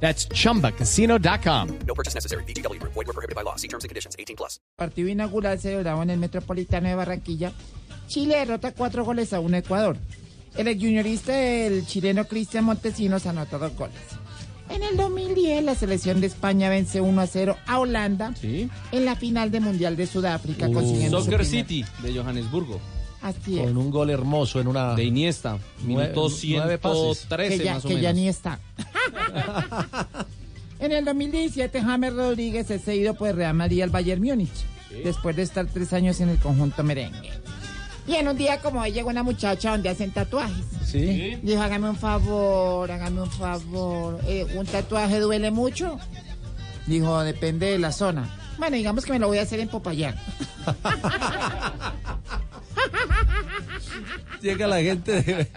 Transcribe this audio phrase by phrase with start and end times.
[0.00, 1.68] That's chumbacasino.com.
[1.86, 2.44] No purchase necessary.
[2.44, 2.80] BGW.
[2.82, 3.56] Void were prohibited by law.
[3.56, 4.14] See terms and conditions.
[4.18, 4.60] 18 plus.
[4.76, 7.52] partido inaugural celebrado en el Metropolitano de Barranquilla,
[8.08, 9.96] Chile derrota cuatro goles a uno Ecuador.
[10.56, 13.96] El juniorista el chileno Cristian Montesinos anotó dos goles.
[14.68, 19.14] En el 2010, la selección de España vence 1 a 0 a Holanda en la
[19.16, 22.80] final de Mundial de Sudáfrica, consiguiendo su Soccer City de Johannesburgo,
[23.26, 23.64] Así es.
[23.66, 24.94] con un gol hermoso en una...
[24.94, 27.18] de Iniesta, minuto Nueve- nueve pases.
[27.28, 28.60] 113 que ya, más o que ya ni está.
[30.78, 34.52] en el 2017, James Rodríguez es cedido por Real Madrid al Bayern Múnich,
[35.04, 37.30] después de estar tres años en el conjunto merengue.
[38.06, 40.64] Y en un día como hoy llegó una muchacha donde hacen tatuajes.
[40.84, 41.36] Sí.
[41.42, 44.20] Dijo, hágame un favor, hágame un favor.
[44.28, 45.98] eh, ¿Un tatuaje duele mucho?
[46.86, 48.30] Dijo, depende de la zona.
[48.58, 50.16] Bueno, digamos que me lo voy a hacer en Popayán.
[54.42, 55.48] Llega la gente de...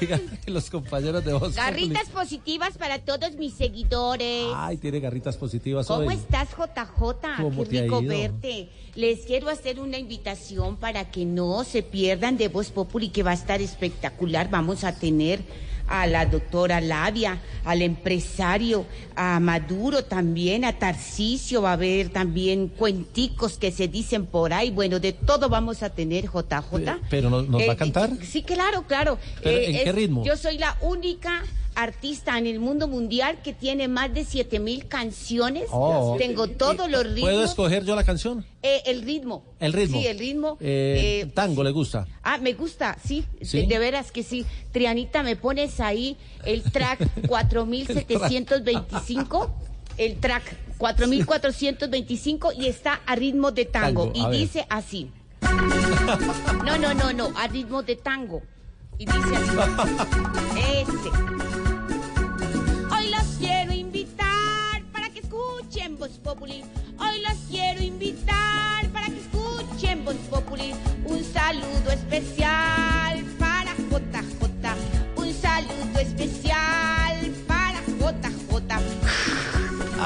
[0.00, 4.46] Llegan los compañeros de Voz Garritas positivas para todos mis seguidores.
[4.54, 6.14] Ay, tiene garritas positivas ¿Cómo hoy.
[6.14, 7.42] estás, JJ?
[7.42, 8.08] ¿Cómo Qué te ha rico ido?
[8.08, 8.70] verte.
[8.94, 13.32] Les quiero hacer una invitación para que no se pierdan de Voz Populi, que va
[13.32, 14.48] a estar espectacular.
[14.50, 15.42] Vamos a tener
[15.88, 22.68] a la doctora Labia, al empresario, a Maduro también, a Tarcisio, va a haber también
[22.68, 24.70] cuenticos que se dicen por ahí.
[24.70, 26.92] Bueno, de todo vamos a tener, JJ.
[26.96, 28.10] Eh, pero ¿nos- nos va a cantar?
[28.22, 29.18] Sí, claro, claro.
[29.42, 30.24] ¿Pero en qué ritmo?
[30.24, 31.42] Yo soy la única
[31.74, 35.64] artista en el mundo mundial que tiene más de 7000 canciones.
[35.70, 36.16] Oh.
[36.18, 37.30] Tengo todos los ritmos.
[37.30, 38.44] ¿Puedo escoger yo la canción?
[38.62, 39.44] Eh, el ritmo.
[39.60, 40.00] El ritmo.
[40.00, 40.56] Sí, el ritmo.
[40.60, 42.06] Eh, Eh, tango le gusta.
[42.22, 43.62] Ah, me gusta, sí, ¿Sí?
[43.62, 44.44] De, de veras que sí.
[44.72, 49.54] Trianita, me pones ahí el track 4725,
[49.98, 54.12] el track 4425 y está a ritmo de tango.
[54.14, 55.10] Y dice así.
[56.64, 58.42] No, no, no, no, a ritmo de tango.
[58.98, 59.18] Y dice.
[60.56, 61.10] Este.
[62.94, 66.64] Hoy los quiero invitar para que escuchen Voz Populi.
[66.98, 70.74] Hoy los quiero invitar para que escuchen Voz Populi.
[71.06, 72.93] Un saludo especial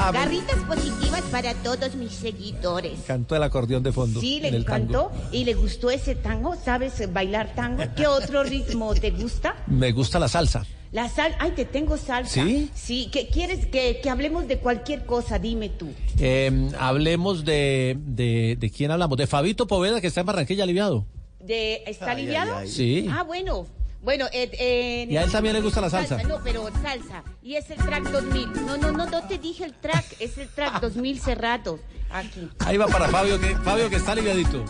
[0.01, 3.01] Ah, Garritas positivas para todos mis seguidores.
[3.05, 4.21] Cantó el acordeón de fondo.
[4.21, 6.55] Sí, le encantó y le gustó ese tango.
[6.55, 7.83] ¿Sabes bailar tango?
[7.97, 9.57] ¿Qué otro ritmo te gusta?
[9.67, 10.65] Me gusta la salsa.
[10.93, 12.41] La sal, ay, te tengo salsa.
[12.45, 12.69] ¿Sí?
[12.73, 15.37] Sí, ¿qué quieres que, que hablemos de cualquier cosa?
[15.37, 15.89] Dime tú.
[16.17, 18.55] Eh, hablemos de, de...
[18.57, 19.17] ¿De quién hablamos?
[19.17, 21.05] De Fabito Poveda, que está en Barranquilla aliviado.
[21.41, 22.65] De, ¿Está aliviado?
[22.65, 23.05] Sí.
[23.11, 23.67] Ah, bueno.
[24.01, 26.17] Bueno, eh, eh, Y a él también le gusta la salsa.
[26.23, 27.23] No, pero salsa.
[27.43, 28.65] Y es el track 2000.
[28.65, 30.05] No, no, no, no te dije el track.
[30.19, 31.79] Es el track 2000 cerrado.
[32.11, 32.49] Aquí.
[32.59, 34.65] Ahí va para Fabio, que, Fabio que está aliviadito.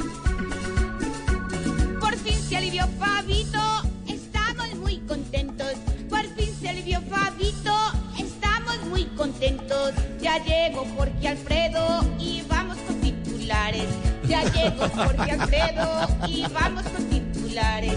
[1.99, 3.61] Por fin se alivió Fabito,
[4.07, 5.73] estamos muy contentos.
[6.09, 7.73] Por fin se alivió Fabito,
[8.17, 9.93] estamos muy contentos.
[10.19, 13.87] Ya llegó Jorge Alfredo y vamos con titulares.
[14.27, 17.95] Ya llegó Jorge Alfredo y vamos con titulares.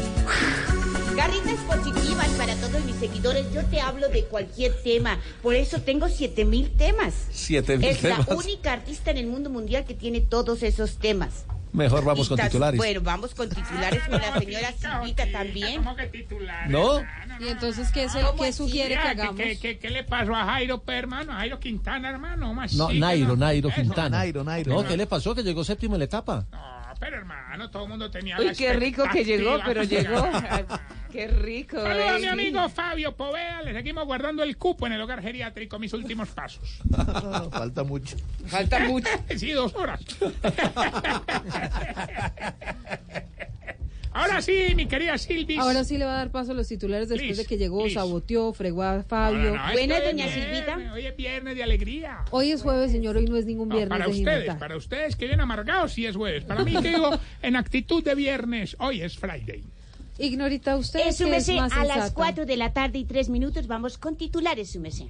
[1.17, 3.53] Garritas positivas para todos mis seguidores.
[3.53, 5.19] Yo te hablo de cualquier tema.
[5.43, 7.15] Por eso tengo 7000 temas.
[7.31, 8.29] Siete mil Es la temas.
[8.45, 11.45] única artista en el mundo mundial que tiene todos esos temas.
[11.73, 12.77] Mejor vamos con titulares.
[12.77, 15.77] Bueno, vamos con titulares con la señora Silvita también.
[15.83, 16.69] ¿Cómo que titular?
[16.69, 17.01] ¿No?
[17.41, 18.59] Y entonces, ¿qué, se, ¿Cómo qué así?
[18.59, 19.37] sugiere que ¿Qué, hagamos?
[19.37, 21.33] qué, qué, qué le pasó a Jairo, hermano?
[21.33, 22.49] A Jairo Quintana, hermano.
[22.49, 23.71] ¿Cómo así No, Nairo, Nairo.
[23.71, 24.19] Quintana.
[24.19, 24.75] Nairo, Nairo.
[24.75, 25.35] No, ¿qué le pasó?
[25.35, 26.47] Que llegó séptimo en la etapa.
[26.53, 30.25] No, pero hermano, todo el mundo tenía Uy, la qué rico que llegó, pero llegó.
[31.11, 31.83] Qué rico.
[31.83, 32.29] Saludos a mi baby.
[32.29, 33.61] amigo Fabio Poveda.
[33.61, 35.79] Le seguimos guardando el cupo en el hogar geriátrico.
[35.79, 36.81] Mis últimos pasos.
[37.53, 38.17] Falta mucho.
[38.47, 39.11] Falta mucho.
[39.37, 40.01] sí, dos horas.
[44.15, 45.59] Ahora sí, mi querida Silvis.
[45.59, 47.79] Ahora sí le va a dar paso a los titulares después Please, de que llegó,
[47.81, 47.95] please.
[47.95, 49.39] saboteó, fregó a No, Fabio.
[49.39, 50.93] no, no, es doña viernes, Silvita.
[50.93, 52.19] Hoy es viernes de alegría.
[52.31, 55.17] Hoy es jueves, señor, hoy no es ningún No, viernes para de ustedes, para ustedes
[55.17, 56.45] que vienen amargados, sí es jueves.
[56.45, 57.11] Para mí, que digo,
[57.41, 59.65] en actitud de viernes, hoy es Friday.
[60.19, 62.15] Ignorita, usted Es su que es más a las sensata.
[62.15, 65.07] 4 de la tarde y 3 minutos vamos con titulares, su merced.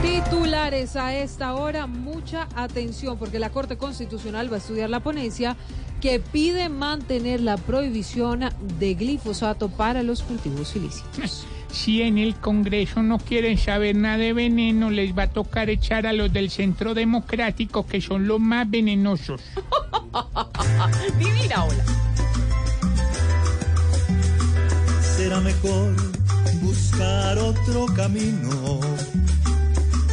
[0.00, 5.56] Titulares a esta hora, mucha atención, porque la Corte Constitucional va a estudiar la ponencia
[6.00, 8.48] que pide mantener la prohibición
[8.78, 11.46] de glifosato para los cultivos ilícitos.
[11.70, 16.06] Si en el Congreso no quieren saber nada de veneno, les va a tocar echar
[16.06, 19.40] a los del Centro Democrático, que son los más venenosos.
[21.18, 21.84] Divina, hola.
[25.20, 25.94] será mejor
[26.62, 28.80] buscar otro camino.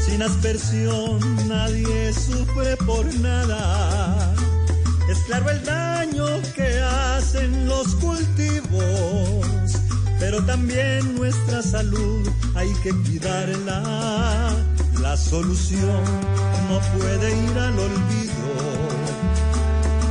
[0.05, 4.35] Sin aspersión nadie sufre por nada.
[5.09, 6.25] Es claro el daño
[6.55, 9.45] que hacen los cultivos,
[10.19, 14.53] pero también nuestra salud hay que cuidarla.
[15.01, 16.03] La solución
[16.69, 18.49] no puede ir al olvido,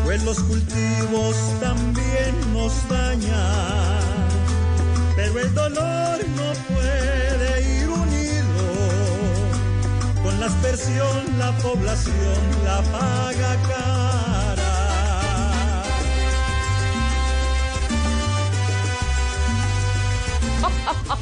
[0.05, 4.07] pues los cultivos también nos dañan
[5.17, 8.63] pero el dolor no puede ir unido.
[10.23, 14.06] Con la aspersión la población la paga cara.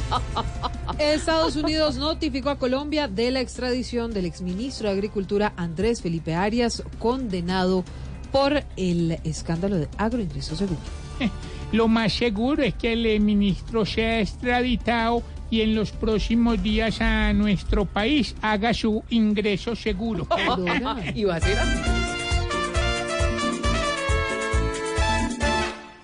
[0.99, 6.83] Estados Unidos notificó a Colombia de la extradición del exministro de Agricultura Andrés Felipe Arias,
[6.99, 7.83] condenado
[8.31, 10.79] por el escándalo de agroingreso seguro.
[11.71, 17.33] Lo más seguro es que el ministro sea extraditado y en los próximos días a
[17.33, 20.27] nuestro país haga su ingreso seguro.
[21.15, 21.79] Y va a ser así.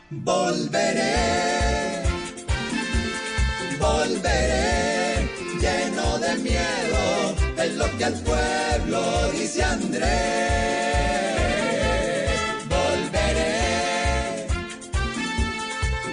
[0.09, 1.11] Volveré,
[4.12, 5.30] volveré,
[5.60, 10.10] lleno de miedo, es lo que al pueblo dice Andrés.
[12.75, 14.48] Volveré,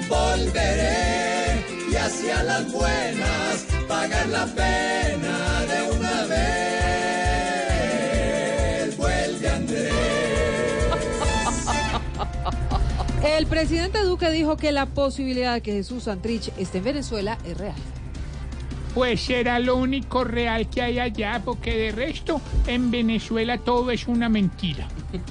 [0.09, 5.98] volveré, y hacia las buenas, pagar la pena de una
[13.23, 17.59] El presidente Duque dijo que la posibilidad de que Jesús Santrich esté en Venezuela es
[17.59, 17.75] real.
[18.95, 24.07] Pues será lo único real que hay allá, porque de resto en Venezuela todo es
[24.09, 24.89] una mentira.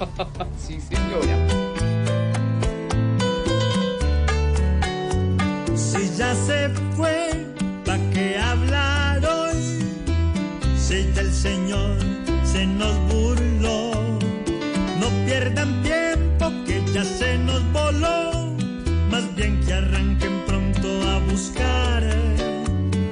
[0.58, 1.36] Sí, señora.
[5.74, 7.30] Si ya se fue,
[7.84, 9.82] ¿pa' qué hablar hoy?
[10.76, 11.96] Si ya el Señor
[12.44, 13.92] se nos burló,
[15.00, 18.48] no pierdan tiempo que ya se nos voló.
[19.10, 22.02] Más bien que arranquen pronto a buscar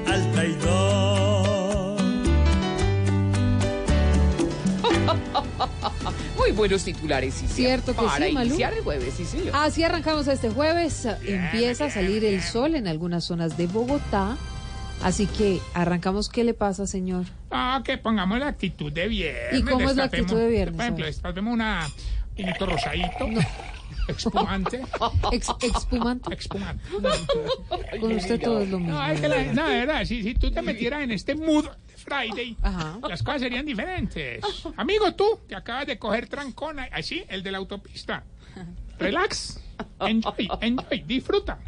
[0.06, 1.96] al traidor.
[6.37, 7.46] Muy buenos titulares, sí.
[7.49, 8.49] Cierto que Para sí, Malú.
[8.49, 9.50] iniciar el jueves, sí, señor.
[9.55, 11.06] Así arrancamos este jueves.
[11.25, 14.37] Empieza a salir el sol en algunas zonas de Bogotá.
[15.02, 16.29] Así que arrancamos.
[16.29, 17.25] ¿Qué le pasa, señor?
[17.50, 19.61] Ah, que pongamos la actitud de viernes.
[19.61, 20.76] ¿Y cómo es la actitud de viernes?
[20.76, 21.87] Por ejemplo, destapemos una
[22.36, 23.28] vinito rosadito,
[24.08, 24.82] espumante,
[25.32, 26.34] Ex- expumante.
[26.34, 26.84] espumante.
[28.00, 28.94] Con usted todo es lo mismo.
[28.94, 31.64] No, es que la, no, de verdad, si, si tú te metieras en este mood
[31.64, 32.98] de Friday, Ajá.
[33.08, 34.44] las cosas serían diferentes.
[34.76, 38.22] Amigo, tú, que acabas de coger trancona, así, el de la autopista.
[38.98, 39.60] Relax,
[40.00, 41.58] enjoy, enjoy, disfruta.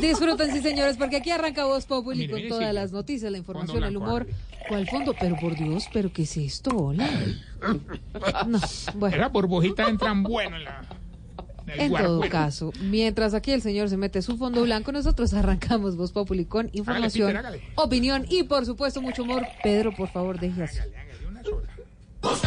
[0.00, 2.74] Disfruten, sí, señores, porque aquí arranca Voz Populi Mire, con mire, todas sí.
[2.74, 4.26] las noticias, la información, Fondo el humor.
[4.68, 5.14] ¿Cuál fondo?
[5.18, 6.70] Pero por Dios, ¿pero qué es esto?
[6.76, 7.08] Hola.
[8.46, 8.60] No,
[8.94, 9.16] bueno.
[9.16, 10.82] Esas burbujitas entran bueno en la.
[11.66, 16.12] En todo caso, mientras aquí el señor se mete su fondo blanco, nosotros arrancamos Voz
[16.12, 17.62] Populi con información, Peter, hágale.
[17.76, 19.46] opinión y, por supuesto, mucho humor.
[19.62, 20.78] Pedro, por favor, deje así.
[20.78, 21.68] Hágale, hágale, una sola.
[22.40, 22.46] Si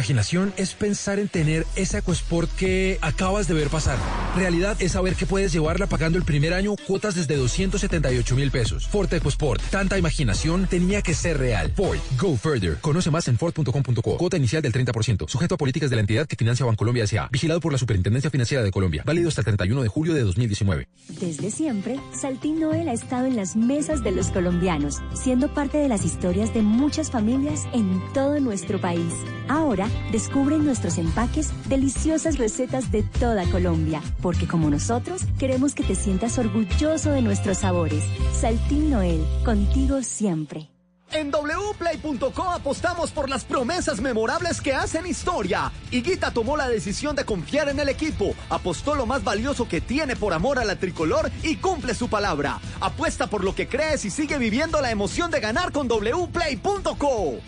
[0.00, 3.98] Imaginación es pensar en tener ese EcoSport que acabas de ver pasar.
[4.34, 8.88] Realidad es saber que puedes llevarla pagando el primer año cuotas desde 278 mil pesos.
[8.88, 9.60] Ford EcoSport.
[9.70, 11.70] Tanta imaginación tenía que ser real.
[11.76, 11.98] Ford.
[12.18, 12.78] Go further.
[12.80, 14.16] Conoce más en Ford.com.co.
[14.16, 15.28] Cuota inicial del 30%.
[15.28, 17.28] Sujeto a políticas de la entidad que financia Bancolombia S.A.
[17.30, 19.02] Vigilado por la Superintendencia Financiera de Colombia.
[19.04, 20.88] Válido hasta el 31 de julio de 2019.
[21.20, 25.88] Desde siempre, Saltín Noel ha estado en las mesas de los colombianos, siendo parte de
[25.88, 29.12] las historias de muchas familias en todo nuestro país.
[29.50, 35.84] Ahora, descubre en nuestros empaques deliciosas recetas de toda Colombia, porque como nosotros, queremos que
[35.84, 38.04] te sientas orgulloso de nuestros sabores.
[38.32, 40.70] Saltín Noel, contigo siempre.
[41.12, 45.72] En wplay.co apostamos por las promesas memorables que hacen historia.
[45.90, 50.14] Higuita tomó la decisión de confiar en el equipo, apostó lo más valioso que tiene
[50.14, 52.60] por amor a la tricolor y cumple su palabra.
[52.80, 57.40] Apuesta por lo que crees y sigue viviendo la emoción de ganar con wplay.co.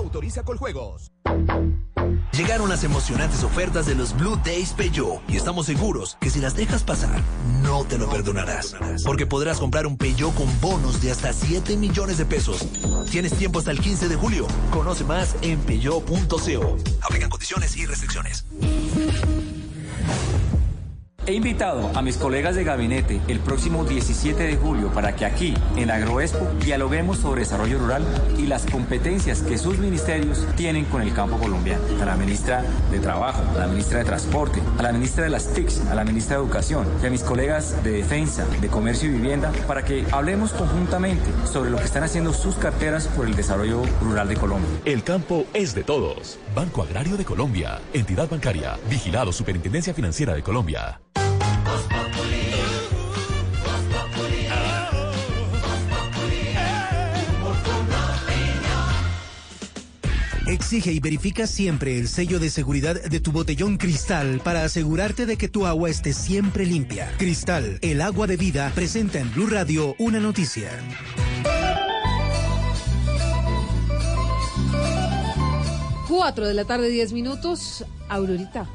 [0.00, 1.12] Autoriza con juegos.
[2.32, 6.56] Llegaron las emocionantes ofertas de los Blue Days Peugeot y estamos seguros que si las
[6.56, 7.20] dejas pasar,
[7.62, 8.74] no te lo perdonarás.
[9.04, 12.66] Porque podrás comprar un Peugeot con bonos de hasta 7 millones de pesos.
[13.10, 14.46] Tienes tiempo hasta el 15 de julio.
[14.70, 16.78] Conoce más en peugeot.co.
[17.02, 18.46] Aplican condiciones y restricciones.
[21.26, 25.54] He invitado a mis colegas de gabinete el próximo 17 de julio para que aquí,
[25.76, 28.02] en Agroexpo, dialoguemos sobre desarrollo rural
[28.38, 31.82] y las competencias que sus ministerios tienen con el campo colombiano.
[32.00, 35.52] A la ministra de Trabajo, a la ministra de Transporte, a la ministra de las
[35.52, 39.12] TICs, a la ministra de Educación y a mis colegas de Defensa, de Comercio y
[39.12, 43.82] Vivienda para que hablemos conjuntamente sobre lo que están haciendo sus carteras por el desarrollo
[44.00, 44.70] rural de Colombia.
[44.86, 46.38] El campo es de todos.
[46.54, 47.78] Banco Agrario de Colombia.
[47.92, 48.78] Entidad bancaria.
[48.88, 50.98] Vigilado Superintendencia Financiera de Colombia.
[60.60, 65.38] Exige y verifica siempre el sello de seguridad de tu botellón Cristal para asegurarte de
[65.38, 67.10] que tu agua esté siempre limpia.
[67.16, 70.68] Cristal, el agua de vida, presenta en Blue Radio una noticia.
[76.06, 77.86] Cuatro de la tarde, diez minutos.
[78.10, 78.68] Aurorita.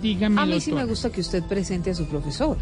[0.00, 0.40] Dígame.
[0.40, 0.84] A mí sí doctora.
[0.84, 2.56] me gusta que usted presente a su profesor.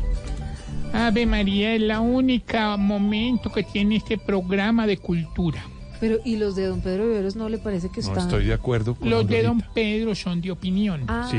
[0.94, 5.62] Ave María es la única momento que tiene este programa de cultura.
[6.00, 8.28] Pero, ¿y los de don Pedro Viveros no le parece que están...?
[8.28, 11.04] de acuerdo con Los de don Pedro son de opinión.
[11.08, 11.38] Ah, Sí,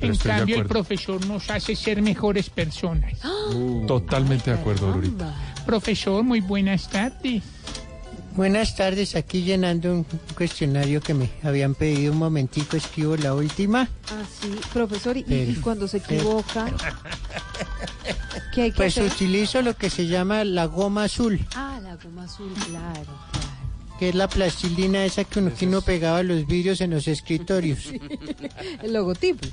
[0.00, 3.14] En estoy cambio, el profesor nos hace ser mejores personas.
[3.86, 5.34] Totalmente de acuerdo, Aurorita.
[5.66, 7.42] Profesor, muy buenas tardes.
[8.36, 10.06] Buenas tardes, aquí llenando un
[10.36, 13.88] cuestionario que me habían pedido un momentico, escribo la última.
[14.08, 15.24] Ah, sí, profesor, y,
[15.60, 16.66] cuando se pero- equivoca,
[18.54, 19.10] ¿qué hay que Pues hacer?
[19.12, 23.10] utilizo lo que se llama la goma azul, Ah, la goma azul, claro.
[24.00, 27.80] Que es la plastilina esa que uno, que uno pegaba los vidrios en los escritorios.
[27.80, 28.00] Sí,
[28.82, 29.46] El logotipo.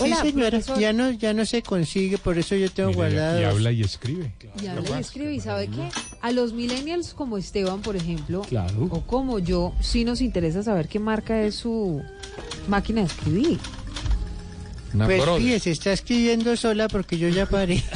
[0.00, 0.78] Hola, señora, profesor.
[0.78, 3.40] ya no, ya no se consigue, por eso yo tengo guardado.
[3.40, 4.32] Y habla y escribe.
[4.62, 5.88] Y habla y escribe, y sabe qué,
[6.22, 8.86] a los millennials como Esteban, por ejemplo, Claro.
[8.90, 12.00] o como yo, sí nos interesa saber qué marca es su
[12.68, 13.58] máquina de escribir.
[14.94, 15.42] Una Pues brother.
[15.42, 17.82] fíjese, está escribiendo sola porque yo ya paré.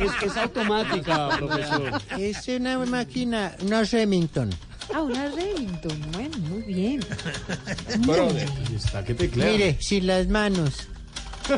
[0.00, 2.02] Es, es automática, profesor.
[2.18, 4.50] Es una máquina, una Remington.
[4.92, 7.00] Ah, una Remington, bueno, muy bien.
[8.00, 8.48] Brother.
[8.72, 9.50] Y está que teclea.
[9.52, 10.88] Mire, sin las manos.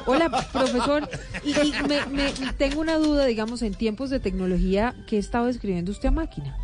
[0.06, 1.08] Hola, profesor.
[1.44, 5.92] Y, y me, me- tengo una duda, digamos, en tiempos de tecnología, ¿qué estaba escribiendo
[5.92, 6.56] usted a máquina?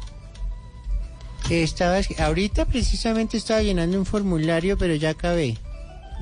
[1.51, 5.59] Estaba, ahorita precisamente estaba llenando un formulario, pero ya acabé.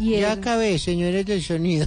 [0.01, 1.87] Y ya el- acabé, señores del sonido.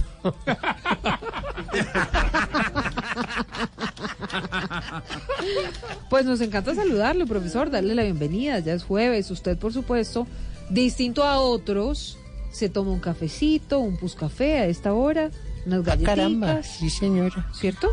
[6.10, 8.58] Pues nos encanta saludarle, profesor, darle la bienvenida.
[8.60, 9.30] Ya es jueves.
[9.30, 10.26] Usted, por supuesto,
[10.70, 12.18] distinto a otros,
[12.52, 15.30] se toma un cafecito, un puscafé a esta hora,
[15.66, 16.14] unas Ah, galletitas.
[16.16, 17.48] caramba, sí señora.
[17.52, 17.88] ¿Cierto?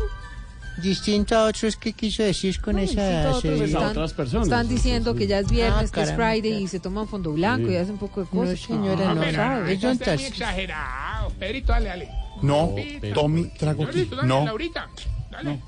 [0.80, 4.04] Distinto a otros, ¿qué quiso decir con esa a otros, señorita?
[4.04, 6.12] están, están diciendo que ya es viernes, Ah, que es.
[6.14, 7.74] Friday y se toman fondo blanco Sí.
[7.74, 8.58] y hacen un poco de cosas.
[8.58, 9.20] señora, Ah, no.
[9.20, 11.30] pero No, Es está muy exagerado.
[11.38, 12.08] Pedrito, dale, dale.
[12.40, 12.74] No.
[13.14, 14.04] Tommy, trago aquí.
[14.10, 14.44] Dale, No.
[14.46, 14.88] Laurita,
[15.30, 15.60] dale.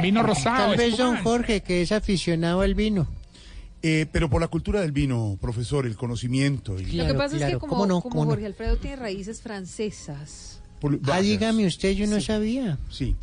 [0.00, 0.68] Vino rosado.
[0.68, 1.16] Tal vez don.
[1.22, 3.06] Jorge, que es aficionado al vino.
[3.82, 6.78] Eh, pero por la cultura del vino, profesor, el conocimiento.
[6.80, 6.92] Y...
[6.92, 8.00] Lo que pasa es que como, ¿Cómo no?
[8.00, 8.30] como ¿Cómo no?
[8.30, 10.60] Jorge Alfredo tiene raíces francesas.
[10.80, 12.78] Por- Ah, dígame usted, yo no sabía.
[12.90, 13.14] Sí.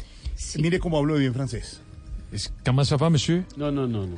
[0.58, 1.82] Mire cómo hablo bien francés.
[2.64, 3.44] ¿Comment ça va, monsieur?
[3.58, 4.18] No, no, no, no.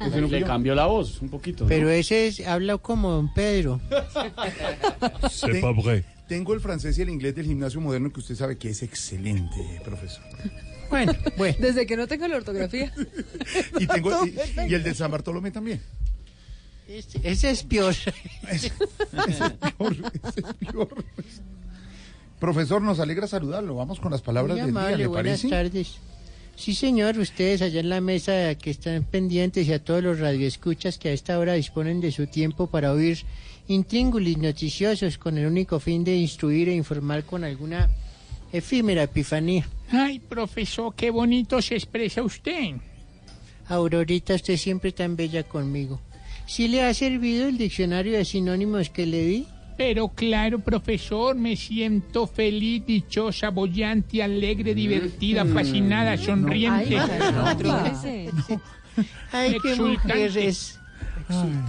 [0.00, 0.46] ¿ese no fui Le yo?
[0.46, 1.64] cambió la voz un poquito.
[1.64, 1.68] ¿no?
[1.68, 3.78] Pero ese es, habla como don Pedro.
[5.30, 6.02] C'est pas vrai.
[6.28, 9.82] Tengo el francés y el inglés del gimnasio moderno que usted sabe que es excelente,
[9.84, 10.24] profesor.
[10.88, 11.56] Bueno, bueno.
[11.60, 12.92] Desde que no tengo la ortografía.
[13.78, 14.66] Y, tengo, Todo y, perfecto.
[14.70, 15.80] y el de San Bartolomé también.
[16.88, 17.94] Ese, ese es peor.
[22.42, 23.76] Profesor, nos alegra saludarlo.
[23.76, 25.48] Vamos con las palabras Muy del día, amable, ¿le buenas parece?
[25.48, 25.94] tardes.
[26.56, 30.98] Sí, señor, ustedes allá en la mesa que están pendientes y a todos los radioescuchas
[30.98, 33.18] que a esta hora disponen de su tiempo para oír
[33.68, 37.88] intríngulis noticiosos con el único fin de instruir e informar con alguna
[38.52, 39.64] efímera epifanía.
[39.92, 42.72] Ay, profesor, qué bonito se expresa usted.
[43.68, 46.00] Aurorita, usted siempre tan bella conmigo.
[46.48, 49.46] ¿Sí le ha servido el diccionario de sinónimos que le di?
[49.84, 56.96] Pero claro, profesor, me siento feliz, dichosa, bollante, alegre, divertida, fascinada, sonriente.
[59.32, 60.14] Ay, qué Exultante.
[60.14, 60.78] mujer es.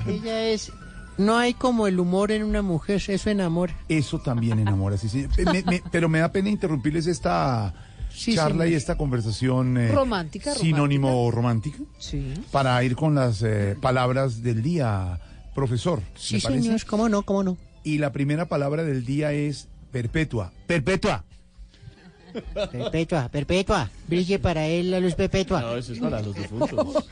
[0.08, 0.72] Ella es...
[1.18, 3.76] No hay como el humor en una mujer, eso enamora.
[3.90, 5.26] Eso también enamora, sí, sí.
[5.52, 7.74] Me- me- pero me da pena interrumpirles esta
[8.12, 8.68] Sí, charla señor.
[8.70, 12.32] y esta conversación eh, Romántica, sinónimo romántica Sí.
[12.52, 15.20] para ir con las eh, palabras del día,
[15.56, 16.00] profesor.
[16.16, 17.58] Sí, señor, cómo no, cómo no.
[17.84, 20.52] Y la primera palabra del día es perpetua.
[20.68, 21.26] Perpetua.
[22.72, 23.92] Perpetua, perpetua.
[24.08, 25.62] Brille para él la luz perpetua.
[25.62, 27.06] No, eso es para los difuntos.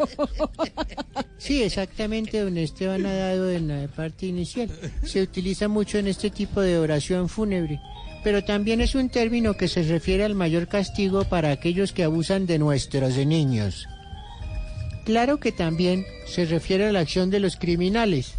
[1.37, 4.69] Sí, exactamente, don Esteban ha dado en la parte inicial.
[5.03, 7.79] Se utiliza mucho en este tipo de oración fúnebre,
[8.23, 12.45] pero también es un término que se refiere al mayor castigo para aquellos que abusan
[12.45, 13.87] de nuestros niños.
[15.05, 18.35] Claro que también se refiere a la acción de los criminales.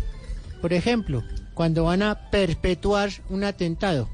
[0.60, 1.24] Por ejemplo,
[1.54, 4.08] cuando van a perpetuar un atentado.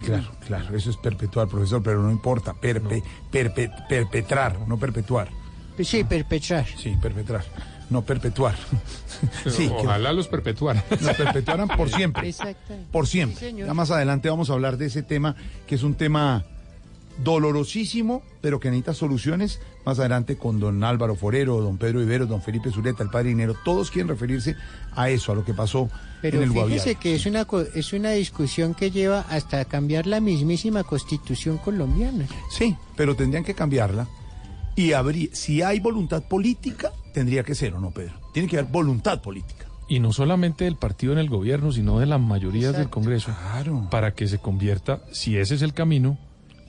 [0.00, 2.54] Claro, claro, eso es perpetuar, profesor, pero no importa.
[2.54, 5.28] Perpe- perpe- perpetrar, no perpetuar.
[5.82, 6.66] Sí, perpetrar.
[6.76, 7.44] Sí, perpetrar,
[7.90, 8.54] no perpetuar.
[9.46, 10.82] Sí, que Ojalá los perpetuaran.
[10.90, 12.28] los perpetuaran por siempre.
[12.28, 12.88] Exactamente.
[12.90, 13.38] Por siempre.
[13.38, 13.68] Sí, señor.
[13.68, 15.36] ya más adelante vamos a hablar de ese tema,
[15.66, 16.44] que es un tema
[17.18, 19.60] dolorosísimo, pero que necesita soluciones.
[19.84, 23.54] Más adelante con don Álvaro Forero, don Pedro Iberos, don Felipe Zuleta, el padre Dinero,
[23.64, 24.56] todos quieren referirse
[24.94, 25.90] a eso, a lo que pasó
[26.20, 26.94] Pero en el fíjese Guaviare.
[26.96, 32.26] que es una, es una discusión que lleva hasta cambiar la mismísima constitución colombiana.
[32.50, 34.06] Sí, pero tendrían que cambiarla.
[34.76, 38.14] Y habría, si hay voluntad política, tendría que ser, ¿o no, Pedro?
[38.32, 39.66] Tiene que haber voluntad política.
[39.88, 43.34] Y no solamente del partido en el gobierno, sino de la mayoría del Congreso.
[43.52, 43.88] Claro.
[43.90, 46.16] Para que se convierta, si ese es el camino,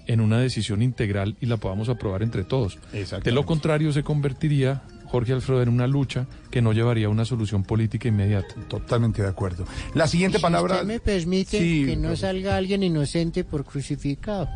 [0.07, 2.77] en una decisión integral y la podamos aprobar entre todos.
[3.23, 7.25] De lo contrario, se convertiría, Jorge Alfredo, en una lucha que no llevaría a una
[7.25, 8.53] solución política inmediata.
[8.67, 9.65] Totalmente de acuerdo.
[9.93, 10.75] La siguiente Si palabra.
[10.75, 14.47] usted me permite Sí, que no salga alguien inocente por crucificado.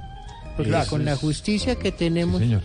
[0.56, 0.90] Porque Gracias.
[0.90, 2.40] con la justicia que tenemos...
[2.40, 2.62] señor.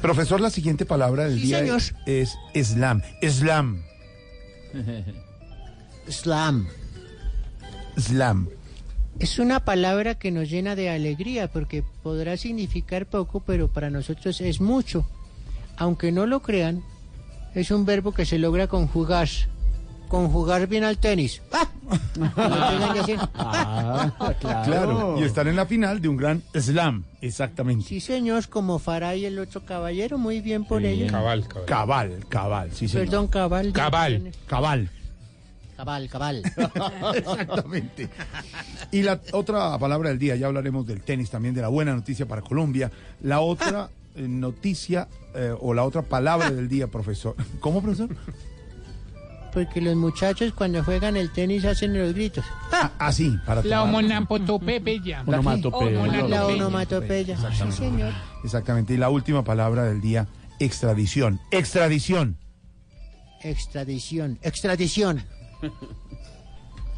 [0.00, 1.82] Profesor, la siguiente palabra del Sí, día señor.
[2.06, 3.02] es Islam.
[3.20, 3.82] Islam.
[6.08, 6.66] Islam.
[7.96, 8.48] Islam.
[9.20, 14.40] Es una palabra que nos llena de alegría porque podrá significar poco, pero para nosotros
[14.40, 15.06] es mucho.
[15.76, 16.82] Aunque no lo crean,
[17.54, 19.28] es un verbo que se logra conjugar.
[20.08, 21.42] Conjugar bien al tenis.
[21.52, 21.68] ¡Ah!
[23.34, 25.16] Ah, claro.
[25.18, 27.04] Y estar en la final de un gran slam.
[27.20, 27.84] Exactamente.
[27.84, 31.08] Sí, señor, como Faray el otro caballero, muy bien por ello.
[31.10, 31.66] Cabal, cabal.
[31.66, 33.06] Cabal, cabal, sí, señor.
[33.06, 33.72] Perdón, cabal.
[33.72, 34.32] Cabal.
[34.46, 34.90] Cabal.
[35.80, 36.42] Cabal, cabal.
[37.16, 38.10] Exactamente.
[38.90, 42.26] Y la otra palabra del día, ya hablaremos del tenis también, de la buena noticia
[42.26, 42.90] para Colombia.
[43.22, 47.34] La otra eh, noticia eh, o la otra palabra del día, profesor.
[47.60, 48.14] ¿Cómo, profesor?
[49.54, 52.44] Porque los muchachos cuando juegan el tenis hacen los gritos.
[52.70, 53.94] Ah, así, para La tomar.
[53.94, 55.22] homonapotopeya.
[55.26, 56.28] Onomatopeya.
[56.28, 57.38] La onomatopeya.
[57.52, 58.12] Sí, señor.
[58.44, 58.92] Exactamente.
[58.92, 61.40] Y la última palabra del día, extradición.
[61.50, 62.36] Extradición.
[63.42, 64.38] Extradición.
[64.42, 65.24] Extradición.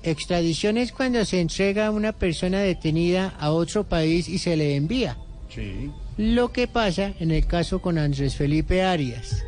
[0.02, 5.16] Extradición es cuando se entrega una persona detenida a otro país y se le envía.
[5.48, 5.90] Sí.
[6.16, 9.44] Lo que pasa en el caso con Andrés Felipe Arias.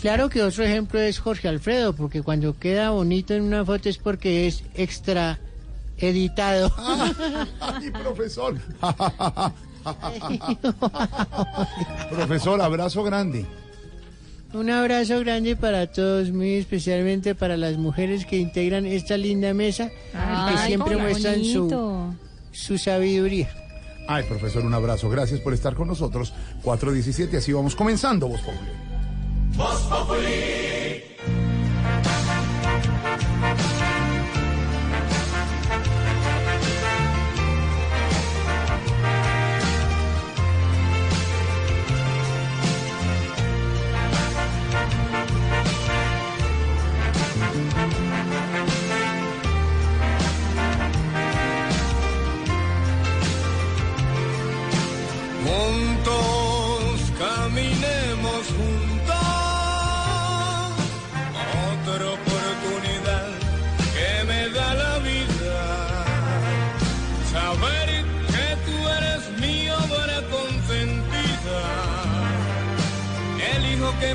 [0.00, 3.98] Claro que otro ejemplo es Jorge Alfredo, porque cuando queda bonito en una foto es
[3.98, 5.38] porque es extra
[5.98, 6.72] editado.
[7.60, 8.58] Ay, profesor.
[12.10, 13.46] profesor, abrazo grande.
[14.52, 19.84] Un abrazo grande para todos, muy especialmente para las mujeres que integran esta linda mesa
[19.84, 22.14] y que Ay, siempre muestran su,
[22.50, 23.48] su sabiduría.
[24.08, 25.08] Ay, profesor, un abrazo.
[25.08, 26.32] Gracias por estar con nosotros.
[26.62, 28.58] 417, así vamos comenzando, Voz Populi.
[29.56, 30.89] Juntos caminemos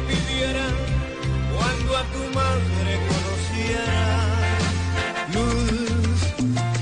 [0.01, 0.65] pidiera
[1.55, 3.99] cuando a tu madre conociera.
[5.33, 6.19] Luz,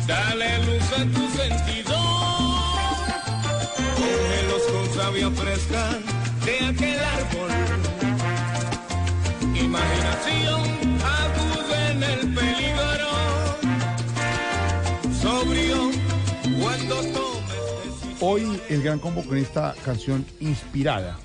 [0.08, 1.95] dale luz a tu sentido.
[3.97, 5.84] Cógelos con savia fresca
[6.45, 7.52] de aquel árbol.
[9.56, 10.62] Imaginación
[11.19, 13.12] aguda en el peligro.
[15.21, 15.91] Sobrio
[16.60, 21.17] cuando tomes Hoy el gran combo con esta canción inspirada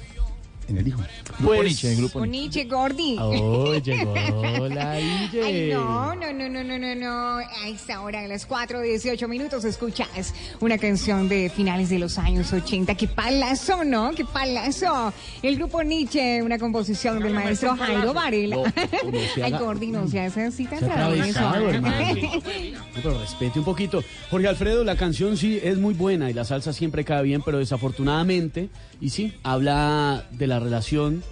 [0.69, 1.01] en el hijo.
[1.39, 3.17] Grupo Nietzsche, grupo Con Nietzsche, Gordy.
[3.19, 5.43] Oh, llegó la Ille.
[5.45, 7.39] Ay, no, no, no, no, no, no, no.
[7.39, 12.19] A esta hora, a las 4, 18 minutos, escuchas una canción de finales de los
[12.19, 12.95] años 80.
[12.95, 14.13] ¡Qué palazo, no!
[14.13, 15.13] ¡Qué palazo!
[15.43, 18.57] El grupo Nietzsche, una composición del maestro Jairo Varela.
[18.57, 21.39] No, no Ay, Gordy, no así tan Se ha travieso.
[21.41, 21.97] atravesado, hermano.
[22.15, 24.03] No, pero respete un poquito.
[24.31, 27.59] Jorge Alfredo, la canción sí es muy buena y la salsa siempre cae bien, pero
[27.59, 28.69] desafortunadamente,
[29.01, 31.23] y sí, habla de la relación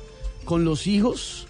[0.45, 1.47] con los hijos.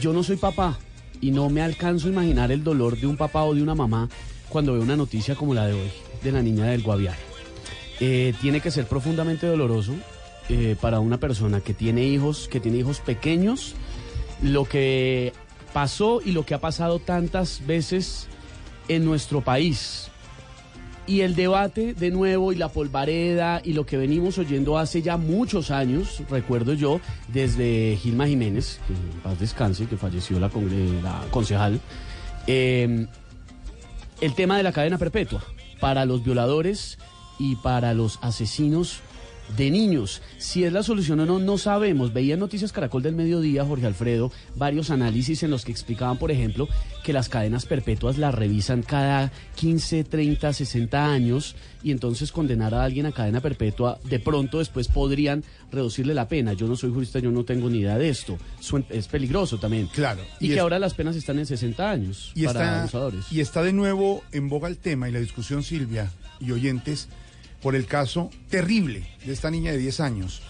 [0.00, 0.78] Yo no soy papá
[1.20, 4.08] y no me alcanzo a imaginar el dolor de un papá o de una mamá
[4.48, 5.90] cuando ve una noticia como la de hoy,
[6.22, 7.18] de la niña del Guaviare.
[8.00, 9.94] Eh, tiene que ser profundamente doloroso
[10.48, 13.74] eh, para una persona que tiene hijos, que tiene hijos pequeños,
[14.42, 15.32] lo que
[15.72, 18.26] pasó y lo que ha pasado tantas veces
[18.88, 20.10] en nuestro país.
[21.10, 25.16] Y el debate de nuevo y la polvareda y lo que venimos oyendo hace ya
[25.16, 30.48] muchos años, recuerdo yo, desde Gilma Jiménez, que en paz descanse, que falleció la,
[31.02, 31.80] la concejal,
[32.46, 33.08] eh,
[34.20, 35.42] el tema de la cadena perpetua
[35.80, 36.96] para los violadores
[37.40, 39.00] y para los asesinos
[39.56, 40.22] de niños.
[40.38, 42.12] Si es la solución o no, no sabemos.
[42.12, 46.30] Veía en Noticias Caracol del Mediodía, Jorge Alfredo, varios análisis en los que explicaban, por
[46.30, 46.68] ejemplo,
[47.04, 52.84] que las cadenas perpetuas las revisan cada 15, 30, 60 años y entonces condenar a
[52.84, 56.52] alguien a cadena perpetua, de pronto después podrían reducirle la pena.
[56.52, 58.38] Yo no soy jurista, yo no tengo ni idea de esto.
[58.90, 59.86] Es peligroso también.
[59.88, 60.20] Claro.
[60.40, 63.24] Y, Y que ahora las penas están en 60 años Y para está, abusadores.
[63.32, 66.10] y está de nuevo en boga el tema y la discusión, Silvia
[66.40, 67.08] y oyentes,
[67.62, 70.42] por el caso terrible de esta niña de 10 años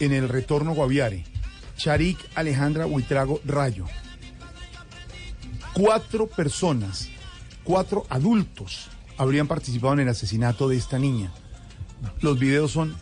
[0.00, 1.24] en el retorno Guaviare,
[1.76, 3.86] Charik Alejandra Huitrago Rayo.
[5.72, 7.08] Cuatro personas,
[7.64, 11.32] cuatro adultos habrían participado en el asesinato de esta niña.
[12.20, 12.94] Los videos son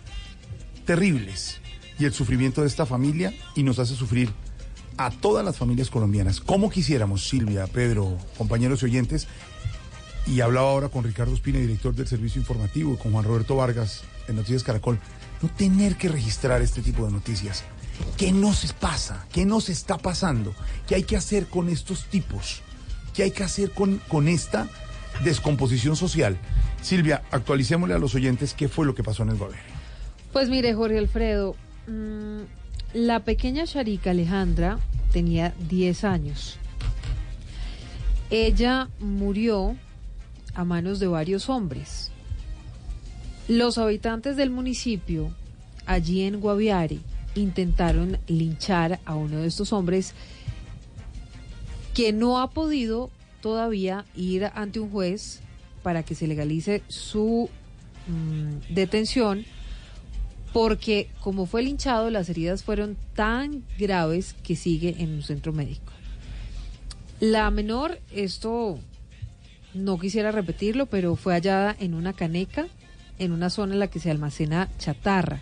[0.87, 1.61] terribles
[1.99, 4.31] y el sufrimiento de esta familia y nos hace sufrir
[4.97, 6.41] a todas las familias colombianas.
[6.41, 9.29] ¿Cómo quisiéramos, Silvia, Pedro, compañeros y oyentes?
[10.27, 14.03] Y hablaba ahora con Ricardo Espina, director del servicio informativo, y con Juan Roberto Vargas
[14.29, 14.99] en Noticias Caracol,
[15.43, 17.65] no tener que registrar este tipo de noticias.
[18.17, 19.27] ¿Qué nos pasa?
[19.33, 20.55] ¿Qué nos está pasando?
[20.87, 22.63] ¿Qué hay que hacer con estos tipos?
[23.15, 24.69] ¿Qué hay que hacer con, con esta
[25.25, 26.39] descomposición social?
[26.83, 29.73] Silvia, actualicémosle a los oyentes qué fue lo que pasó en el gobierno.
[30.33, 31.57] Pues mire, Jorge Alfredo,
[31.87, 32.43] mm,
[32.95, 34.79] la pequeña Sharika Alejandra
[35.13, 36.59] tenía 10 años.
[38.31, 39.77] Ella murió
[40.55, 42.11] a manos de varios hombres.
[43.49, 45.33] Los habitantes del municipio,
[45.87, 47.01] allí en Guaviare,
[47.35, 50.15] intentaron linchar a uno de estos hombres
[51.95, 53.11] que no ha podido
[53.41, 55.41] todavía ir ante un juez
[55.83, 57.51] para que se legalice su
[58.07, 59.45] mm, detención
[60.53, 65.93] porque como fue linchado las heridas fueron tan graves que sigue en un centro médico.
[67.21, 68.79] La menor, esto
[69.75, 72.69] no quisiera repetirlo, pero fue hallada en una caneca,
[73.19, 75.41] en una zona en la que se almacena chatarra.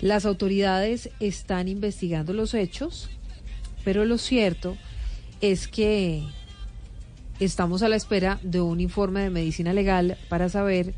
[0.00, 3.08] Las autoridades están investigando los hechos,
[3.84, 4.76] pero lo cierto
[5.40, 6.22] es que
[7.40, 10.94] estamos a la espera de un informe de medicina legal para saber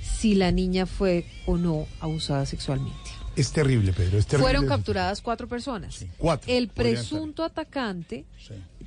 [0.00, 3.13] si la niña fue o no abusada sexualmente.
[3.36, 4.52] Es terrible, Pedro, es terrible.
[4.52, 6.04] Fueron capturadas cuatro personas.
[6.18, 8.24] cuatro, El presunto atacante,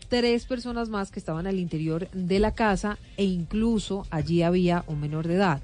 [0.10, 5.01] tres personas más que estaban al interior de la casa e incluso allí había un
[5.01, 5.62] menor de edad.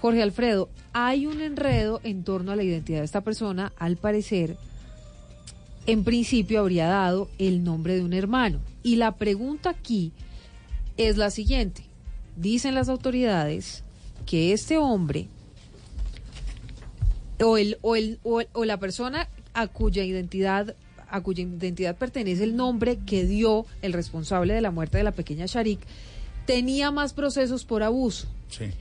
[0.00, 3.72] Jorge Alfredo, hay un enredo en torno a la identidad de esta persona.
[3.78, 4.56] Al parecer,
[5.86, 8.60] en principio habría dado el nombre de un hermano.
[8.82, 10.12] Y la pregunta aquí
[10.96, 11.84] es la siguiente.
[12.36, 13.82] Dicen las autoridades
[14.26, 15.28] que este hombre
[17.42, 20.74] o, el, o, el, o, el- o la persona a cuya identidad
[21.10, 25.12] a cuya identidad pertenece el nombre que dio el responsable de la muerte de la
[25.12, 25.78] pequeña Sharik,
[26.44, 28.26] tenía más procesos por abuso.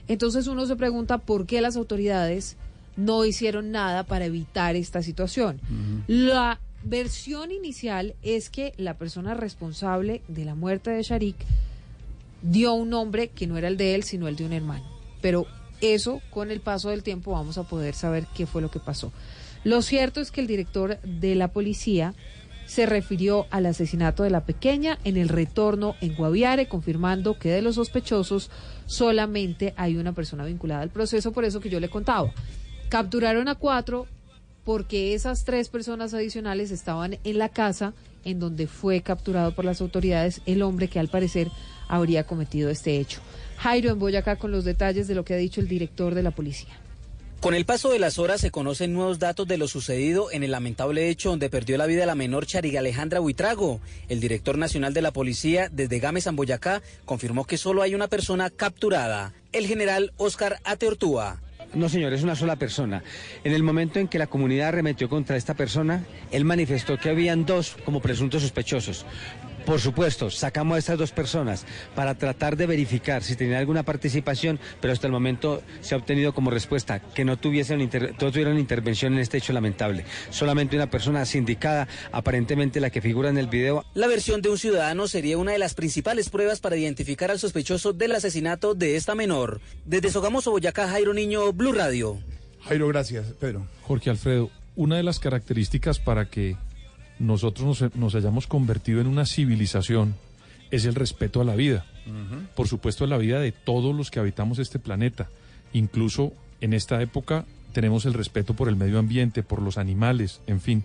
[0.08, 2.56] Entonces uno se pregunta por qué las autoridades
[2.98, 5.60] no hicieron nada para evitar esta situación.
[6.08, 11.36] La versión inicial es que la persona responsable de la muerte de Sharik
[12.42, 14.86] dio un nombre que no era el de él, sino el de un hermano.
[15.22, 15.46] Pero
[15.84, 19.12] eso, con el paso del tiempo, vamos a poder saber qué fue lo que pasó.
[19.63, 22.13] Lo cierto es que el director de la policía
[22.65, 27.62] se refirió al asesinato de la pequeña en el retorno en Guaviare, confirmando que de
[27.62, 28.50] los sospechosos
[28.86, 32.32] solamente hay una persona vinculada al proceso, por eso que yo le contaba.
[32.89, 34.08] Capturaron a cuatro
[34.63, 37.93] porque esas tres personas adicionales estaban en la casa
[38.24, 41.50] en donde fue capturado por las autoridades el hombre que al parecer
[41.88, 43.19] habría cometido este hecho.
[43.58, 46.32] Jairo en Boyacá con los detalles de lo que ha dicho el director de la
[46.32, 46.80] policía.
[47.44, 50.52] Con el paso de las horas se conocen nuevos datos de lo sucedido en el
[50.52, 53.82] lamentable hecho donde perdió la vida la menor Chariga Alejandra Buitrago.
[54.08, 58.50] El director nacional de la policía desde Gámez, Boyacá, confirmó que solo hay una persona
[58.50, 61.42] capturada, el general Oscar Ateortúa.
[61.74, 63.04] No, señor, es una sola persona.
[63.44, 67.46] En el momento en que la comunidad arremetió contra esta persona, él manifestó que habían
[67.46, 69.06] dos como presuntos sospechosos.
[69.65, 74.60] Por supuesto, sacamos a estas dos personas para tratar de verificar si tenían alguna participación,
[74.82, 78.60] pero hasta el momento se ha obtenido como respuesta que no, tuviesen inter- no tuvieron
[78.60, 80.04] intervención en este hecho lamentable.
[80.32, 84.58] Solamente una persona sindicada, aparentemente la que figura en el video, La versión de un
[84.58, 89.15] ciudadano sería una de las principales pruebas para identificar al sospechoso del asesinato de esta
[89.15, 89.62] menor.
[89.86, 92.19] Desde Sogamoso, Boyacá, Jairo Niño, Blue Radio.
[92.65, 93.65] Jairo, gracias, Pedro.
[93.84, 96.58] Jorge Alfredo, una de las características para que
[97.19, 100.15] nosotros nos, nos hayamos convertido en una civilización
[100.73, 101.86] es el respeto a la vida.
[102.56, 105.30] Por supuesto, a la vida de todos los que habitamos este planeta.
[105.71, 110.62] Incluso en esta época tenemos el respeto por el medio ambiente, por los animales, en
[110.62, 110.84] fin.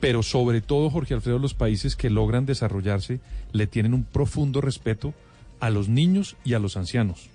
[0.00, 3.20] Pero sobre todo, Jorge Alfredo, los países que logran desarrollarse
[3.52, 5.12] le tienen un profundo respeto
[5.60, 7.28] a los niños y a los ancianos.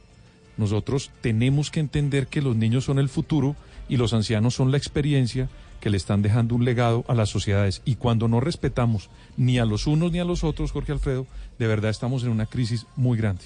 [0.57, 3.55] Nosotros tenemos que entender que los niños son el futuro
[3.89, 5.49] y los ancianos son la experiencia
[5.83, 7.81] que le están dejando un legado a las sociedades.
[7.83, 11.27] Y cuando no respetamos ni a los unos ni a los otros, Jorge Alfredo,
[11.59, 13.43] de verdad estamos en una crisis muy grande.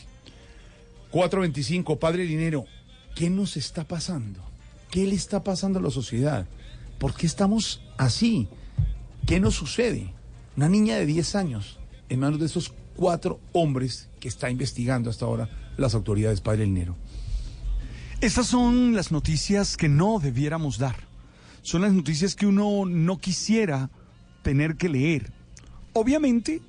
[1.10, 2.65] 425, padre Linero,
[3.15, 4.39] ¿qué nos está pasando?
[4.91, 6.45] ¿Qué le está pasando a la sociedad?
[7.00, 8.47] ¿Por qué estamos así?
[9.26, 10.13] ¿Qué nos sucede?
[10.56, 15.26] Una niña de 10 años en manos de esos cuatro hombres que está investigando hasta
[15.26, 16.95] ahora las autoridades, padre Linero.
[18.21, 21.07] Estas son las noticias que no debiéramos dar.
[21.67, 23.89] Son las noticias que uno no quisiera
[24.41, 25.34] tener que leer.
[25.91, 26.62] Obviamente,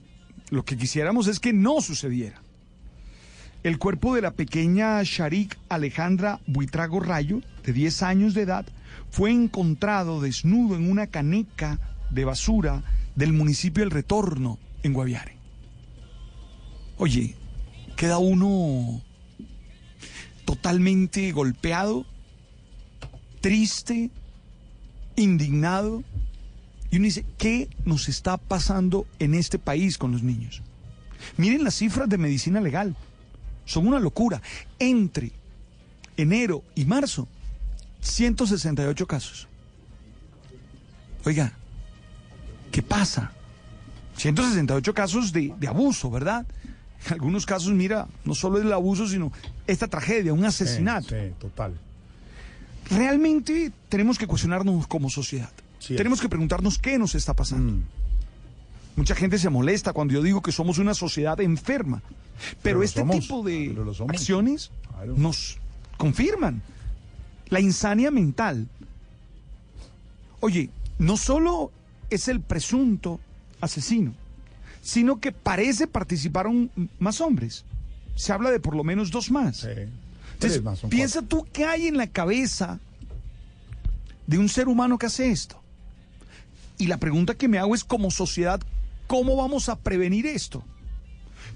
[0.51, 2.43] lo que quisiéramos es que no sucediera.
[3.63, 8.67] El cuerpo de la pequeña Sharik Alejandra Buitrago Rayo, de 10 años de edad,
[9.09, 11.79] fue encontrado desnudo en una caneca
[12.11, 12.83] de basura
[13.15, 15.37] del municipio El Retorno, en Guaviare.
[16.97, 17.37] Oye,
[17.95, 19.01] queda uno
[20.45, 22.05] totalmente golpeado,
[23.41, 24.11] triste,
[25.19, 26.03] indignado.
[26.91, 30.63] Y uno dice, ¿qué nos está pasando en este país con los niños?
[31.37, 32.97] Miren las cifras de medicina legal.
[33.65, 34.41] Son una locura.
[34.79, 35.33] Entre
[36.17, 37.29] enero y marzo,
[38.01, 39.49] 168 casos.
[41.25, 41.53] Oiga,
[42.73, 43.33] ¿qué pasa?
[44.17, 46.47] 168 casos de, de abuso, ¿verdad?
[47.07, 49.31] En algunos casos, mira, no solo el abuso, sino
[49.67, 51.11] esta tragedia, un asesinato.
[51.11, 51.79] Sí, total.
[52.91, 55.51] Realmente tenemos que cuestionarnos como sociedad.
[55.89, 57.73] tenemos que preguntarnos qué nos está pasando.
[57.73, 57.83] Mm.
[58.97, 62.03] Mucha gente se molesta cuando yo digo que somos una sociedad enferma.
[62.63, 63.75] Pero, este somos, tipo de
[64.09, 65.15] acciones Claro.
[65.17, 65.59] nos
[65.97, 66.63] confirman
[67.49, 68.67] la insania mental.
[70.41, 71.71] Oye, no solo
[72.11, 73.21] es el presunto
[73.61, 74.15] asesino,
[74.83, 77.65] sino que parece participaron más hombres.
[78.15, 79.67] Se habla de por lo menos dos más.
[80.39, 82.79] Entonces, más, piensa tú qué hay en la cabeza
[84.29, 85.61] de un ser humano que hace esto.
[86.79, 88.61] Y la pregunta que me hago es, como sociedad,
[89.09, 90.63] ¿cómo vamos a prevenir esto?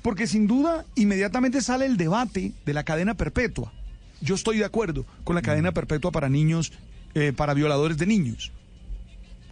[0.03, 3.73] Porque sin duda, inmediatamente sale el debate de la cadena perpetua.
[4.21, 6.73] Yo estoy de acuerdo con la cadena perpetua para niños,
[7.15, 8.51] eh, para violadores de niños.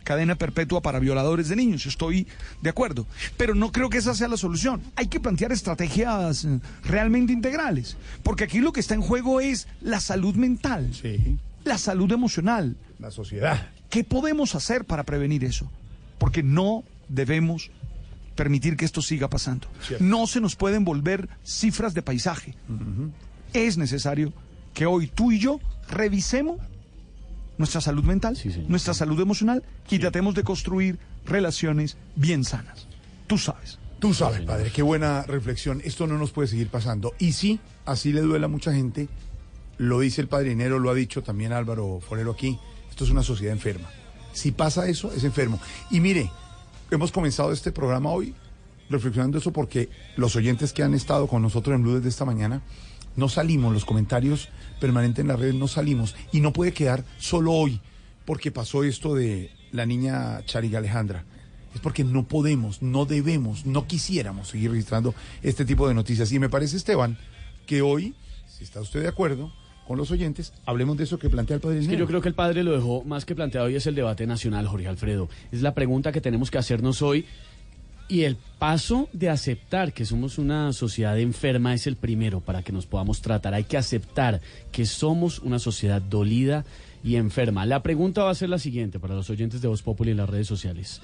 [0.04, 2.26] Cadena perpetua para violadores de niños, estoy
[2.62, 3.06] de acuerdo.
[3.36, 4.80] Pero no creo que esa sea la solución.
[4.96, 7.96] Hay que plantear estrategias eh, realmente integrales.
[8.22, 10.90] Porque aquí lo que está en juego es la salud mental,
[11.64, 12.76] la salud emocional.
[12.98, 13.68] La sociedad.
[13.88, 15.70] ¿Qué podemos hacer para prevenir eso?
[16.18, 17.70] Porque no debemos
[18.36, 19.66] permitir que esto siga pasando.
[19.86, 20.04] Cierto.
[20.04, 22.54] No se nos pueden volver cifras de paisaje.
[23.52, 24.32] Es necesario
[24.72, 26.58] que hoy tú y yo revisemos
[27.60, 32.86] nuestra salud mental, nuestra salud emocional y tratemos de construir relaciones bien sanas.
[33.26, 33.78] Tú sabes.
[33.98, 35.82] Tú sabes, padre, qué buena reflexión.
[35.84, 37.12] Esto no nos puede seguir pasando.
[37.18, 39.10] Y sí, así le duele a mucha gente.
[39.76, 42.58] Lo dice el padrinero, lo ha dicho también Álvaro Forero aquí.
[42.88, 43.90] Esto es una sociedad enferma.
[44.32, 45.60] Si pasa eso, es enfermo.
[45.90, 46.32] Y mire,
[46.90, 48.34] hemos comenzado este programa hoy
[48.88, 52.62] reflexionando eso porque los oyentes que han estado con nosotros en Blue desde esta mañana,
[53.16, 54.48] no salimos, los comentarios
[54.80, 56.16] permanentes en la red no salimos.
[56.32, 57.80] Y no puede quedar solo hoy
[58.24, 61.24] porque pasó esto de la niña Chariga Alejandra.
[61.74, 66.32] Es porque no podemos, no debemos, no quisiéramos seguir registrando este tipo de noticias.
[66.32, 67.16] Y me parece, Esteban,
[67.66, 68.14] que hoy,
[68.48, 69.52] si está usted de acuerdo
[69.86, 72.28] con los oyentes, hablemos de eso que plantea el padre Es que yo creo que
[72.28, 75.28] el padre lo dejó más que planteado y es el debate nacional, Jorge Alfredo.
[75.52, 77.26] Es la pregunta que tenemos que hacernos hoy.
[78.10, 82.72] Y el paso de aceptar que somos una sociedad enferma es el primero para que
[82.72, 83.54] nos podamos tratar.
[83.54, 84.40] Hay que aceptar
[84.72, 86.64] que somos una sociedad dolida
[87.04, 87.66] y enferma.
[87.66, 90.28] La pregunta va a ser la siguiente para los oyentes de Voz Populi en las
[90.28, 91.00] redes sociales.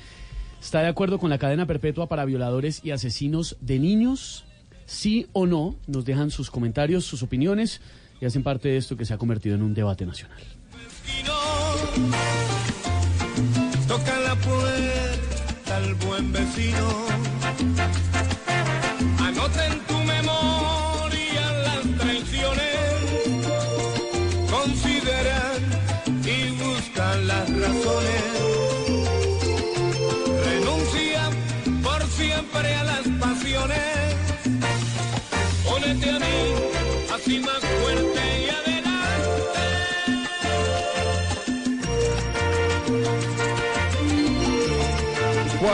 [0.61, 4.45] ¿Está de acuerdo con la cadena perpetua para violadores y asesinos de niños?
[4.85, 7.81] Sí o no, nos dejan sus comentarios, sus opiniones
[8.21, 10.43] y hacen parte de esto que se ha convertido en un debate nacional.
[16.17, 17.16] Buen vecino.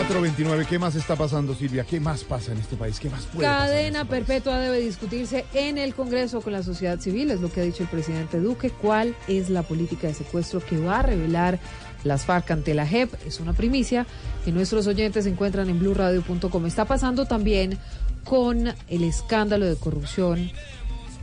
[0.03, 1.85] 429, ¿qué más está pasando, Silvia?
[1.85, 2.99] ¿Qué más pasa en este país?
[2.99, 3.69] ¿Qué más puede pasar?
[3.69, 7.63] Cadena perpetua debe discutirse en el Congreso con la sociedad civil, es lo que ha
[7.63, 8.71] dicho el presidente Duque.
[8.71, 11.61] ¿Cuál es la política de secuestro que va a revelar
[12.03, 13.15] las FARC ante la JEP?
[13.25, 14.05] Es una primicia
[14.45, 16.67] que nuestros oyentes encuentran en blurradio.com.
[16.67, 17.79] Está pasando también
[18.25, 20.51] con el escándalo de corrupción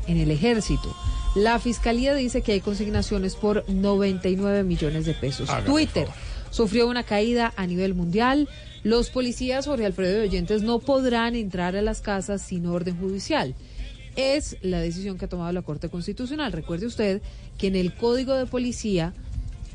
[0.08, 0.96] en el ejército.
[1.36, 5.50] La fiscalía dice que hay consignaciones por 99 millones de pesos.
[5.66, 6.08] Twitter
[6.50, 8.48] sufrió una caída a nivel mundial.
[8.84, 13.56] Los policías, Jorge Alfredo de Oyentes, no podrán entrar a las casas sin orden judicial.
[14.16, 16.52] Es la decisión que ha tomado la Corte Constitucional.
[16.52, 17.22] Recuerde usted
[17.58, 19.14] que en el Código de Policía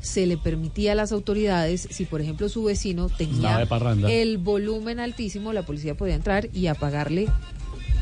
[0.01, 3.67] se le permitía a las autoridades, si por ejemplo su vecino tenía
[4.07, 7.27] el volumen altísimo, la policía podía entrar y apagarle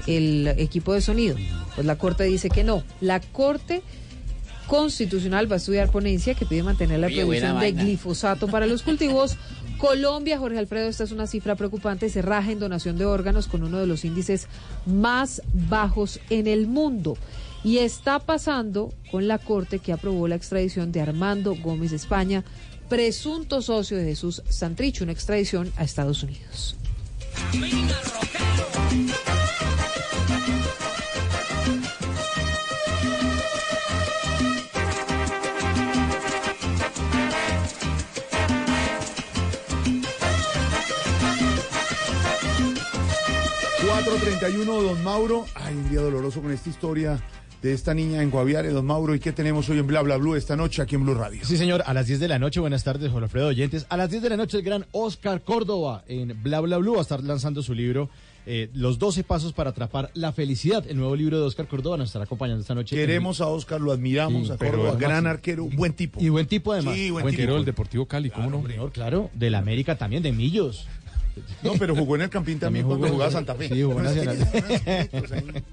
[0.05, 1.37] el equipo de sonido.
[1.75, 2.83] Pues la Corte dice que no.
[2.99, 3.83] La Corte
[4.67, 7.83] Constitucional va a estudiar ponencia que pide mantener la Oye, buena de vaina.
[7.83, 9.37] glifosato para los cultivos.
[9.83, 13.63] Colombia, Jorge Alfredo, esta es una cifra preocupante, se raja en donación de órganos con
[13.63, 14.47] uno de los índices
[14.85, 17.17] más bajos en el mundo.
[17.65, 22.45] Y está pasando con la Corte que aprobó la extradición de Armando Gómez de España,
[22.87, 26.77] presunto socio de Jesús Santricho, una extradición a Estados Unidos.
[44.03, 45.45] 431, don Mauro.
[45.55, 47.21] Ay, un día doloroso con esta historia
[47.61, 49.15] de esta niña en Guaviare, don Mauro.
[49.15, 51.39] ¿Y qué tenemos hoy en Bla Bla Blue esta noche aquí en Blue Radio?
[51.45, 53.85] Sí, señor, a las 10 de la noche, buenas tardes, Juan Alfredo Oyentes.
[53.89, 56.99] A las 10 de la noche, el gran Oscar Córdoba en Bla Bla Blue va
[56.99, 58.09] a estar lanzando su libro,
[58.45, 60.83] eh, Los 12 Pasos para Atrapar la Felicidad.
[60.85, 62.97] El nuevo libro de Oscar Córdoba nos estará acompañando esta noche.
[62.97, 66.21] Queremos a Oscar, lo admiramos, Sí, a pero Córdoba, además- gran arquero, buen tipo.
[66.21, 66.95] Y buen tipo además.
[66.95, 67.53] Sí, buen Buen tipo.
[67.53, 68.67] del Deportivo Cali, ¿cómo no?
[68.67, 70.87] Señor, claro, del América también, de Millos.
[71.63, 73.69] No, pero jugó en el Campín también, cuando jugaba Santa Fe.
[73.69, 74.37] Sí, jugó No, Nacional.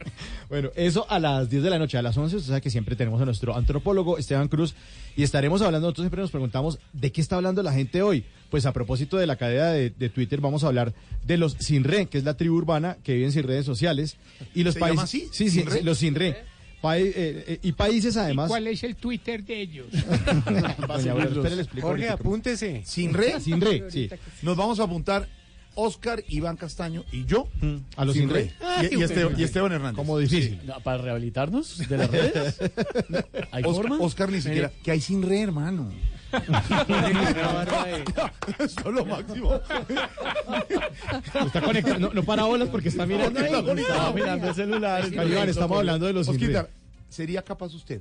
[0.48, 2.96] Bueno, eso a las 10 de la noche, a las 11, usted sabe que siempre
[2.96, 4.74] tenemos a nuestro antropólogo Esteban Cruz
[5.16, 8.24] y estaremos hablando, nosotros siempre nos preguntamos, ¿de qué está hablando la gente hoy?
[8.50, 10.92] Pues a propósito de la cadena de, de Twitter, vamos a hablar
[11.24, 14.16] de los sin red, que es la tribu urbana que viven sin redes sociales.
[14.54, 15.28] Y los ¿Se países, llama así?
[15.30, 16.34] Sí, sí, los sin red.
[16.82, 18.48] Eh, eh, y países además...
[18.48, 19.86] ¿Cuál es el Twitter de ellos?
[20.88, 22.12] Doña le Jorge, ahorita.
[22.14, 22.82] apúntese.
[22.84, 23.38] Sin re.
[23.40, 24.08] Sin re, sí.
[24.42, 25.28] Nos vamos a apuntar
[25.74, 27.48] Oscar, Iván Castaño y yo
[27.96, 28.52] a los sin re.
[28.90, 29.96] Y, y Esteban, y Esteban Hernández.
[29.96, 30.60] Como difícil.
[30.64, 32.58] No, ¿Para rehabilitarnos de las redes?
[33.50, 33.98] ¿Hay Oscar, forma?
[34.00, 34.70] Oscar ni siquiera.
[34.82, 35.90] Que hay sin re, hermano.
[38.58, 39.60] Eso es lo máximo.
[41.44, 43.40] Está conectado, no, no para bolas porque está mirando.
[43.40, 45.12] Está mirando el celular.
[45.12, 46.68] Iván, estamos hablando de los sin Osquita.
[47.08, 48.00] ¿sería capaz usted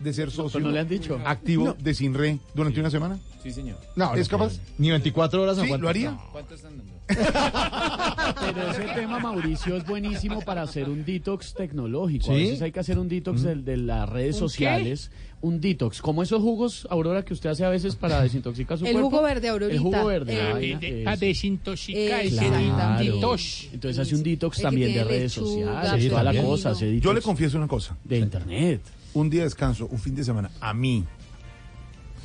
[0.00, 1.20] de ser socio no le han dicho.
[1.24, 1.74] activo No.
[1.74, 3.18] de Sinre durante una semana?
[3.42, 3.78] Sí, señor.
[3.96, 4.58] No, ¿Es capaz?
[4.76, 5.66] Ni 24 horas ¿Sí?
[5.78, 6.10] ¿Lo haría?
[6.10, 6.22] No.
[6.32, 6.92] ¿Cuánto están dando?
[8.40, 12.30] Pero ese tema, Mauricio, es buenísimo para hacer un detox tecnológico.
[12.30, 12.42] A ¿Sí?
[12.42, 14.48] veces hay que hacer un detox del- de, las redes ¿Un qué?
[14.48, 15.10] sociales.
[15.42, 18.92] Un detox, como esos jugos, Aurora, que usted hace a veces para desintoxicar su El
[18.92, 19.08] cuerpo.
[19.10, 19.74] jugo verde, Aurorita.
[19.74, 20.34] El jugo verde.
[20.82, 23.02] Eh, a desintoxicar, ese Claro.
[23.02, 23.68] detox.
[23.72, 26.72] Entonces hace un detox El también de redes sociales, toda la cosa.
[26.74, 27.96] Yo le confieso una cosa.
[28.04, 28.82] de internet.
[29.14, 31.04] Un día de descanso, un fin de semana, a mí,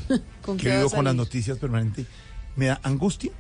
[0.42, 2.06] ¿Con que vivo con las noticias permanente,
[2.56, 3.32] me da angustia,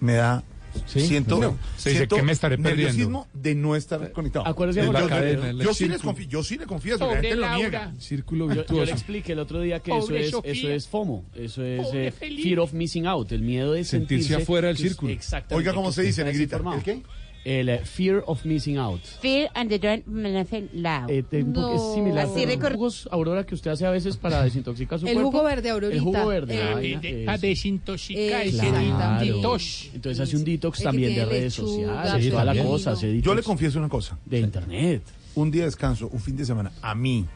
[0.00, 0.44] me da
[0.86, 1.58] Siento, No.
[1.76, 2.76] Se dice, siento ¿qué me estaré perdiendo?
[2.86, 4.46] nerviosismo de no estar conectado.
[4.46, 7.54] Acuérdese, yo, Jorge yo- yo sí les confío, yo sí le confío, la gente lo
[7.56, 7.92] niega.
[7.98, 8.84] Círculo Yo, yo virtuoso.
[8.86, 12.10] le expliqué el otro día que Pobre eso es, eso es FOMO, eso es eh.
[12.18, 15.12] Fear of Missing Out, el miedo de Sentirse sentirse, afuera del que es- círculo.
[15.12, 15.54] Exactamente.
[15.56, 16.56] Oiga, ¿cómo que se dice, negrita?
[16.56, 17.02] ¿El qué?
[17.44, 19.00] El eh, Fear of Missing Out.
[19.20, 21.10] Fear and the Don't Menacen Loud.
[21.10, 23.84] Eh, te- un poco- es similar Así a los recor- jugos Aurora que usted hace
[23.84, 25.32] a veces para desintoxicar su El cuerpo.
[25.32, 25.96] jugo verde, Aurorita.
[25.96, 26.54] El jugo verde.
[26.54, 27.30] Eh, la eso.
[27.32, 29.24] a desintoxicar Eh, ese Claro.
[29.24, 29.90] detox.
[29.92, 32.70] Entonces hace un detox El que también de tiene redes lechuga, sociales, toda la pepino.
[32.70, 34.18] cosa, hace detox Yo le confieso una cosa.
[34.24, 35.02] de internet.
[35.34, 37.26] Un día de descanso, un fin de semana, a mí,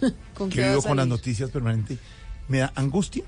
[0.34, 1.10] ¿Con que qué va a vivo con las salir?
[1.18, 1.98] noticias permanente,
[2.48, 3.24] me da angustia,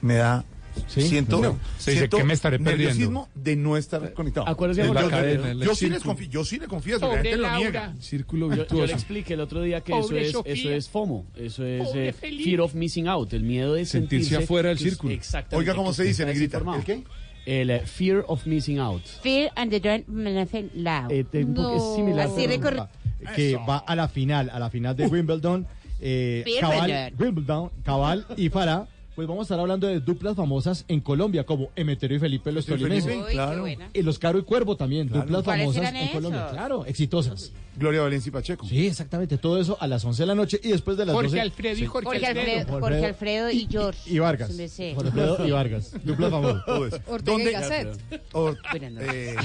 [0.00, 0.44] me da...
[0.86, 1.58] Siento, No.
[1.78, 3.28] Se dice, siento ¿qué me estaré perdiendo?
[3.34, 4.48] de no estar conectado.
[4.48, 7.56] Acuérdese, yo, Jorge yo- yo sí les confío, yo sí le confío, la gente lo
[7.56, 7.94] niega.
[8.00, 8.86] Círculo Yo, yo virtuoso.
[8.86, 12.12] le expliqué el otro día que eso es, eso es FOMO, eso es eh.
[12.12, 15.12] Fear of Missing Out, el miedo de Sentirse sentirse, afuera del que es- círculo.
[15.14, 15.56] Exactamente.
[15.56, 16.58] Oiga, ¿cómo que se dice, negrita?
[16.76, 17.02] ¿El qué?
[17.46, 19.02] El eh, Fear of Missing Out.
[19.22, 21.10] Fear and the Don't Menacen Loud.
[21.10, 22.26] Eh, poco- es similar.
[22.28, 22.88] Así recor-
[23.36, 25.66] que va a la final, a la final de Wimbledon.
[26.00, 26.70] Eh, Wimbledon.
[26.70, 28.86] Cabal, Wimbledon, Cabal y Farah.
[29.14, 32.64] Pues vamos a estar hablando de duplas famosas en Colombia, como Emeterio y Felipe los
[32.66, 33.16] y tolimenses.
[33.30, 33.60] Claro.
[33.60, 33.88] buena.
[33.94, 36.40] Y los Caro y Cuervo también, duplas ¿Cuáles famosas en Colombia.
[36.40, 36.52] esos?
[36.52, 37.52] Claro, exitosas.
[37.76, 38.66] Gloria Valencia y Pacheco.
[38.66, 39.38] Sí, exactamente.
[39.38, 41.40] Todo eso a las 11 de la noche y después de las Jorge 12.
[41.40, 41.86] Alfredo y Sí.
[41.86, 42.58] Jorge, Jorge Alfredo.
[42.60, 44.10] Alfredo, Jorge Alfredo y George.
[44.10, 44.56] Y Vargas.
[44.56, 44.94] De ese.
[44.96, 45.92] Jorge Alfredo y Vargas.
[46.04, 46.62] Dupla famosa.
[46.66, 46.96] Todo eso.
[47.06, 48.00] Ortega y ¿Dónde- Gasset.
[48.32, 49.14] Or- Buenas noches.
[49.14, 49.36] eh,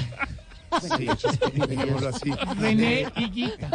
[0.80, 1.08] sí,
[1.68, 2.30] digámoslo así.
[2.58, 3.70] René y Guita.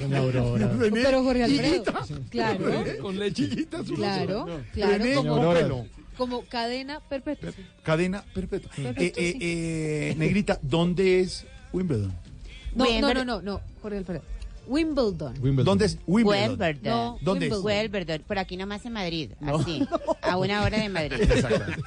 [0.00, 0.70] Doña Aurora.
[0.92, 1.84] Pero Jorge Alfredo,
[2.30, 2.64] claro,
[3.00, 3.66] Con leche.
[3.94, 5.86] claro, claro, René como, con pelo.
[6.16, 7.50] como cadena perpetua.
[7.82, 8.70] Cadena perpetua.
[8.74, 9.36] Perpetua, Eh, eh,
[10.10, 12.12] eh, Negrita, ¿dónde es Wimbledon?
[12.74, 14.22] No, no, no, no, no, Jorge Alfredo.
[14.66, 15.34] Wimbledon.
[15.40, 15.64] Wimbledon.
[15.64, 16.50] ¿Dónde es Wimbledon?
[16.50, 16.78] Wimbledon.
[16.82, 17.58] No, ¿Dónde es?
[17.58, 18.22] Wimbledon.
[18.26, 19.30] Por aquí nomás en Madrid.
[19.46, 19.86] Así.
[20.22, 21.28] A una hora de Madrid.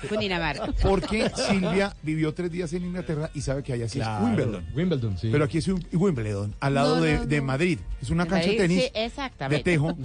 [0.10, 0.72] Cundinamarca.
[0.82, 4.18] Porque Silvia vivió tres días en Inglaterra y sabe que allá sí Claro.
[4.26, 4.66] es Wimbledon.
[4.76, 5.30] Wimbledon, sí.
[5.32, 7.44] Pero aquí es un- Wimbledon, al lado No, de, no, de no.
[7.46, 7.80] Madrid.
[8.02, 9.70] Es una ¿De cancha de tenis Sí, exactamente.
[9.72, 9.96] de tejo.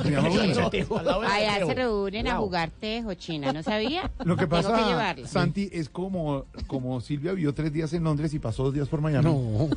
[1.29, 3.53] Allá se reúnen a jugar tejo, China.
[3.53, 4.11] ¿No sabía?
[4.25, 5.29] Lo que que pasa, llevarla.
[5.29, 9.01] Santi, es como, como Silvia vivió tres días en Londres y pasó dos días por
[9.01, 9.25] Miami.
[9.25, 9.69] No.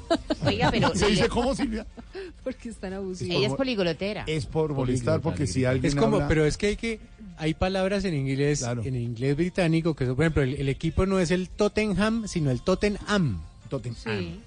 [0.45, 1.85] Oiga, pero Se dice cómo Silvia.
[2.43, 4.23] Porque ella es poliglotera.
[4.27, 6.99] Es por molestar, porque si alguien Es como, habla- pero es que hay que
[7.37, 8.81] hay palabras en inglés, Claro.
[8.83, 12.49] en inglés británico que son, por ejemplo, el, el equipo no es el Tottenham, sino
[12.51, 13.41] el Tottenham.
[13.69, 13.97] Tottenham.
[14.03, 14.39] Sí,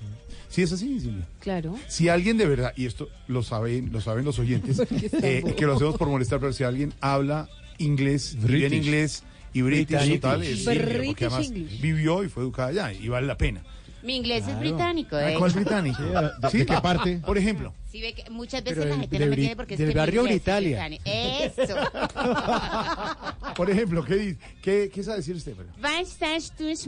[0.50, 1.26] Sí, es así, Silvia.
[1.40, 1.76] claro.
[1.88, 4.80] Si alguien de verdad, y esto lo saben, lo saben los oyentes,
[5.22, 8.86] eh, que lo hacemos por molestar, pero si alguien habla inglés, vive en British.
[8.86, 9.22] inglés
[9.52, 10.20] y british, British.
[10.20, 11.80] total, es Silvia, porque además English.
[11.82, 13.62] vivió y fue educada allá y vale la pena.
[14.02, 15.16] Mi inglés es británico.
[15.16, 15.34] Ah, ¿eh?
[15.36, 16.02] ¿Cuál es británico?
[16.02, 17.20] ¿De, de qué parte?
[17.26, 17.74] Por ejemplo.
[17.98, 19.74] Sí, ve que muchas Pero veces la del- gente del no me Brit- entiende porque
[19.74, 20.88] es del que mi barrio inglés es Britalia.
[20.88, 21.62] británico.
[21.62, 21.74] Eso.
[23.56, 24.38] Por ejemplo, ¿qué, dice?
[24.62, 25.54] ¿Qué, qué sabe decir usted?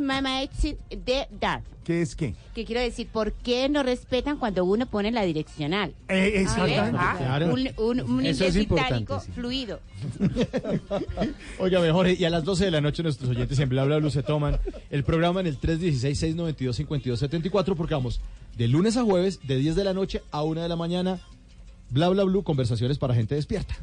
[0.00, 1.64] Mama Exit de Darf?
[1.84, 2.34] ¿Qué es qué?
[2.54, 5.92] Que quiero decir, ¿por qué no respetan cuando uno pone la direccional?
[6.08, 6.40] Eh, ¿Sí ve?
[6.42, 6.98] exactamente.
[7.00, 7.52] Ah, Claro.
[7.54, 9.32] Un, un, un Eso inglés es importante, británico sí.
[9.32, 9.80] fluido.
[11.58, 14.11] Oiga, mejor, y a las 12 de la noche nuestros oyentes en Bla Bla Blue
[14.11, 14.58] se toman
[14.90, 18.20] el programa en el 316-692-5274 porque vamos
[18.56, 22.09] de lunes a jueves, de 10 de la noche a 1 de la mañana, Bla
[22.09, 23.74] Bla Blue, conversaciones para gente despierta.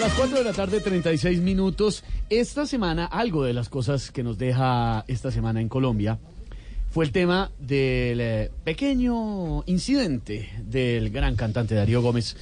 [0.00, 2.04] Las 4 de la tarde, 36 minutos.
[2.28, 6.20] Esta semana, algo de las cosas que nos deja esta semana en Colombia
[6.90, 12.36] fue el tema del eh, pequeño incidente del gran cantante Darío Gómez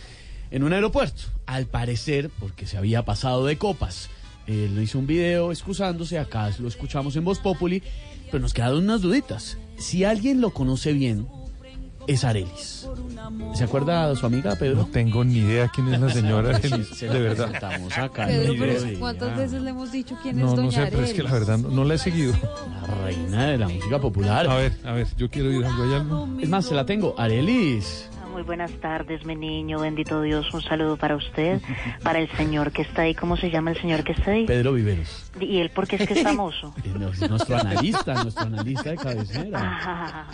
[0.50, 1.24] en un aeropuerto.
[1.46, 4.08] Al parecer, porque se había pasado de copas.
[4.46, 7.82] Él hizo un video excusándose, acá lo escuchamos en Voz Populi,
[8.30, 9.58] pero nos quedaron unas duditas.
[9.76, 11.28] Si alguien lo conoce bien,
[12.08, 12.86] es Arelis.
[13.54, 14.76] ¿Se acuerda de su amiga Pedro?
[14.78, 17.46] No tengo ni idea quién es la señora Arelis, Se de verdad.
[17.50, 18.26] presentamos acá.
[18.26, 18.98] Pedro, pero.
[18.98, 21.30] ¿cuántas veces le hemos dicho quién es No, Doña no sé, pero es que la
[21.30, 21.46] Arelis?
[21.48, 22.32] verdad no, no la he seguido.
[22.88, 24.48] La reina de la música popular.
[24.48, 25.82] A ver, a ver, yo quiero ir algo.
[25.84, 26.28] ¿Hay algo?
[26.40, 27.14] Es más, se la tengo.
[27.18, 28.07] Arelis.
[28.38, 29.80] Muy buenas tardes, mi niño.
[29.80, 30.54] Bendito Dios.
[30.54, 31.60] Un saludo para usted,
[32.04, 33.12] para el señor que está ahí.
[33.12, 34.46] ¿Cómo se llama el señor que está ahí?
[34.46, 35.32] Pedro Viveros.
[35.40, 36.72] ¿Y él por qué es que es famoso?
[36.84, 39.58] Es nuestro analista, nuestro analista de cabecera.
[39.60, 40.30] Ah,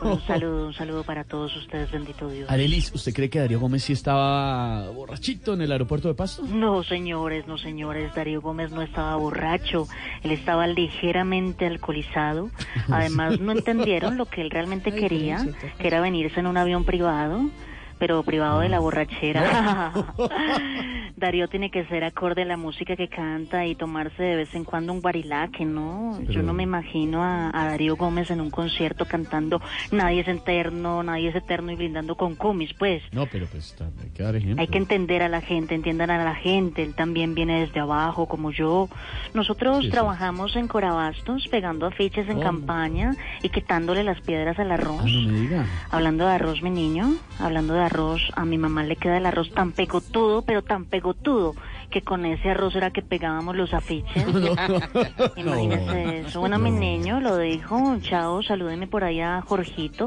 [0.00, 1.90] un saludo, un saludo para todos ustedes.
[1.90, 2.50] Bendito Dios.
[2.50, 6.44] Arelis, ¿usted cree que Darío Gómez sí estaba borrachito en el aeropuerto de Pasto?
[6.44, 8.14] No, señores, no, señores.
[8.14, 9.86] Darío Gómez no estaba borracho.
[10.22, 12.48] Él estaba ligeramente alcoholizado.
[12.88, 15.46] Además, no entendieron lo que él realmente quería,
[15.78, 17.50] que era venirse en un avión privado, tomorrow
[17.98, 19.92] pero privado de la borrachera.
[21.16, 24.64] Darío tiene que ser acorde a la música que canta y tomarse de vez en
[24.64, 26.20] cuando un guarilaque, ¿no?
[26.22, 31.02] Yo no me imagino a, a Darío Gómez en un concierto cantando Nadie es eterno,
[31.02, 33.02] nadie es eterno y brindando con cumis, pues.
[33.12, 34.60] No, pero pues hay que dar ejemplo.
[34.60, 38.26] Hay que entender a la gente, entiendan a la gente, él también viene desde abajo
[38.26, 38.88] como yo.
[39.34, 39.90] Nosotros Sí, sí.
[39.90, 42.42] trabajamos en Corabastos pegando afiches en ¿Cómo?
[42.44, 45.00] campaña y quitándole las piedras al arroz.
[45.00, 45.66] Ah, no me diga.
[45.90, 49.50] Hablando de arroz, mi niño, hablando de arroz, a mi mamá le queda el arroz
[49.52, 51.54] tan pegotudo, pero tan pegotudo,
[51.90, 54.24] que con ese arroz era que pegábamos los afiches.
[55.36, 56.40] Imagínese eso.
[56.40, 57.96] Bueno, mi niño lo dijo.
[58.02, 60.06] Chao, salúdeme por ahí a Jorgito.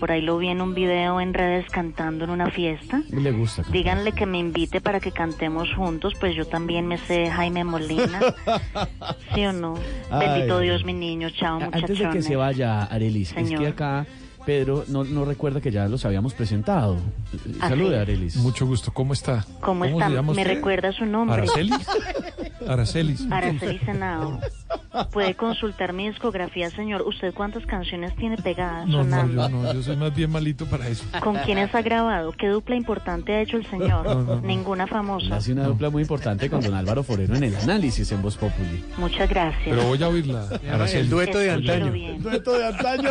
[0.00, 3.02] Por ahí lo vi en un video en redes cantando en una fiesta.
[3.10, 3.62] Le gusta.
[3.70, 8.20] Díganle que me invite para que cantemos juntos, pues yo también me sé Jaime Molina.
[9.34, 9.74] ¿Sí o no?
[10.10, 10.28] Ay.
[10.28, 11.30] Bendito Dios, mi niño.
[11.30, 12.24] Chao, A- Antes de que muchachones.
[12.26, 14.06] se vaya, Arelis, es que acá
[14.44, 16.96] Pedro no, no recuerda que ya los habíamos presentado.
[17.32, 18.02] Así Salude, es.
[18.02, 18.36] Arelis.
[18.36, 18.92] Mucho gusto.
[18.92, 19.44] ¿Cómo está?
[19.60, 20.08] ¿Cómo, se está?
[20.08, 20.44] ¿Me usted?
[20.46, 21.42] recuerda su nombre?
[21.42, 21.86] ¿Aracelis?
[22.68, 23.26] Aracelis.
[23.30, 24.40] Araceli Senado.
[25.12, 27.02] Puede consultar mi discografía, señor.
[27.02, 29.42] ¿Usted cuántas canciones tiene pegadas No, no, sonando?
[29.42, 31.04] yo no, yo soy más bien malito para eso.
[31.22, 32.32] ¿Con quiénes ha grabado?
[32.32, 34.04] ¿Qué dupla importante ha hecho el señor?
[34.04, 34.40] No, no, no.
[34.40, 35.36] Ninguna famosa.
[35.36, 38.84] hace una dupla muy importante con don Álvaro Forero en el análisis en Voz Populi.
[38.98, 39.62] Muchas gracias.
[39.64, 40.46] Pero voy a oírla.
[40.70, 41.00] Araceli.
[41.00, 41.92] El dueto de antaño.
[41.92, 42.22] bien.
[42.22, 43.10] Dueto de antaño.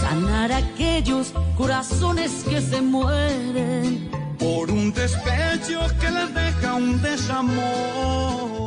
[0.00, 4.10] Sanar aquellos corazones que se mueren.
[4.42, 8.62] Por un despecho que les deja un desamor.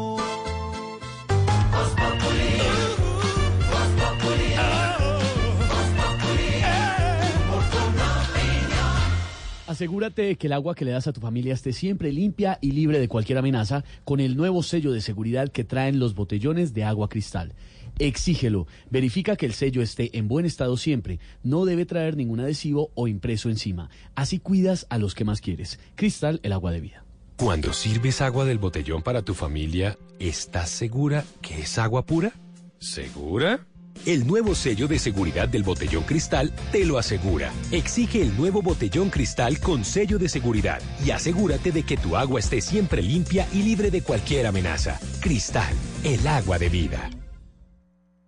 [9.68, 12.72] Asegúrate de que el agua que le das a tu familia esté siempre limpia y
[12.72, 16.86] libre de cualquier amenaza con el nuevo sello de seguridad que traen los botellones de
[16.86, 17.52] agua cristal.
[18.00, 18.68] Exígelo.
[18.90, 21.20] Verifica que el sello esté en buen estado siempre.
[21.44, 23.90] No debe traer ningún adhesivo o impreso encima.
[24.16, 25.80] Así cuidas a los que más quieres.
[25.96, 27.06] Cristal, el agua de vida.
[27.38, 32.32] Cuando sirves agua del botellón para tu familia, ¿estás segura que es agua pura?
[32.80, 33.66] ¿Segura?
[34.06, 37.52] El nuevo sello de seguridad del botellón cristal te lo asegura.
[37.72, 42.40] Exige el nuevo botellón cristal con sello de seguridad y asegúrate de que tu agua
[42.40, 45.00] esté siempre limpia y libre de cualquier amenaza.
[45.22, 45.74] Cristal,
[46.04, 47.10] el agua de vida.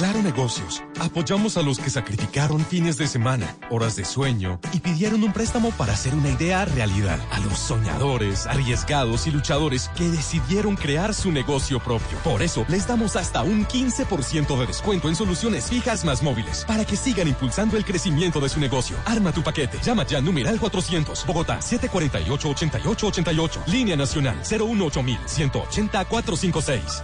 [0.00, 5.22] Claro Negocios, apoyamos a los que sacrificaron fines de semana, horas de sueño y pidieron
[5.22, 7.20] un préstamo para hacer una idea realidad.
[7.30, 12.16] A los soñadores, arriesgados y luchadores que decidieron crear su negocio propio.
[12.24, 16.86] Por eso, les damos hasta un 15% de descuento en soluciones fijas más móviles para
[16.86, 18.96] que sigan impulsando el crecimiento de su negocio.
[19.04, 19.80] Arma tu paquete.
[19.84, 23.66] Llama ya al numeral 400, Bogotá 748-8888.
[23.66, 27.02] Línea Nacional 018 180 456.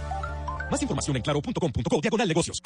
[0.69, 2.61] Más información en claro.com.co diagonal negocios.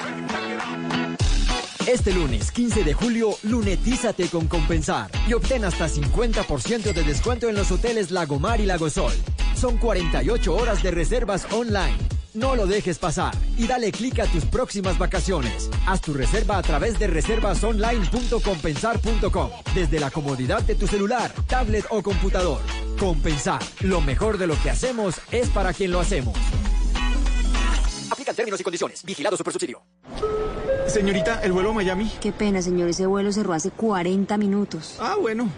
[1.86, 7.56] Este lunes 15 de julio, lunetízate con Compensar y obtén hasta 50% de descuento en
[7.56, 9.12] los hoteles Lagomar y Lagosol.
[9.56, 11.96] Son 48 horas de reservas online.
[12.34, 15.68] No lo dejes pasar y dale clic a tus próximas vacaciones.
[15.86, 22.02] Haz tu reserva a través de reservasonline.compensar.com desde la comodidad de tu celular, tablet o
[22.02, 22.62] computador.
[22.98, 26.38] Compensar, lo mejor de lo que hacemos es para quien lo hacemos.
[28.12, 29.02] Aplican términos y condiciones.
[29.04, 29.82] Vigilado Supersubsidio.
[30.86, 32.12] Señorita, ¿el vuelo a Miami?
[32.20, 34.96] Qué pena, señor, ese vuelo cerró hace 40 minutos.
[35.00, 35.48] Ah, bueno.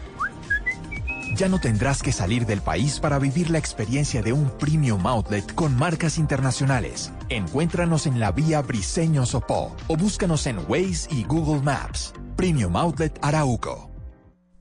[1.36, 5.52] Ya no tendrás que salir del país para vivir la experiencia de un premium outlet
[5.54, 7.10] con marcas internacionales.
[7.28, 12.14] Encuéntranos en la vía Briseño Sopó o búscanos en Waze y Google Maps.
[12.36, 13.93] Premium Outlet Arauco.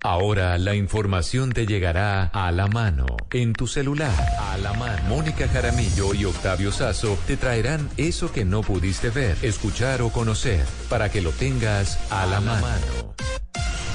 [0.04, 5.02] Ahora la información te llegará a la mano, en tu celular, a la mano.
[5.08, 10.66] Mónica Jaramillo y Octavio Sazo te traerán eso que no pudiste ver, escuchar o conocer,
[10.90, 13.16] para que lo tengas a la mano.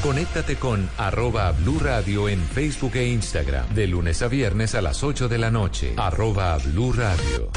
[0.02, 5.04] Conéctate con arroba Blue Radio en Facebook e Instagram, de lunes a viernes a las
[5.04, 5.92] 8 de la noche.
[5.98, 7.50] Arroba Blue Radio.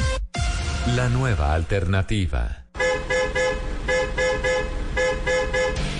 [0.94, 2.66] La nueva alternativa.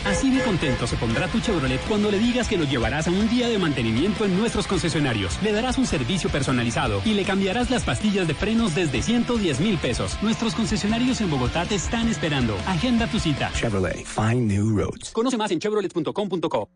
[0.04, 3.26] Así de contento se pondrá tu Chevrolet cuando le digas que lo llevarás a un
[3.28, 5.42] día de mantenimiento en nuestros concesionarios.
[5.42, 9.78] Le darás un servicio personalizado y le cambiarás las pastillas de frenos desde 110 mil
[9.78, 10.18] pesos.
[10.22, 12.54] Nuestros concesionarios en Bogotá te están esperando.
[12.66, 13.50] Agenda tu cita.
[13.54, 15.10] Chevrolet, find new roads.
[15.12, 16.68] Conoce más en chevrolet.com.co.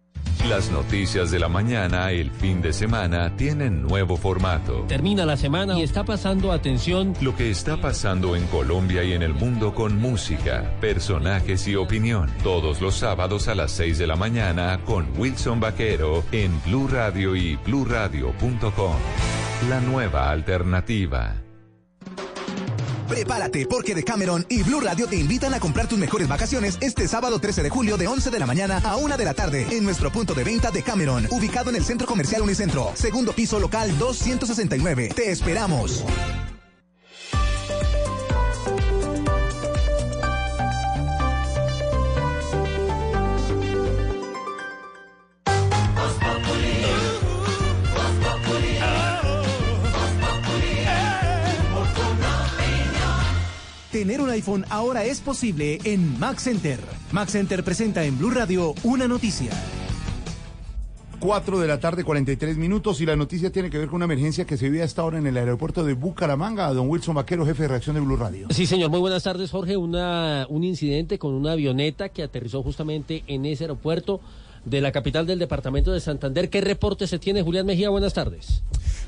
[0.49, 4.85] Las noticias de la mañana, el fin de semana, tienen nuevo formato.
[4.87, 7.15] Termina la semana y está pasando atención.
[7.21, 12.31] Lo que está pasando en Colombia y en el mundo con música, personajes y opinión.
[12.45, 17.35] Todos los sábados a las 6 de la mañana con Wilson Vaquero en Blue Radio
[17.37, 18.97] y bluradio.com.
[19.69, 21.37] La nueva alternativa.
[23.09, 27.39] Prepárate porque Decameron y Blue Radio te invitan a comprar tus mejores vacaciones este sábado
[27.39, 30.11] 13 de julio de 11 de la mañana a 1 de la tarde en nuestro
[30.11, 35.11] punto de venta de Cameron, ubicado en el Centro Comercial Unicentro, segundo piso local 269.
[35.15, 36.05] Te esperamos.
[53.97, 56.79] Tener un iPhone ahora es posible en Mac Center.
[57.13, 59.51] Mac Center presenta en Blue Radio una noticia.
[61.19, 64.45] 4 de la tarde, 43 minutos, y la noticia tiene que ver con una emergencia
[64.45, 66.71] que se vive hasta ahora en el aeropuerto de Bucaramanga.
[66.75, 68.49] Don Wilson Vaquero, jefe de reacción de Blue Radio.
[68.51, 69.79] Sí, señor, muy buenas tardes, Jorge.
[69.79, 74.21] Una, un incidente con una avioneta que aterrizó justamente en ese aeropuerto
[74.67, 76.51] de la capital del departamento de Santander.
[76.51, 77.89] ¿Qué reporte se tiene, Julián Mejía?
[77.89, 78.63] Buenas tardes.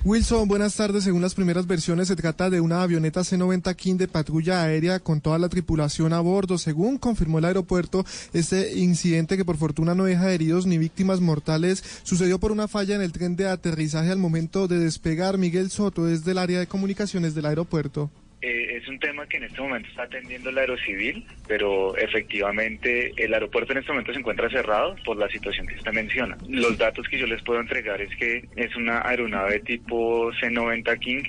[0.05, 1.05] Wilson, buenas tardes.
[1.05, 5.21] Según las primeras versiones, se trata de una avioneta C-90 King de patrulla aérea con
[5.21, 6.57] toda la tripulación a bordo.
[6.57, 11.83] Según confirmó el aeropuerto, este incidente, que por fortuna no deja heridos ni víctimas mortales,
[12.05, 15.37] sucedió por una falla en el tren de aterrizaje al momento de despegar.
[15.37, 18.11] Miguel Soto desde el área de comunicaciones del aeropuerto.
[18.41, 23.35] Eh, es un tema que en este momento está atendiendo el aerocivil, pero efectivamente el
[23.35, 26.39] aeropuerto en este momento se encuentra cerrado por la situación que usted menciona.
[26.49, 31.23] Los datos que yo les puedo entregar es que es una aeronave tipo C-90 King.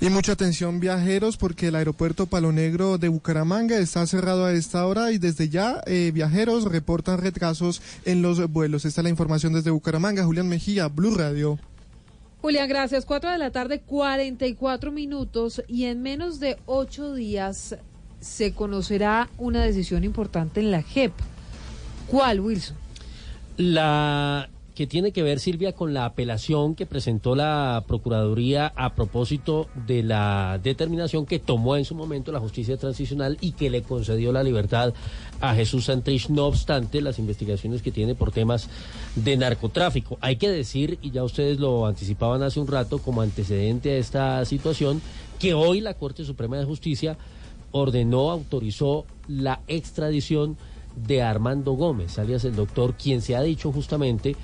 [0.00, 4.86] Y mucha atención viajeros porque el aeropuerto Palo Negro de Bucaramanga está cerrado a esta
[4.86, 8.86] hora y desde ya eh, viajeros reportan retrasos en los vuelos.
[8.86, 10.24] Esta es la información desde Bucaramanga.
[10.24, 11.58] Julián Mejía, Blue Radio.
[12.46, 13.04] Julián, gracias.
[13.04, 17.76] Cuatro de la tarde, 44 minutos y en menos de ocho días
[18.20, 21.10] se conocerá una decisión importante en la JEP.
[22.06, 22.76] ¿Cuál, Wilson?
[23.56, 29.68] La que tiene que ver, Silvia, con la apelación que presentó la Procuraduría a propósito
[29.86, 34.32] de la determinación que tomó en su momento la justicia transicional y que le concedió
[34.32, 34.92] la libertad
[35.40, 38.68] a Jesús Santrich, no obstante las investigaciones que tiene por temas
[39.14, 40.18] de narcotráfico.
[40.20, 44.44] Hay que decir, y ya ustedes lo anticipaban hace un rato como antecedente a esta
[44.44, 45.00] situación,
[45.38, 47.16] que hoy la Corte Suprema de Justicia
[47.72, 50.56] ordenó, autorizó la extradición
[50.96, 54.34] de Armando Gómez, alias el doctor, quien se ha dicho justamente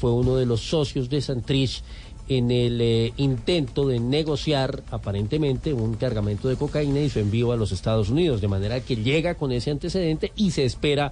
[0.00, 1.82] fue uno de los socios de Santrich
[2.30, 7.56] en el eh, intento de negociar aparentemente un cargamento de cocaína y su envío a
[7.56, 11.10] los Estados Unidos, de manera que llega con ese antecedente y se espera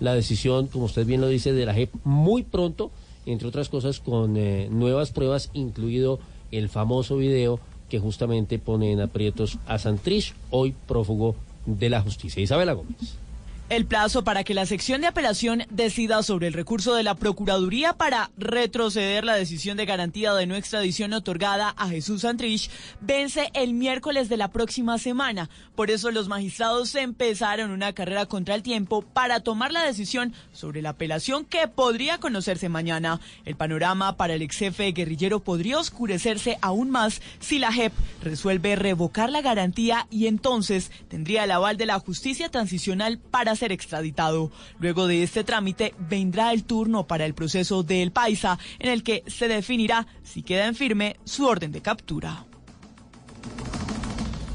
[0.00, 2.90] la decisión, como usted bien lo dice, de la JEP muy pronto,
[3.26, 6.18] entre otras cosas con eh, nuevas pruebas, incluido
[6.50, 7.60] el famoso video
[7.90, 11.36] que justamente pone en aprietos a Santrich, hoy prófugo
[11.66, 12.42] de la justicia.
[12.42, 13.23] Isabela Gómez.
[13.70, 17.94] El plazo para que la sección de apelación decida sobre el recurso de la Procuraduría
[17.94, 23.72] para retroceder la decisión de garantía de no extradición otorgada a Jesús Santrich vence el
[23.72, 25.48] miércoles de la próxima semana.
[25.74, 30.82] Por eso los magistrados empezaron una carrera contra el tiempo para tomar la decisión sobre
[30.82, 33.18] la apelación que podría conocerse mañana.
[33.46, 38.76] El panorama para el ex jefe guerrillero podría oscurecerse aún más si la JEP resuelve
[38.76, 44.50] revocar la garantía y entonces tendría el aval de la justicia transicional para ser extraditado.
[44.78, 49.22] Luego de este trámite vendrá el turno para el proceso del Paisa, en el que
[49.26, 52.46] se definirá si queda en firme su orden de captura.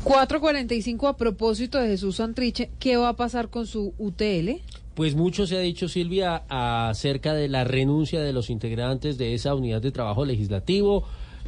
[0.03, 4.61] 445 a propósito de Jesús Santriche, ¿qué va a pasar con su UTL?
[4.95, 9.53] Pues mucho se ha dicho, Silvia, acerca de la renuncia de los integrantes de esa
[9.55, 11.05] unidad de trabajo legislativo,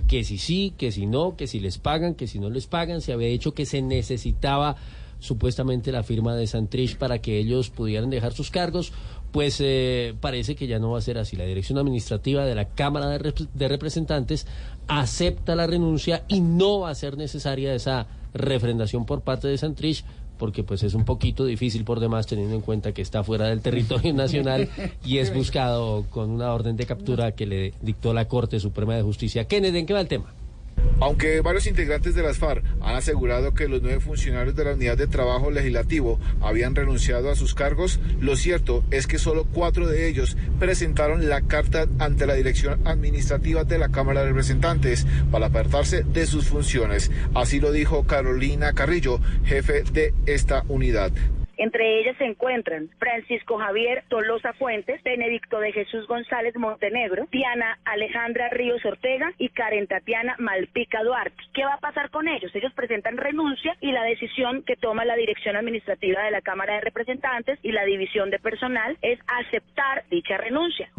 [0.08, 3.02] que si sí, que si no, que si les pagan, que si no les pagan,
[3.02, 4.76] se había dicho que se necesitaba
[5.22, 8.91] supuestamente la firma de Santrich para que ellos pudieran dejar sus cargos,
[9.32, 11.38] pues eh, parece que ya no va a ser así.
[11.38, 14.45] La dirección administrativa de la Cámara de, de, Representantes
[14.88, 20.03] acepta la renuncia y no va a ser necesaria esa refrendación por parte de Santrich
[20.38, 23.61] porque pues es un poquito difícil por demás teniendo en cuenta que está fuera del
[23.61, 24.69] territorio nacional
[25.05, 29.03] y es buscado con una orden de captura que le dictó la Corte Suprema de
[29.03, 29.45] Justicia.
[29.45, 30.34] Kennedy, ¿en qué va el tema?
[31.01, 34.97] Aunque varios integrantes de las FARC han asegurado que los nueve funcionarios de la unidad
[34.97, 40.07] de trabajo legislativo habían renunciado a sus cargos, lo cierto es que solo cuatro de
[40.07, 46.03] ellos presentaron la carta ante la dirección administrativa de la Cámara de Representantes para apartarse
[46.03, 47.09] de sus funciones.
[47.34, 51.11] Así lo dijo Carolina Carrillo, jefe de esta unidad.
[51.62, 58.49] Entre ellas se encuentran Francisco Javier Tolosa Fuentes, Benedicto de Jesús González Montenegro, Diana Alejandra
[58.49, 61.38] Ríos Ortega y Karen Tatiana Malpica Duarte.
[61.53, 62.49] ¿Qué va a pasar con ellos?
[62.55, 66.82] Ellos presentan renuncia y la decisión que toma la Dirección Administrativa de la Cámara de
[66.82, 70.89] Representantes y la División de Personal es aceptar dicha renuncia.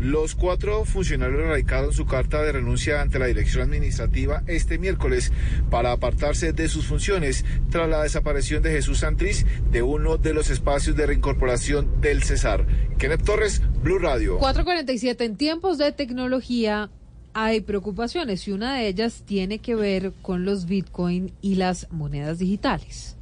[0.00, 5.30] Los cuatro funcionarios radicaron su carta de renuncia ante la dirección administrativa este miércoles
[5.68, 10.48] para apartarse de sus funciones tras la desaparición de Jesús Santriz de uno de los
[10.48, 12.66] espacios de reincorporación del Cesar.
[12.96, 14.38] Kenneth Torres, Blue Radio.
[14.38, 15.22] 447.
[15.22, 16.90] En tiempos de tecnología
[17.34, 22.38] hay preocupaciones y una de ellas tiene que ver con los Bitcoin y las monedas
[22.38, 23.18] digitales.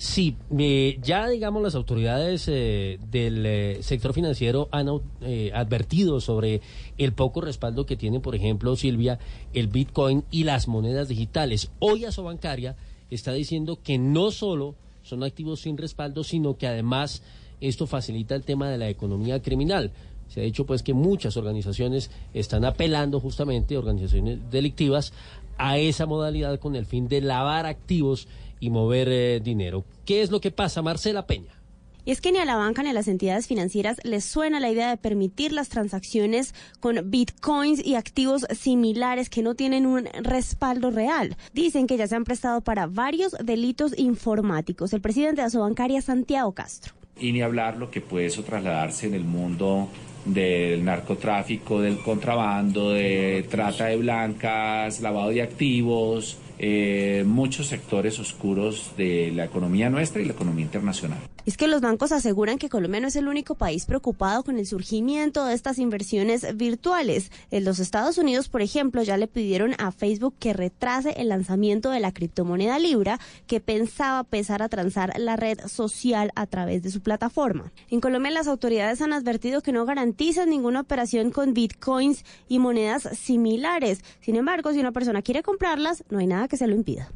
[0.00, 4.88] Sí, eh, ya digamos las autoridades eh, del eh, sector financiero han
[5.20, 6.62] eh, advertido sobre
[6.96, 9.18] el poco respaldo que tiene, por ejemplo, Silvia,
[9.52, 11.70] el Bitcoin y las monedas digitales.
[11.80, 12.76] Hoy Asobancaria
[13.10, 17.22] está diciendo que no solo son activos sin respaldo, sino que además
[17.60, 19.92] esto facilita el tema de la economía criminal.
[20.28, 25.12] Se ha dicho pues que muchas organizaciones están apelando justamente, organizaciones delictivas,
[25.58, 28.28] a esa modalidad con el fin de lavar activos
[28.60, 29.84] y mover eh, dinero.
[30.04, 31.60] ¿Qué es lo que pasa, Marcela Peña?
[32.04, 34.70] Y es que ni a la banca ni a las entidades financieras les suena la
[34.70, 40.90] idea de permitir las transacciones con bitcoins y activos similares que no tienen un respaldo
[40.90, 41.36] real.
[41.52, 44.92] Dicen que ya se han prestado para varios delitos informáticos.
[44.92, 46.94] El presidente de Asobancaria, Santiago Castro.
[47.18, 49.88] Y ni hablar lo que puede eso trasladarse en el mundo
[50.24, 58.92] del narcotráfico, del contrabando, de trata de blancas, lavado de activos, eh, muchos sectores oscuros
[58.98, 61.18] de la economía nuestra y la economía internacional.
[61.46, 64.66] Es que los bancos aseguran que Colombia no es el único país preocupado con el
[64.66, 67.32] surgimiento de estas inversiones virtuales.
[67.50, 71.90] En los Estados Unidos, por ejemplo, ya le pidieron a Facebook que retrase el lanzamiento
[71.90, 76.90] de la criptomoneda Libra, que pensaba empezar a transar la red social a través de
[76.90, 77.72] su plataforma.
[77.88, 83.08] En Colombia, las autoridades han advertido que no garantizan ninguna operación con bitcoins y monedas
[83.18, 84.04] similares.
[84.20, 87.10] Sin embargo, si una persona quiere comprarlas, no hay nada que se lo impida.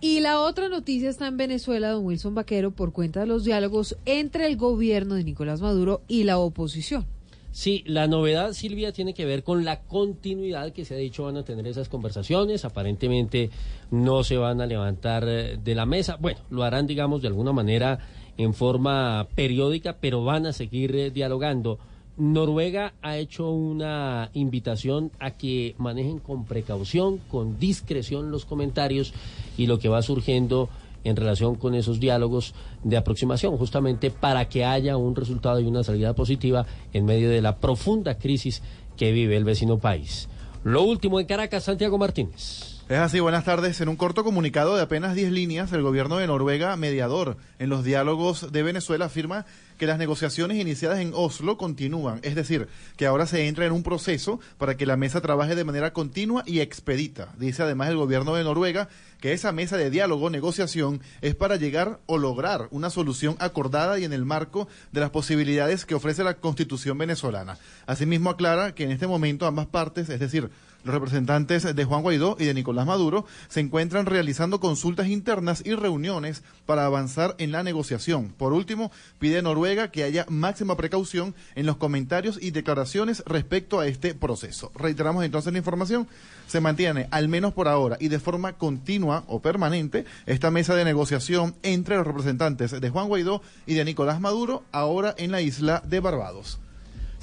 [0.00, 3.96] Y la otra noticia está en Venezuela, don Wilson Vaquero, por cuenta de los diálogos
[4.04, 7.06] entre el gobierno de Nicolás Maduro y la oposición.
[7.50, 11.38] Sí, la novedad, Silvia, tiene que ver con la continuidad que se ha dicho van
[11.38, 12.66] a tener esas conversaciones.
[12.66, 13.48] Aparentemente
[13.90, 16.18] no se van a levantar eh, de la mesa.
[16.20, 17.98] Bueno, lo harán, digamos, de alguna manera
[18.36, 21.78] en forma periódica, pero van a seguir eh, dialogando.
[22.16, 29.12] Noruega ha hecho una invitación a que manejen con precaución, con discreción los comentarios
[29.58, 30.70] y lo que va surgiendo
[31.04, 35.84] en relación con esos diálogos de aproximación, justamente para que haya un resultado y una
[35.84, 38.62] salida positiva en medio de la profunda crisis
[38.96, 40.28] que vive el vecino país.
[40.64, 42.75] Lo último en Caracas, Santiago Martínez.
[42.88, 43.80] Es así, buenas tardes.
[43.80, 47.82] En un corto comunicado de apenas 10 líneas, el gobierno de Noruega, mediador en los
[47.82, 49.44] diálogos de Venezuela, afirma
[49.76, 53.82] que las negociaciones iniciadas en Oslo continúan, es decir, que ahora se entra en un
[53.82, 57.34] proceso para que la mesa trabaje de manera continua y expedita.
[57.38, 58.88] Dice además el gobierno de Noruega
[59.20, 64.04] que esa mesa de diálogo, negociación, es para llegar o lograr una solución acordada y
[64.04, 67.58] en el marco de las posibilidades que ofrece la constitución venezolana.
[67.86, 70.50] Asimismo aclara que en este momento ambas partes, es decir,
[70.86, 75.74] los representantes de Juan Guaidó y de Nicolás Maduro se encuentran realizando consultas internas y
[75.74, 78.32] reuniones para avanzar en la negociación.
[78.36, 83.80] Por último, pide a Noruega que haya máxima precaución en los comentarios y declaraciones respecto
[83.80, 84.72] a este proceso.
[84.74, 86.06] Reiteramos entonces la información.
[86.46, 90.84] Se mantiene, al menos por ahora y de forma continua o permanente, esta mesa de
[90.84, 95.82] negociación entre los representantes de Juan Guaidó y de Nicolás Maduro, ahora en la isla
[95.84, 96.60] de Barbados.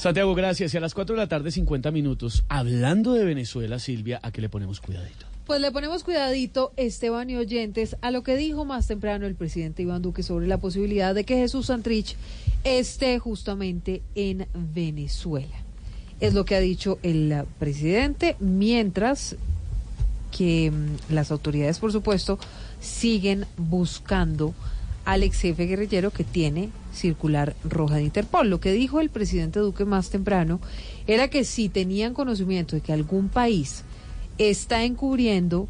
[0.03, 0.73] Santiago, gracias.
[0.73, 2.43] Y a las 4 de la tarde, 50 minutos.
[2.49, 5.25] Hablando de Venezuela, Silvia, ¿a qué le ponemos cuidadito?
[5.45, 9.81] Pues le ponemos cuidadito, Esteban y oyentes, a lo que dijo más temprano el presidente
[9.81, 12.17] Iván Duque sobre la posibilidad de que Jesús Santrich
[12.65, 15.55] esté justamente en Venezuela.
[16.19, 19.37] Es lo que ha dicho el presidente, mientras
[20.37, 22.39] que mm, las autoridades, por supuesto,
[22.81, 24.53] siguen buscando
[25.05, 28.49] al ex jefe guerrillero que tiene circular roja de Interpol.
[28.49, 30.59] Lo que dijo el presidente Duque más temprano
[31.07, 33.83] era que si tenían conocimiento de que algún país
[34.37, 35.67] está encubriendo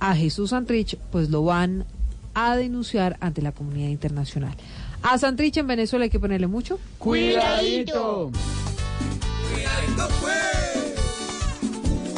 [0.00, 1.84] a Jesús Santrich, pues lo van
[2.34, 4.54] a denunciar ante la comunidad internacional.
[5.02, 8.30] A Santrich en Venezuela hay que ponerle mucho cuidadito.
[9.52, 10.94] Cuidadito pues,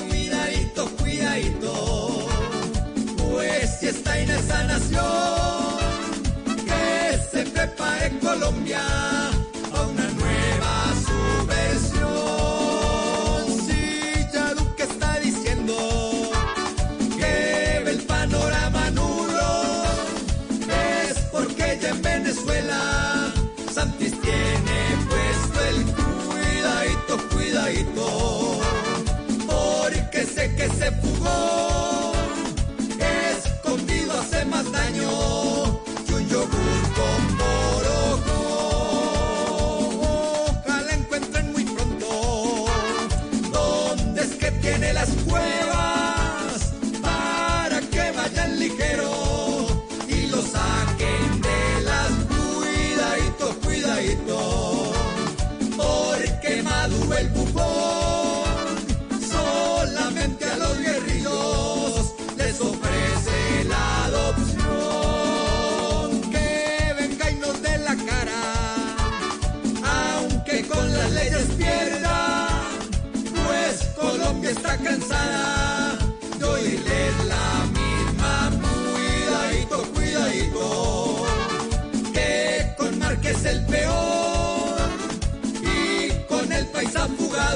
[0.08, 2.26] cuidadito, cuidadito,
[3.30, 5.73] pues si está en esa nación
[7.34, 8.80] se prepare Colombia
[9.72, 10.74] a una nueva
[11.08, 12.08] subversión.
[13.66, 13.82] Si
[14.32, 15.74] ya Duque está diciendo
[17.18, 19.82] que el panorama nulo,
[20.70, 23.32] es porque ya en Venezuela
[23.72, 24.78] Santis tiene
[25.08, 25.78] puesto el
[26.28, 28.06] cuidadito, cuidadito,
[29.48, 31.63] porque sé que se fugó,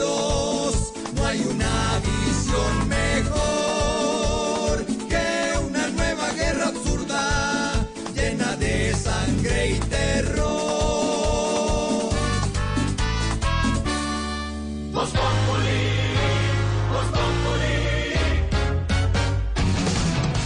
[0.01, 10.69] no hay una visión mejor que una nueva guerra absurda llena de sangre y terror.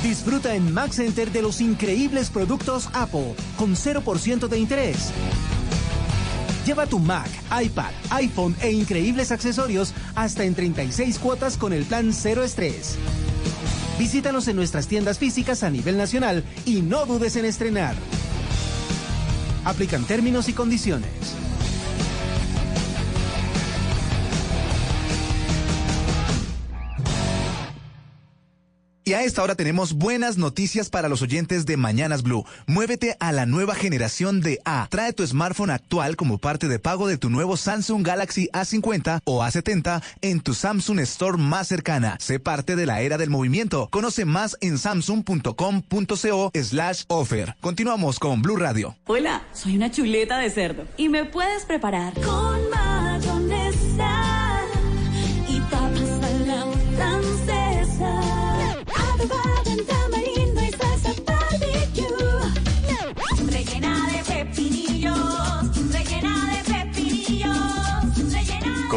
[0.03, 5.13] Disfruta en Max Center de los increíbles productos Apple con 0% de interés.
[6.67, 7.29] Lleva tu Mac,
[7.61, 12.97] iPad, iPhone e increíbles accesorios hasta en 36 cuotas con el plan Cero Estrés.
[13.99, 17.97] Visítanos en nuestras tiendas físicas a nivel nacional y no dudes en estrenar.
[19.65, 21.42] Aplican términos y condiciones.
[29.05, 32.45] Y a esta hora tenemos buenas noticias para los oyentes de Mañanas Blue.
[32.67, 34.87] Muévete a la nueva generación de A.
[34.91, 39.43] Trae tu smartphone actual como parte de pago de tu nuevo Samsung Galaxy A50 o
[39.43, 42.17] A70 en tu Samsung Store más cercana.
[42.21, 43.89] Sé parte de la era del movimiento.
[43.91, 47.57] Conoce más en samsung.com.co slash offer.
[47.61, 48.97] Continuamos con Blue Radio.
[49.07, 53.32] Hola, soy una chuleta de cerdo y me puedes preparar con mayonesa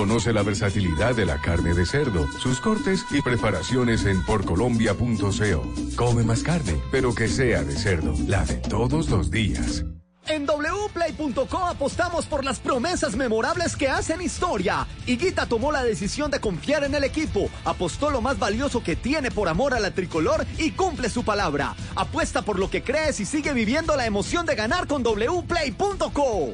[0.06, 5.74] Conoce la versatilidad de la carne de cerdo, sus cortes y preparaciones en porcolombia.co.
[5.96, 9.84] Come más carne, pero que sea de cerdo, la de todos los días.
[10.28, 14.86] En wplay.co apostamos por las promesas memorables que hacen historia.
[15.08, 19.32] Higuita tomó la decisión de confiar en el equipo, apostó lo más valioso que tiene
[19.32, 21.76] por amor a la tricolor y cumple su palabra.
[21.96, 26.54] Apuesta por lo que crees y sigue viviendo la emoción de ganar con wplay.co.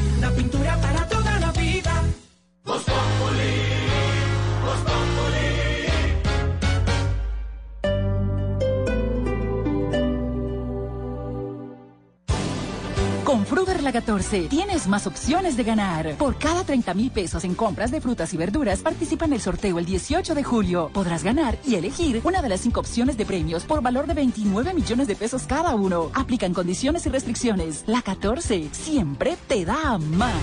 [13.91, 16.15] Con Fruver la 14 tienes más opciones de ganar.
[16.17, 19.79] Por cada 30 mil pesos en compras de frutas y verduras, participa en el sorteo
[19.79, 20.89] el 18 de julio.
[20.93, 24.73] Podrás ganar y elegir una de las cinco opciones de premios por valor de 29
[24.73, 26.09] millones de pesos cada uno.
[26.13, 27.83] Aplican condiciones y restricciones.
[27.87, 30.33] La 14 siempre te da más.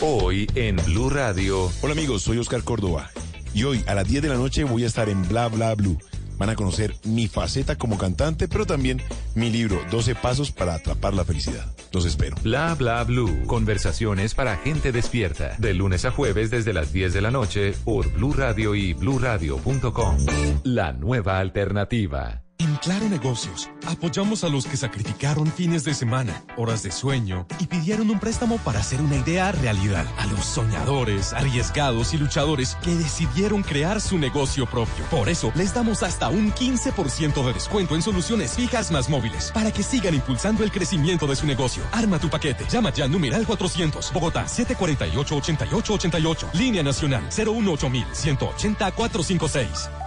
[0.00, 1.70] Hoy en Blue Radio.
[1.82, 3.10] Hola amigos, soy Oscar Córdoba
[3.54, 5.98] y hoy a las 10 de la noche voy a estar en Bla Bla Blue.
[6.42, 9.00] Van a conocer mi faceta como cantante, pero también
[9.36, 11.64] mi libro 12 pasos para atrapar la felicidad.
[11.92, 12.34] Los espero.
[12.42, 13.46] Bla bla blue.
[13.46, 15.54] Conversaciones para gente despierta.
[15.58, 20.16] De lunes a jueves desde las 10 de la noche por Blue Radio y bluradio.com.
[20.64, 22.41] La nueva alternativa.
[22.58, 27.66] En Claro Negocios, apoyamos a los que sacrificaron fines de semana, horas de sueño y
[27.66, 30.06] pidieron un préstamo para hacer una idea realidad.
[30.18, 35.04] A los soñadores, arriesgados y luchadores que decidieron crear su negocio propio.
[35.10, 39.72] Por eso, les damos hasta un 15% de descuento en soluciones fijas más móviles para
[39.72, 41.82] que sigan impulsando el crecimiento de su negocio.
[41.92, 42.64] Arma tu paquete.
[42.70, 46.52] Llama ya numeral 400, Bogotá 748-8888.
[46.52, 50.01] Línea Nacional 018 180 456.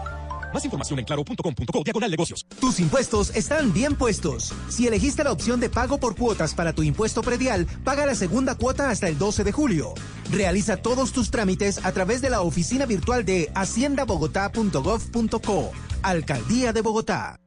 [0.56, 2.46] Más información en claro.com.co diagonal negocios.
[2.62, 4.54] Tus impuestos están bien puestos.
[4.70, 8.56] Si elegiste la opción de pago por cuotas para tu impuesto predial, paga la segunda
[8.56, 9.94] cuota hasta el 12 de julio.
[10.32, 15.72] Realiza todos tus trámites a través de la oficina virtual de haciendabogotá.gov.co.
[16.04, 17.42] Alcaldía de Bogotá.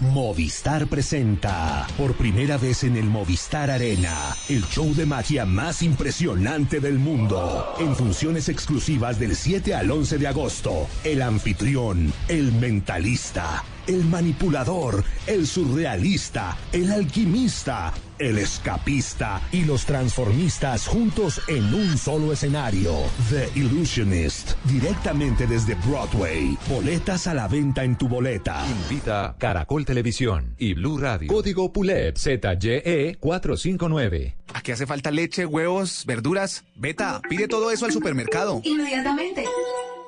[0.00, 6.78] Movistar presenta por primera vez en el Movistar Arena el show de magia más impresionante
[6.78, 7.74] del mundo.
[7.80, 15.02] En funciones exclusivas del 7 al 11 de agosto, el anfitrión, el mentalista, el manipulador,
[15.26, 22.94] el surrealista, el alquimista, el escapista y los transformistas juntos en un solo escenario.
[23.30, 26.56] The Illusionist, directamente desde Broadway.
[26.68, 28.64] Boletas a la venta en tu boleta.
[28.82, 31.28] Invita Caracol Televisión y Blue Radio.
[31.28, 34.36] Código PULEP ZYE 459.
[34.54, 36.64] ¿A qué hace falta leche, huevos, verduras?
[36.74, 38.60] Beta, pide todo eso al supermercado.
[38.64, 39.44] Inmediatamente.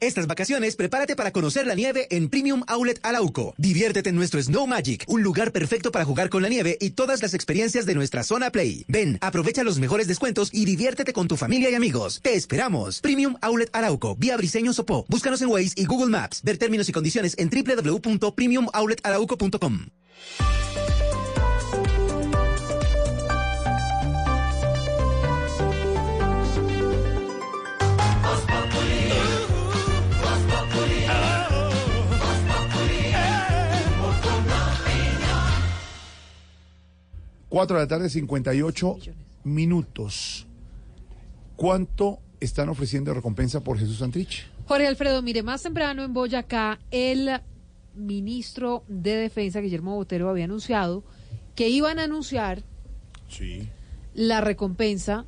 [0.00, 3.54] Estas vacaciones, prepárate para conocer la nieve en Premium Outlet Arauco.
[3.58, 7.20] Diviértete en nuestro Snow Magic, un lugar perfecto para jugar con la nieve y todas
[7.20, 8.84] las experiencias de nuestra zona Play.
[8.86, 12.20] Ven, aprovecha los mejores descuentos y diviértete con tu familia y amigos.
[12.22, 13.00] Te esperamos.
[13.00, 15.04] Premium Outlet Arauco, vía Briseño Sopó.
[15.08, 16.42] Búscanos en Waze y Google Maps.
[16.44, 19.88] Ver términos y condiciones en www.premiumouletarauco.com.
[37.48, 38.96] 4 de la tarde, 58
[39.44, 40.46] minutos.
[41.56, 44.46] ¿Cuánto están ofreciendo de recompensa por Jesús Santrich?
[44.66, 47.40] Jorge Alfredo, mire, más temprano en Boyacá, el
[47.94, 51.02] ministro de Defensa, Guillermo Botero, había anunciado
[51.56, 52.62] que iban a anunciar
[53.28, 53.68] Sí.
[54.14, 55.24] la recompensa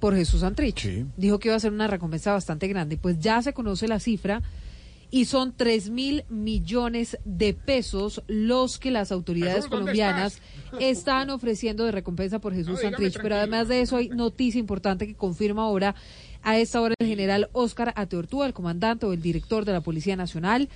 [0.00, 1.04] por Jesús Santrich.
[1.16, 2.96] Dijo que iba a ser una recompensa bastante grande.
[2.96, 4.42] Pues ya se conoce la cifra
[5.14, 10.40] y son 3 mil millones de pesos los que las autoridades Jesús, ¿dónde colombianas
[10.80, 13.20] están ofreciendo de recompensa por Jesús No, Santrich.
[13.22, 15.94] Pero además de eso hay noticia importante que confirma ahora
[16.42, 20.16] a esta hora el general Óscar Ateortúa, el comandante o el director de la Policía
[20.16, 20.68] Nacional.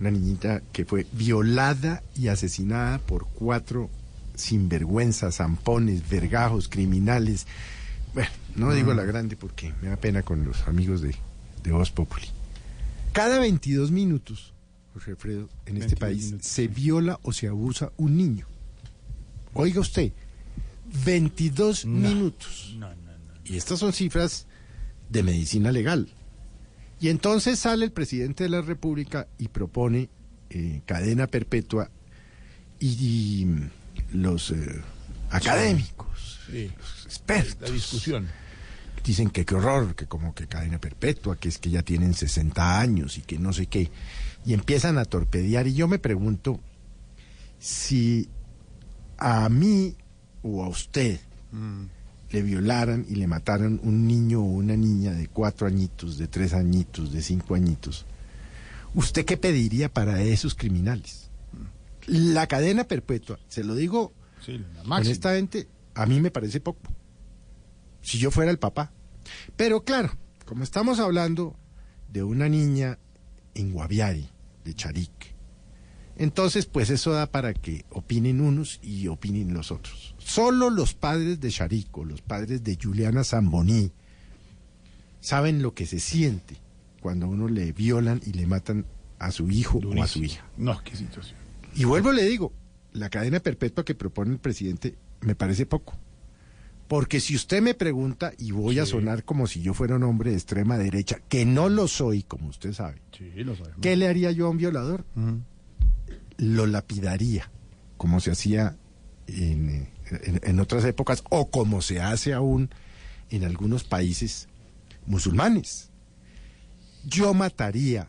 [0.00, 3.88] una niñita que fue violada y asesinada por cuatro
[4.34, 7.46] sinvergüenzas, zampones, vergajos, criminales.
[8.14, 8.96] Bueno, no digo Mm.
[8.96, 11.14] la grande porque me da pena con los amigos de,
[11.62, 12.26] de Voz Populi.
[13.12, 14.53] Cada 22 minutos,
[14.94, 18.46] Alfredo, en este 22 país minutos, se viola o se abusa un niño.
[19.54, 20.12] Oiga usted,
[21.04, 22.76] 22 minutos.
[23.44, 24.46] Y estas son cifras
[25.10, 26.08] de medicina legal.
[27.00, 30.08] Y entonces sale el presidente de la República y propone
[30.50, 31.90] eh, cadena perpetua
[32.78, 33.46] y, y
[34.12, 34.82] los eh,
[35.30, 36.70] académicos, Sí.
[36.78, 37.68] los expertos.
[37.68, 38.28] La discusión.
[39.04, 42.80] Dicen que qué horror, que como que cadena perpetua, que es que ya tienen 60
[42.80, 43.90] años y que no sé qué.
[44.44, 45.66] Y empiezan a torpedear.
[45.66, 46.60] Y yo me pregunto
[47.58, 48.28] si
[49.16, 49.96] a mí
[50.42, 51.18] o a usted
[52.30, 56.52] le violaran y le mataran un niño o una niña de cuatro añitos, de tres
[56.52, 58.04] añitos, de cinco añitos,
[58.94, 61.30] ¿usted qué pediría para esos criminales?
[62.06, 64.12] La cadena perpetua, se lo digo
[64.44, 66.80] Sí, honestamente, a mí me parece poco.
[68.02, 68.92] Si yo fuera el papá.
[69.56, 70.12] Pero claro,
[70.44, 71.56] como estamos hablando
[72.10, 72.98] de una niña
[73.54, 74.28] en Guaviare,
[74.64, 75.34] de Charique,
[76.16, 80.14] entonces pues eso da para que opinen unos y opinen los otros.
[80.18, 83.92] Solo los padres de Charico, los padres de Juliana Zamboní,
[85.20, 86.56] saben lo que se siente
[87.00, 88.86] cuando a uno le violan y le matan
[89.18, 90.46] a su hijo o a su hija.
[90.56, 91.36] No, qué situación.
[91.74, 92.52] Y vuelvo le digo,
[92.92, 95.98] la cadena perpetua que propone el presidente me parece poco.
[96.94, 100.30] Porque si usted me pregunta, y voy a sonar como si yo fuera un hombre
[100.30, 103.80] de extrema derecha, que no lo soy, como usted sabe, Sí, lo sabemos.
[103.82, 105.04] ¿qué le haría yo a un violador?
[106.36, 107.50] Lo lapidaría,
[107.96, 108.76] como se hacía
[109.26, 109.88] en,
[110.22, 112.70] en- en otras épocas, o como se hace aún
[113.30, 114.48] en algunos países
[115.04, 115.90] musulmanes.
[117.04, 118.08] Yo mataría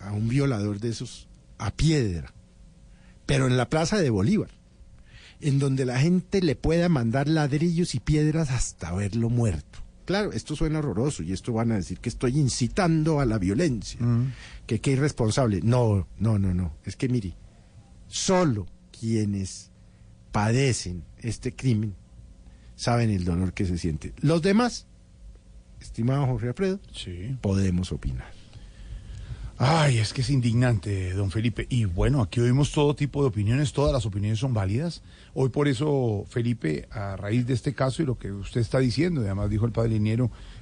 [0.00, 1.28] a un violador de esos
[1.58, 2.34] a piedra,
[3.24, 4.50] pero en la plaza de Bolívar,
[5.40, 9.80] en donde la gente le pueda mandar ladrillos y piedras hasta verlo muerto.
[10.04, 13.98] Claro, esto suena horroroso y esto van a decir que estoy incitando a la violencia,
[14.66, 15.60] que qué irresponsable.
[15.62, 16.76] No, no, no, no.
[16.84, 17.34] Es que mire,
[18.06, 18.66] solo
[18.98, 19.70] quienes
[20.30, 21.94] padecen este crimen
[22.76, 24.12] saben el dolor que se siente.
[24.20, 24.86] Los demás,
[25.80, 26.80] estimado Jorge Alfredo,
[27.40, 28.43] podemos opinar.
[29.56, 31.66] Ay, es que es indignante, don Felipe.
[31.70, 35.02] Y bueno, aquí oímos todo tipo de opiniones, todas las opiniones son válidas.
[35.32, 39.22] Hoy por eso, Felipe, a raíz de este caso y lo que usted está diciendo,
[39.22, 40.00] y además dijo el padre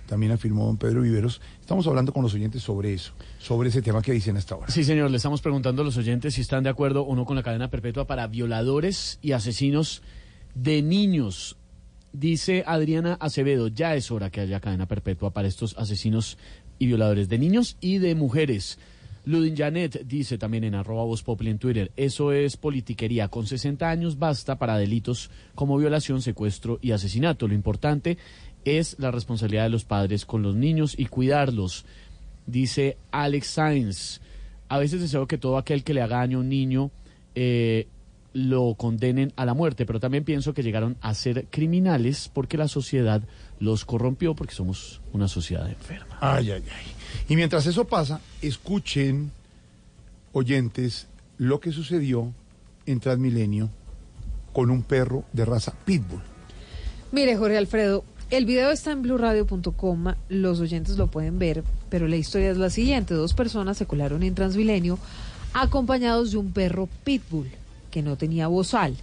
[0.07, 4.03] también afirmó don Pedro Viveros, estamos hablando con los oyentes sobre eso, sobre ese tema
[4.03, 4.69] que dicen hasta ahora.
[4.69, 7.37] Sí, señor, le estamos preguntando a los oyentes si están de acuerdo o no con
[7.37, 10.03] la cadena perpetua para violadores y asesinos
[10.55, 11.57] de niños.
[12.13, 16.37] Dice Adriana Acevedo, ya es hora que haya cadena perpetua para estos asesinos
[16.83, 18.77] y violadores de niños y de mujeres.
[19.25, 23.29] Ludin Janet dice también en arroba voz en Twitter, eso es politiquería.
[23.29, 27.47] Con 60 años basta para delitos como violación, secuestro y asesinato.
[27.47, 28.19] Lo importante
[28.65, 31.85] es la responsabilidad de los padres con los niños y cuidarlos.
[32.49, 34.21] Dice Alex Sainz,
[34.69, 36.91] a veces deseo que todo aquel que le haga daño a un niño
[37.37, 37.87] eh,
[38.33, 42.67] lo condenen a la muerte, pero también pienso que llegaron a ser criminales porque la
[42.67, 43.23] sociedad
[43.63, 46.19] los corrompió, porque somos una sociedad enferma.
[46.21, 46.85] Ay, ay, ay.
[47.29, 49.31] Y mientras eso pasa, escuchen,
[50.33, 51.07] oyentes,
[51.39, 52.33] lo que sucedió
[52.87, 53.71] en Transmilenio
[54.53, 56.23] con un perro de raza Pitbull.
[57.13, 62.17] Mire, Jorge Alfredo, el video está en blurradio.com, los oyentes lo pueden ver, pero la
[62.17, 63.15] historia es la siguiente.
[63.15, 64.99] Dos personas se colaron en Transmilenio
[65.55, 67.53] acompañados de un perro Pitbull
[67.93, 68.97] que no tenía bozal.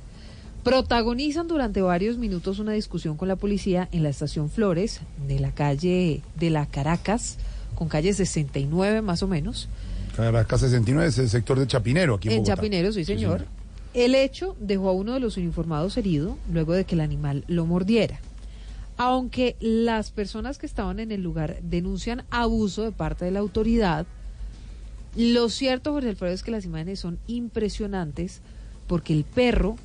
[0.64, 5.51] Protagonizan durante varios minutos una discusión con la policía en la estación Flores de la
[5.51, 7.38] calle de la Caracas,
[7.76, 9.70] con calle 69 más o menos.
[10.16, 12.55] Caracas 69 es el sector de Chapinero aquí en, En Bogotá.
[12.55, 13.45] Chapinero, sí señor.
[13.93, 17.66] El hecho dejó a uno de los uniformados herido luego de que el animal lo
[17.66, 18.20] mordiera.
[18.97, 24.05] Aunque las personas que estaban en el lugar denuncian abuso de parte de la autoridad,
[25.16, 28.41] lo cierto, Jorge Alfredo, es que las imágenes son impresionantes
[28.88, 29.78] porque el perro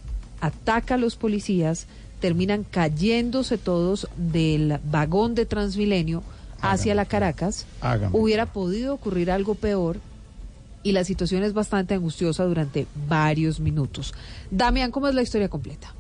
[0.45, 1.87] ataca a los policías,
[2.21, 6.23] terminan cayéndose todos del vagón de Transmilenio
[6.61, 7.67] hacia la Caracas.
[7.81, 8.17] Hágame.
[8.17, 9.99] Hubiera podido ocurrir algo peor
[10.83, 14.15] y la situación es bastante angustiosa durante varios minutos.
[14.51, 15.95] Damián, ¿cómo es la historia completa?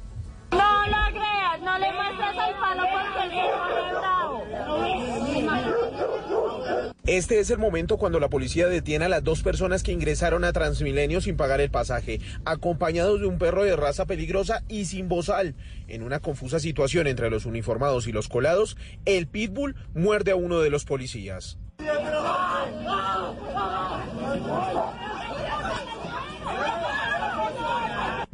[0.51, 4.14] No lo creas, no le muestres el palo porque el viejo es bravo.
[7.07, 10.55] Este es el momento cuando la policía detiene a las dos personas que ingresaron a
[10.55, 15.55] Transmilenio sin pagar el pasaje, acompañados de un perro de raza peligrosa y sin bozal.
[15.87, 20.61] En una confusa situación entre los uniformados y los colados, el pitbull muerde a uno
[20.61, 21.59] de los policías.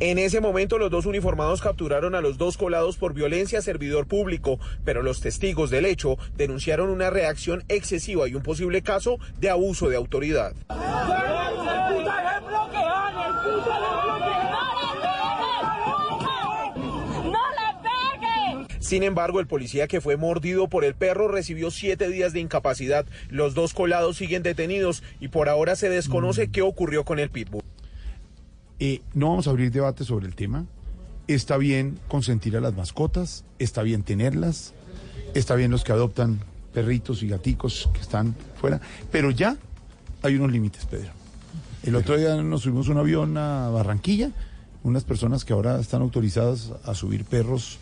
[0.03, 4.07] En ese momento los dos uniformados capturaron a los dos colados por violencia a servidor
[4.07, 9.51] público, pero los testigos del hecho denunciaron una reacción excesiva y un posible caso de
[9.51, 10.55] abuso de autoridad.
[18.78, 23.05] Sin embargo, el policía que fue mordido por el perro recibió siete días de incapacidad.
[23.28, 27.62] Los dos colados siguen detenidos y por ahora se desconoce qué ocurrió con el pitbull.
[28.81, 30.64] Eh, no vamos a abrir debate sobre el tema.
[31.28, 34.72] Está bien consentir a las mascotas, está bien tenerlas,
[35.35, 36.41] está bien los que adoptan
[36.74, 38.81] perritos y gaticos que están fuera,
[39.12, 39.57] pero ya
[40.22, 41.11] hay unos límites, Pedro.
[41.85, 44.30] El otro día nos subimos un avión a Barranquilla,
[44.83, 47.79] unas personas que ahora están autorizadas a subir perros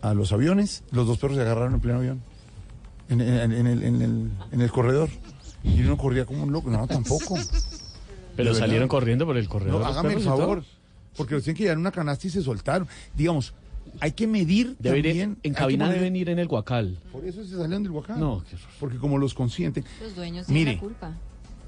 [0.00, 2.22] a los aviones, los dos perros se agarraron en pleno avión,
[3.10, 5.10] en, en- en el, en el- en el corredor,
[5.62, 7.36] y uno corría como un loco, no, tampoco.
[8.38, 9.80] Pero salieron corriendo por el corredor.
[9.80, 10.64] No, hágame el favor.
[11.16, 12.86] Porque los tienen que llevar en una canasta y se soltaron.
[13.16, 13.52] Digamos,
[14.00, 15.20] hay que medir Debe ir también.
[15.22, 16.98] en, hay en que cabina poner- deben ir en el Guacal.
[17.10, 18.20] Por eso se salieron del Huacán.
[18.20, 18.42] No,
[18.78, 19.84] Porque como los consienten.
[20.02, 21.12] Los dueños tienen Mire, la culpa.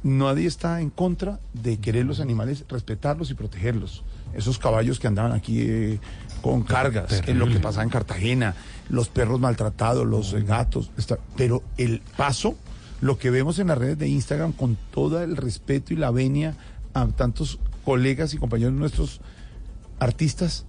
[0.04, 4.04] nadie está en contra de querer los animales, respetarlos y protegerlos.
[4.34, 6.00] Esos caballos que andaban aquí eh,
[6.42, 8.54] con cargas, es lo que pasaba en Cartagena,
[8.88, 10.92] los perros maltratados, los eh, gatos.
[10.96, 12.54] está- pero el paso,
[13.00, 16.54] lo que vemos en las redes de Instagram, con todo el respeto y la venia
[16.94, 19.20] a tantos colegas y compañeros nuestros
[19.98, 20.64] artistas,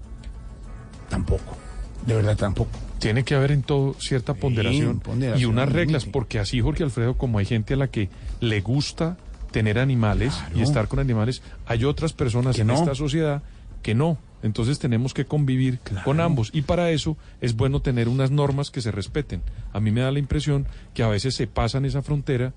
[1.10, 1.58] tampoco.
[2.06, 2.72] De verdad, tampoco.
[3.00, 7.18] Tiene que haber en todo cierta ponderación, ponderación, y unas reglas, porque así, Jorge Alfredo,
[7.18, 8.10] como hay gente a la que
[8.40, 9.18] le gusta
[9.52, 12.76] tener animales y estar con animales, hay otras personas Que en no.
[12.76, 13.42] esta sociedad
[13.82, 14.18] que no.
[14.44, 18.82] Entonces tenemos que convivir con ambos y para eso es bueno tener unas normas que
[18.82, 19.42] se respeten.
[19.74, 22.54] A mí me da la impresión que a veces se pasan esa frontera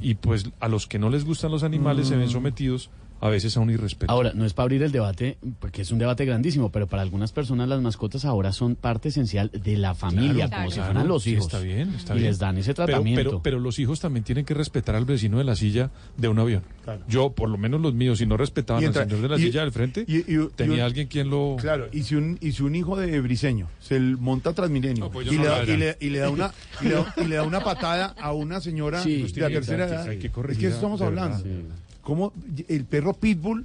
[0.00, 2.30] y pues a los que no les gustan los animales se ven Mm.
[2.32, 2.90] sometidos
[3.20, 4.12] a veces a un irrespeto.
[4.12, 7.32] Ahora, no es para abrir el debate, porque es un debate grandísimo, pero para algunas
[7.32, 11.08] personas las mascotas ahora son parte esencial de la familia, Claro, como si claro, fueran
[11.08, 11.46] los sí, hijos.
[11.46, 12.28] está bien, está y bien.
[12.30, 13.22] les dan ese tratamiento.
[13.30, 16.38] Pero, pero los hijos también tienen que respetar al vecino de la silla de un
[16.38, 16.62] avión.
[16.84, 17.02] Claro.
[17.08, 19.38] Yo, por lo menos los míos, si no respetaban Y al entra- señor de la
[19.38, 21.56] y- silla del frente, y- y- y tenía un- alguien quien lo...
[21.60, 25.10] Claro, y si un, y si un hijo de Briseño se monta a Transmilenio No,
[25.10, 27.36] pues le no da, y, le, y le da una y le da, y le
[27.36, 30.08] da una patada a una señora Sí, de la sí, tercera edad.
[30.08, 31.42] hay que es que estamos hablando.
[31.42, 31.60] verdad.
[32.06, 32.32] ¿Cómo
[32.68, 33.64] el perro pitbull eh,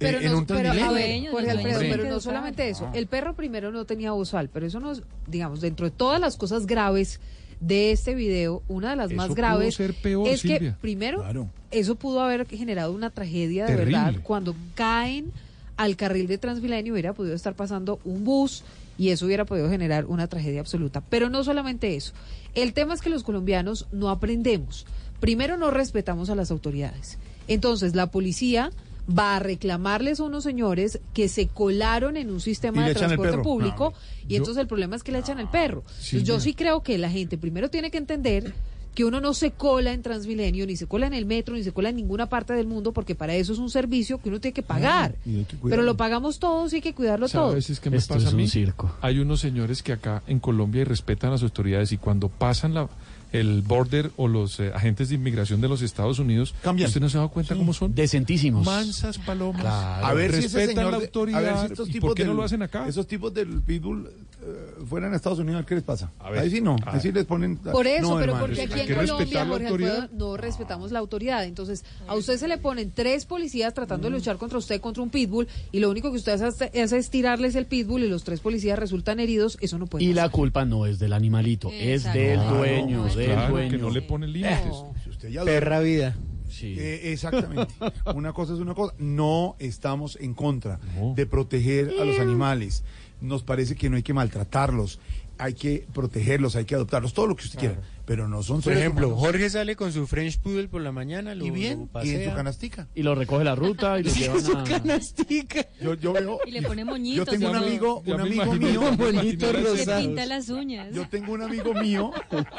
[0.00, 2.90] Pero, en no, un pero, a ver, Jorge Alfredo, no solamente eso.
[2.92, 6.36] El perro primero no tenía bozal, pero eso no es, digamos, dentro de todas las
[6.36, 7.20] cosas graves
[7.60, 11.48] de este video, una de las Eso más graves ser peor, es que primero Claro.
[11.70, 13.96] eso pudo haber generado una tragedia de Terrible.
[13.98, 15.30] verdad cuando caen
[15.76, 18.64] al carril de Transmilenio hubiera podido estar pasando un bus
[18.98, 21.00] y eso hubiera podido generar una tragedia absoluta.
[21.08, 22.12] Pero no solamente eso.
[22.56, 24.84] El tema es que los colombianos no aprendemos.
[25.20, 27.18] Primero, no respetamos a las autoridades.
[27.48, 28.70] Entonces, la policía
[29.18, 33.90] va a reclamarles a unos señores que se colaron en un sistema de transporte público
[33.92, 35.82] No, y yo- entonces el problema es que le echan el perro.
[35.98, 38.54] sí, yo sí creo que la gente primero tiene que entender
[38.94, 41.72] que uno no se cola en Transmilenio, ni se cola en el metro, ni se
[41.72, 44.52] cola en ninguna parte del mundo, porque para eso es un servicio que uno tiene
[44.52, 45.14] que pagar.
[45.24, 45.68] que cuidarlo.
[45.70, 47.48] Pero lo pagamos todos y hay que cuidarlo todo.
[47.52, 48.42] ¿Sabes es que me Esto pasa es a mí?
[48.42, 48.94] un circo.
[49.00, 52.74] Hay unos señores que acá en Colombia y respetan a las autoridades y cuando pasan
[52.74, 52.86] la,
[53.32, 57.16] el border o los eh, agentes de inmigración de los Estados Unidos, ¿usted no se
[57.16, 57.94] ha dado cuenta cómo son?
[57.94, 58.64] Decentísimos.
[58.66, 59.64] Mansas palomas.
[59.64, 61.38] A ver si ese respetan señor la de- autoridad.
[61.38, 62.86] a ver si estos ¿Y tipos por qué no del- lo hacen acá?
[62.86, 64.08] Esos tipos del pitbull
[64.44, 66.10] eh, fueran a Estados Unidos, ¿qué les pasa?
[66.30, 66.40] ver.
[66.40, 67.56] Ahí sí no, ahí sí les ponen...
[67.58, 69.66] Por eso, No, pero hermano, porque aquí en Colombia, Jorge.
[69.68, 71.44] Alfredo, no respetamos la autoridad.
[71.44, 74.12] Entonces, a usted se le ponen tres policías tratando Mm.
[74.12, 77.10] de luchar contra usted, contra un pitbull, y lo único que usted hace, hace es
[77.10, 79.58] tirarles el pitbull y los tres policías resultan heridos.
[79.60, 80.24] Eso no puede Y pasar.
[80.26, 83.70] la culpa no es del animalito, es del dueño, Claro, del claro, dueño.
[83.70, 84.74] que no le ponen límites.
[85.04, 86.16] Si usted ya Perra vida.
[86.50, 86.74] Sí.
[86.78, 87.72] Eh, exactamente.
[88.14, 88.94] Una cosa es una cosa.
[88.98, 90.78] No estamos en contra
[91.16, 92.84] de proteger a los animales.
[93.22, 94.98] Nos parece que no hay que maltratarlos.
[95.38, 97.80] Hay que protegerlos, hay que adoptarlos, todo lo que usted quiera.
[98.04, 99.24] Pero no son Por ejemplo, humanos.
[99.24, 102.22] Jorge sale con su French Poodle por la mañana, lo, y bien, lo y pasea.
[102.24, 102.88] en su canastica.
[102.94, 104.64] Y lo recoge la ruta y lo llevan a...
[104.64, 105.66] canastica.
[105.80, 106.38] Yo, yo veo.
[106.46, 107.28] Y le pone Yo moñitos.
[107.28, 110.00] tengo un amigo, un amigo imagino mío, un bonito Le rosado.
[110.00, 110.94] pinta las uñas.
[110.94, 112.10] yo tengo un amigo mío,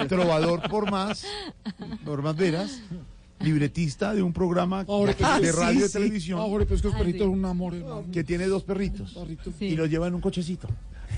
[0.09, 1.25] trovador por más,
[2.03, 2.81] por más veras,
[3.43, 5.93] libretista de un programa Ahora, pues, de sí, radio y sí.
[5.93, 7.25] televisión Ahora, pues que los Ah, perritos sí.
[7.27, 8.05] son un amor, hermano.
[8.11, 9.17] que tiene dos perritos
[9.59, 9.65] Sí.
[9.65, 10.67] y los lleva en un cochecito.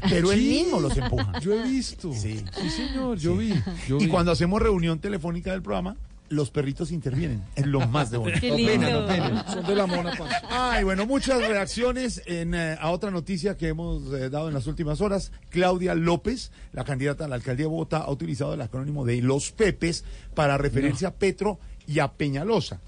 [0.10, 0.50] Pero él Sí.
[0.64, 1.40] mismo los empuja.
[1.40, 2.12] Yo he visto.
[2.14, 2.44] Sí.
[2.62, 3.54] Sí, señor, yo vi.
[3.88, 4.08] yo Y vi.
[4.10, 5.96] cuando hacemos reunión telefónica del programa,
[6.28, 7.44] los perritos intervienen.
[7.56, 8.40] Es lo más de bonito.
[8.42, 9.08] Qué lindo.
[9.48, 10.36] Son de la mona, parce.
[10.50, 14.66] Ay, bueno, muchas reacciones en, eh, a otra noticia que hemos eh, dado en las
[14.68, 15.32] últimas horas.
[15.50, 19.52] Claudia López, la candidata a la alcaldía de Bogotá, ha utilizado el acrónimo de Los
[19.52, 20.04] Pepes
[20.34, 22.80] para referirse a Petro y a Peñalosa.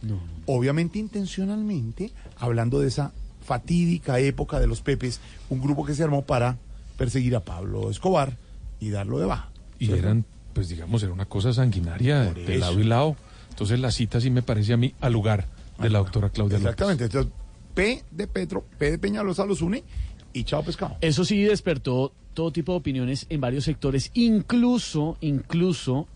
[0.46, 5.20] Obviamente intencionalmente, hablando de esa fatídica época de los Pepes,
[5.50, 6.58] un grupo que se armó para
[6.98, 8.36] perseguir a Pablo Escobar
[8.80, 9.50] y darlo de baja.
[9.80, 13.16] Y eran, pues digamos, era una cosa sanguinaria de, lado y lado.
[13.50, 15.48] Entonces la cita sí me parece a mí al lugar
[15.80, 16.74] de la doctora Claudia López.
[16.74, 17.06] Exactamente.
[17.06, 17.32] Entonces,
[17.74, 19.84] P de Petro, P de Peñalosa los une
[20.34, 20.98] y chao pescado.
[21.02, 26.08] Eso sí despertó todo tipo de opiniones en varios sectores, incluso, incluso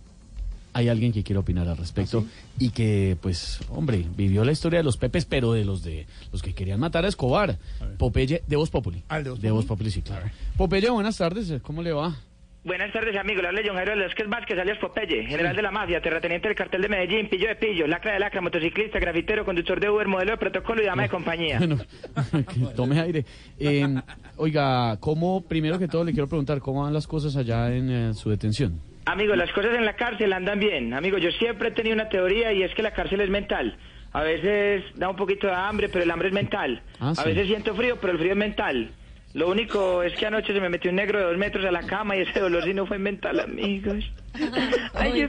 [0.74, 2.26] hay alguien que quiere opinar al respecto
[2.60, 6.42] y que, pues, hombre, vivió la historia de los Pepes, pero de los de los
[6.42, 7.58] que querían matar a Escobar.
[7.98, 9.04] Popeye de Voz Populi.
[9.10, 9.62] Ah, ¿el de Voz de Populi?
[9.62, 10.26] Voz Populi, sí, claro.
[10.58, 12.16] Popeye, buenas tardes, ¿cómo le va?
[12.64, 13.42] Buenas tardes, amigo.
[13.42, 16.84] Le habla John Jairo Velázquez Vázquez, alias Popeye, general de la mafia, terrateniente del cartel
[16.84, 20.38] de Medellín, pillo de pillo, lacra de lacra, motociclista, grafitero, conductor de Uber, modelo de
[20.38, 21.60] protocolo y dama de compañía.
[21.60, 21.78] Bueno,
[22.46, 23.26] que tome aire.
[23.60, 23.88] Eh,
[24.38, 28.14] oiga, ¿cómo, primero que todo le quiero preguntar, cómo van las cosas allá en eh,
[28.14, 28.80] su detención?
[29.06, 30.94] Amigo, las cosas en la cárcel andan bien.
[30.94, 33.76] Amigo, yo siempre he tenido una teoría y es que la cárcel es mental.
[34.14, 36.82] A veces da un poquito de hambre, pero el hambre es mental.
[37.00, 38.92] Ah, A veces siento frío, pero el frío es mental.
[39.34, 41.84] Lo único es que anoche se me metió un negro de dos metros a la
[41.84, 44.12] cama y ese dolor sí no fue mental, amigos.
[44.94, 45.28] Ay, yo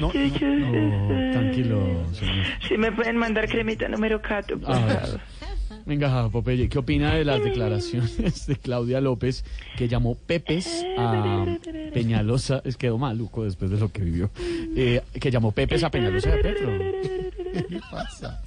[0.00, 2.44] No, no, tranquilo, señor.
[2.66, 4.96] Si me pueden mandar cremita número 4, por A ver.
[4.98, 5.20] favor.
[5.88, 9.42] Venga, Popeye, ¿qué opina de las declaraciones de Claudia López
[9.78, 11.46] que llamó Pepes a
[11.94, 12.60] Peñalosa?
[12.66, 14.30] Es quedó maluco después de lo que vivió.
[14.76, 16.68] Eh, que llamó Pepes a Peñalosa de Petro.
[17.70, 18.42] ¿Qué pasa?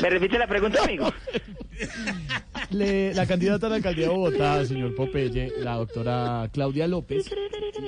[0.00, 1.12] ¿Me repite la pregunta, amigo?
[2.70, 7.30] Le- la candidata a la alcaldía de Bogotá, señor Popeye, la doctora Claudia López,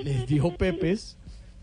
[0.04, 1.16] les dijo Pepes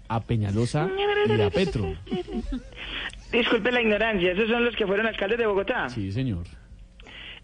[0.08, 0.90] a Peñalosa
[1.28, 1.94] y a Petro.
[3.32, 5.90] Disculpe la ignorancia, esos son los que fueron alcaldes de Bogotá.
[5.90, 6.46] Sí, señor.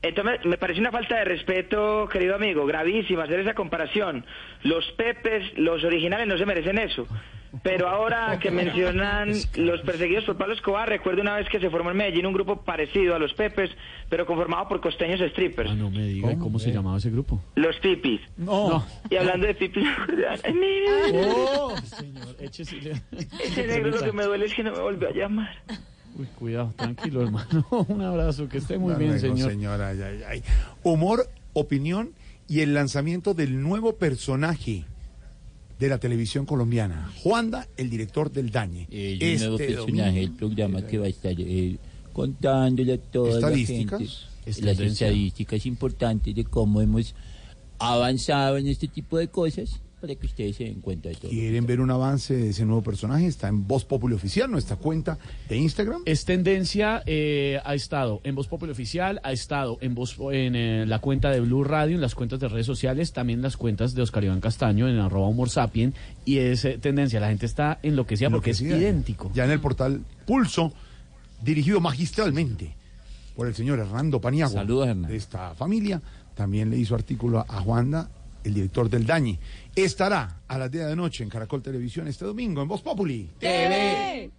[0.02, 4.26] Entonces, me parece una falta de respeto, querido amigo, gravísima hacer esa comparación.
[4.64, 7.08] Los Pepes, los originales, no se merecen eso.
[7.64, 11.92] Pero ahora que mencionan los perseguidos por Pablo Escobar, recuerdo una vez que se formó
[11.92, 13.70] en Medellín un grupo parecido a los Pepes,
[14.10, 15.70] pero conformado por costeños strippers.
[15.70, 17.44] Ah, no me diga, ¿y ¿cómo se llamaba ese grupo?
[17.56, 18.22] Los pipis.
[18.38, 18.84] No.
[19.10, 19.88] Y hablando de pipis,
[21.14, 22.94] Oh, señor, échese.
[23.12, 25.56] ese negro lo que me duele es que no me volvió a llamar.
[26.18, 27.66] Uy, cuidado, tranquilo, hermano.
[27.88, 29.52] Un abrazo, que esté muy Hasta bien, luego, señor.
[29.52, 30.44] señora, ay, ay, ay.
[30.84, 32.12] Humor, opinión
[32.48, 34.86] y el lanzamiento del nuevo personaje
[35.80, 38.88] de la televisión colombiana, Juanda, el director del Dañe.
[38.92, 41.78] Eh, un nuevo Este personaje del domingo- programa que va a estar eh,
[42.14, 44.00] contándole a toda la ¿Estadísticas?
[44.00, 47.14] gente las estadísticas importantes de cómo hemos
[47.80, 51.30] avanzado en este tipo de cosas para que ustedes se den cuenta de todo.
[51.30, 53.28] ¿Quieren ver un avance de ese nuevo personaje?
[53.28, 56.02] Está en Voz Populi Oficial, nuestra cuenta de Instagram.
[56.06, 60.86] Es tendencia, eh, ha estado en Voz Popular Oficial, ha estado en, Voz, en eh,
[60.88, 63.94] la cuenta de Blue Radio, en las cuentas de redes sociales, también en las cuentas
[63.94, 65.94] de Oscar Iván Castaño, en arroba humor sapien,
[66.26, 68.90] y es eh, tendencia, la gente está enloquecida porque es Enloquecida.
[68.90, 69.32] idéntico.
[69.36, 70.74] Ya en el portal Pulso,
[71.44, 72.76] dirigido magistralmente
[73.36, 74.54] por el señor Hernando Paniagua.
[74.62, 75.10] Saludos, Hernando.
[75.10, 76.02] De esta familia.
[76.36, 78.10] También le hizo artículo a Juanda,
[78.44, 79.38] el director del Dañi.
[79.76, 83.32] Estará a las 10 de la noche en Caracol Televisión este domingo en Voz Populi.
[83.40, 84.32] TV.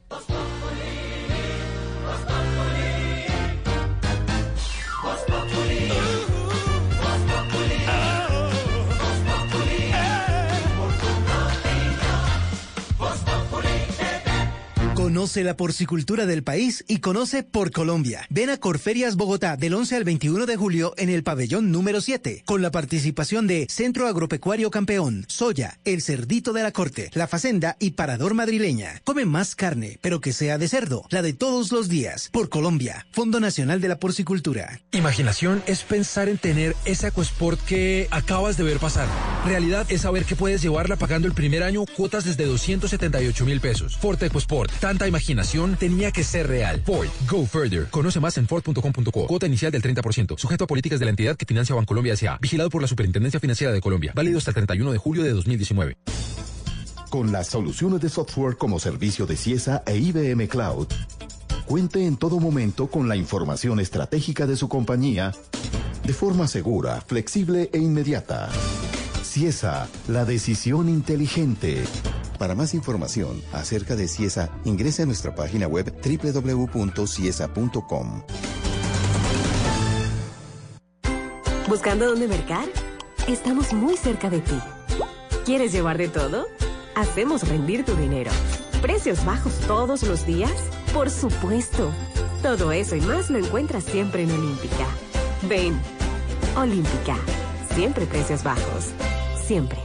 [15.03, 18.25] Conoce la porcicultura del país y conoce por Colombia.
[18.31, 22.45] Ven a Corferias Bogotá del 11 al 21 de julio en el pabellón número 7,
[22.47, 27.77] con la participación de Centro Agropecuario Campeón, Soya, El Cerdito de la Corte, La Facenda
[27.81, 29.01] y Parador Madrileña.
[29.03, 32.29] Come más carne, pero que sea de cerdo, la de todos los días.
[32.31, 34.83] Por Colombia, Fondo Nacional de la Porcicultura.
[34.93, 39.09] Imaginación es pensar en tener ese EcoSport que acabas de ver pasar.
[39.45, 43.97] Realidad es saber que puedes llevarla pagando el primer año cuotas desde 278 mil pesos.
[43.97, 44.71] Ford EcoSport.
[44.93, 46.83] Tanta imaginación tenía que ser real.
[46.85, 47.09] Ford.
[47.27, 47.89] Go further.
[47.89, 49.27] Conoce más en Ford.com.co.
[49.27, 50.37] Cuota inicial del 30%.
[50.37, 52.37] Sujeto a políticas de la entidad que financia Bancolombia S.A.
[52.43, 54.13] Vigilado por la Superintendencia Financiera de Colombia.
[54.15, 55.97] Válido hasta el 31 de julio de 2019.
[57.09, 60.89] Con las soluciones de software como servicio de CIESA e IBM Cloud,
[61.65, 65.33] cuente en todo momento con la información estratégica de su compañía
[66.05, 68.51] de forma segura, flexible e inmediata.
[69.33, 71.85] CIESA, la decisión inteligente.
[72.39, 76.83] Para más información acerca de CIESA, ingrese a nuestra página web www.ciesa.com.
[81.67, 82.67] ¿Buscando dónde mercar?
[83.27, 84.61] Estamos muy cerca de ti.
[85.47, 86.45] ¿Quieres llevar de todo?
[86.95, 88.31] Hacemos rendir tu dinero.
[88.83, 90.53] ¿Precios bajos todos los días?
[90.93, 91.91] Por supuesto.
[92.43, 94.87] Todo eso y más lo encuentras siempre en Olímpica.
[95.49, 95.81] Ven.
[96.55, 97.17] Olímpica.
[97.75, 98.93] Siempre precios bajos.
[99.47, 99.79] Siempre.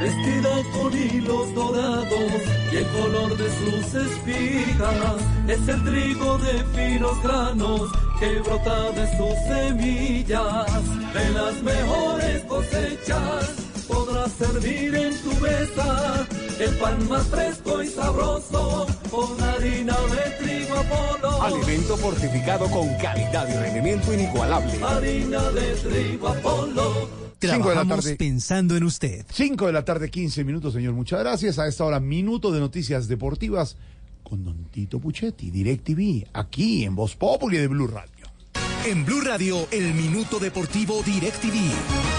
[0.00, 2.42] Vestida con hilos dorados
[2.72, 9.16] y el color de sus espigas es el trigo de finos granos que brota de
[9.16, 10.72] sus semillas.
[11.12, 13.50] De las mejores cosechas
[13.88, 16.26] podrás servir en tu mesa
[16.60, 21.42] el pan más fresco y sabroso con harina de trigo Apolo.
[21.42, 24.72] Alimento fortificado con calidad y rendimiento inigualable.
[24.82, 27.08] Harina de trigo Apolo.
[27.40, 28.16] Cinco de la Trabajamos tarde.
[28.16, 29.24] pensando en usted.
[29.30, 30.94] 5 de la tarde, 15 minutos, señor.
[30.94, 31.60] Muchas gracias.
[31.60, 33.76] A esta hora, minuto de noticias deportivas
[34.24, 38.26] con Don Tito Puchetti, DirecTV, aquí en Voz Populi de Blue Radio.
[38.84, 42.17] En Blue Radio, el minuto deportivo DirecTV.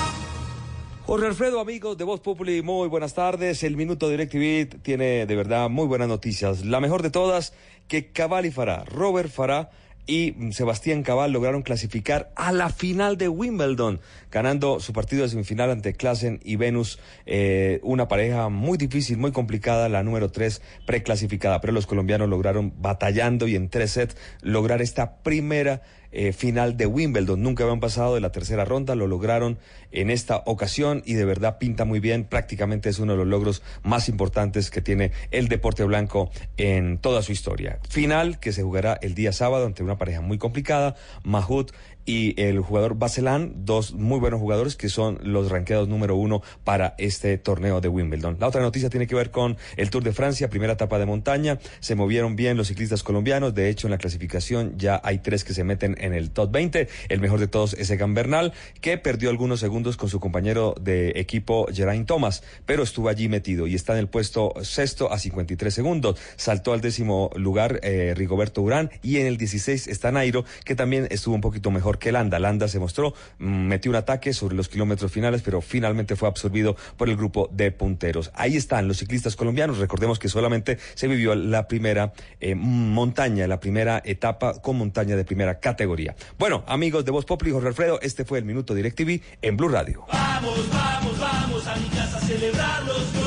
[1.10, 3.64] Jorge Alfredo, amigos de Voz Populi, muy buenas tardes.
[3.64, 6.64] El Minuto DirecTV tiene de verdad muy buenas noticias.
[6.64, 7.52] La mejor de todas,
[7.88, 9.72] que Cabal y Farah, Robert Farah
[10.06, 13.99] y Sebastián Cabal lograron clasificar a la final de Wimbledon,
[14.31, 19.31] ganando su partido de semifinal ante Klassen y Venus, eh, una pareja muy difícil, muy
[19.31, 24.81] complicada, la número tres preclasificada, pero los colombianos lograron batallando y en tres sets lograr
[24.81, 25.81] esta primera
[26.11, 27.41] eh, final de Wimbledon.
[27.41, 29.60] Nunca habían pasado de la tercera ronda, lo lograron
[29.91, 32.23] en esta ocasión y de verdad pinta muy bien.
[32.23, 37.22] Prácticamente es uno de los logros más importantes que tiene el deporte blanco en toda
[37.22, 37.80] su historia.
[37.88, 41.72] Final que se jugará el día sábado ante una pareja muy complicada, Mahut
[42.05, 46.95] y el jugador Baselán, dos muy buenos jugadores que son los ranqueados número uno para
[46.97, 48.38] este torneo de Wimbledon.
[48.39, 51.59] La otra noticia tiene que ver con el Tour de Francia, primera etapa de montaña.
[51.80, 53.53] Se movieron bien los ciclistas colombianos.
[53.53, 56.88] De hecho, en la clasificación ya hay tres que se meten en el top 20.
[57.09, 61.13] El mejor de todos es Egan Bernal, que perdió algunos segundos con su compañero de
[61.15, 65.73] equipo Geraint Thomas, pero estuvo allí metido y está en el puesto sexto a 53
[65.73, 66.19] segundos.
[66.35, 71.07] Saltó al décimo lugar eh, Rigoberto Urán y en el 16 está Nairo, que también
[71.11, 72.40] estuvo un poquito mejor que Landa.
[72.40, 76.76] Landa se mostró, mm, metió un ataque sobre los kilómetros finales, pero finalmente fue absorbido
[76.98, 78.32] por el grupo de punteros.
[78.36, 79.78] Ahí están los ciclistas colombianos.
[79.78, 85.24] Recordemos que solamente se vivió la primera eh, montaña, la primera etapa con montaña de
[85.24, 86.16] primera categoría.
[86.38, 90.06] Bueno, amigos de Voz Populi, Jorge Alfredo, este fue el Minuto DirecTV en Blue Radio.
[90.11, 93.18] Vamos, vamos, vamos a mi casa a celebrar los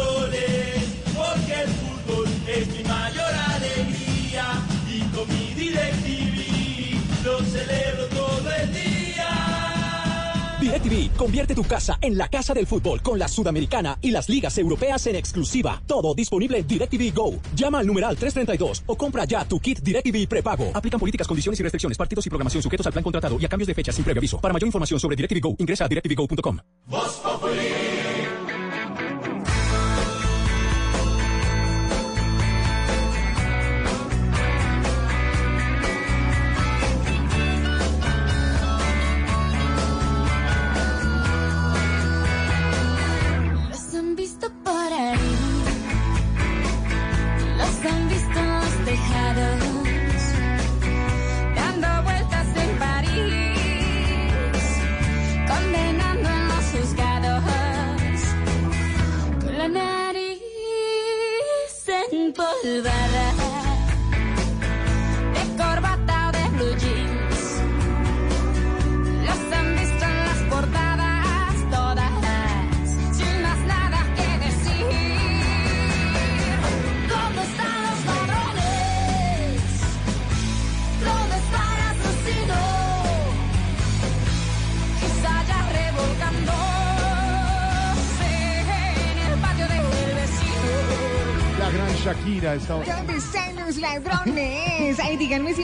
[10.73, 14.57] DirecTV convierte tu casa en la casa del fútbol con la Sudamericana y las ligas
[14.57, 15.83] europeas en exclusiva.
[15.87, 17.35] Todo disponible en DirecTV Go.
[17.55, 20.71] Llama al numeral 332 o compra ya tu kit DirecTV prepago.
[20.73, 23.69] Aplican políticas, condiciones y restricciones, partidos y programación sujetos al plan contratado y a cambios
[23.69, 24.41] de fecha sin previo aviso.
[24.41, 26.59] Para mayor información sobre DirecTV Go, ingresa a directvgo.com.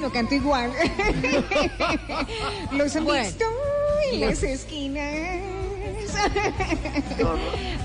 [0.09, 0.71] no canto igual.
[2.73, 3.25] los han Bueno.
[3.25, 3.45] visto
[4.13, 5.15] en las esquinas.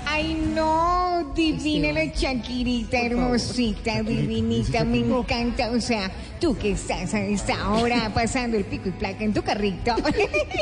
[0.06, 5.70] Ay, no, divina la Shakirita, hermosita, divinita, me encanta.
[5.70, 6.10] O sea,
[6.40, 9.94] tú que estás a esta hora pasando el pico y placa en tu carrito.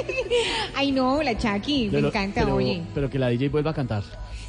[0.75, 2.83] Ay, no, la Shaki, me Pero- encanta, pero- oye.
[2.95, 4.03] Pero que la DJ vuelva a cantar.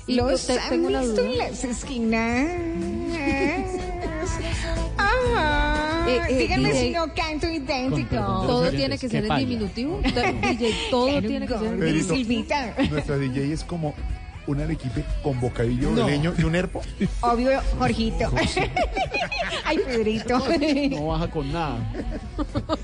[0.07, 2.47] Los han visto en las esquinas.
[4.97, 5.72] Ajá.
[6.07, 6.81] Eh, eh, Díganme DJ.
[6.81, 8.15] si no canto idéntico.
[8.15, 9.99] Todo tiene que ser en diminutivo.
[10.01, 12.15] DJ, todo tiene que ser en diminutivo.
[12.15, 12.75] Silvita.
[12.89, 13.93] Nuestra DJ es como
[14.45, 16.05] un arequipe con bocadillo No.
[16.05, 16.81] de leño y un herpo.
[17.21, 18.29] Obvio, Jorgito.
[19.65, 20.37] Ay, Pedrito.
[20.91, 21.77] No baja con nada.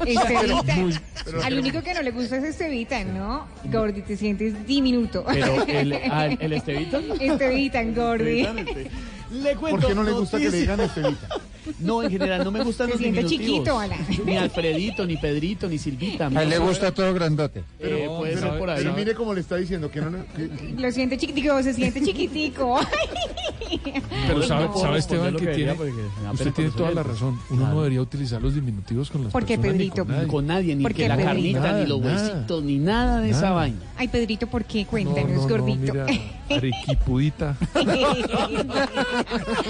[0.05, 0.75] Estevita.
[0.77, 0.95] Muy-
[1.43, 3.45] Al único que no le gusta es Estevita, ¿no?
[3.65, 5.25] Gordi, te sientes diminuto.
[5.27, 6.99] Pero el, ah, el Estevita.
[7.19, 8.47] Estevita, Gordi.
[9.31, 11.27] Le cuento ¿Por qué no le gusta que le digan Estevita?
[11.79, 13.55] No, en general no me gustan Se los siente diminutivos.
[13.57, 13.99] chiquito, Alan.
[14.25, 16.27] Ni Alfredito, ni Pedrito, ni Silvita.
[16.33, 17.63] A él le gusta todo grandote.
[17.79, 18.83] Eh, puede ser por ahí.
[18.83, 20.11] Pero mire cómo le está diciendo que no.
[20.35, 22.79] que- Lo siente chiquitico, se siente chiquitico.
[24.27, 25.93] Pero sabe, no sabe responder Esteban que que tiene, porque
[26.33, 27.39] usted tiene toda la razón.
[27.49, 27.73] Uno Claro.
[27.75, 30.05] no debería utilizar los diminutivos con las ¿Por qué, personas Pedrito?
[30.05, 30.27] con nadie.
[30.27, 31.29] Con nadie, ni ¿Por que la Pedrito?
[31.33, 33.77] carnita, Nada, ni los huesitos, ni nada de esa vaina.
[33.97, 34.83] Ay, Pedrito, ¿por qué?
[34.83, 35.93] No, Cuéntanos, no, no, gordito.
[35.93, 36.05] mira,
[36.49, 37.57] arequipudita.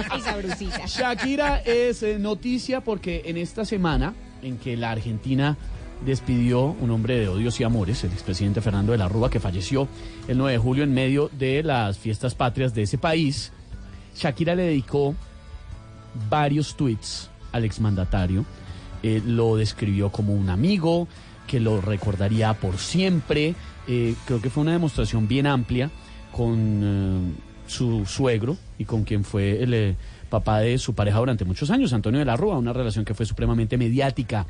[0.09, 0.85] Ay, sabrosita.
[0.85, 5.57] Shakira es eh, noticia porque en esta semana en que la Argentina
[6.05, 9.87] despidió un hombre de odios y amores, el expresidente Fernando de la Rúa, que falleció
[10.27, 13.51] el 9 de julio en medio de las fiestas patrias de ese país,
[14.15, 15.15] Shakira le dedicó
[16.29, 18.45] varios tweets al exmandatario.
[19.01, 21.07] Eh, lo describió como un amigo,
[21.47, 23.55] que lo recordaría por siempre.
[23.87, 25.89] Eh, creo que fue una demostración bien amplia
[26.31, 27.31] con eh,
[27.67, 29.95] su suegro y con quien fue el
[30.29, 33.25] papá de su pareja durante muchos años, Antonio de la Rúa, una relación que fue
[33.25, 34.45] supremamente mediática.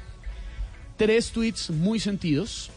[0.97, 2.71] Tres tweets muy sentidos,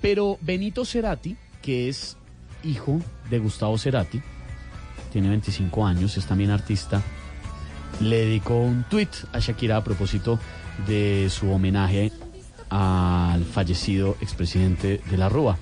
[0.00, 2.16] pero Benito Cerati, que es
[2.62, 4.20] hijo de Gustavo Cerati,
[5.12, 7.02] tiene 25 años, es también artista,
[8.00, 10.38] le dedicó un tweet a Shakira a propósito
[10.86, 12.12] de su homenaje
[12.68, 15.58] al fallecido expresidente de la Rúa.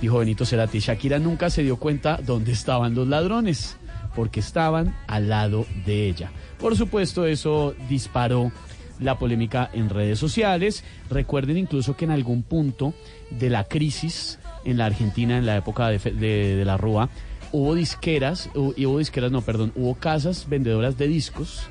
[0.00, 3.76] Dijo Benito Cerati, Shakira nunca se dio cuenta dónde estaban los ladrones,
[4.14, 6.30] porque estaban al lado de ella.
[6.58, 8.52] Por supuesto, eso disparó
[8.98, 10.84] la polémica en redes sociales.
[11.08, 12.92] Recuerden incluso que en algún punto
[13.30, 17.08] de la crisis en la Argentina, en la época de, de- de la Rúa,
[17.52, 21.62] hubo disqueras, hu- y hubo disqueras, no, perdón, hubo casas vendedoras de discos.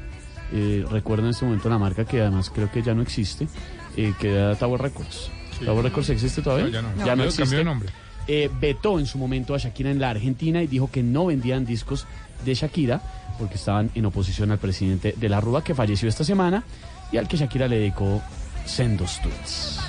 [0.52, 3.48] Eh, recuerdo en este momento la marca que además creo que ya no existe,
[3.96, 5.30] eh, que era Tower Records.
[5.60, 5.66] Sí.
[5.66, 6.66] ¿Tower Records existe todavía?
[6.66, 7.06] No, ya no.
[7.06, 7.44] Ya no existe.
[7.44, 7.90] cambió de nombre.
[8.28, 11.66] Eh, vetó en su momento a Shakira en la Argentina y dijo que no vendían
[11.66, 12.08] discos
[12.46, 13.02] de Shakira
[13.38, 16.64] porque estaban en oposición al presidente de la Rúa que falleció esta semana
[17.12, 18.22] y al que Shakira le dedicó
[18.66, 19.80] sendos tweets.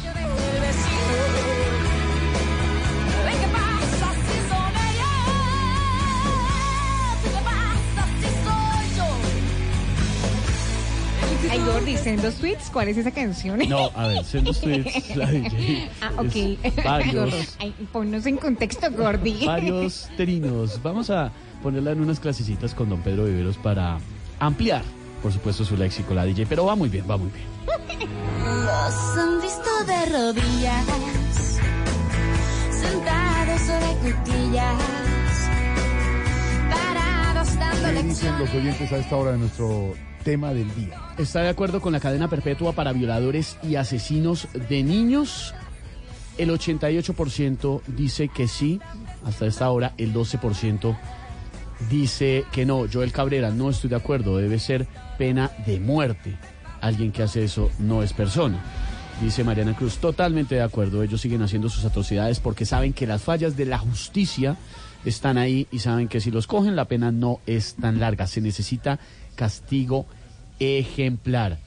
[11.50, 12.70] Ay, Gordi, ¿en dos tweets?
[12.70, 13.58] ¿Cuál es esa canción?
[13.68, 15.90] No, a ver, sendos tweets, la DJ.
[16.00, 16.84] Ah, ok.
[16.84, 19.46] varios, Ay, ponnos en contexto, Gordi.
[19.46, 20.80] varios trinos.
[20.82, 21.32] Vamos a
[21.62, 23.98] ponerla en unas clasecitas con don Pedro Viveros para
[24.38, 24.82] ampliar,
[25.22, 26.46] por supuesto, su léxico, la DJ.
[26.46, 27.46] Pero va muy bien, va muy bien.
[28.44, 30.86] Los han visto de rodillas,
[32.70, 34.82] sentados sobre cuclillas,
[36.70, 41.00] parados dando ¿Qué dicen los oyentes a esta hora de nuestro tema del día?
[41.18, 45.54] ¿Está de acuerdo con la cadena perpetua para violadores y asesinos de niños?
[46.38, 48.80] El 88% dice que sí,
[49.26, 50.96] hasta esta hora el 12%
[51.88, 52.86] dice que no.
[52.92, 54.86] Joel Cabrera, no estoy de acuerdo, debe ser
[55.18, 56.36] pena de muerte.
[56.80, 58.60] Alguien que hace eso no es persona.
[59.20, 63.22] Dice Mariana Cruz, totalmente de acuerdo, ellos siguen haciendo sus atrocidades porque saben que las
[63.22, 64.56] fallas de la justicia
[65.04, 68.40] están ahí y saben que si los cogen la pena no es tan larga, se
[68.40, 68.98] necesita
[69.34, 70.06] castigo
[70.58, 71.58] ejemplar.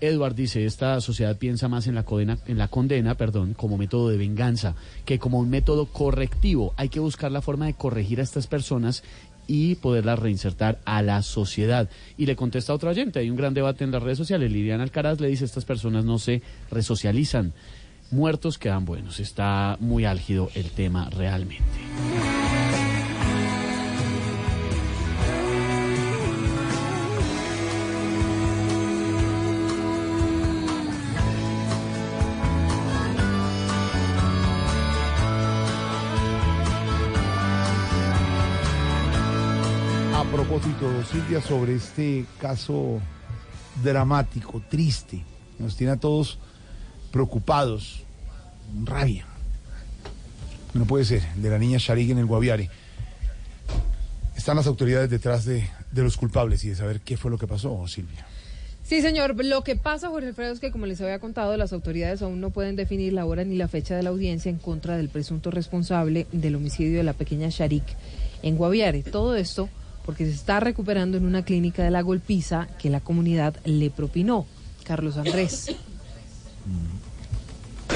[0.00, 4.10] Edward dice, esta sociedad piensa más en la condena, en la condena, perdón, como método
[4.10, 4.74] de venganza
[5.04, 6.72] que como un método correctivo.
[6.76, 9.02] Hay que buscar la forma de corregir a estas personas
[9.48, 11.88] y poderlas reinsertar a la sociedad.
[12.16, 14.52] Y le contesta a otra oyente, hay un gran debate en las redes sociales.
[14.52, 17.52] Liliana Alcaraz le dice, estas personas no se resocializan.
[18.12, 19.18] Muertos quedan buenos.
[19.18, 22.37] Está muy álgido el tema realmente.
[41.10, 43.00] Silvia, sobre este caso
[43.82, 45.24] dramático, triste,
[45.58, 46.38] nos tiene a todos
[47.10, 48.04] preocupados,
[48.84, 49.26] rabia.
[50.74, 52.70] No puede ser, de la niña Sharik en el Guaviare.
[54.36, 57.48] Están las autoridades detrás de, de los culpables y de saber qué fue lo que
[57.48, 58.24] pasó, Silvia.
[58.84, 59.34] Sí, señor.
[59.44, 62.50] Lo que pasa, Jorge Alfredo, es que, como les había contado, las autoridades aún no
[62.50, 66.28] pueden definir la hora ni la fecha de la audiencia en contra del presunto responsable
[66.30, 67.84] del homicidio de la pequeña Sharik
[68.42, 69.02] en Guaviare.
[69.02, 69.68] Todo esto
[70.08, 74.46] porque se está recuperando en una clínica de la golpiza que la comunidad le propinó.
[74.84, 75.66] Carlos Andrés.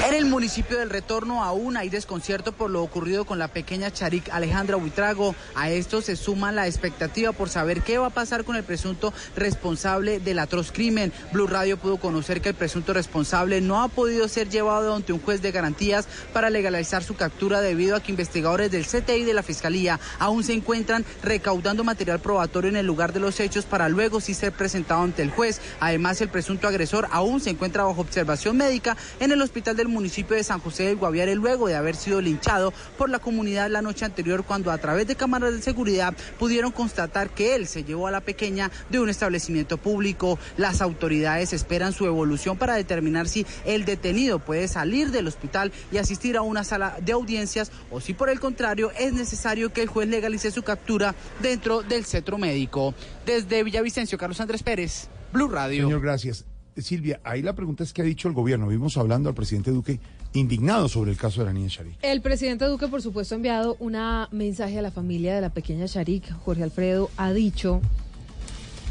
[0.01, 4.29] En el municipio del Retorno aún hay desconcierto por lo ocurrido con la pequeña Charik
[4.31, 5.35] Alejandra Huitrago.
[5.55, 9.13] A esto se suma la expectativa por saber qué va a pasar con el presunto
[9.35, 11.13] responsable del atroz crimen.
[11.31, 15.21] Blue Radio pudo conocer que el presunto responsable no ha podido ser llevado ante un
[15.21, 19.43] juez de garantías para legalizar su captura debido a que investigadores del CTI de la
[19.43, 24.19] Fiscalía aún se encuentran recaudando material probatorio en el lugar de los hechos para luego
[24.19, 25.61] sí ser presentado ante el juez.
[25.79, 30.37] Además, el presunto agresor aún se encuentra bajo observación médica en el hospital del municipio
[30.37, 34.05] de San José del Guaviare luego de haber sido linchado por la comunidad la noche
[34.05, 38.11] anterior cuando a través de cámaras de seguridad pudieron constatar que él se llevó a
[38.11, 40.39] la pequeña de un establecimiento público.
[40.55, 45.97] Las autoridades esperan su evolución para determinar si el detenido puede salir del hospital y
[45.97, 49.89] asistir a una sala de audiencias o si por el contrario es necesario que el
[49.89, 52.93] juez legalice su captura dentro del centro médico.
[53.25, 55.83] Desde Villavicencio, Carlos Andrés Pérez, Blue Radio.
[55.83, 56.45] Señor, gracias.
[56.77, 58.67] Silvia, ahí la pregunta es qué ha dicho el gobierno.
[58.67, 59.99] Vimos hablando al presidente Duque
[60.33, 61.97] indignado sobre el caso de la niña Sharik.
[62.01, 63.95] El presidente Duque, por supuesto, ha enviado un
[64.31, 66.31] mensaje a la familia de la pequeña Sharik.
[66.43, 67.81] Jorge Alfredo ha dicho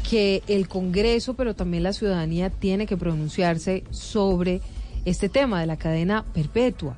[0.09, 4.61] que el Congreso, pero también la ciudadanía, tiene que pronunciarse sobre
[5.05, 6.95] este tema de la cadena perpetua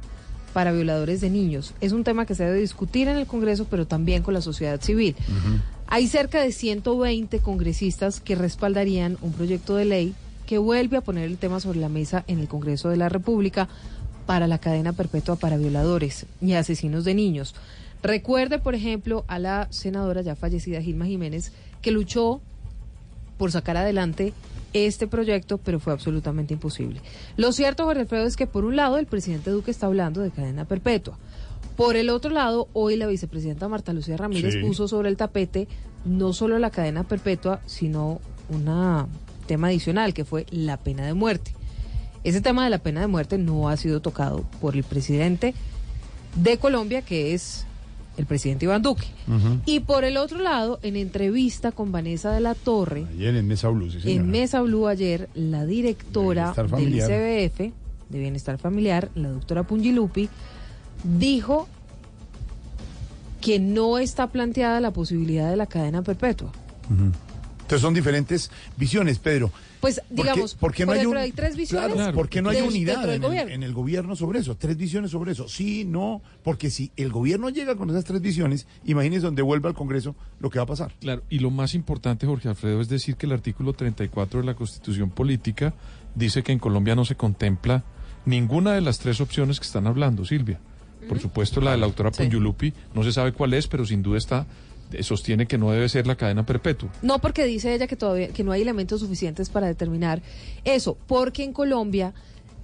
[0.53, 1.73] para violadores de niños.
[1.81, 4.79] Es un tema que se debe discutir en el Congreso, pero también con la sociedad
[4.81, 5.15] civil.
[5.87, 10.15] Hay cerca de 120 congresistas que respaldarían un proyecto de ley
[10.45, 13.67] que vuelve a poner el tema sobre la mesa en el Congreso de la República
[14.25, 17.55] para la cadena perpetua para violadores y asesinos de niños.
[18.01, 21.51] Recuerde, por ejemplo, a la senadora ya fallecida Gilma Jiménez,
[21.81, 22.41] que luchó
[23.37, 24.33] por sacar adelante
[24.73, 27.01] este proyecto, pero fue absolutamente imposible.
[27.37, 30.31] Lo cierto, Jorge Alfredo, es que por un lado el presidente Duque está hablando de
[30.31, 31.17] cadena perpetua.
[31.77, 34.59] Por el otro lado, hoy la vicepresidenta Marta Lucía Ramírez Sí.
[34.61, 35.67] puso sobre el tapete
[36.05, 38.19] no solo la cadena perpetua, sino
[38.49, 38.67] un
[39.45, 41.51] tema adicional, que fue la pena de muerte.
[42.23, 45.53] Ese tema de la pena de muerte no ha sido tocado por el presidente
[46.35, 47.65] de Colombia, que es
[48.17, 49.07] el presidente Iván Duque.
[49.65, 53.69] Y por el otro lado, en entrevista con Vanessa de la Torre, Ayer en Mesa
[53.69, 54.21] Blue, sí, señora.
[54.23, 56.95] en Mesa Blue ayer, la directora del.
[56.95, 57.59] ICBF,
[58.09, 60.29] de Bienestar Familiar, la doctora Pungilupi,
[61.03, 61.67] dijo
[63.41, 66.51] que no está planteada la posibilidad de la cadena perpetua.
[66.89, 67.11] Ujú.
[67.65, 69.51] Entonces son diferentes visiones, Pedro.
[69.81, 72.13] Pues ¿Por qué- digamos, por qué no por hay, ejemplo, un- hay tres visiones Claro,
[72.13, 73.53] ¿Por qué no hay unidad en el, gobierno.
[73.53, 74.55] en el gobierno sobre eso?
[74.55, 75.47] Tres visiones sobre eso.
[75.47, 79.75] Sí, no, porque si el gobierno llega con esas tres visiones, imagínense donde vuelva al
[79.75, 80.93] Congreso lo que va a pasar.
[81.01, 84.53] Claro, y lo más importante, Jorge Alfredo, es decir que el artículo 34 de la
[84.53, 85.73] Constitución Política
[86.13, 87.83] dice que en Colombia no se contempla
[88.25, 90.59] ninguna de las tres opciones que están hablando, Silvia.
[91.09, 94.17] Por supuesto, la de la autora Pongiulupi no se sabe cuál es, pero sin duda
[94.17, 94.47] está
[95.01, 96.89] sostiene que no debe ser la cadena perpetua.
[97.01, 100.21] No, porque dice ella que todavía que no hay elementos suficientes para determinar
[100.63, 102.13] eso, porque en Colombia,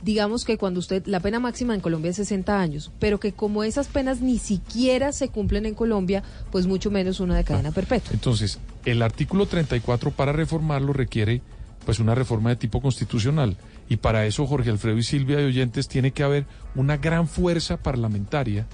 [0.03, 3.63] digamos que cuando usted la pena máxima en Colombia es 60 años, pero que como
[3.63, 8.11] esas penas ni siquiera se cumplen en Colombia, pues mucho menos una de cadena perpetua.
[8.13, 11.41] Entonces, el artículo 34 para reformarlo requiere
[11.85, 13.57] pues una reforma de tipo constitucional
[13.89, 16.45] y para eso Jorge Alfredo y Silvia y oyentes tiene que haber
[16.75, 18.67] una gran fuerza parlamentaria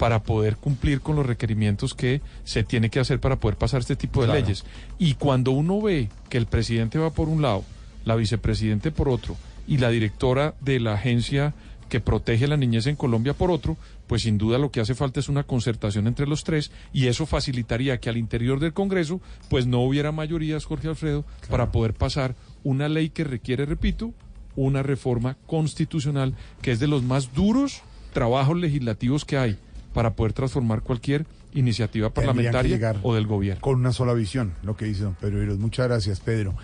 [0.00, 3.96] para poder cumplir con los requerimientos que se tiene que hacer para poder pasar este
[3.96, 4.40] tipo de Claro.
[4.40, 4.64] leyes.
[4.98, 7.64] Y cuando uno ve que el presidente va por un lado,
[8.06, 9.36] la vicepresidente por otro
[9.68, 11.52] y la directora de la agencia
[11.90, 15.20] que protege la niñez en Colombia por otro, pues sin duda lo que hace falta
[15.20, 19.20] es una concertación entre los tres y eso facilitaría que al interior del Congreso
[19.50, 24.14] pues no hubiera mayorías, Jorge Alfredo, para poder pasar una ley que requiere, repito,
[24.56, 27.82] una reforma constitucional que es de los más duros
[28.14, 29.58] trabajos legislativos que hay
[29.92, 33.60] para poder transformar cualquier iniciativa parlamentaria o del gobierno.
[33.60, 35.56] Con una sola visión, lo que dice don Pedro.
[35.56, 36.54] Muchas gracias, Pedro.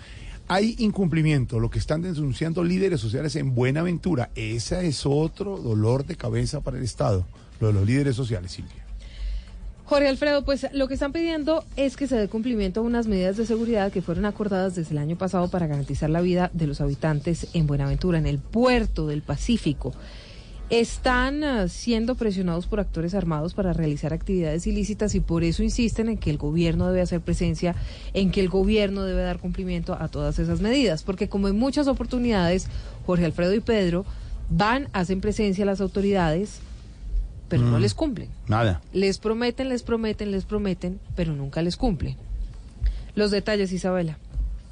[0.49, 4.29] Hay incumplimiento, lo que están denunciando líderes sociales en Buenaventura.
[4.35, 7.25] Ese es otro dolor de cabeza para el Estado,
[7.59, 8.87] lo de los líderes sociales, Silvia.
[9.83, 13.37] Jorge Alfredo, pues lo que están pidiendo es que se dé cumplimiento a unas medidas
[13.37, 16.81] de seguridad que fueron acordadas desde el año pasado para garantizar la vida de los
[16.81, 19.93] habitantes en Buenaventura, en el puerto del Pacífico.
[20.69, 26.09] Están ah, siendo presionados por actores armados para realizar actividades ilícitas y por eso insisten
[26.09, 27.75] en que el gobierno debe hacer presencia,
[28.13, 31.87] en que el gobierno debe dar cumplimiento a todas esas medidas, porque como en muchas
[31.87, 32.67] oportunidades,
[33.05, 34.05] Jorge Alfredo y Pedro
[34.49, 36.59] van, hacen presencia a las autoridades,
[37.47, 37.81] pero no Mm.
[37.81, 38.29] les cumplen.
[38.47, 38.81] Nada.
[38.91, 42.17] Les prometen, les prometen, les prometen, pero nunca les cumplen.
[43.15, 44.17] Los detalles, Isabela.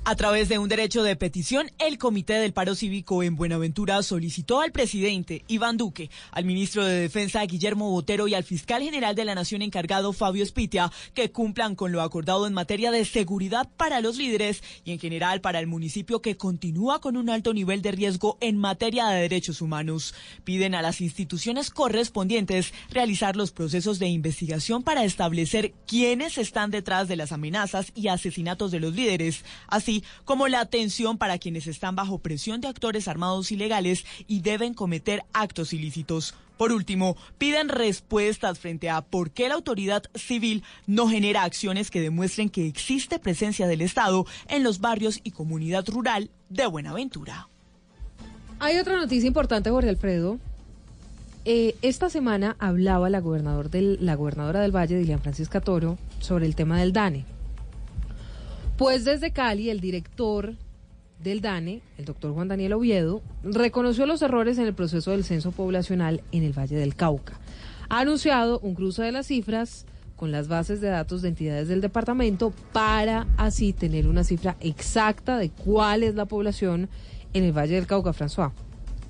[0.07, 4.61] A través de un derecho de petición, el Comité del Paro Cívico en Buenaventura solicitó
[4.61, 9.25] al presidente Iván Duque, al ministro de Defensa Guillermo Botero y al fiscal general de
[9.25, 13.99] la Nación encargado Fabio Espitia que cumplan con lo acordado en materia de seguridad para
[13.99, 17.91] los líderes y en general para el municipio que continúa con un alto nivel de
[17.91, 20.13] riesgo en materia de derechos humanos.
[20.43, 27.07] Piden a las instituciones correspondientes realizar los procesos de investigación para establecer quiénes están detrás
[27.07, 31.95] de las amenazas y asesinatos de los líderes, así como la atención para quienes están
[31.95, 36.33] bajo presión de actores armados ilegales y deben cometer actos ilícitos.
[36.57, 42.01] Por último, piden respuestas frente a por qué la autoridad civil no genera acciones que
[42.01, 47.49] demuestren que existe presencia del Estado en los barrios y comunidad rural de Buenaventura.
[48.59, 50.39] Hay otra noticia importante, Jorge Alfredo.
[51.43, 56.79] Eh, esta semana hablaba la, la gobernadora del Valle, Dilian Francisca Toro, sobre el tema
[56.79, 57.25] del DANE.
[58.77, 60.55] Pues desde Cali, el director
[61.23, 65.51] del DANE, el doctor Juan Daniel Oviedo, reconoció los errores en el proceso del censo
[65.51, 67.39] poblacional en el Valle del Cauca.
[67.87, 69.85] Ha anunciado un cruce de las cifras
[70.17, 75.37] con las bases de datos de entidades del departamento para así tener una cifra exacta
[75.37, 76.89] de cuál es la población
[77.31, 78.51] en el Valle del Cauca, François.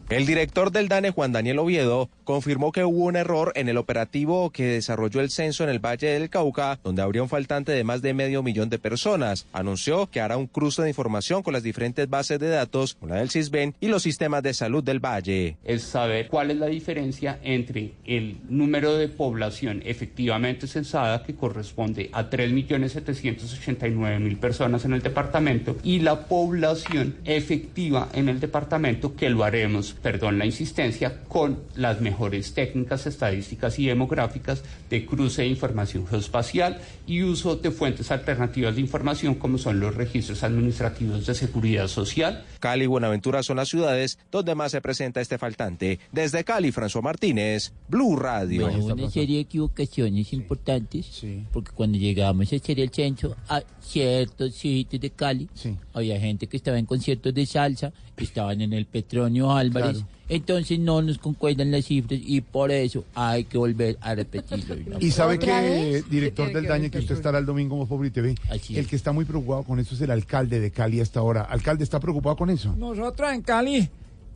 [0.07, 4.51] El director del DANE, Juan Daniel Oviedo, confirmó que hubo un error en el operativo
[4.51, 8.03] que desarrolló el censo en el Valle del Cauca, donde habría un faltante de más
[8.03, 9.47] de medio millón de personas.
[9.51, 13.31] Anunció que hará un cruce de información con las diferentes bases de datos, la del
[13.31, 15.57] CISBEN y los sistemas de salud del Valle.
[15.63, 22.11] es saber cuál es la diferencia entre el número de población efectivamente censada, que corresponde
[22.13, 29.43] a 3.789.000 personas en el departamento, y la población efectiva en el departamento, que lo
[29.43, 36.07] haremos, perdón la insistencia, con las mejores técnicas estadísticas y demográficas de cruce de información
[36.07, 41.87] geoespacial y uso de fuentes alternativas de información como son los registros administrativos de seguridad
[41.87, 42.45] social.
[42.59, 45.99] Cali y Buenaventura son las ciudades donde más se presenta este faltante.
[46.11, 48.69] Desde Cali, François Martínez, Blue Radio.
[48.69, 54.55] Bueno, una serie de equivocaciones importantes, porque cuando llegamos a hacer el censo a ciertos
[54.55, 55.49] sitios de Cali,
[55.95, 60.07] había gente que estaba en conciertos de salsa, estaban en el Petronio Álvarez, Claro.
[60.29, 64.75] entonces no nos concuerdan las cifras y por eso hay que volver a repetirlo.
[64.99, 67.87] Y sabe ¿Otra que, director ¿Qué del que daño, que usted estará el domingo en
[67.87, 68.35] Populi TV,
[68.69, 71.41] el que está muy preocupado con eso es el alcalde de Cali hasta ahora.
[71.43, 72.75] ¿Alcalde está preocupado con eso?
[72.77, 73.89] Nosotros en Cali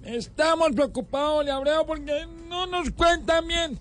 [0.03, 3.80] estamos preocupados, Leabreo, porque no nos cuentan bien.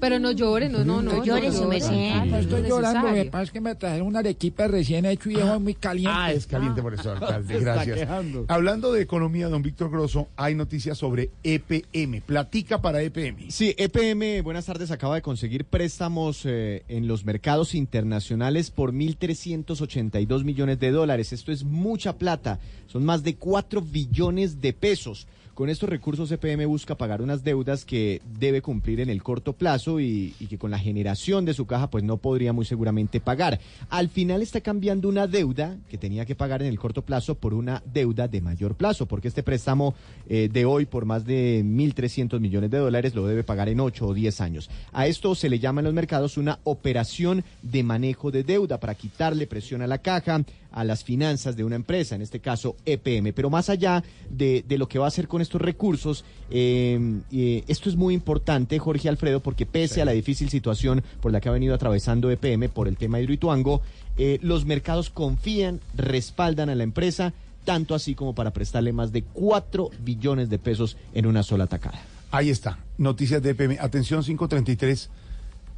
[0.00, 1.24] Pero no llore, no, no, no.
[1.24, 1.68] llore, no su llore.
[1.68, 1.90] merced.
[1.90, 3.30] No no es estoy llorando, lo que necesario.
[3.30, 6.12] pasa es que me trajeron un arequipe recién hecho y es muy caliente.
[6.14, 7.60] Ah, es caliente por eso, alcalde.
[7.60, 8.08] Gracias.
[8.48, 12.20] Hablando de economía, don Víctor Grosso, hay noticias sobre EPM.
[12.20, 13.50] Platica para EPM.
[13.50, 20.44] Sí, EPM, buenas tardes, acaba de conseguir préstamos eh, en los mercados internacionales por 1.382
[20.44, 21.32] millones de dólares.
[21.32, 22.58] Esto es mucha plata,
[22.96, 25.26] son más de 4 billones de pesos.
[25.52, 30.00] Con estos recursos EPM busca pagar unas deudas que debe cumplir en el corto plazo
[30.00, 33.58] y, y que con la generación de su caja pues no podría muy seguramente pagar.
[33.88, 37.54] Al final está cambiando una deuda que tenía que pagar en el corto plazo por
[37.54, 39.94] una deuda de mayor plazo, porque este préstamo
[40.28, 44.06] eh, de hoy por más de 1.300 millones de dólares lo debe pagar en 8
[44.06, 44.70] o 10 años.
[44.92, 48.94] A esto se le llama en los mercados una operación de manejo de deuda para
[48.94, 50.44] quitarle presión a la caja,
[50.76, 53.32] a las finanzas de una empresa, en este caso EPM.
[53.32, 57.00] Pero más allá de, de lo que va a hacer con estos recursos, eh,
[57.32, 61.40] eh, esto es muy importante, Jorge Alfredo, porque pese a la difícil situación por la
[61.40, 63.80] que ha venido atravesando EPM por el tema Hidroituango,
[64.18, 67.32] eh, los mercados confían, respaldan a la empresa,
[67.64, 72.02] tanto así como para prestarle más de 4 billones de pesos en una sola tacada.
[72.30, 73.78] Ahí está, noticias de EPM.
[73.80, 75.08] Atención 533,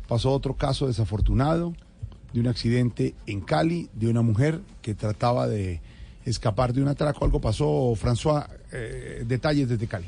[0.08, 1.72] pasó otro caso desafortunado
[2.32, 5.80] de un accidente en Cali, de una mujer que trataba de
[6.24, 7.24] escapar de un atraco.
[7.24, 10.06] Algo pasó, François, eh, detalles desde Cali.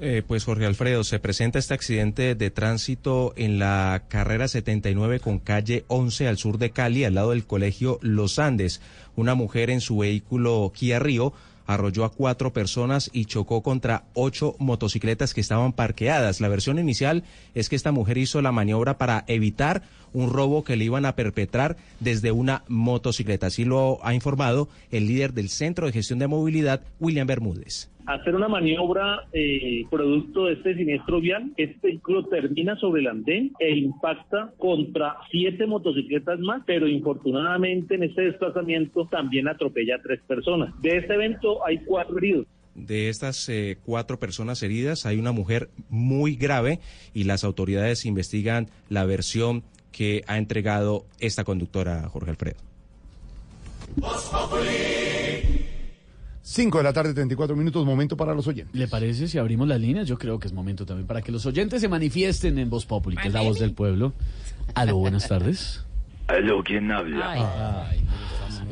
[0.00, 5.38] Eh, pues Jorge Alfredo, se presenta este accidente de tránsito en la carrera 79 con
[5.38, 8.80] calle 11 al sur de Cali, al lado del colegio Los Andes.
[9.14, 11.32] Una mujer en su vehículo Kia Río
[11.66, 16.40] arrolló a cuatro personas y chocó contra ocho motocicletas que estaban parqueadas.
[16.40, 17.24] La versión inicial
[17.54, 19.82] es que esta mujer hizo la maniobra para evitar
[20.14, 23.48] un robo que le iban a perpetrar desde una motocicleta.
[23.48, 27.90] Así lo ha informado el líder del Centro de Gestión de Movilidad, William Bermúdez.
[28.06, 31.52] hacer una maniobra eh, producto de este siniestro vial.
[31.56, 38.04] Este vehículo termina sobre el andén e impacta contra siete motocicletas más, pero infortunadamente en
[38.04, 40.80] este desplazamiento también atropella a tres personas.
[40.80, 42.46] De este evento hay cuatro heridos.
[42.74, 46.80] De estas eh, cuatro personas heridas hay una mujer muy grave
[47.14, 49.62] y las autoridades investigan la versión
[49.94, 52.56] que ha entregado esta conductora, Jorge Alfredo.
[56.42, 58.74] 5 de la tarde, 34 minutos, momento para los oyentes.
[58.74, 60.08] ¿Le parece si abrimos las líneas?
[60.08, 63.16] Yo creo que es momento también para que los oyentes se manifiesten en Voz Populi,
[63.16, 64.12] que es la voz del pueblo.
[64.74, 65.84] Aló, buenas tardes.
[66.26, 67.88] Aló, ¿quién habla?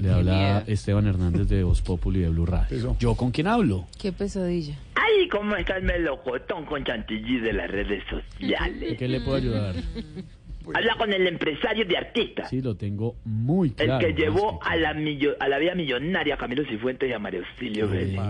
[0.01, 2.97] Le habla Esteban Hernández de Voz Populi de Blue Radio.
[2.99, 3.87] ¿Yo con quién hablo?
[4.01, 4.77] Qué pesadilla.
[4.97, 8.99] Ay, ¿cómo está el melocotón con chantilly de las redes sociales?
[8.99, 9.77] ¿Qué le puedo ayudar?
[10.75, 12.51] Habla con el empresario de artistas.
[12.51, 14.07] Sí, lo tengo muy El claro.
[14.07, 17.89] que llevó a la, millo- a la vida millonaria a Camilo Cifuentes y a Auxilio
[17.89, 18.21] Vélez.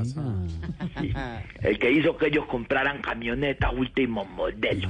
[1.00, 1.12] Sí.
[1.62, 4.88] El que hizo que ellos compraran camionetas último modelo.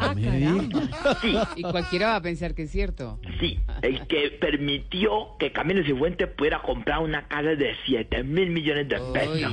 [1.20, 1.34] Sí.
[1.56, 3.18] Y cualquiera va a pensar que es cierto.
[3.40, 8.88] Sí, el que permitió que Camilo Cifuentes pudiera comprar una casa de 7 mil millones
[8.88, 9.52] de pesos.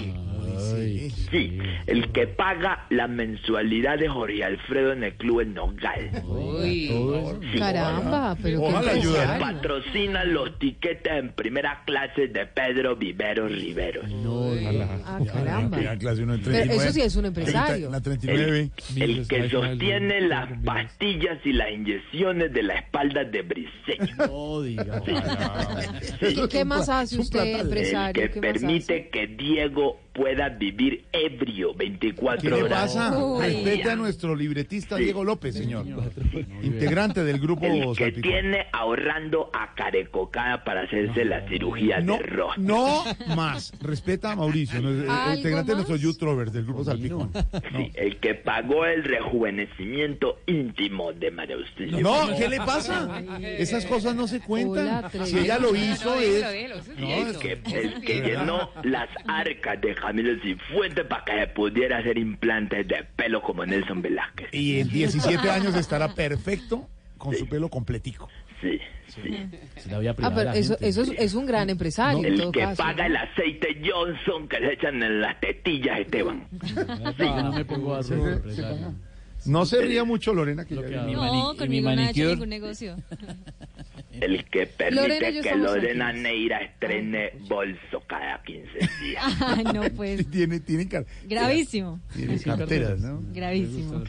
[0.59, 6.11] Sí, el que paga la mensualidad de Jorge Alfredo en el club El Nogal.
[6.63, 6.89] Sí.
[7.57, 14.05] Caramba, pero qué El que patrocina los tiquetes en primera clase de Pedro Vivero Riveros.
[15.05, 15.77] Ah, caramba.
[15.77, 17.89] Primera clase, uno en Pero 39, eso sí es un empresario.
[17.89, 18.71] 30, la 39.
[18.97, 24.15] El que sostiene las pastillas y las inyecciones de la espalda de Briseño.
[24.29, 25.01] No diga.
[26.21, 28.23] ¿Y qué más hace usted, empresario?
[28.23, 32.81] El que ¿Qué permite que Diego pueda vivir ebrio 24 ¿Qué le horas.
[32.93, 33.07] pasa?
[33.15, 35.85] al Respete a nuestro libretista Diego López, señor.
[36.61, 38.21] Integrante del grupo El que Salpicón.
[38.21, 42.63] tiene ahorrando a carecocada para hacerse la cirugía No, de rostro.
[42.63, 43.03] no
[43.35, 43.71] más.
[43.81, 45.89] Respeta a Mauricio, no, el- el ¿Algo integrante de más?
[45.89, 47.31] nuestros YouTubers del grupo Salpicón.
[47.33, 51.99] Sí, el que pagó el rejuvenecimiento íntimo de María Auxilio.
[51.99, 53.21] No, ¿qué le pasa?
[53.41, 54.69] Esas cosas no se cuentan.
[55.13, 56.43] Hola, Si ella lo hizo, es.
[56.97, 62.17] el, que, el que llenó las arcas de Camilo Cifuentes para que se pudiera hacer
[62.17, 64.47] implantes de pelo como Nelson Velázquez.
[64.53, 68.29] Y en 17 años estará perfecto con su pelo completico.
[68.61, 68.77] Sí,
[69.07, 69.21] sí.
[70.21, 72.83] Ah, pero eso, eso es, es un gran empresario, en El todo que caso.
[72.83, 76.45] paga el aceite Johnson que se echan en las tetillas, Esteban.
[77.17, 78.93] Yo no me pongo a hacer empresario.
[79.45, 82.97] No se ría mucho, Lorena, que ya- No, conmigo no ha hecho ningún negocio.
[84.21, 86.23] El que Lorena permite yo que Lorena tranquilos.
[86.23, 88.69] Neira estrene bolso cada 15
[89.01, 89.23] días.
[89.41, 90.29] Ay, no, pues.
[90.29, 91.99] Tiene, tiene, car- Gravísimo.
[92.15, 93.21] tiene carteras, ¿no?
[93.33, 94.03] Gravísimo.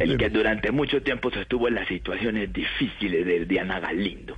[0.00, 4.36] El que durante mucho tiempo sostuvo las situaciones difíciles de Diana Galindo.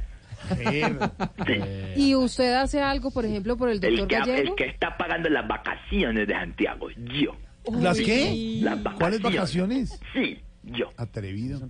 [1.96, 5.28] ¿Y usted hace algo, por ejemplo, por el El doctor que, el que está pagando
[5.28, 7.36] las vacaciones de Santiago, yo.
[7.80, 8.58] ¿Las qué?
[8.62, 9.98] Las ¿Cuáles vacaciones?
[10.12, 10.92] Sí, yo.
[10.96, 11.60] Atrevido.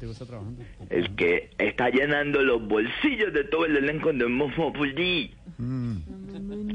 [0.90, 5.34] El que está llenando los bolsillos de todo el elenco de Mofopuli.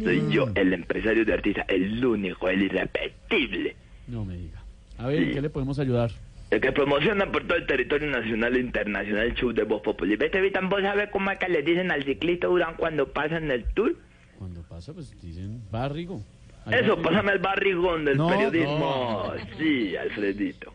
[0.04, 3.76] Soy yo, el empresario de artistas, el único, el irrepetible.
[4.08, 4.62] No me diga.
[4.98, 6.12] A ver, ¿en qué le podemos ayudar?
[6.52, 10.18] El que promociona por todo el territorio nacional e internacional el show de Voz Populi.
[10.18, 13.64] Vete, Vitan, ¿vos sabes cómo es que le dicen al ciclista Durán cuando pasan el
[13.74, 13.96] tour?
[14.38, 16.22] Cuando pasa, pues dicen barrigo.
[16.70, 19.34] Eso, pásame el barrigón del No, periodismo.
[19.58, 20.74] Sí, Alfredito.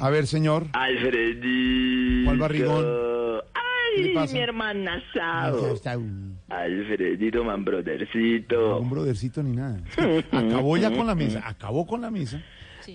[0.00, 0.66] A ver, señor.
[0.72, 2.24] Alfredito.
[2.26, 2.84] ¿Cuál barrigón?
[3.96, 4.32] ¿Qué le Ay, pasa?
[4.34, 5.74] mi hermana Sao.
[6.48, 8.78] Alfredito, man, brothercito.
[8.78, 9.80] Un brodercito ni nada.
[9.96, 11.42] Es que acabó ya con la mesa.
[11.46, 12.42] Acabó con la mesa.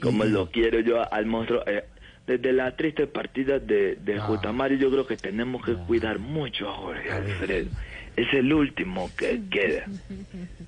[0.02, 1.62] Como lo quiero yo al monstruo.
[1.68, 1.84] Eh,
[2.26, 6.74] desde la triste partida de, de Jutamari, yo creo que tenemos que cuidar mucho a
[6.74, 7.70] Jorge Alfredo.
[8.16, 9.86] Es el último que queda.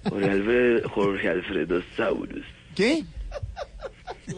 [0.10, 2.44] Jorge Alfredo, Jorge Alfredo Saurus.
[2.76, 3.03] ¿Qué?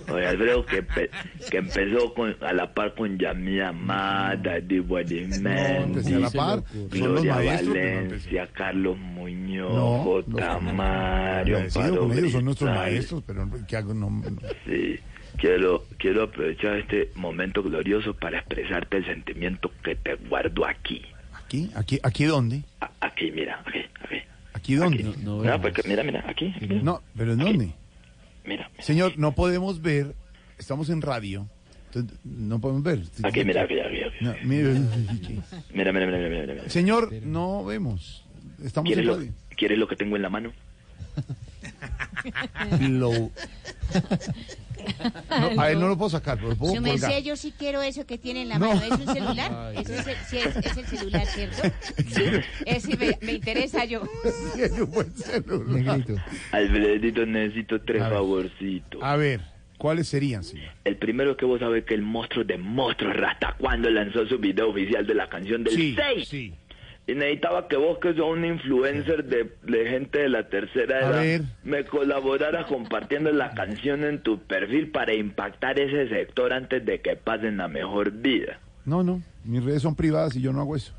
[0.07, 1.09] Jorge Alfredo que, pe-
[1.49, 6.63] que empezó con, a la par con Yami Amada, Di empecé a la par.
[6.71, 10.59] Son los Gloria no Valencia, Carlos Muñoz, No, J.
[10.59, 13.93] Mario, Amparo con ellos, son nuestros maestros, pero ¿qué hago?
[13.93, 14.23] No, no.
[14.65, 14.99] Sí,
[15.37, 21.01] quiero, quiero aprovechar este momento glorioso para expresarte el sentimiento que te guardo aquí.
[21.33, 21.69] ¿Aquí?
[21.75, 21.99] ¿Aquí?
[22.03, 22.63] ¿Aquí dónde?
[22.81, 24.15] A- Aquí, mira, aquí, aquí.
[24.53, 25.03] ¿Aquí dónde?
[25.23, 26.53] Mira, porque, mira, mira, aquí.
[26.55, 26.67] aquí.
[26.83, 27.71] No, pero ¿en dónde?
[28.47, 30.15] Mira, Señor, no podemos ver.
[30.57, 31.47] Estamos en radio.
[31.87, 33.01] entonces no podemos ver.
[33.23, 34.15] Aquí, mira, aquí, aquí, aquí.
[34.25, 34.73] No, mire,
[35.73, 36.69] Mira, mira, mira, mira, mira, mira.
[36.69, 38.25] Señor, no vemos.
[38.63, 39.33] Estamos ¿Quieres en lo.
[39.55, 40.51] ¿Quieres lo que tengo en la mano?
[42.81, 43.31] Lo-
[45.29, 47.21] No, a él no lo puedo sacar, pero lo puedo Su merced, colgar.
[47.23, 48.73] yo sí quiero eso que tiene en la No.
[48.73, 48.81] mano.
[48.83, 49.51] ¿Es un celular?
[49.53, 51.61] Ay, Eso es el, sí, es, es el celular, ¿cierto?
[52.65, 54.01] Ese me, me interesa yo.
[54.55, 56.01] Tiene un buen celular.
[56.51, 59.01] Alfredito, necesito tres favorcitos.
[59.03, 59.41] A ver,
[59.77, 60.71] ¿cuáles serían, señor?
[60.83, 64.69] El primero que vos sabés que el monstruo de monstruos Rasta cuando lanzó su video
[64.69, 66.27] oficial de la canción del Sí, 6.
[66.27, 66.53] sí.
[67.07, 71.45] Y necesitaba que vos, que sos un influencer de, de gente de la tercera edad,
[71.63, 77.15] me colaboraras compartiendo la canción en tu perfil para impactar ese sector antes de que
[77.15, 78.59] pasen la mejor vida.
[78.83, 80.93] No, no, mis redes son privadas y yo no hago eso.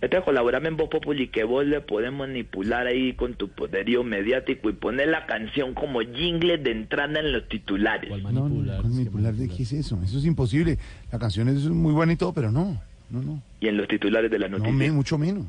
[0.00, 4.70] Entonces colaborame en Voz Populi que vos le podés manipular ahí con tu poderío mediático
[4.70, 8.10] y poner la canción como jingle de entrada en los titulares.
[8.22, 9.98] No, no, ¿cuál manipular de qué es eso?
[10.04, 10.78] Eso es imposible.
[11.10, 12.80] La canción es muy buena y todo, pero no,
[13.10, 13.42] no, no.
[13.60, 14.76] Y en los titulares de la No, noticia.
[14.76, 15.46] me- mucho menos.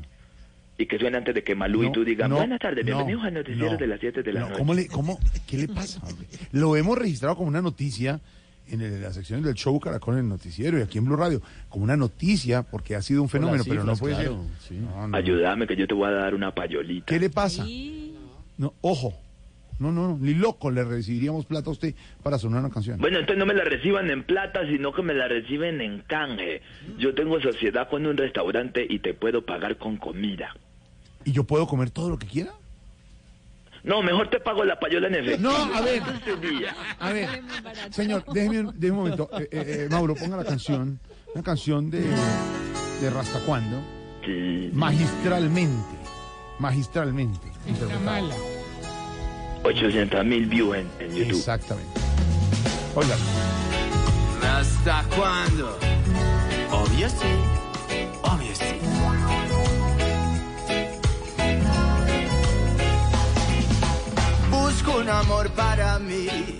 [0.78, 2.96] Y que suene antes de que Malú y No, tú digan, no, buenas tardes, no,
[2.96, 4.58] bienvenidos al noticiero no, de las 7 de la no, noche.
[4.58, 6.00] ¿cómo le, cómo, ¿Qué le pasa?
[6.06, 6.26] hombre?
[6.52, 8.18] Lo hemos registrado como una noticia
[8.68, 11.42] en el- las secciones del show Caracol en el noticiero y aquí en Blue Radio,
[11.68, 14.68] como una noticia porque ha sido un fenómeno, pero no puede claro, ser.
[14.68, 14.74] sí.
[14.82, 15.16] No, no.
[15.16, 17.04] Ayúdame que yo te voy a dar una payolita.
[17.06, 17.66] ¿Qué le pasa?
[18.56, 19.14] No, ojo.
[19.80, 22.98] No, no, no, ni loco le recibiríamos plata a usted para sonar una canción.
[23.00, 26.60] Bueno, entonces no me la reciban en plata, sino que me la reciben en canje.
[26.98, 30.54] Yo tengo sociedad con un restaurante y te puedo pagar con comida.
[31.24, 32.52] ¿Y yo puedo comer todo lo que quiera?
[33.82, 35.50] No, mejor te pago la payola en efectivo.
[35.50, 36.02] No, a ver.
[36.26, 36.68] Este.
[36.98, 37.28] A ver,
[37.90, 39.30] señor, déjeme, un- déjeme un momento.
[39.40, 41.00] Eh, eh, eh, Mauro, ponga la canción,
[41.34, 42.02] una canción de,
[43.00, 43.80] de Rastacuando,
[44.74, 45.96] magistralmente,
[46.58, 47.46] magistralmente.
[47.66, 48.34] interpretada.
[49.62, 51.38] 800 mil views en, en YouTube.
[51.38, 52.00] Exactamente.
[52.94, 53.16] Oiga.
[54.42, 55.78] ¿Hasta cuándo?
[56.72, 57.34] Obvio sí,
[58.22, 58.78] obvio sí.
[64.50, 66.58] Busco un amor para mí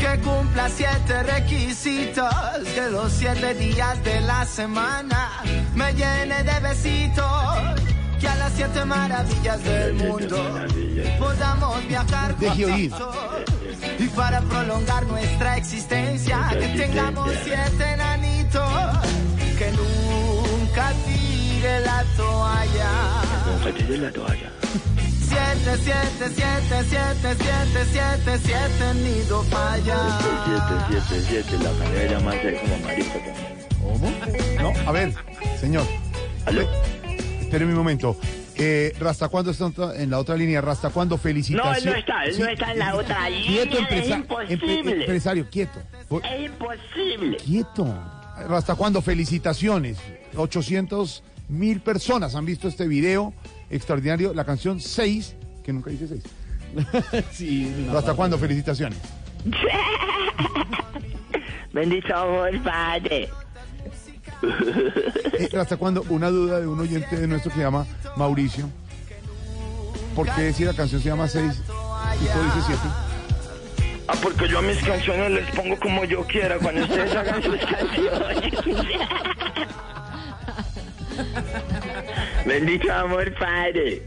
[0.00, 2.34] que cumpla siete requisitos,
[2.74, 5.42] que los siete días de la semana
[5.74, 7.26] me llene de besitos,
[8.20, 10.36] que a las siete maravillas del mundo
[11.18, 13.16] podamos viajar juntos.
[13.98, 18.62] Y para prolongar nuestra existencia, que tengamos siete enanitos,
[19.58, 22.90] que nunca tire la toalla.
[23.46, 24.50] Nunca tires la toalla.
[25.28, 29.96] Siete, siete, siete, siete, siete, siete, siete, nido falla.
[30.88, 33.18] 777, la manera de llamarse como marica.
[33.80, 34.10] ¿Cómo?
[34.60, 35.14] No, a ver,
[35.60, 35.86] señor.
[37.50, 38.16] Espéreme un momento.
[38.54, 40.60] Eh, Rastacuando está en la otra línea.
[40.60, 41.84] Rastacuando, No, felicitaciones.
[41.84, 44.56] él no está, él no está en la otra Quieto, línea, es empresa- imposible.
[44.84, 45.80] empre- empresario, quieto.
[46.22, 47.36] Es imposible.
[47.38, 47.98] Quieto.
[48.48, 49.98] Rastacuando, felicitaciones.
[50.36, 53.34] 800 mil personas han visto este video
[53.68, 54.32] extraordinario.
[54.32, 56.22] La canción 6, que nunca dice 6.
[57.32, 59.00] sí, Rastacuando, felicitaciones.
[61.72, 63.28] Bendito amor, padre.
[64.42, 67.86] Eh, Rastacuando, una duda de un oyente de nuestro que se llama
[68.16, 68.68] Mauricio.
[70.14, 71.44] ¿Por qué si la canción se llama 6
[72.22, 72.80] y todo dice 7?
[74.08, 77.56] Ah, porque yo a mis canciones les pongo como yo quiera cuando ustedes hagan sus
[77.64, 78.98] canciones.
[82.44, 84.02] Bendito amor, padre.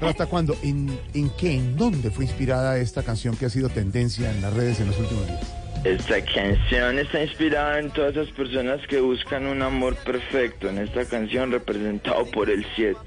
[0.00, 0.56] ¿Hasta cuándo?
[0.62, 1.54] ¿En, ¿En qué?
[1.56, 4.98] ¿En dónde fue inspirada esta canción que ha sido tendencia en las redes en los
[4.98, 5.63] últimos días?
[5.84, 10.70] Esta canción está inspirada en todas esas personas que buscan un amor perfecto.
[10.70, 12.98] En esta canción representado por el 7.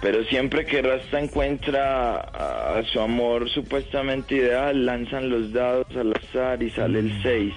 [0.00, 6.14] Pero siempre que Rasta encuentra a, a su amor supuestamente ideal, lanzan los dados al
[6.16, 7.52] azar y sale el 6.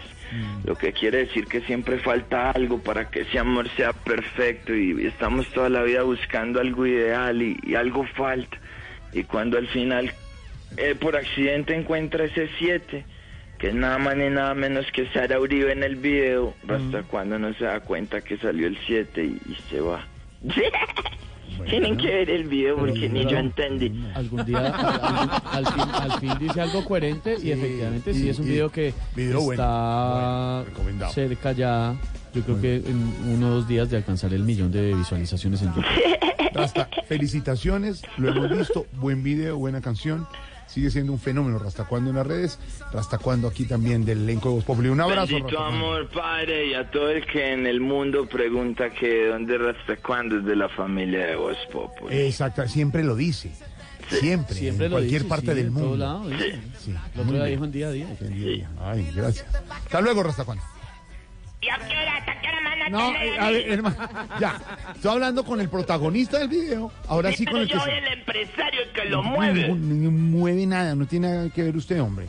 [0.65, 5.05] Lo que quiere decir que siempre falta algo para que ese amor sea perfecto y
[5.05, 8.57] estamos toda la vida buscando algo ideal y, y algo falta.
[9.13, 10.11] Y cuando al final
[10.75, 13.05] eh, por accidente encuentra ese 7,
[13.63, 17.39] que es nada más ni nada menos que Sara Uribe en el video, hasta cuando
[17.39, 20.05] no se da cuenta que salió el 7 y, y se va.
[21.69, 24.03] Tienen que ver el video porque ni yo entendí.
[24.15, 28.29] Algún día, al, al- al fin, al fin dice algo coherente y efectivamente sí y-
[28.31, 31.13] es un video que video bueno, está recomendado.
[31.13, 31.95] cerca ya,
[32.33, 35.69] yo creo que en uno o dos días de alcanzar el millón de visualizaciones en
[35.69, 35.85] YouTube.
[36.53, 40.27] Rasta, felicitaciones, lo hemos visto, buen video, buena canción.
[40.67, 42.59] Sigue siendo un fenómeno Rasta cuando en las redes,
[42.91, 44.89] Rasta cuando aquí también del elenco de Voz Populi.
[44.89, 49.07] Un abrazo, Bendito amor, padre, y a todo el que en el mundo pregunta que
[49.07, 52.15] de dónde hasta cuándo es de la familia de Voz Populi.
[52.17, 53.51] Exacto, siempre lo dice.
[54.09, 55.97] Siempre, Siempre en lo cualquier dice, parte sí, del en todo mundo.
[55.97, 56.29] lado.
[56.83, 56.93] Sí.
[57.17, 57.51] Otro día bien.
[57.51, 58.69] dijo en día a día.
[58.81, 59.45] Ay, gracias.
[59.69, 60.63] Hasta luego, Rasta Cuando.
[61.63, 63.95] ¿Y a qué hora, hasta qué hora van a No, tener eh, a ver, hermano,
[64.39, 64.61] ya.
[64.95, 66.91] Estoy hablando con el protagonista del video.
[67.07, 69.67] Ahora sí, con pero el que yo se- el empresario que lo mueve.
[69.69, 72.25] No, no mueve nada, no tiene nada que ver usted, hombre.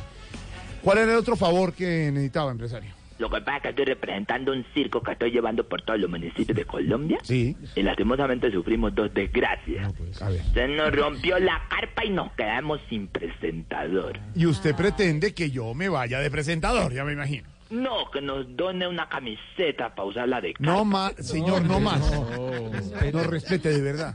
[0.82, 2.92] ¿Cuál era el otro favor que necesitaba, empresario?
[3.16, 6.10] Lo que pasa es que estoy representando un circo que estoy llevando por todos los
[6.10, 7.18] municipios de Colombia.
[7.22, 7.56] Sí.
[7.76, 9.92] Y lastimosamente sufrimos dos desgracias.
[10.20, 10.42] A ver.
[10.52, 14.18] Se nos rompió la carpa y nos quedamos sin presentador.
[14.34, 17.48] Y usted pretende que yo me vaya de presentador, ya me imagino.
[17.74, 20.72] No, que nos done una camiseta para usarla de carpa.
[20.72, 22.00] No más, señor, no, más.
[23.12, 24.14] No, respete de verdad.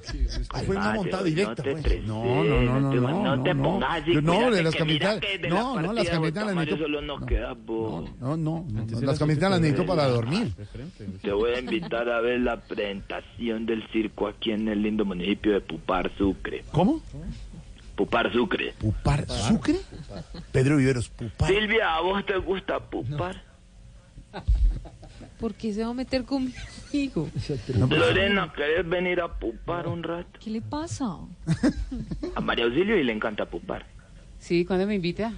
[0.51, 1.63] Ah, fue una montada no directa.
[1.63, 2.03] te pues.
[2.05, 5.19] No, no, no, no, te- no, no te no, pongas así, No, de las camisetas,
[5.49, 6.83] no, no, las camisetas las necesito.
[6.83, 7.53] solo nos queda.
[7.67, 10.53] No, no, no, no, las camisetas las necesito para dormir.
[11.21, 15.51] Te voy a invitar a ver la presentación del circo aquí en el lindo municipio
[15.53, 16.63] de Pupar Sucre.
[16.71, 17.01] ¿Cómo?
[17.95, 18.73] Pupar Sucre.
[18.79, 19.75] ¿Pupar Sucre?
[20.53, 21.49] Pedro Viveros, Pupar.
[21.49, 23.48] Silvia, ¿a vos te gusta Pupar?
[25.39, 27.29] ¿Por qué se va a meter conmigo?
[27.89, 30.37] Lorena, ¿querés venir a Pupar un rato?
[30.43, 31.15] ¿Qué le pasa?
[32.35, 33.85] A María Auxilio y le encanta Pupar.
[34.37, 35.33] Sí, ¿cuándo me invita?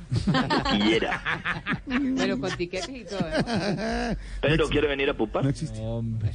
[0.84, 1.24] Quiera.
[1.88, 3.20] Bueno, con tiquetes y todo.
[3.28, 4.16] ¿eh?
[4.42, 5.44] ¿Pedro quiere venir a Pupar?
[5.44, 5.78] No existe.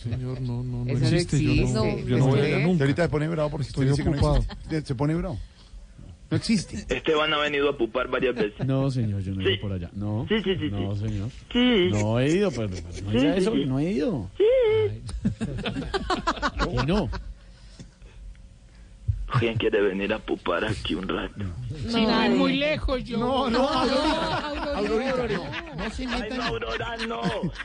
[0.02, 1.42] Señor, no, no, no Eso no existe.
[1.42, 2.10] Yo no, existe.
[2.10, 2.84] yo no voy allá Y nunca.
[2.84, 4.36] ahorita se pone bravo porque Estoy no ocupado.
[4.36, 4.80] existe.
[4.82, 5.38] Se pone bravo.
[6.28, 6.84] No existe.
[6.94, 8.66] Esteban ha venido a Pupar varias veces.
[8.66, 9.50] No, señor, yo no he Sí.
[9.52, 9.90] ido por allá.
[9.94, 10.26] No.
[10.28, 11.30] Sí, sí, sí, No, señor.
[11.52, 11.88] Sí.
[11.92, 13.64] No he ido, pero, pero no Sí, diga sí, eso, sí.
[13.64, 14.30] no he ido.
[14.36, 14.44] Sí.
[16.72, 17.08] ¿Y no?
[19.38, 21.44] ¿Quién quiere venir a Pupar aquí un rato?
[21.88, 23.18] Si no es muy lejos, yo.
[23.18, 24.76] No, no, Aurorita.
[24.76, 25.84] Aurorita, no.
[25.84, 26.38] No se Ay, metan.
[26.38, 27.20] no, Aurora, no.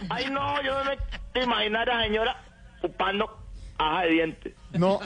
[0.10, 0.98] Ay, no, yo no me
[1.34, 2.44] te imaginar a la señora
[2.82, 3.30] pupando
[3.78, 4.54] aja de dientes.
[4.74, 5.00] No,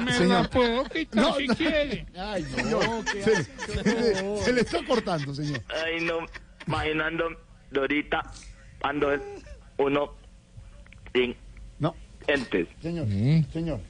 [0.00, 0.42] Me señor.
[0.42, 1.54] la puedo quitar No, si no.
[1.56, 2.06] quiere.
[2.16, 3.84] Ay, no, se, le- se
[4.22, 5.60] le- se le está cortando, señor.
[5.84, 6.18] Ay, no,
[6.66, 7.24] imaginando
[7.70, 8.22] Dorita
[8.80, 9.08] cuando
[9.78, 10.14] uno
[11.12, 11.34] sin
[11.80, 11.94] No,
[12.26, 12.68] entes.
[12.80, 13.06] señor,
[13.52, 13.80] señor.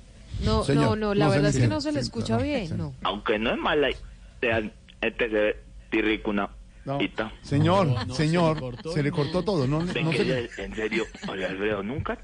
[0.45, 2.77] No, Señor, no, no, la no se verdad es que no se le escucha bien,
[2.77, 2.95] no.
[3.03, 5.57] Aunque no es mala idea, este se ve
[5.91, 6.49] tirricuna.
[6.85, 6.99] No.
[7.43, 9.67] Señor, No, no, señor, se le cortó, se le cortó todo.
[9.67, 12.17] No, se- en serio, Alfredo, nunca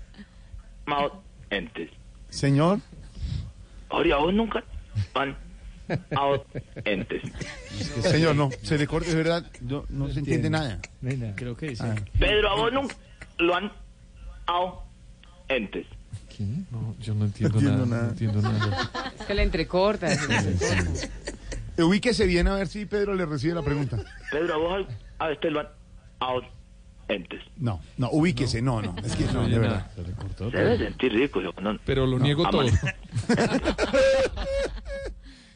[0.86, 1.90] mao entes.
[2.34, 2.80] Señor,
[3.88, 4.64] Jorge, a vos nunca
[5.14, 5.36] van
[6.16, 6.36] a
[6.84, 7.22] entes.
[8.02, 10.80] señor, no, se le corta, de verdad, no, no se entiende nada.
[11.36, 11.82] Creo que sí.
[11.84, 11.94] Ah.
[12.18, 12.96] Pedro, a vos nunca
[13.38, 13.70] lo han
[14.48, 14.72] a
[15.48, 15.86] entes.
[16.72, 18.02] No, yo no entiendo, entiendo nada, nada.
[18.02, 18.90] No entiendo nada.
[19.16, 20.08] Es que la entrecorta.
[20.08, 21.08] se la entrecorta.
[21.78, 23.98] Ubíquese bien a ver si Pedro le recibe la pregunta.
[24.32, 24.86] Pedro, a vos
[25.20, 25.68] a este lo han
[26.18, 26.32] a
[27.08, 27.42] entes.
[27.56, 29.90] No, no, ubíquese, no, no, es que no, de verdad.
[30.38, 31.54] Se debe sentir ridículo.
[31.60, 32.66] No, Pero lo niego todo.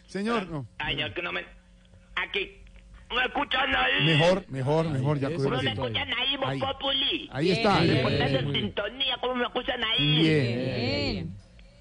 [0.07, 0.67] Señor, no.
[0.79, 1.45] Ay, no, que no me...
[2.17, 2.51] Aquí.
[3.11, 4.05] No me escuchan ahí.
[4.05, 5.31] Mejor, mejor, mejor, ya.
[5.31, 6.61] No me escuchan ahí, vos Ahí.
[6.61, 7.29] populi.
[7.33, 7.77] Ahí está.
[7.79, 10.19] Pones en sintonía, ¿cómo me escuchan ahí?
[10.23, 11.38] Bien.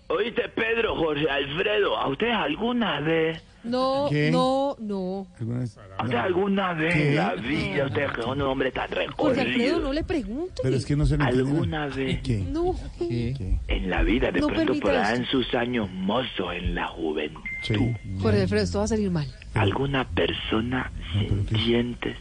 [0.09, 4.31] Oíste, Pedro, Jorge Alfredo, ¿a ustedes alguna vez, No, ¿Qué?
[4.31, 5.27] no, no.
[5.37, 5.77] ¿Alguna vez?
[5.77, 7.09] a ustedes alguna vez ¿Qué?
[7.09, 10.53] en la vida, ustedes que son un hombre tan Jorge Alfredo, recorrido, no le pregunte.
[10.63, 11.51] Pero es que no se le entiende.
[11.51, 12.37] alguna vez ¿Qué?
[12.37, 12.73] No.
[12.97, 13.57] ¿Qué?
[13.67, 17.41] en la vida, de No pronto por allá en sus años mozos, en la juventud,
[17.63, 17.75] Sí.
[18.21, 19.27] Jorge Alfredo, esto va a salir mal.
[19.55, 22.15] alguna persona sin dientes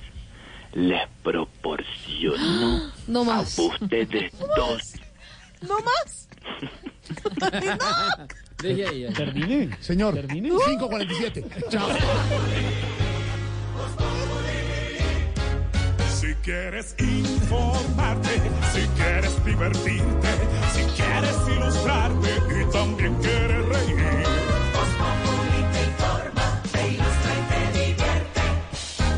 [0.72, 3.56] les proporcionó No a más.
[3.60, 4.94] ustedes dos
[5.62, 6.28] No más.
[9.14, 9.76] Terminé.
[9.80, 10.50] Señor, Terminé.
[10.50, 11.44] 547.
[11.70, 11.88] Chao.
[16.18, 18.40] Si quieres informarte,
[18.72, 20.28] si quieres divertirte,
[20.72, 22.30] si quieres ilustrarte
[22.60, 23.96] y también quieres reír.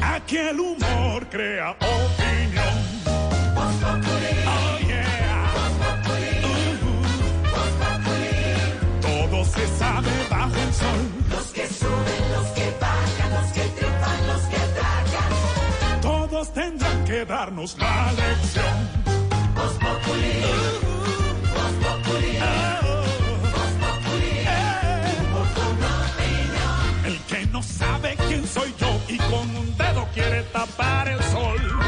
[0.02, 2.57] Aquí el humor crea opinión.
[11.30, 16.00] Los que suben, los que bajan, los que triunfan, los que tragan.
[16.00, 19.08] Todos tendrán que darnos la lección.
[19.56, 19.78] Oh.
[27.06, 31.87] El que no sabe quién soy yo y con un dedo quiere tapar el sol.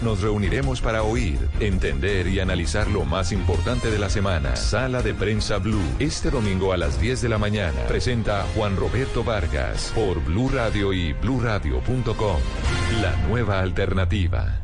[0.01, 4.55] nos reuniremos para oír, entender y analizar lo más importante de la semana.
[4.55, 5.81] Sala de Prensa Blue.
[5.99, 10.93] Este domingo a las 10 de la mañana presenta Juan Roberto Vargas por Blue Radio
[10.93, 12.37] y bluradio.com.
[13.01, 14.61] La nueva alternativa.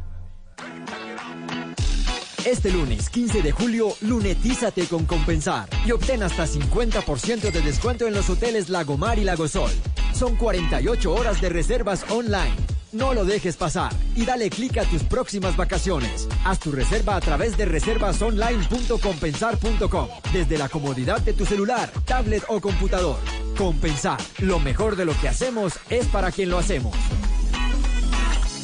[2.45, 8.14] Este lunes 15 de julio, lunetízate con Compensar y obtén hasta 50% de descuento en
[8.14, 9.72] los hoteles Lagomar y Lagosol.
[10.18, 12.56] Son 48 horas de reservas online.
[12.91, 16.27] No lo dejes pasar y dale clic a tus próximas vacaciones.
[16.44, 22.60] Haz tu reserva a través de reservasonline.compensar.com desde la comodidad de tu celular, tablet o
[22.60, 23.18] computador.
[23.56, 26.95] Compensar, lo mejor de lo que hacemos es para quien lo hacemos.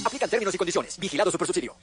[0.04, 0.98] Aplican términos y condiciones.
[0.98, 1.76] Vigilado Supersubsidio.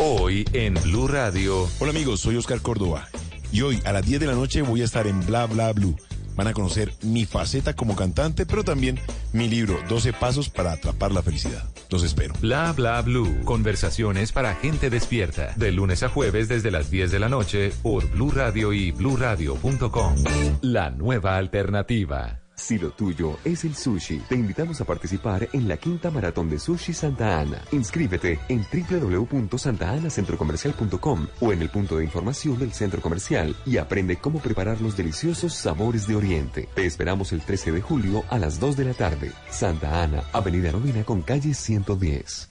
[0.00, 1.66] Hoy en Blue Radio.
[1.78, 3.08] Hola amigos, soy Oscar Córdoba
[3.50, 5.96] y hoy a las 10 de la noche voy a estar en Bla Bla Blue.
[6.34, 8.98] Van a conocer mi faceta como cantante, pero también
[9.32, 11.64] mi libro 12 pasos para atrapar la felicidad.
[11.90, 12.34] Los espero.
[12.40, 13.44] Bla Bla Blue.
[13.44, 15.54] Conversaciones para gente despierta.
[15.56, 20.14] De lunes a jueves desde las 10 de la noche por Blue Radio y bluradio.com.
[20.62, 22.43] La nueva alternativa.
[22.56, 26.58] Si lo tuyo es el sushi, te invitamos a participar en la quinta maratón de
[26.58, 27.60] sushi Santa Ana.
[27.72, 34.38] Inscríbete en www.santaanacentrocomercial.com o en el punto de información del centro comercial y aprende cómo
[34.40, 36.68] preparar los deliciosos sabores de Oriente.
[36.74, 39.32] Te esperamos el 13 de julio a las 2 de la tarde.
[39.50, 42.50] Santa Ana, Avenida Novena con calle 110.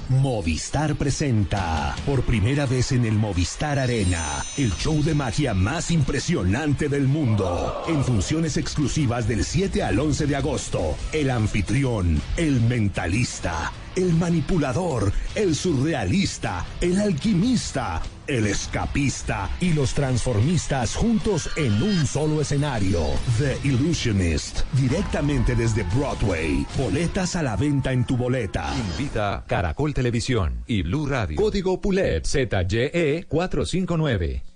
[0.11, 6.89] Movistar presenta por primera vez en el Movistar Arena el show de magia más impresionante
[6.89, 7.81] del mundo.
[7.87, 15.11] En funciones exclusivas del 7 al 11 de agosto, el anfitrión, el mentalista, el manipulador,
[15.35, 23.05] el surrealista, el alquimista, el escapista y los transformistas juntos en un solo escenario.
[23.37, 26.65] The Illusionist, directamente desde Broadway.
[26.77, 28.73] Boletas a la venta en tu boleta.
[28.91, 31.35] Invita Caracol Televisión y Blue Radio.
[31.37, 34.50] Código PULEP ZYE 459.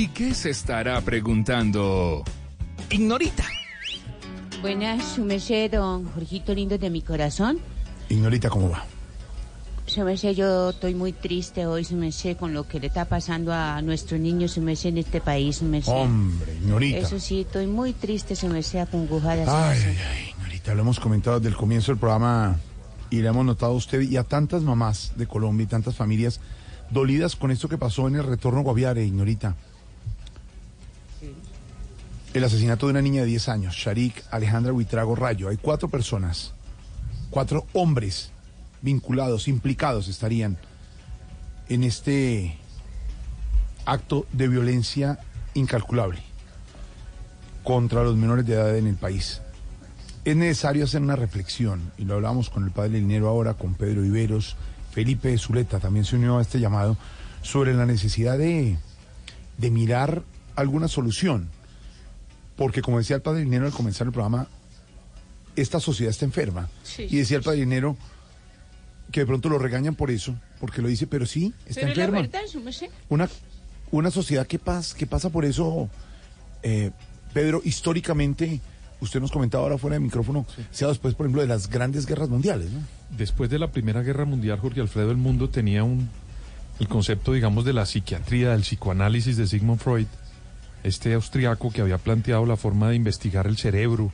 [0.00, 2.24] ¿Y qué se estará preguntando?
[2.88, 3.44] Ignorita.
[4.62, 7.58] Buenas, su merced, don Jorgito lindo de mi corazón.
[8.08, 8.82] Ignorita, ¿cómo va?
[9.84, 13.52] Su merced, yo estoy muy triste hoy, su merced, con lo que le está pasando
[13.52, 15.92] a nuestros niños, su merced, en este país, su merced.
[15.92, 16.96] Hombre, Ignorita.
[16.96, 19.44] Eso sí, estoy muy triste, su merced, acongojada.
[19.44, 19.88] su Ay, merced.
[19.90, 22.58] ay, ay, Ignorita, lo hemos comentado desde el comienzo del programa
[23.10, 26.40] y le hemos notado a usted y a tantas mamás de Colombia y tantas familias
[26.90, 29.56] dolidas con esto que pasó en el retorno Guaviare, Ignorita.
[32.32, 35.48] El asesinato de una niña de 10 años, Sharik Alejandra Huitrago Rayo.
[35.48, 36.54] Hay cuatro personas,
[37.28, 38.30] cuatro hombres
[38.82, 40.56] vinculados, implicados estarían
[41.68, 42.56] en este
[43.84, 45.18] acto de violencia
[45.54, 46.22] incalculable
[47.64, 49.42] contra los menores de edad en el país.
[50.24, 54.04] Es necesario hacer una reflexión, y lo hablamos con el padre Linero ahora, con Pedro
[54.04, 54.56] Iberos,
[54.92, 56.96] Felipe Zuleta también se unió a este llamado,
[57.42, 58.78] sobre la necesidad de,
[59.58, 60.22] de mirar
[60.54, 61.48] alguna solución.
[62.60, 64.46] Porque como decía el padre Linero al comenzar el programa,
[65.56, 66.68] esta sociedad está enferma.
[66.82, 67.06] Sí.
[67.08, 67.96] Y decía el padre Linero
[69.10, 72.04] que de pronto lo regañan por eso, porque lo dice, pero sí, está Pero la
[72.04, 72.20] enferma.
[72.20, 72.90] verdad, su merced.
[73.08, 73.30] Una,
[73.90, 75.88] una sociedad que, pas, que pasa por eso,
[76.62, 76.90] eh,
[77.32, 78.60] Pedro, históricamente,
[79.00, 82.28] usted nos comentaba ahora fuera de micrófono, sea después, por ejemplo, de las grandes guerras
[82.28, 82.80] mundiales, ¿no?
[83.16, 86.10] Después de la Primera Guerra Mundial, Jorge Alfredo, el mundo tenía un
[86.78, 90.06] el concepto, digamos, de la psiquiatría, del psicoanálisis de Sigmund Freud,
[90.84, 94.12] este austriaco que había planteado la forma de investigar el cerebro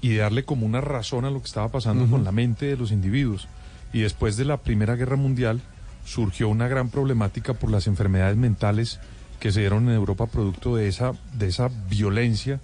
[0.00, 2.76] y de darle como una razón a lo que estaba pasando con la mente de
[2.76, 3.48] los individuos.
[3.92, 5.62] Y después de la Primera Guerra Mundial
[6.04, 9.00] surgió una gran problemática por las enfermedades mentales
[9.40, 12.60] que se dieron en Europa producto de esa, de esa violencia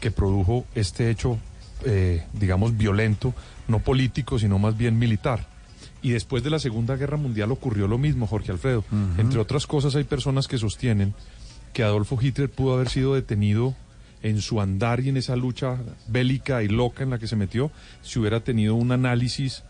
[0.00, 1.38] que produjo este hecho,
[1.84, 3.34] eh, digamos, violento,
[3.68, 5.46] no político, sino más bien militar.
[6.02, 8.84] Y después de la Segunda Guerra Mundial ocurrió lo mismo, Jorge Alfredo.
[9.18, 11.14] Entre otras cosas, hay personas que sostienen
[11.72, 13.74] que Adolfo Hitler pudo haber sido detenido
[14.22, 17.70] en su andar y en esa lucha bélica y loca en la que se metió
[18.02, 19.62] si hubiera tenido un análisis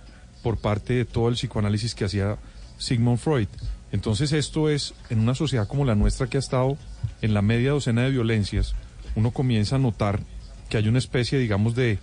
[0.42, 2.36] por parte de todo el psicoanálisis que hacía
[2.78, 3.48] Sigmund Freud.
[3.92, 6.76] Entonces esto es, en una sociedad como la nuestra que ha estado
[7.20, 8.74] en la media docena de violencias,
[9.14, 10.20] uno comienza a notar
[10.68, 11.98] que hay una especie, digamos, de,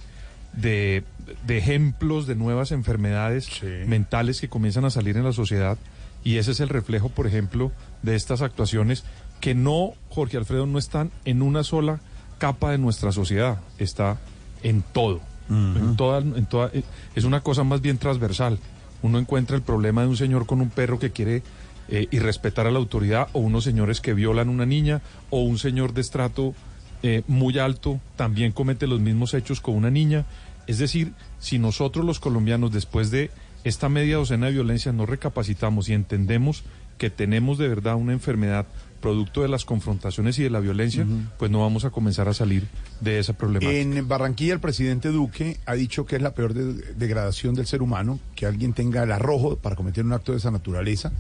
[0.53, 1.03] de,
[1.45, 3.49] de ejemplos de nuevas enfermedades
[3.87, 5.77] mentales que comienzan a salir en la sociedad
[6.23, 7.71] y ese es el reflejo, por ejemplo,
[8.03, 9.03] de estas actuaciones
[9.39, 11.99] que no, Jorge Alfredo, no están en una sola
[12.37, 14.19] capa de nuestra sociedad, está
[14.63, 15.21] en todo.
[15.49, 16.83] en toda, en toda, eh,
[17.15, 18.59] es una cosa más bien transversal.
[19.01, 21.41] Uno encuentra el problema de un señor con un perro que quiere
[21.87, 25.01] eh, irrespetar a la autoridad, o unos señores que violan a una niña,
[25.31, 26.53] o un señor de estrato
[27.01, 30.25] eh, muy alto también comete los mismos hechos con una niña.
[30.67, 33.31] Es decir, si nosotros los colombianos, después de
[33.63, 36.63] esta media docena de violencia, no recapacitamos y entendemos
[36.97, 38.67] que tenemos de verdad una enfermedad
[39.01, 41.05] producto de las confrontaciones y de la violencia,
[41.37, 42.67] pues no vamos a comenzar a salir
[43.01, 43.71] de esa problemática.
[43.79, 47.81] En Barranquilla el presidente Duque ha dicho que es la peor de- degradación del ser
[47.81, 51.11] humano, que alguien tenga el arrojo para cometer un acto de esa naturaleza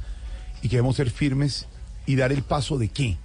[0.61, 1.67] y que debemos ser firmes
[2.05, 3.17] y dar el paso de qué?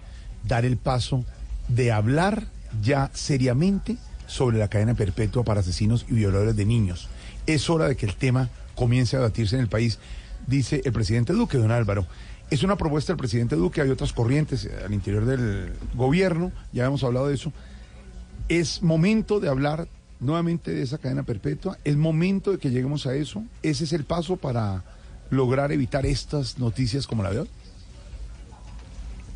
[0.46, 1.24] Dar el paso
[1.68, 2.46] de hablar
[2.82, 7.08] ya seriamente sobre la cadena perpetua para asesinos y violadores de niños.
[7.46, 9.98] Es hora de que el tema comience a debatirse en el país,
[10.46, 12.06] dice el presidente Duque, don Álvaro.
[12.50, 16.84] Es una propuesta del presidente Duque, hay otras corrientes eh, al interior del gobierno, ya
[16.84, 17.52] hemos hablado de eso.
[18.48, 19.88] Es momento de hablar
[20.20, 24.04] nuevamente de esa cadena perpetua, es momento de que lleguemos a eso, ese es el
[24.04, 24.84] paso para
[25.30, 27.50] lograr evitar estas noticias como la de hoy.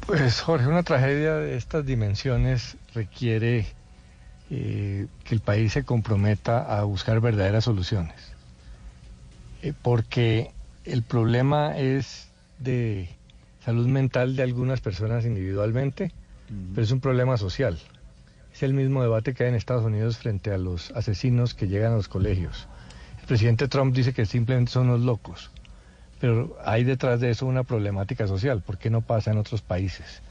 [0.07, 3.67] Pues Jorge, una tragedia de estas dimensiones requiere
[4.51, 8.17] eh, que el país se comprometa a buscar verdaderas soluciones.
[9.63, 10.53] Eh, porque
[10.85, 12.28] el problema es
[12.59, 13.09] de
[13.65, 16.13] salud mental de algunas personas individualmente,
[16.75, 17.79] pero es un problema social.
[18.53, 21.93] Es el mismo debate que hay en Estados Unidos frente a los asesinos que llegan
[21.93, 22.67] a los colegios.
[23.21, 25.51] El presidente Trump dice que simplemente son los locos,
[26.21, 28.63] pero hay detrás de eso una problemática social.
[28.63, 30.23] ¿Por qué no pasa en otros países?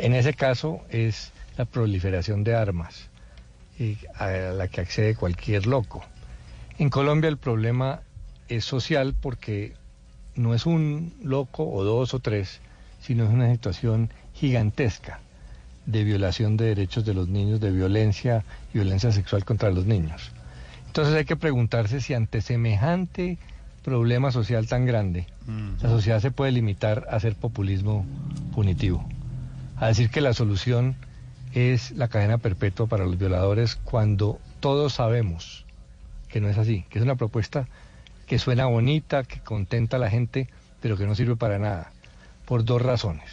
[0.00, 3.08] En ese caso es la proliferación de armas
[3.78, 6.04] y a la que accede cualquier loco.
[6.78, 8.02] En Colombia el problema
[8.48, 9.74] es social porque
[10.38, 12.60] no es un loco o dos o tres,
[13.00, 15.20] sino es una situación gigantesca
[15.84, 20.30] de violación de derechos de los niños, de violencia y violencia sexual contra los niños.
[20.86, 23.38] Entonces hay que preguntarse si ante semejante
[23.82, 25.26] problema social tan grande,
[25.82, 28.06] la sociedad se puede limitar a hacer populismo
[28.54, 29.04] punitivo,
[29.76, 30.94] a decir que la solución
[31.52, 35.64] es la cadena perpetua para los violadores cuando todos sabemos
[36.28, 37.66] que no es así, que es una propuesta
[38.28, 40.48] que suena bonita, que contenta a la gente,
[40.80, 41.90] pero que no sirve para nada,
[42.44, 43.24] por dos razones.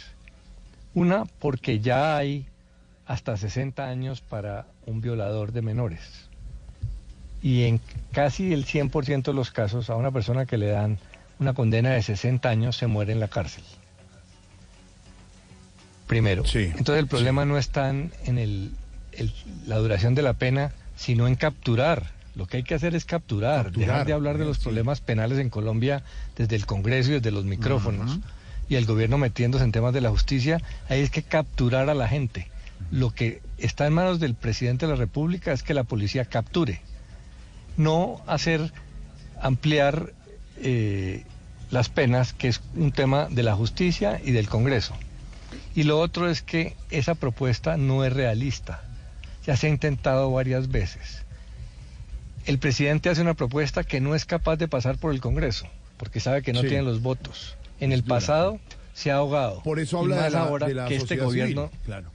[0.94, 2.46] Una, porque ya hay
[3.06, 6.00] hasta 60 años para un violador de menores.
[7.42, 7.80] Y en
[8.12, 10.98] casi el 100% de los casos, a una persona que le dan
[11.38, 13.62] una condena de 60 años se muere en la cárcel.
[16.06, 16.42] Primero.
[16.78, 18.72] Entonces el problema no está en el-
[19.12, 19.32] el-
[19.66, 22.15] la duración de la pena, sino en capturar.
[22.36, 25.38] Lo que hay que hacer es capturar, Capturar, dejar de hablar de los problemas penales
[25.38, 26.04] en Colombia
[26.36, 28.18] desde el Congreso y desde los micrófonos.
[28.68, 30.60] Y el gobierno metiéndose en temas de la justicia,
[30.90, 32.50] ahí es que capturar a la gente.
[32.90, 36.82] Lo que está en manos del presidente de la República es que la policía capture,
[37.78, 38.70] no hacer
[39.40, 40.12] ampliar
[40.58, 41.24] eh,
[41.70, 44.94] las penas, que es un tema de la justicia y del Congreso.
[45.74, 48.82] Y lo otro es que esa propuesta no es realista.
[49.46, 51.25] Ya se ha intentado varias veces.
[52.46, 55.66] El presidente hace una propuesta que no es capaz de pasar por el Congreso,
[55.96, 56.68] porque sabe que no Sí.
[56.68, 57.56] tiene los votos.
[57.80, 58.58] En el pasado
[58.94, 59.62] se ha ahogado.
[59.62, 62.08] Por eso Y habla de más la, ahora de la que este civil, gobierno Claro.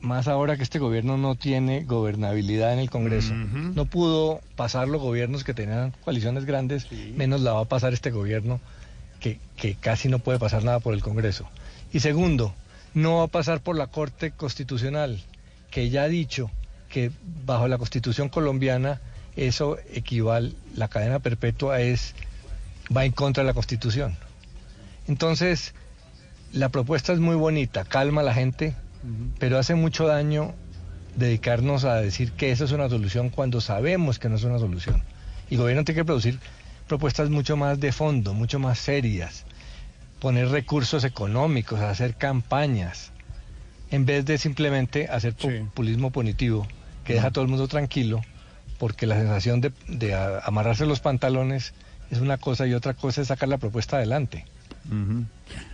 [0.00, 3.34] más ahora que este gobierno no tiene gobernabilidad en el Congreso.
[3.34, 6.86] No pudo pasar los gobiernos que tenían coaliciones grandes,
[7.16, 8.60] menos la va a pasar este gobierno
[9.20, 11.48] que, que casi no puede pasar nada por el Congreso.
[11.92, 12.54] Y segundo,
[12.94, 15.20] no va a pasar por la Corte Constitucional,
[15.70, 16.50] que ya ha dicho
[16.88, 17.10] que
[17.44, 19.00] bajo la Constitución colombiana
[19.36, 22.14] eso equivale, la cadena perpetua es,
[22.94, 24.16] va en contra de la Constitución.
[25.06, 25.74] Entonces,
[26.52, 28.74] la propuesta es muy bonita, calma a la gente,
[29.38, 30.54] pero hace mucho daño
[31.16, 35.02] dedicarnos a decir que eso es una solución cuando sabemos que no es una solución.
[35.48, 36.38] Y el gobierno tiene que producir
[36.88, 39.44] propuestas mucho más de fondo, mucho más serias,
[40.20, 43.12] poner recursos económicos, hacer campañas,
[43.90, 46.66] en vez de simplemente hacer populismo punitivo,
[47.04, 48.22] que deja a todo el mundo tranquilo,
[48.78, 51.72] porque la sensación de, de amarrarse los pantalones
[52.10, 54.44] es una cosa y otra cosa es sacar la propuesta adelante.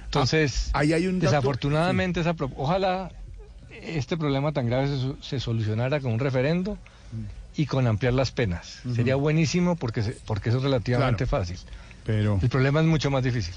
[0.04, 3.10] Entonces, Ah, ahí hay un desafortunadamente, esa pro- ojalá
[3.82, 4.88] este problema tan grave
[5.20, 6.78] se, solucionara con un referendo
[7.56, 8.80] y con ampliar las penas.
[8.94, 11.58] Sería buenísimo porque, se- porque eso es relativamente fácil.
[12.04, 12.38] Pero...
[12.42, 13.54] El problema es mucho más difícil.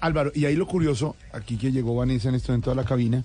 [0.00, 3.24] Álvaro, y ahí lo curioso, aquí que llegó Vanessa en este momento a la cabina,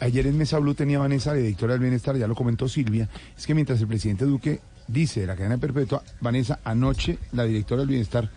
[0.00, 3.46] ayer en Mesa Blue tenía Vanessa, la directora del Bienestar, ya lo comentó Silvia, es
[3.46, 7.88] que mientras el presidente Duque dice de la cadena perpetua, Vanessa, anoche la directora del
[7.88, 8.30] Bienestar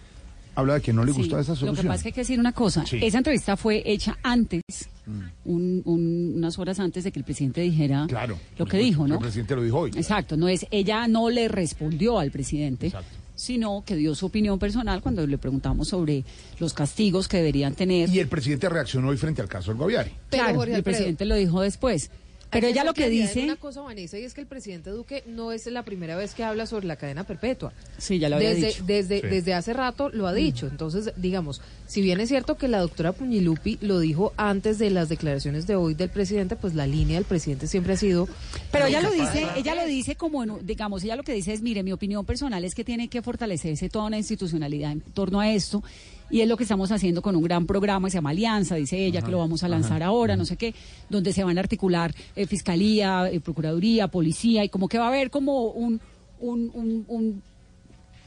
[0.55, 1.87] habla de que no le Sí, gustaba esa Lo que solución.
[1.87, 2.85] pasa es que hay que decir una cosa.
[2.85, 2.99] Sí.
[3.01, 4.61] Esa entrevista fue hecha antes,
[5.05, 5.19] Mm.
[5.45, 8.37] un- un- unas horas antes de que el presidente dijera Claro.
[8.57, 9.15] lo que dijo, ¿no?
[9.15, 9.91] El presidente lo dijo hoy.
[9.95, 12.91] Exacto, no es, ella no le respondió al presidente,
[13.35, 16.25] sino que dio su opinión personal cuando le preguntamos sobre
[16.59, 18.09] los castigos que deberían tener.
[18.09, 20.11] Y el presidente reaccionó hoy frente al caso del Guaviare.
[20.29, 20.83] Claro, Jorge el Alfredo.
[20.83, 22.11] presidente lo dijo después.
[22.51, 23.43] Pero ella lo que dice...
[23.43, 26.43] Una cosa, Vanessa, y es que el presidente Duque no es la primera vez que
[26.43, 27.71] habla sobre la cadena perpetua.
[27.99, 28.83] Sí, ya lo había desde, dicho.
[28.85, 29.27] Desde, Sí.
[29.27, 30.65] desde hace rato lo ha dicho.
[30.67, 35.09] Entonces, digamos, si bien es cierto que la doctora Puñilupi lo dijo antes de las
[35.09, 38.27] declaraciones de hoy del presidente, pues la línea del presidente siempre ha sido.
[38.71, 41.53] Pero ella lo dice, pasa- ella lo dice como, en- digamos, ella lo que dice
[41.53, 45.39] es, mire, mi opinión personal es que tiene que fortalecerse toda una institucionalidad en torno
[45.39, 45.83] a esto.
[46.31, 49.03] Y es lo que estamos haciendo con un gran programa que se llama Alianza, dice
[49.03, 50.75] ella, que lo vamos a lanzar ahora, no sé qué,
[51.09, 55.07] donde se van a articular eh, Fiscalía, eh, Procuraduría, Policía, y como que va a
[55.07, 55.99] haber como un,
[56.39, 57.41] un, un, un,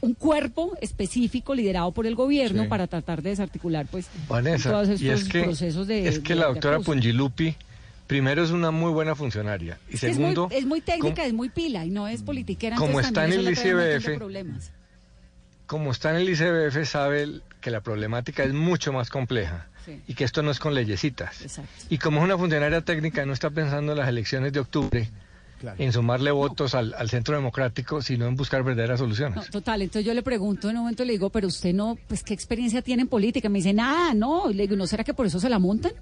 [0.01, 2.67] un cuerpo específico liderado por el gobierno Sí.
[2.67, 6.33] para tratar de desarticular pues Vanessa, todos estos y es que, procesos de es que
[6.33, 6.81] de- la doctora.
[6.81, 7.55] Pungilupi,
[8.05, 9.79] primero es una muy buena funcionaria.
[9.89, 12.21] Y Es que es segundo, muy, es muy técnica, es muy pila y no es
[12.21, 12.75] politiquera.
[12.75, 14.71] Como está en el ICBF, problemas.
[15.73, 19.99] Como está en el ICBF, sabe que la problemática es mucho más compleja Sí.
[20.07, 21.41] y que esto no es con leyesitas.
[21.41, 21.71] Exacto.
[21.89, 25.09] Y como es una funcionaria técnica, no está pensando en las elecciones de octubre,
[25.79, 29.35] en sumarle votos al, al centro democrático, sino en buscar verdaderas soluciones.
[29.35, 32.21] No, total, entonces yo le pregunto en un momento, le digo, pero usted no, pues
[32.23, 33.49] qué experiencia tiene en política.
[33.49, 34.51] Me dice, nada, no.
[34.51, 35.93] Y le digo, ¿no será que por eso se la montan?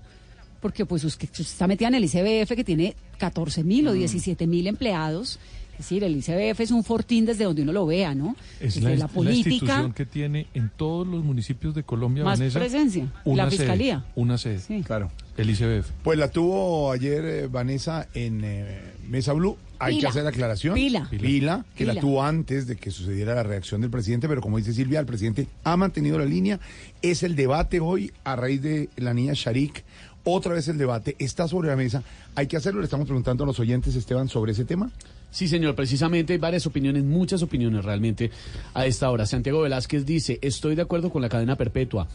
[0.60, 3.88] Porque pues usted, usted está metida en el ICBF que tiene 14 mil Mm.
[3.88, 5.39] o 17 mil empleados.
[5.82, 8.36] Es decir, el ICBF es un fortín desde donde uno lo vea, ¿no?
[8.60, 9.49] Es Desde la, la la política.
[9.49, 13.08] institución que tiene en todos los municipios de Colombia, Más Vanessa, presencia.
[13.26, 14.06] Una La sede, fiscalía.
[14.16, 14.84] una sede.
[14.84, 15.12] Claro.
[15.38, 15.90] El ICBF.
[16.03, 18.80] Pues la tuvo ayer eh, Vanessa en eh,
[19.10, 19.58] Mesa Blue.
[19.80, 20.02] Hay Pila.
[20.02, 20.76] que hacer la aclaración.
[20.76, 21.08] Pila.
[21.10, 24.74] Pila, que la tuvo antes de que sucediera la reacción del presidente, pero como dice
[24.74, 26.60] Silvia, el presidente ha mantenido la línea.
[27.02, 29.84] Es el debate hoy a raíz de la niña Sharik.
[30.24, 32.03] Otra vez el debate está sobre la mesa.
[32.36, 32.82] Hay que hacerlo.
[32.82, 34.91] Le estamos preguntando a los oyentes, Esteban, sobre ese tema.
[35.32, 38.30] Sí, señor, precisamente hay varias opiniones, muchas opiniones realmente
[38.74, 39.26] a esta hora.
[39.26, 42.08] Santiago Velázquez dice, estoy de acuerdo con la cadena perpetua.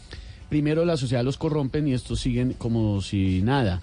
[0.49, 3.81] Primero la sociedad los corrompen y estos siguen como si nada.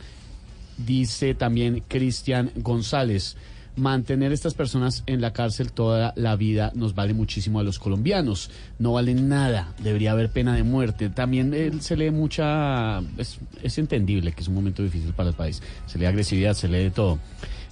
[0.79, 3.37] Dice también Cristian González,
[3.77, 8.51] mantener estas personas en la cárcel toda la vida nos vale muchísimo a los colombianos.
[8.79, 11.11] No valen nada, debería haber pena de muerte.
[11.11, 13.01] También eh, se lee mucha...
[13.19, 15.61] Es, es entendible que es un momento difícil para el país.
[15.87, 17.19] Se lee agresividad, se lee de todo.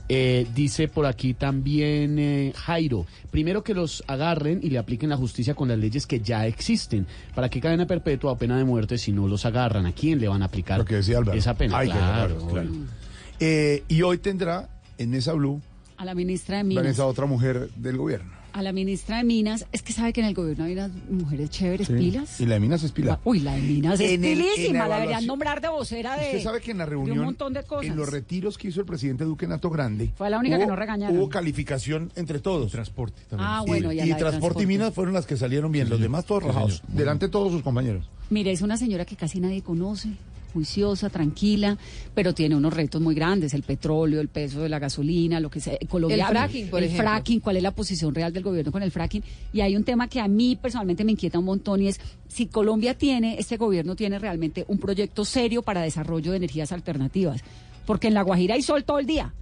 [0.09, 5.17] Eh, dice por aquí también eh, Jairo, primero que los agarren y le apliquen la
[5.17, 7.07] justicia con las leyes que ya existen.
[7.35, 9.87] ¿Para qué cadena perpetua o pena de muerte si no los agarran?
[9.87, 11.39] ¿A quién le van a aplicar Lo que decía Álvaro.
[11.39, 11.79] esa pena?
[11.79, 12.69] Hay que claro, claro.
[13.41, 14.69] Eh, y hoy tendrá
[14.99, 15.61] en Mesa Blue
[15.97, 16.85] A la ministra de Minas.
[16.85, 18.42] Vanessa, otra mujer del gobierno.
[18.53, 19.67] A la ministra de Minas.
[19.73, 21.95] Es que sabe que en el gobierno hay unas mujeres chéveres, Sí.
[21.95, 22.39] pilas.
[22.41, 23.19] Y la de Minas es pila.
[23.25, 24.89] Uy, la de Minas es En el- en la pilísima.
[24.89, 26.27] La deberían nombrar de vocera de.
[26.27, 27.87] Usted sabe que en la de reunión, un montón de cosas.
[27.91, 30.67] en los retiros que hizo el presidente Duque en Alto Grande, Fue la única que
[30.67, 31.17] no regañaron.
[31.17, 32.71] Hubo calificación entre todos.
[32.73, 34.63] transporte Ah, bueno, y y, transporte, transporte.
[34.63, 36.97] y Minas fueron las que salieron bien, los demás todos Sí, rajados, señor.
[36.97, 38.09] delante de todos sus compañeros.
[38.31, 40.11] Mire, es una señora que casi nadie conoce,
[40.53, 41.77] juiciosa, tranquila,
[42.15, 45.61] pero tiene unos retos muy grandes, el petróleo, el peso de la gasolina, lo que
[45.61, 45.77] sea.
[45.89, 47.05] Colombia, El fracking, por el ejemplo.
[47.05, 49.23] fracking, cuál es la posición real del gobierno con el fracking.
[49.53, 52.47] Y hay un tema que a mí personalmente me inquieta un montón y es si
[52.47, 57.43] Colombia tiene, este gobierno tiene realmente un proyecto serio para desarrollo de energías alternativas.
[57.87, 59.35] Porque en La Guajira hay sol todo el día.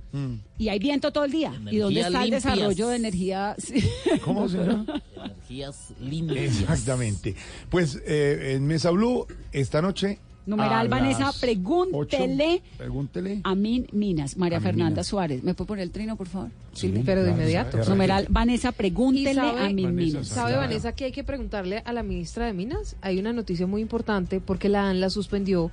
[0.59, 1.53] Y hay viento todo el día.
[1.71, 3.55] ¿Y dónde está el desarrollo de energía?
[4.25, 5.01] ¿Cómo se llama?
[5.15, 6.61] Energías limpias.
[6.61, 7.37] Exactamente.
[7.69, 10.19] Pues eh, en Mesa Blue, esta noche.
[10.47, 13.41] Numeral a Vanessa, pregúntele pregúntele.
[13.45, 15.07] a Min Minas, María A Fernanda Minas.
[15.07, 15.43] Suárez.
[15.43, 16.51] ¿Me puede poner el trino, por favor?
[16.73, 17.79] Sí, pero de inmediato.
[17.89, 20.29] Numeral Vanessa, pregúntele ¿Y sabe- a Min Minas.
[20.29, 22.97] ¿Sabe, Vanessa, que hay que preguntarle a la ministra de Minas?
[23.03, 25.71] Hay una noticia muy importante porque la ANLA suspendió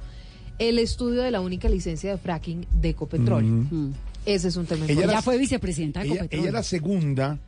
[0.60, 3.44] el estudio de la única licencia de fracking de Ecopetrol.
[3.44, 3.94] Mm.
[4.26, 5.04] Ese es un tema Ella importante.
[5.04, 6.40] era- Ya fue vicepresidenta de Ella, Ecopetrol.
[6.42, 7.40] ella era segunda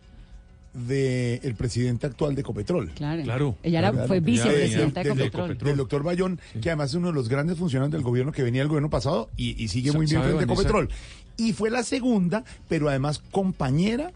[0.74, 2.90] del presidente actual de Ecopetrol.
[2.92, 3.24] Claro.
[3.24, 3.56] Claro.
[3.64, 5.58] Ella era, fue vicepresidenta de del- Ecopetrol.
[5.58, 8.62] Del doctor Bayón, que además es uno de los grandes funcionarios del gobierno que venía
[8.62, 10.62] del gobierno pasado y, y sigue muy bien ¿sabe, frente a Vanessa?
[10.70, 10.90] Ecopetrol.
[11.38, 14.12] Y fue la segunda, pero además compañera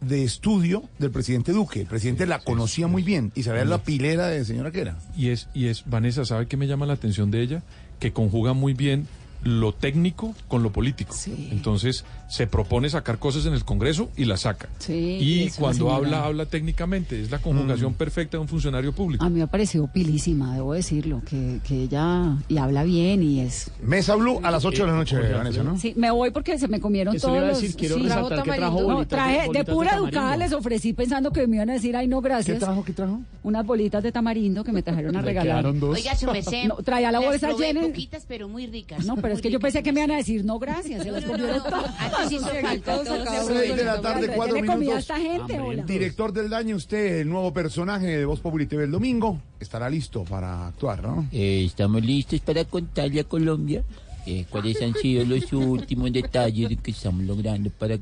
[0.00, 1.80] de estudio del presidente Duque.
[1.80, 4.98] El presidente la conocía muy bien y sabía la pilera de señora que era.
[5.16, 7.62] Y es, y es, Vanessa, ¿sabe qué me llama la atención de ella?
[7.98, 9.08] Que conjuga muy bien
[9.42, 11.14] lo técnico con lo político.
[11.50, 14.68] Entonces se propone sacar cosas en el Congreso y las saca.
[14.78, 17.20] Sí, y cuando habla, habla técnicamente.
[17.20, 19.24] Es la conjugación perfecta de un funcionario público.
[19.24, 23.40] A mí me ha parecido pilísima, debo decirlo, que, que ella y habla bien y
[23.40, 23.70] es...
[23.82, 25.78] Mesa Blue a las 8 de la noche, Vanessa, ¿no?
[25.78, 27.60] Sí, me voy porque se me comieron Eso todos iba a los...
[27.62, 28.02] decir, quiero sí.
[28.02, 31.46] resaltar que trajo No, bolitas traje, de bolitas de pura educada les ofrecí pensando que
[31.46, 32.58] me iban a decir, ay no, gracias.
[32.58, 32.84] ¿Qué trajo?
[32.84, 33.20] ¿Qué trajo?
[33.42, 35.78] Unas bolitas de tamarindo que me trajeron a regalar.
[35.78, 35.96] dos.
[35.96, 36.64] Oiga, su merced.
[36.66, 37.80] No, traía la bolsa llena.
[37.82, 39.04] poquitas, pero muy ricas.
[39.06, 41.10] No, pero es muy que yo pensé que me iban a decir, no, gracias, se
[41.10, 41.94] las comieron todas.
[41.98, 44.98] Aquí sí hizo falta, todos acabamos Seis de la tarde, ¿Qué cuatro minutos.
[44.98, 45.82] esta gente, hola?
[45.84, 50.24] Director del daño, usted, el nuevo personaje de Voz Populi TV el domingo, estará listo
[50.24, 51.26] para actuar, ¿no?
[51.32, 53.84] Eh, estamos listos para contarle a Colombia
[54.26, 57.98] eh, cuáles han sido los últimos detalles de que estamos logrando para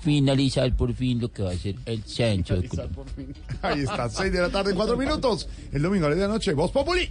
[0.00, 3.04] finalizar por fin lo que va a ser el censo de Colombia.
[3.62, 5.48] Ahí está, 6 de la tarde, 4 minutos.
[5.72, 7.10] El domingo a la noche, Voz Populi.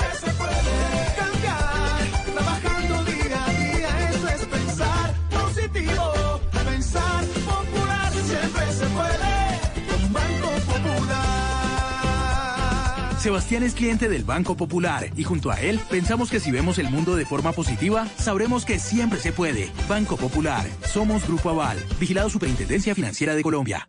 [13.21, 16.89] Sebastián es cliente del Banco Popular y junto a él pensamos que si vemos el
[16.89, 19.71] mundo de forma positiva, sabremos que siempre se puede.
[19.87, 23.87] Banco Popular, somos Grupo Aval, vigilado Superintendencia Financiera de Colombia.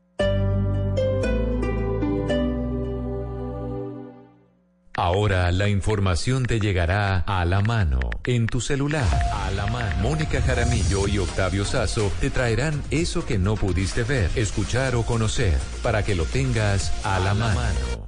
[4.95, 9.97] Ahora la información te llegará a la mano, en tu celular, a la mano.
[10.03, 15.59] Mónica Jaramillo y Octavio Sazo te traerán eso que no pudiste ver, escuchar o conocer,
[15.83, 18.02] para que lo tengas a la mano.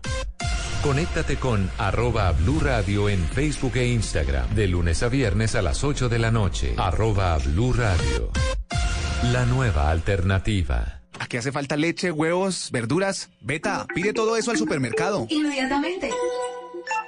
[0.85, 5.83] Conéctate con arroba Blue Radio en Facebook e Instagram, de lunes a viernes a las
[5.83, 6.75] 8 de la noche.
[6.77, 8.31] Arroba Blue Radio.
[9.33, 11.01] La nueva alternativa.
[11.19, 13.31] Aquí hace falta leche, huevos, verduras.
[13.41, 15.27] Beta, pide todo eso al supermercado.
[15.31, 16.11] Inmediatamente.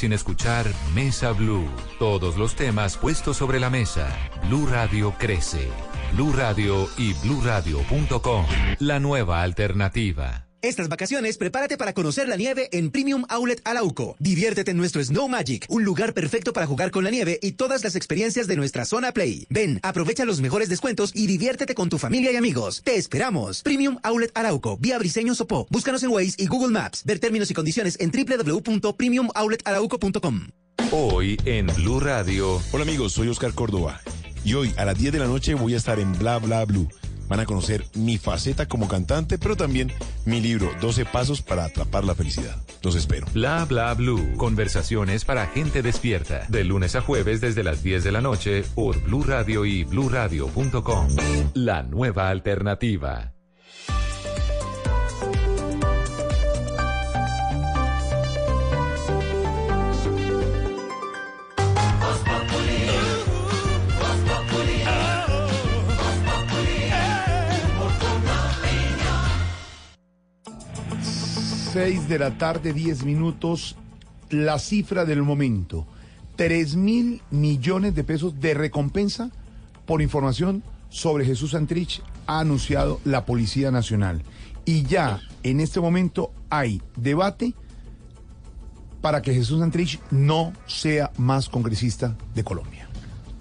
[0.00, 1.68] sin escuchar Mesa Blue.
[1.98, 4.08] Todos los temas puestos sobre la mesa.
[4.48, 5.68] Blue Radio crece.
[6.14, 8.46] Blue Radio y bluradio.com.
[8.78, 10.49] La nueva alternativa.
[10.62, 14.14] Estas vacaciones, prepárate para conocer la nieve en Premium Outlet Arauco.
[14.18, 17.82] Diviértete en nuestro Snow Magic, un lugar perfecto para jugar con la nieve y todas
[17.82, 19.46] las experiencias de nuestra zona Play.
[19.48, 22.82] Ven, aprovecha los mejores descuentos y diviértete con tu familia y amigos.
[22.84, 23.62] Te esperamos.
[23.62, 25.66] Premium Outlet Arauco, vía Briseño Sopó.
[25.70, 27.04] Búscanos en Waze y Google Maps.
[27.04, 30.48] Ver términos y condiciones en www.premiumoutletsarauco.com.
[30.92, 32.60] Hoy en Blue Radio.
[32.72, 34.02] Hola amigos, soy Oscar Córdoba
[34.44, 36.88] y hoy a las 10 de la noche voy a estar en Bla Bla Blue.
[37.30, 39.92] Van a conocer mi faceta como cantante, pero también
[40.26, 42.56] mi libro 12 pasos para atrapar la felicidad.
[42.82, 43.26] Los espero.
[43.32, 44.36] Bla bla blue.
[44.36, 46.44] Conversaciones para gente despierta.
[46.48, 51.08] De lunes a jueves desde las 10 de la noche por Blue Radio y bluradio.com.
[51.54, 53.32] La nueva alternativa.
[71.72, 73.76] Seis de la tarde, 10 minutos.
[74.28, 75.86] La cifra del momento.
[76.34, 79.30] 3 mil millones de pesos de recompensa
[79.86, 84.22] por información sobre Jesús Santrich ha anunciado la Policía Nacional.
[84.64, 87.54] Y ya en este momento hay debate
[89.00, 92.88] para que Jesús Santrich no sea más congresista de Colombia.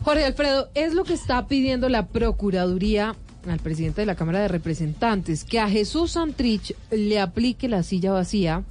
[0.04, 3.16] Jorge Alfredo, es lo que está pidiendo la Procuraduría
[3.48, 8.12] al presidente de la Cámara de Representantes, que a Jesús Santrich le aplique la silla
[8.12, 8.64] vacía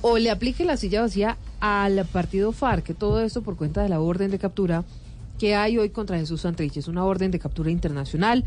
[0.00, 4.00] o le aplique la silla vacía al partido FARC, todo esto por cuenta de la
[4.00, 4.84] orden de captura
[5.38, 6.76] que hay hoy contra Jesús Santrich.
[6.76, 8.44] Es una orden de captura internacional,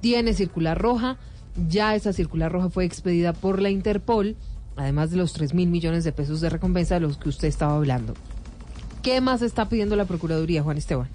[0.00, 1.16] tiene circular roja,
[1.68, 4.36] ya esa circular roja fue expedida por la Interpol,
[4.76, 7.76] además de los 3 mil millones de pesos de recompensa de los que usted estaba
[7.76, 8.14] hablando.
[9.02, 11.08] ¿Qué más está pidiendo la Procuraduría, Juan Esteban?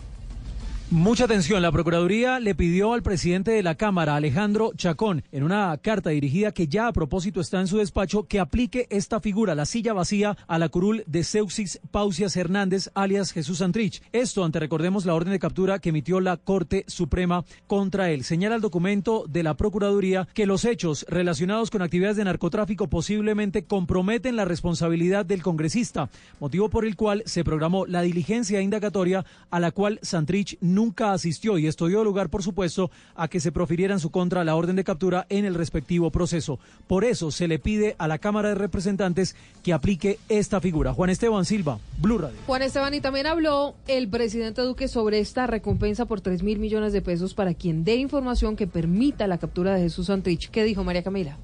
[0.92, 5.78] Mucha atención, la Procuraduría le pidió al presidente de la Cámara, Alejandro Chacón, en una
[5.78, 9.68] carta dirigida que ya a propósito está en su despacho, que aplique esta figura, la
[9.68, 14.02] silla vacía, a la curul de Seuxis Pausias Hernández, alias Jesús Santrich.
[14.14, 18.24] Esto ante, recordemos, la orden de captura que emitió la Corte Suprema contra él.
[18.24, 23.64] Señala el documento de la Procuraduría que los hechos relacionados con actividades de narcotráfico posiblemente
[23.64, 26.10] comprometen la responsabilidad del congresista,
[26.40, 31.58] motivo por el cual se programó la diligencia indagatoria a la cual Santrich nunca asistió
[31.58, 34.78] y esto dio lugar, por supuesto, a que se profiriera en su contra la orden
[34.78, 36.58] de captura en el respectivo proceso.
[36.88, 40.94] Por eso se le pide a la Cámara de Representantes que aplique esta figura.
[40.94, 42.38] Juan Esteban Silva, Blue Radio.
[42.48, 46.94] Juan Esteban, y también habló el presidente Duque sobre esta recompensa por 3 mil millones
[46.94, 50.50] de pesos para quien dé información que permita la captura de Jesús Santrich.
[50.50, 51.38] ¿Qué dijo María Camila?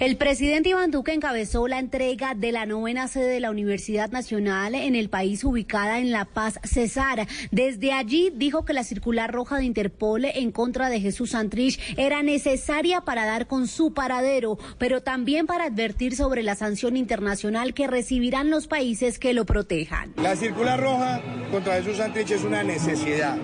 [0.00, 4.74] El presidente Iván Duque encabezó la entrega de la novena sede de la Universidad Nacional
[4.74, 7.28] en el país ubicada en La Paz, Cesar.
[7.50, 12.22] Desde allí dijo que la circular roja de Interpol en contra de Jesús Santrich era
[12.22, 17.86] necesaria para dar con su paradero, pero también para advertir sobre la sanción internacional que
[17.86, 20.14] recibirán los países que lo protejan.
[20.16, 21.20] La circular roja
[21.50, 23.36] contra Jesús Santrich es una necesidad.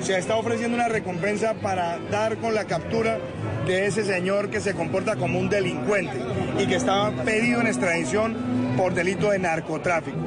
[0.00, 3.20] Se está ofreciendo una recompensa para dar con la captura
[3.64, 5.83] de ese señor que se comporta como un delincuente
[6.58, 8.34] y que estaba pedido en extradición
[8.76, 10.18] por delito de narcotráfico.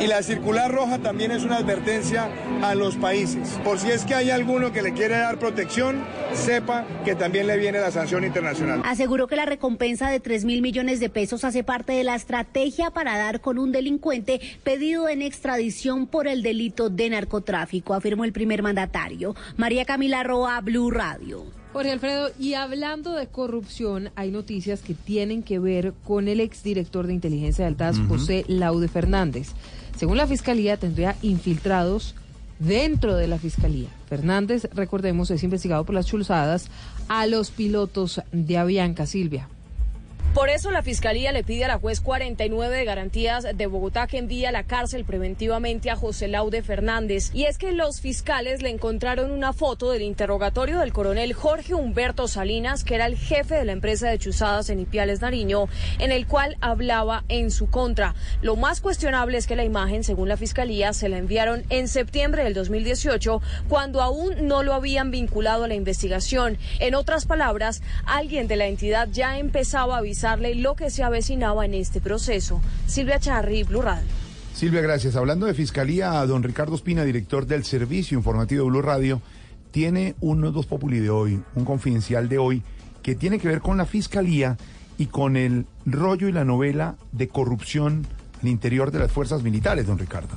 [0.00, 2.30] Y la circular roja también es una advertencia
[2.62, 3.60] a los países.
[3.62, 7.58] Por si es que hay alguno que le quiere dar protección, sepa que también le
[7.58, 8.80] viene la sanción internacional.
[8.86, 12.90] Aseguró que la recompensa de 3 mil millones de pesos hace parte de la estrategia
[12.90, 18.32] para dar con un delincuente pedido en extradición por el delito de narcotráfico, afirmó el
[18.32, 19.34] primer mandatario.
[19.58, 21.59] María Camila Roa, Blue Radio.
[21.72, 27.06] Jorge Alfredo, y hablando de corrupción, hay noticias que tienen que ver con el exdirector
[27.06, 28.08] de inteligencia de Altas, Ujú.
[28.08, 29.52] José Laude Fernández.
[29.96, 32.16] Según la fiscalía, tendría infiltrados
[32.58, 33.88] dentro de la fiscalía.
[34.08, 36.68] Fernández, recordemos, es investigado por las chulzadas
[37.08, 39.48] a los pilotos de Avianca, Silvia.
[40.34, 44.18] Por eso la Fiscalía le pide a la juez 49 de garantías de Bogotá que
[44.18, 47.30] envíe a la cárcel preventivamente a José Laude Fernández.
[47.34, 52.28] Y es que los fiscales le encontraron una foto del interrogatorio del coronel Jorge Humberto
[52.28, 56.28] Salinas, que era el jefe de la empresa de chuzadas en Ipiales Nariño, en el
[56.28, 58.14] cual hablaba en su contra.
[58.40, 62.44] Lo más cuestionable es que la imagen, según la Fiscalía, se la enviaron en septiembre
[62.44, 66.56] del 2018, cuando aún no lo habían vinculado a la investigación.
[66.78, 71.64] En otras palabras, alguien de la entidad ya empezaba a avisarle lo que se avecinaba
[71.64, 72.60] en este proceso.
[72.86, 74.06] Silvia Charri, Blue Radio.
[74.54, 75.16] Silvia, gracias.
[75.16, 79.22] Hablando de Fiscalía, don Ricardo Espina, director del Servicio Informativo de Blue Radio,
[79.70, 82.62] tiene uno dos populi de hoy, un confidencial de hoy,
[83.02, 84.58] que tiene que ver con la Fiscalía
[84.98, 88.06] y con el rollo y la novela de corrupción
[88.42, 90.34] al interior de las fuerzas militares, don Ricardo.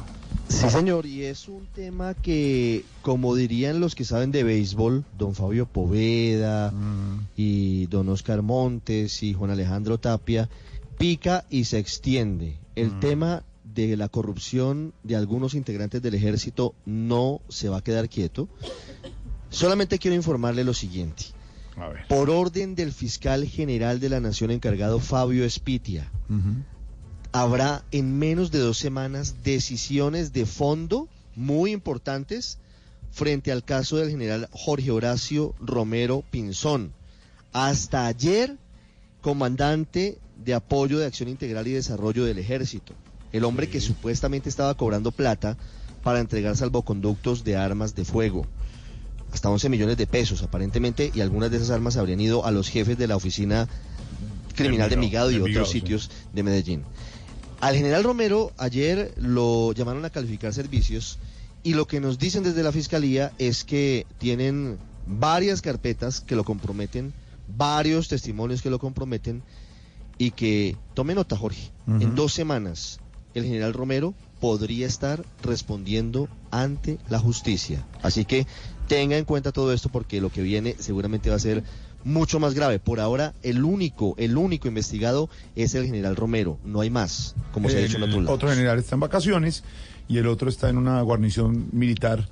[0.47, 5.35] Sí, señor, y es un tema que, como dirían los que saben de béisbol, don
[5.35, 7.27] Fabio Poveda Mm.
[7.35, 10.49] y don Oscar Montes y Juan Alejandro Tapia,
[10.97, 12.55] pica y se extiende.
[12.75, 12.99] El Mm.
[12.99, 18.47] tema de la corrupción de algunos integrantes del ejército no se va a quedar quieto.
[19.49, 21.23] Solamente quiero informarle lo siguiente.
[21.75, 22.07] A ver.
[22.07, 26.11] Por orden del fiscal general de la Nación encargado Fabio Espitia,
[27.33, 32.59] habrá en menos de dos semanas decisiones de fondo muy importantes
[33.11, 36.93] frente al caso del general Jorge Horacio Romero Pinzón.
[37.51, 38.55] Hasta ayer,
[39.21, 42.93] comandante de apoyo de acción integral y desarrollo del ejército.
[43.31, 45.57] El hombre que supuestamente estaba cobrando plata
[46.03, 48.45] para entregar salvoconductos de armas de fuego.
[49.31, 52.69] Hasta 11 millones de pesos aparentemente y algunas de esas armas habrían ido a los
[52.69, 53.67] jefes de la oficina
[54.55, 56.83] criminal de Migado y otros sitios de Medellín.
[57.63, 61.17] Al general Romero ayer lo llamaron a calificar servicios
[61.63, 64.77] y lo que nos dicen desde la fiscalía es que tienen
[65.07, 67.13] varias carpetas que lo comprometen,
[67.55, 69.43] varios testimonios que lo comprometen
[70.17, 72.99] y que, tome nota Jorge, en dos semanas
[73.33, 77.87] el general Romero podría estar respondiendo ante la justicia.
[78.01, 78.45] Así que
[78.89, 81.63] tenga en cuenta todo esto porque lo que viene seguramente va a ser
[82.03, 82.79] mucho más grave.
[82.79, 87.69] Por ahora, el único, el único investigado es el general Romero, no hay más, como
[87.69, 88.29] se ha dicho en lados.
[88.29, 89.63] otro general está en vacaciones
[90.07, 92.27] y el otro está en una guarnición militar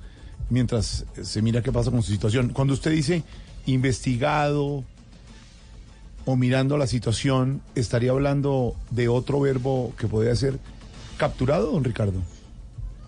[0.50, 2.50] mientras se mira qué pasa con su situación.
[2.50, 3.22] Cuando usted dice
[3.66, 4.84] investigado
[6.24, 10.58] o mirando la situación, ¿estaría hablando de otro verbo que podría ser
[11.16, 12.20] capturado, don Ricardo?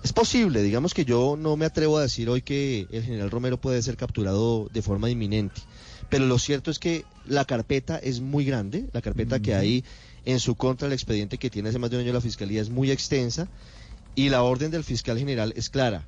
[0.03, 3.57] Es posible, digamos que yo no me atrevo a decir hoy que el general Romero
[3.59, 5.63] puede ser capturado de forma inminente,
[6.09, 9.85] pero lo cierto es que la carpeta es muy grande, la carpeta que hay
[10.25, 12.71] en su contra, el expediente que tiene hace más de un año la Fiscalía es
[12.71, 13.49] muy extensa
[14.15, 16.07] y la orden del fiscal general es clara.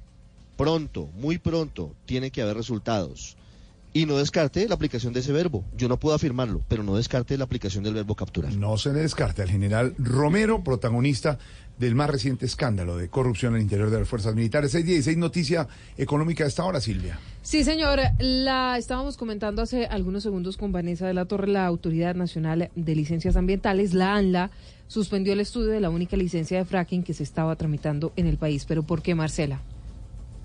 [0.57, 3.37] Pronto, muy pronto, tiene que haber resultados.
[3.93, 5.65] Y no descarte la aplicación de ese verbo.
[5.77, 8.53] Yo no puedo afirmarlo, pero no descarte la aplicación del verbo capturar.
[8.55, 11.39] No se le descarta al general Romero, protagonista
[11.79, 14.73] del más reciente escándalo de corrupción al interior de las fuerzas militares.
[14.73, 17.19] 616 noticia económica a esta hora, Silvia.
[17.43, 18.01] Sí, señor.
[18.19, 22.95] La estábamos comentando hace algunos segundos con Vanessa de la Torre, la Autoridad Nacional de
[22.95, 24.51] Licencias Ambientales, la ANLA,
[24.89, 28.37] suspendió el estudio de la única licencia de fracking que se estaba tramitando en el
[28.37, 28.65] país.
[28.67, 29.61] ¿Pero por qué, Marcela?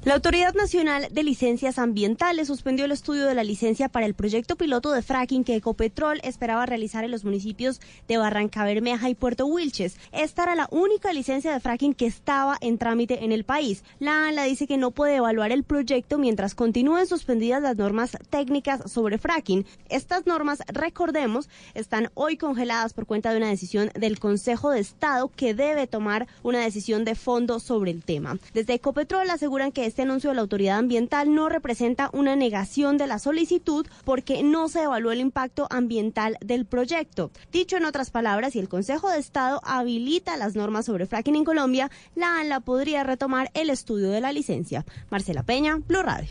[0.03, 4.55] La Autoridad Nacional de Licencias Ambientales suspendió el estudio de la licencia para el proyecto
[4.55, 9.45] piloto de fracking que Ecopetrol esperaba realizar en los municipios de Barranca Bermeja y Puerto
[9.45, 9.97] Wilches.
[10.11, 13.83] Esta era la única licencia de fracking que estaba en trámite en el país.
[13.99, 18.91] La ANLA dice que no puede evaluar el proyecto mientras continúen suspendidas las normas técnicas
[18.91, 19.67] sobre fracking.
[19.87, 25.29] Estas normas, recordemos, están hoy congeladas por cuenta de una decisión del Consejo de Estado
[25.35, 28.39] que debe tomar una decisión de fondo sobre el tema.
[28.55, 33.07] Desde Ecopetrol aseguran que este anuncio de la autoridad ambiental no representa una negación de
[33.07, 37.29] la solicitud porque no se evaluó el impacto ambiental del proyecto.
[37.51, 41.43] Dicho en otras palabras, si el Consejo de Estado habilita las normas sobre fracking en
[41.43, 44.85] Colombia, la ANLA podría retomar el estudio de la licencia.
[45.09, 46.29] Marcela Peña, Blue Radio.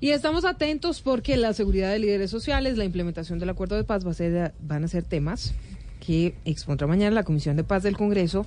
[0.00, 4.04] Y estamos atentos porque la seguridad de líderes sociales, la implementación del acuerdo de paz
[4.04, 5.54] va a ser, van a ser temas
[6.04, 8.46] que expondrá mañana la Comisión de Paz del Congreso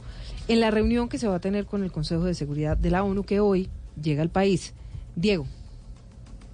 [0.50, 3.06] en la reunión que se va a tener con el Consejo de Seguridad de la
[3.06, 3.70] ONU que hoy
[4.02, 4.74] llega al país.
[5.16, 5.46] Diego.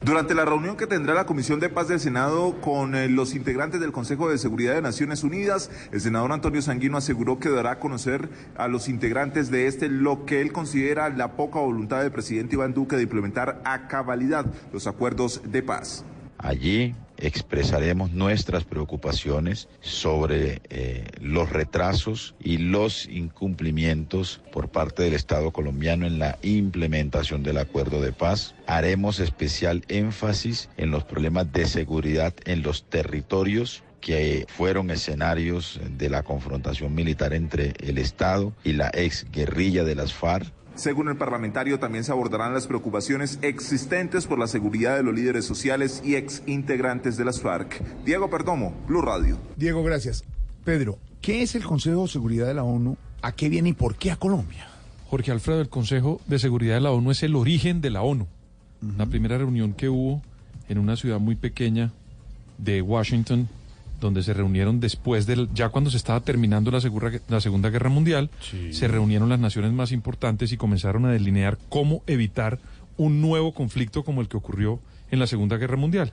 [0.01, 3.81] Durante la reunión que tendrá la Comisión de Paz del Senado con eh, los integrantes
[3.81, 7.79] del Consejo de Seguridad de Naciones Unidas, el senador Antonio Sanguino aseguró que dará a
[7.79, 12.55] conocer a los integrantes de este lo que él considera la poca voluntad del presidente
[12.55, 16.05] Iván Duque de implementar a cabalidad los acuerdos de paz.
[16.37, 25.51] Allí expresaremos nuestras preocupaciones sobre eh, los retrasos y los incumplimientos por parte del Estado
[25.51, 28.55] colombiano en la implementación del acuerdo de paz.
[28.67, 36.09] Haremos especial énfasis en los problemas de seguridad en los territorios que fueron escenarios de
[36.09, 40.53] la confrontación militar entre el Estado y la ex guerrilla de las FARC.
[40.75, 45.45] Según el parlamentario, también se abordarán las preocupaciones existentes por la seguridad de los líderes
[45.45, 47.81] sociales y ex integrantes de las FARC.
[48.03, 49.37] Diego Perdomo, Blue Radio.
[49.55, 50.25] Diego, gracias.
[50.65, 52.97] Pedro, ¿qué es el Consejo de Seguridad de la ONU?
[53.21, 54.67] ¿A qué viene y por qué a Colombia?
[55.09, 58.27] Jorge Alfredo, el Consejo de Seguridad de la ONU es el origen de la ONU.
[58.97, 60.21] La primera reunión que hubo
[60.67, 61.91] en una ciudad muy pequeña
[62.57, 63.47] de Washington,
[63.99, 67.89] donde se reunieron después del, ya cuando se estaba terminando la, segura- la Segunda Guerra
[67.89, 68.29] Mundial,
[68.71, 72.59] se reunieron las naciones más importantes y comenzaron a delinear cómo evitar
[72.97, 74.79] un nuevo conflicto como el que ocurrió
[75.11, 76.11] en la Segunda Guerra Mundial.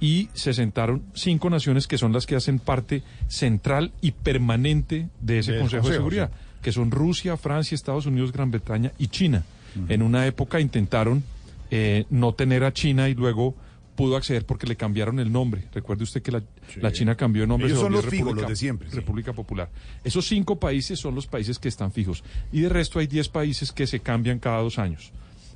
[0.00, 5.38] Y se sentaron cinco naciones que son las que hacen parte central y permanente de
[5.40, 6.30] ese Consejo, de Seguridad,
[6.62, 9.44] que son Rusia, Francia, Estados Unidos, Gran Bretaña y China.
[9.88, 11.22] En una época intentaron
[11.70, 13.54] eh, no tener a China y luego
[13.98, 15.64] pudo acceder porque le cambiaron el nombre.
[15.72, 16.40] Recuerde usted que la,
[16.76, 17.66] la China cambió de nombre.
[17.66, 18.94] Ellos son los fijos, los de siempre, sí.
[18.94, 19.70] República Popular.
[20.04, 22.22] Esos cinco países son los países que están fijos.
[22.52, 25.10] Y de resto hay diez países que se cambian cada dos años.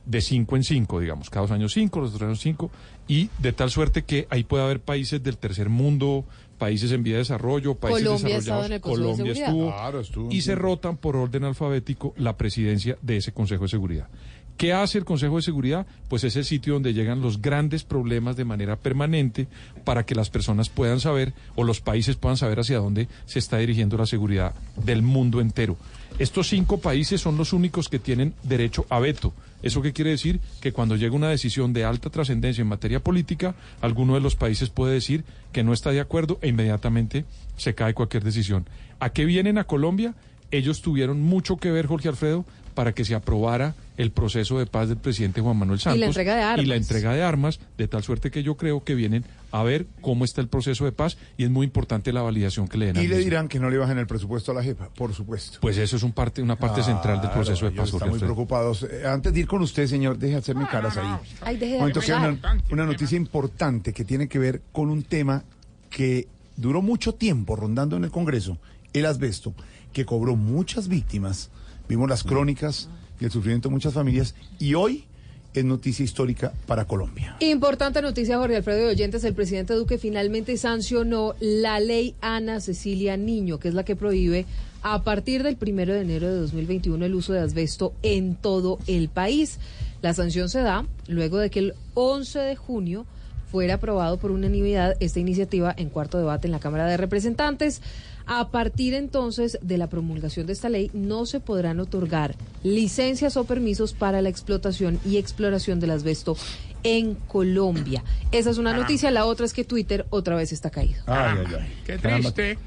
[0.05, 1.31] De cinco en cinco, digamos.
[1.31, 2.73] Cada dos años cinco, los otros años cinco.
[3.07, 6.25] Y de tal suerte que ahí puede haber países del tercer mundo,
[6.59, 8.67] países en vía de desarrollo, países Colombia desarrollados.
[8.67, 9.67] en el Consejo de Colombia estuvo.
[9.71, 10.43] Claro, estuvo, y sí.
[10.43, 14.09] se rotan por orden alfabético la presidencia de ese Consejo de Seguridad.
[14.57, 15.87] ¿Qué hace el Consejo de Seguridad?
[16.09, 19.49] Pues es el sitio donde llegan los grandes problemas de manera permanente
[19.85, 23.59] para que las personas puedan saber o los países puedan saber hacia dónde se está
[23.59, 25.77] dirigiendo la seguridad del mundo entero.
[26.19, 29.33] Estos cinco países son los únicos que tienen derecho a veto.
[29.63, 30.41] ¿Eso qué quiere decir?
[30.61, 34.71] Que cuando llega una decisión de alta trascendencia en materia política, alguno de los países
[34.71, 37.25] puede decir que no está de acuerdo e inmediatamente
[37.57, 38.67] se cae cualquier decisión.
[39.01, 40.15] ¿A qué vienen a Colombia?
[40.51, 44.89] Ellos tuvieron mucho que ver, Jorge Alfredo, para que se aprobara el proceso de paz
[44.89, 46.03] del presidente Juan Manuel Santos.
[46.03, 46.77] entrega de Y la armas.
[46.89, 50.41] entrega de armas, de tal suerte que yo creo que vienen a ver cómo está
[50.41, 53.09] el proceso de paz y es muy importante la validación que le den Y le
[53.17, 53.25] mismo.
[53.25, 55.59] dirán que no le bajen el presupuesto a la JEPA, por supuesto.
[55.61, 58.19] Pues eso es un parte, una parte central del Claro, proceso de paz, Están muy
[58.19, 58.83] preocupados.
[58.85, 61.15] Eh, Antes de ir con usted, señor, deje de hacerme caras ahí.
[61.43, 61.81] Ay, deje de
[62.15, 62.31] hablar.
[62.43, 65.45] una, una noticia importante que tiene que ver con un tema
[65.91, 66.27] que
[66.57, 68.57] duró mucho tiempo rondando en el Congreso,
[68.95, 69.55] el asbesto,
[69.93, 71.51] que cobró muchas víctimas.
[71.93, 72.89] Vimos las crónicas
[73.21, 75.05] y el sufrimiento de muchas familias y hoy
[75.53, 77.37] es noticia histórica para Colombia.
[77.41, 79.23] Importante noticia, Jorge Alfredo y oyentes.
[79.25, 84.47] El presidente Duque finalmente sancionó la ley Ana Cecilia Niño, que es la que prohíbe
[84.81, 89.11] a partir del primero de enero de 2021 el uso de asbesto en todo el
[89.11, 89.59] país.
[90.01, 93.05] La sanción se da luego de que el 11 de junio
[93.53, 97.83] fuera aprobado por unanimidad esta iniciativa en cuarto debate en la Cámara de Representantes.
[98.27, 103.45] A partir entonces de la promulgación de esta ley, no se podrán otorgar licencias o
[103.45, 106.37] permisos para la explotación y exploración del asbesto
[106.85, 108.03] en Colombia.
[108.33, 109.11] Esa es una noticia.
[109.11, 111.03] La otra es que Twitter otra vez está caído.
[111.07, 111.73] Ay, ay, ay.
[111.85, 112.59] Qué Caramba, triste.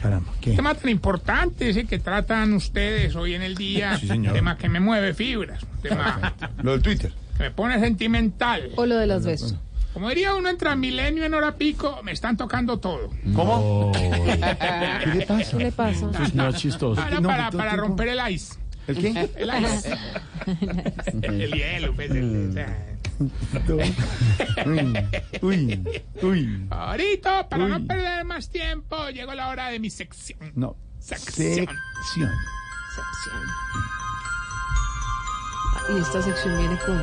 [0.00, 0.52] Caramba, ¿qué?
[0.54, 3.98] Tema tan importante ese que tratan ustedes hoy en el día.
[3.98, 4.32] Sí, señor.
[4.34, 5.62] Tema que me mueve fibras.
[5.62, 7.12] un Tema Lo del Twitter.
[7.36, 8.70] que me pone sentimental.
[8.76, 9.58] O lo del asbesto.
[9.94, 13.10] Como diría uno en Transmilenio en hora pico, me están tocando todo.
[13.34, 13.92] ¿Cómo?
[13.92, 15.56] ¿Qué le pasa?
[15.56, 16.10] ¿Qué le pasa?
[16.34, 17.00] No, chistoso.
[17.00, 18.56] Para, No, para, romper el ice.
[18.88, 19.30] ¿El qué?
[19.36, 19.96] El ice.
[21.22, 22.88] el hielo, pues, el- o sea.
[25.42, 25.80] Uy,
[26.22, 26.66] uy.
[26.70, 27.70] Ahorita, para Uy.
[27.70, 30.40] no perder más tiempo, llegó la hora de mi sección.
[30.56, 30.76] No.
[30.98, 31.68] Sección.
[32.12, 32.30] Sección.
[35.88, 36.96] Y esta sección viene con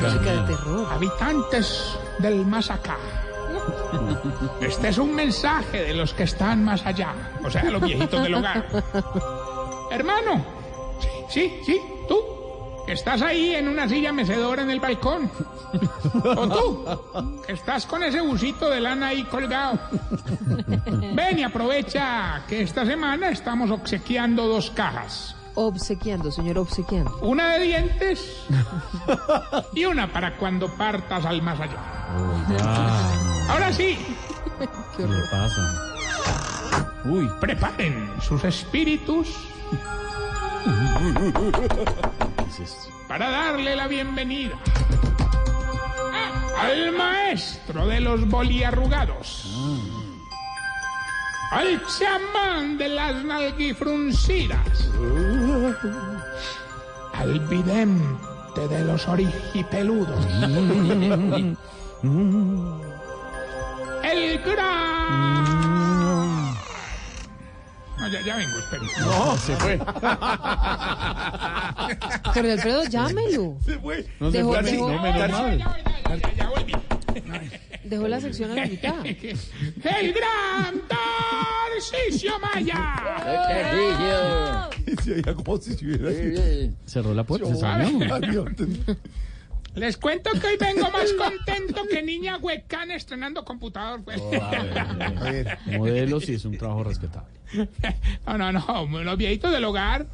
[0.00, 0.88] música de terror.
[0.90, 2.96] Habitantes del más acá.
[4.60, 7.14] Este es un mensaje de los que están más allá,
[7.44, 8.66] o sea, los viejitos del hogar.
[9.90, 10.44] Hermano,
[11.28, 12.18] sí, sí, tú,
[12.86, 15.30] que estás ahí en una silla mecedora en el balcón.
[16.24, 19.78] O tú, que estás con ese busito de lana ahí colgado.
[21.14, 25.36] Ven y aprovecha que esta semana estamos obsequiando dos cajas.
[25.54, 27.18] Obsequiando, señor, obsequiando.
[27.20, 28.46] Una de dientes
[29.74, 31.78] y una para cuando partas al más allá.
[33.48, 33.98] Ahora sí,
[34.96, 35.94] ¿Qué le pasa?
[37.04, 37.28] Uy.
[37.40, 39.28] preparen sus espíritus
[43.08, 44.56] para darle la bienvenida
[46.60, 49.52] al maestro de los boliarrugados,
[51.52, 54.88] al chamán de las nalguifruncidas,
[57.12, 60.24] al vidente de los origipeludos,
[64.02, 65.42] el gran...
[67.98, 68.82] No, ya, ya vengo, espera.
[69.00, 69.78] No, se fue.
[72.34, 73.56] Jorge Alfredo, llámelo.
[73.64, 74.06] Se fue.
[74.18, 74.62] No se Dejó- fue.
[74.62, 75.58] dejó- No, menos mal.
[75.58, 75.76] Ya,
[76.08, 76.72] ya, ya, ya volví.
[77.92, 78.94] Dejó la sección a la mitad.
[79.04, 84.70] ¡El gran Tarcisio Maya!
[85.04, 86.10] Se oía como si estuviera
[86.86, 87.48] Cerró la puerta.
[87.48, 88.46] se salió.
[89.74, 94.02] Les cuento que hoy vengo más contento que niña huecana estrenando computador.
[94.02, 94.18] pues.
[94.22, 95.58] A ver.
[95.66, 97.28] Modelo sí es un trabajo respetable.
[98.26, 99.02] No, no, no.
[99.04, 100.06] Los viejitos del hogar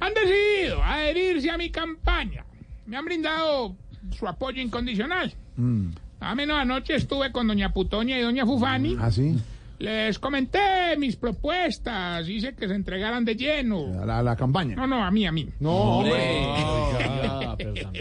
[0.00, 2.44] han decidido adherirse a mi campaña.
[2.84, 3.76] Me han brindado
[4.18, 5.32] su apoyo incondicional.
[5.56, 5.90] Mm.
[6.20, 8.96] A menos anoche estuve con doña Putonia y doña Fufani.
[9.00, 9.36] ¿Ah, sí?
[9.78, 12.26] Les comenté mis propuestas.
[12.28, 14.02] Hice que se entregaran de lleno.
[14.02, 14.74] A la, a la campaña.
[14.76, 15.48] No, no, a mí, a mí.
[15.60, 16.46] No, hombre.
[17.58, 17.92] Perdón.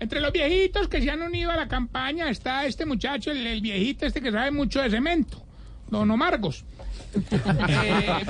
[0.00, 3.60] Entre los viejitos que se han unido a la campaña está este muchacho, el, el
[3.60, 5.44] viejito este que sabe mucho de cemento,
[5.90, 6.64] don Omargos.
[7.14, 8.24] Eh,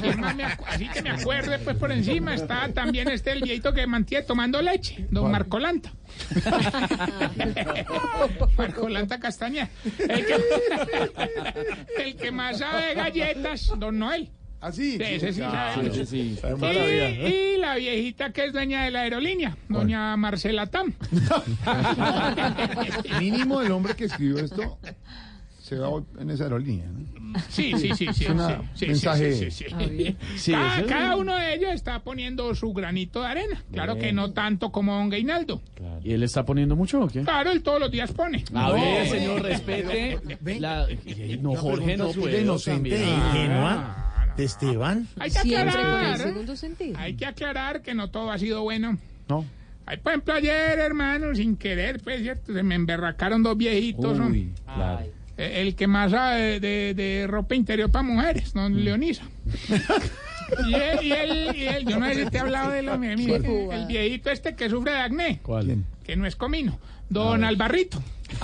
[0.00, 3.42] ¿quién más me acu- así que me acuerde, pues por encima está también este el
[3.42, 5.92] viejito que mantiene tomando leche, don Marcolanta.
[8.56, 9.68] Marcolanta Castaña.
[9.98, 10.36] El que,
[12.04, 14.30] el que más sabe de galletas, don Noel.
[14.60, 14.96] ¿Ah, sí?
[14.96, 15.92] Sí, ese sí sabe.
[15.92, 16.38] Sí, sí, sí.
[16.60, 20.92] Y, y la viejita que es dueña de la aerolínea, doña Marcela Tam.
[23.20, 24.78] Mínimo el hombre que escribió esto
[25.68, 26.86] se va en esa aerolínea.
[26.86, 27.38] ¿no?
[27.48, 28.24] Sí, sí, sí, sí.
[28.24, 29.50] Es una sí, mensaje.
[29.50, 29.66] sí,
[30.36, 30.52] sí.
[30.54, 33.62] Ah, cada, uno de ellos está poniendo su granito de arena.
[33.70, 35.60] Claro que no tanto como don Gainaldo.
[36.02, 37.22] ¿Y él está poniendo mucho o qué?
[37.22, 38.44] Claro, él todos los días pone.
[38.54, 39.10] A No, ver, bueno.
[39.10, 40.18] señor, respete.
[40.58, 40.86] La...
[41.40, 42.40] No, Jorge, no puede.
[42.40, 45.06] inocente e ingenua de Esteban.
[45.18, 46.56] Hay que aclarar.
[46.56, 46.98] sentido.
[46.98, 48.96] Hay que aclarar que no todo ha sido bueno.
[49.28, 49.44] No.
[49.84, 52.52] Hay, por ejemplo, ayer, hermano, sin querer, pues, ¿cierto?
[52.52, 54.18] Se me emberracaron dos viejitos.
[54.18, 54.26] ¿no?
[54.26, 55.17] Uy, claro.
[55.38, 59.22] Eh, El que más sabe de, de ropa interior para mujeres, don Leonisa.
[60.66, 62.96] Y él, y él, y él, yo no sé si te he hablado de lo
[62.96, 65.84] mire, el viejito este que sufre de acné, ¿Cuál?
[66.04, 66.78] que no es comino,
[67.10, 68.02] don Albarrito.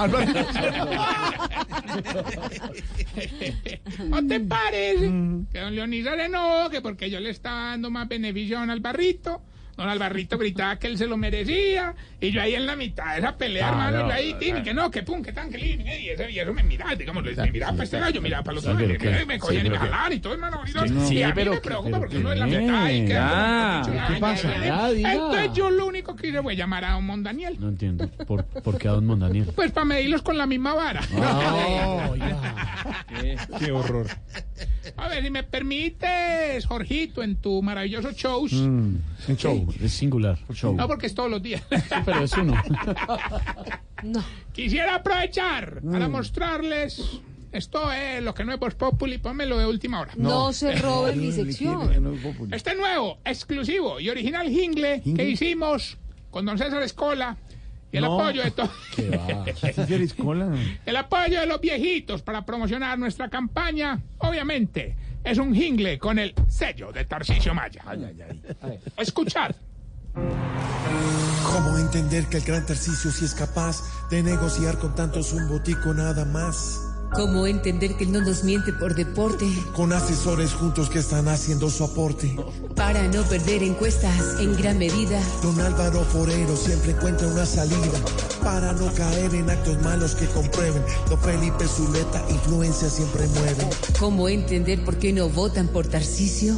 [4.08, 5.10] ¿No te parece
[5.52, 8.70] que don Leonisa le no, que porque yo le estaba dando más beneficio a don
[8.70, 9.40] Albarrito?
[9.76, 13.18] Don Albarrito gritaba que él se lo merecía, y yo ahí en la mitad de
[13.18, 13.88] esa pelea, Claro.
[13.96, 16.38] hermano, yo ahí, Tini, que no, que pum, que tan, que lindo, y eso, y
[16.38, 19.38] eso me miraba, digamos, me miraba para este gallo, miraba para el otro, Sí, me,
[19.38, 20.60] cogían y me jalaban y todo, hermano,
[21.08, 24.14] Sí, a mí pero me qué- preocupa porque uno en la mitad y que...
[24.14, 24.90] ¿Qué pasa?
[24.92, 28.08] Entonces yo lo único que hice fue llamar a don Mondaniel, No entiendo.
[28.26, 29.46] ¿Por, por qué a don Mondaniel?
[29.56, 31.00] pues para medirlos con la misma vara.
[31.16, 32.10] Ah.
[33.08, 34.06] Qué- Qué horror.
[34.96, 38.52] A ver, si me permites, Jorgito, en tu maravilloso shows.
[38.52, 38.96] Mm,
[39.28, 39.36] es
[39.73, 40.39] show, es singular.
[40.52, 40.75] Show.
[40.75, 41.62] No, porque es todos los días.
[41.70, 42.55] Sí, pero es uno.
[44.02, 44.23] No.
[44.52, 47.20] Quisiera aprovechar para mostrarles.
[47.52, 50.12] Esto es lo que no es Voz Populi, pónmelo de última hora.
[50.17, 52.26] No, se robe mi sección.
[52.52, 55.97] Este nuevo, exclusivo y original jingle que hicimos
[56.31, 57.36] con don César Escola
[57.93, 58.20] y el No.
[58.20, 58.70] apoyo de todos.
[58.97, 59.44] ¿Qué va?
[59.55, 60.52] César Escola.
[60.84, 66.34] El apoyo de los viejitos para promocionar nuestra campaña, obviamente, es un jingle con el
[66.48, 67.82] sello de Tarcisio Maya.
[68.96, 69.50] Escuchad.
[70.14, 75.94] ¿Cómo entender que el gran Tarcisio sí es capaz de negociar con tantos un botico
[75.94, 76.83] nada más?
[77.15, 79.47] ¿Cómo entender que él no nos miente por deporte?
[79.75, 82.36] Con asesores juntos que están haciendo su aporte.
[82.75, 85.20] Para no perder encuestas en gran medida.
[85.43, 87.99] Don Álvaro Forero siempre encuentra una salida
[88.43, 90.83] para no caer en actos malos que comprueben.
[91.09, 93.68] Don Felipe Zuleta influencia siempre mueve.
[93.99, 96.57] ¿Cómo entender por qué no votan por Tarcisio?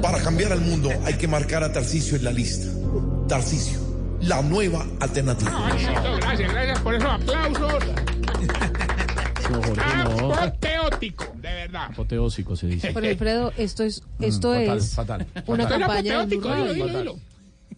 [0.00, 2.66] Para cambiar al mundo hay que marcar a Tarcisio en la lista.
[3.28, 3.78] Tarcisio,
[4.26, 5.50] la nueva alternativa.
[6.20, 7.84] Gracias, gracias por esos aplausos.
[9.50, 9.60] No,
[10.16, 10.34] no.
[10.34, 11.84] Apoteótico, de verdad.
[11.90, 12.92] Apoteósico se dice.
[12.94, 15.80] Pero Alfredo, esto es, esto fatal, es fatal, una fatal.
[15.80, 16.26] campaña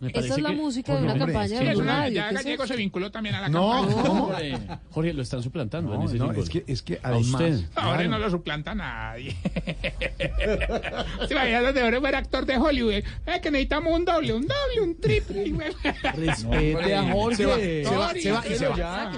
[0.02, 2.14] Esa es la que- música de una Hombre, campaña Sí, de es una- Radio.
[2.14, 2.72] ya ¿qué es Gallego eso?
[2.74, 4.02] se vinculó también a la No, campaña.
[4.08, 4.24] ¿cómo?
[4.26, 4.58] Jorge,
[4.90, 7.26] Jorge, lo están suplantando en No, ese no, es que, es que A además.
[7.40, 7.60] usted.
[7.74, 8.10] Ahora claro.
[8.10, 9.36] no lo suplanta nadie.
[11.26, 12.92] Se imagina de ahora fuera actor de Hollywood.
[12.92, 13.04] Eh,
[13.42, 15.54] que necesitamos un doble, un doble, un triple.
[16.14, 17.36] Respete a Jorge.
[17.36, 19.12] Se va, se va, se va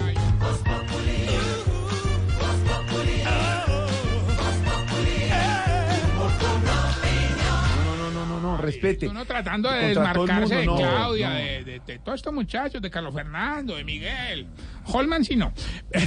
[8.59, 9.07] respete.
[9.07, 11.35] Uno tratando de desmarcarse de mundo, Claudia, no.
[11.35, 14.47] De, de, de todos estos muchachos, de Carlos Fernando, de Miguel.
[14.85, 15.53] Holman, sí no.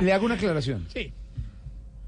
[0.00, 0.86] Le hago una aclaración.
[0.92, 1.12] Sí,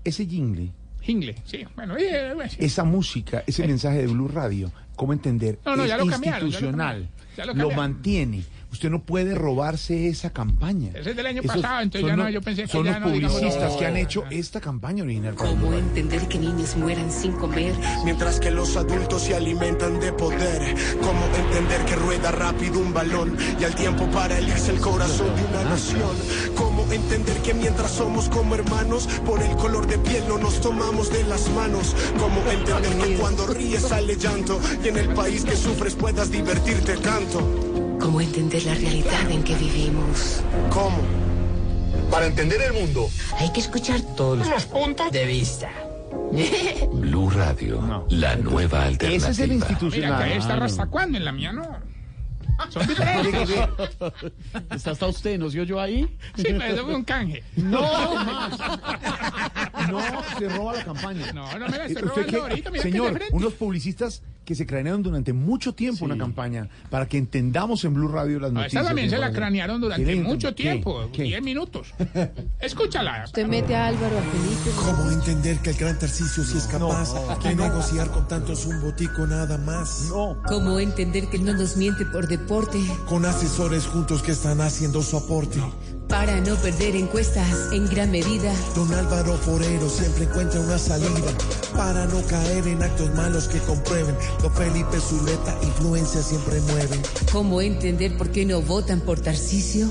[0.05, 0.71] Ese jingle,
[1.03, 1.65] Jingle, sí.
[1.75, 2.57] Bueno, eh, bueno, sí.
[2.61, 5.59] esa música, ese mensaje de Blue Radio, ¿cómo entender?
[5.65, 7.09] No, no, es ya lo cambiaron, ya lo institucional.
[7.37, 8.45] cambiaron, ya lo mantiene.
[8.73, 10.91] Usted no puede robarse esa campaña.
[10.95, 12.85] Ese es del año Esos pasado, entonces son ya no, los- yo pensé que Son
[12.85, 15.35] ya los no, publicistas no, que han hecho esta campaña original.
[15.35, 17.75] ¿Cómo entender que niños mueran sin comer?
[18.05, 20.77] Mientras que los adultos se alimentan de poder.
[21.03, 25.35] ¿Cómo entender que rueda rápido un balón y al tiempo para él es el corazón
[25.37, 26.17] de una nación?
[26.57, 31.13] ¿Cómo entender que mientras somos como hermanos, por el color de piel no nos tomamos
[31.13, 31.95] de las manos?
[32.19, 36.97] ¿Cómo entender que cuando ríes sale llanto y en el país que sufres puedas divertirte
[36.99, 37.67] tanto?
[38.01, 40.43] ¿Cómo entender la realidad en que vivimos?
[40.71, 40.99] ¿Cómo?
[42.11, 43.09] Para entender el mundo.
[43.39, 45.71] Hay que escuchar todos los puntos de vista.
[46.93, 49.31] Blue Radio, la nueva alternativa.
[49.31, 50.25] Ese es el Mira, institucional.
[50.25, 51.63] que esta hasta cuándo, en la mía no.
[52.71, 53.51] Son diferentes.
[54.71, 55.39] ¿Está hasta usted?
[55.39, 56.17] ¿No se yo ahí?
[56.37, 57.43] Sí, pero eso fue un canje.
[57.57, 57.81] No,
[59.91, 60.01] no,
[60.39, 61.33] se roba la campaña.
[61.33, 62.37] No, no ¿Usted robando qué?
[62.37, 67.17] ahorita, mira Señor, unos publicistas que se cranearon durante mucho tiempo una campaña para que
[67.19, 68.81] entendamos en Blue Radio las No, noticias.
[68.83, 71.23] esta también se la cranearon durante ¿Quieren- mucho tiempo, ¿Qué?
[71.23, 71.95] 10 minutos.
[72.61, 73.23] Escúchala.
[73.27, 74.71] Usted mete a Álvaro a Felipe.
[74.77, 77.15] ¿Cómo entender que el gran Tarcisio sí es capaz
[77.45, 80.11] de negociar con tantos un botico nada más?
[80.49, 82.81] ¿Cómo entender que no nos miente por deporte?
[83.09, 85.61] Con asesores juntos que están haciendo su aporte.
[86.11, 88.53] Para no perder encuestas en gran medida.
[88.75, 91.33] Don Álvaro Forero siempre encuentra una salida
[91.75, 94.17] para no caer en actos malos que comprueben.
[94.43, 97.01] Don Felipe Zuleta influencia siempre mueven.
[97.33, 99.89] ¿Cómo entender por qué no votan por Tarcisio?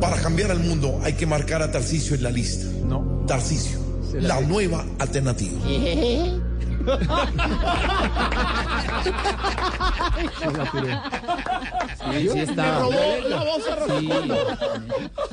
[0.00, 2.66] Para cambiar al mundo hay que marcar a Tarcisio en la lista.
[2.86, 3.24] No.
[3.26, 3.78] Tarcisio,
[4.12, 5.58] la nueva alternativa.
[12.12, 12.64] Sí, sí está.
[12.64, 14.08] Le robó la voz a Sí.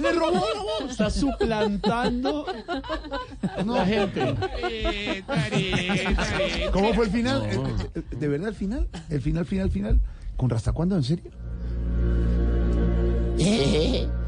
[0.02, 0.92] Le robó la voz.
[0.92, 2.46] Está suplantando
[3.66, 4.36] la gente.
[6.72, 7.44] ¿Cómo fue el final?
[7.46, 7.60] Eh,
[7.96, 8.88] eh, ¿De verdad el final?
[9.10, 10.00] ¿El final, final, final?
[10.38, 10.96] ¿Con Rasta cuándo?
[10.96, 11.32] ¿En serio?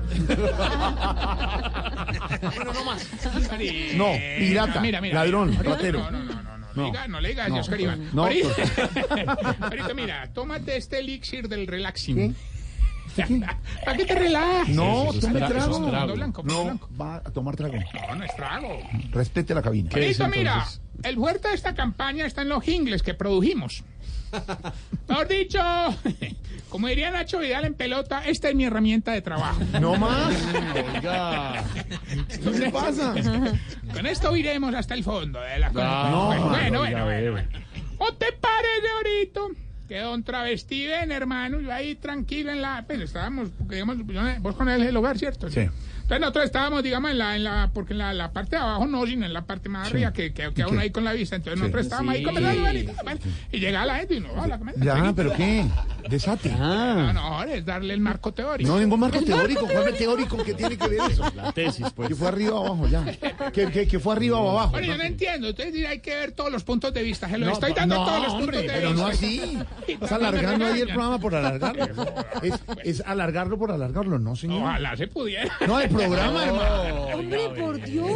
[3.96, 4.82] No, pirata,
[5.12, 6.00] ladrón, ratero.
[6.00, 7.56] No, no, no, no, le diga- no le digas, No.
[7.58, 8.10] Oscar Iván.
[8.14, 8.48] No, ahorita,
[9.62, 12.36] ahorita, mira, tómate este elixir del relaxing.
[13.86, 14.70] ¿Para qué te relajas?
[14.70, 15.86] No, es tome tra- trago.
[15.86, 16.14] es trago.
[16.16, 16.90] blanco, No, blanco.
[17.00, 17.76] va a tomar trago.
[17.76, 18.78] No, no es trago.
[19.12, 19.90] Respete la cabina.
[19.96, 20.66] Listo, mira,
[21.04, 23.84] el fuerte de esta campaña está en los jingles que produjimos.
[25.08, 25.60] Mejor dicho,
[26.70, 29.62] como diría Nacho Vidal en pelota, esta es mi herramienta de trabajo.
[29.80, 30.34] No más.
[30.94, 31.64] Oiga.
[32.28, 33.14] ¿Qué le pasa?
[33.94, 36.08] Con esto iremos hasta el fondo de la cosa.
[36.08, 37.50] Ah, no, bueno, mano, bueno, bueno, bueno.
[37.98, 39.42] ¿O te parece ahorita
[39.88, 42.84] que don travesti ven, hermano, yo ahí tranquilo en la...
[42.86, 43.98] Pues estábamos, digamos,
[44.40, 45.50] vos con él el hogar, ¿cierto?
[45.50, 45.70] Sí.
[46.06, 48.86] Entonces nosotros estábamos, digamos, en la, en la, porque en la, la parte de abajo
[48.86, 51.36] no, sino en la parte más arriba, que, que, que aún ahí con la vista.
[51.36, 51.62] Entonces Sí.
[51.62, 52.26] nosotros estábamos ahí Sí.
[52.26, 53.20] conversando, bueno, y, bueno,
[53.52, 54.60] y llegaba la gente y no, hola.
[54.78, 55.66] Ya, pero ¿qué?
[56.08, 56.52] Desate.
[56.52, 58.70] No, no, es darle el marco teórico.
[58.70, 59.66] No, ningún marco teórico.
[59.68, 60.38] ¿Cuál es teórico?
[60.44, 61.24] ¿Qué tiene que ver eso?
[61.36, 62.10] La tesis, pues.
[62.10, 63.04] Que fue arriba o abajo, ya.
[63.52, 64.72] Que, que, que fue arriba o abajo.
[64.74, 67.48] Bueno, yo no entiendo, entonces hay que ver todos los puntos de vista, se lo
[67.48, 69.04] No, estoy dando no, todos los hombre, puntos de pero vista.
[69.04, 69.60] no así.
[69.88, 71.86] Estás alargando ahí el programa por alargarlo.
[72.44, 72.54] Es,
[72.84, 74.62] es alargarlo por alargarlo, no, señor.
[74.62, 75.52] Ojalá se pudiera.
[75.66, 77.06] No, programa, hermano.
[77.16, 78.12] Hombre, por Dios.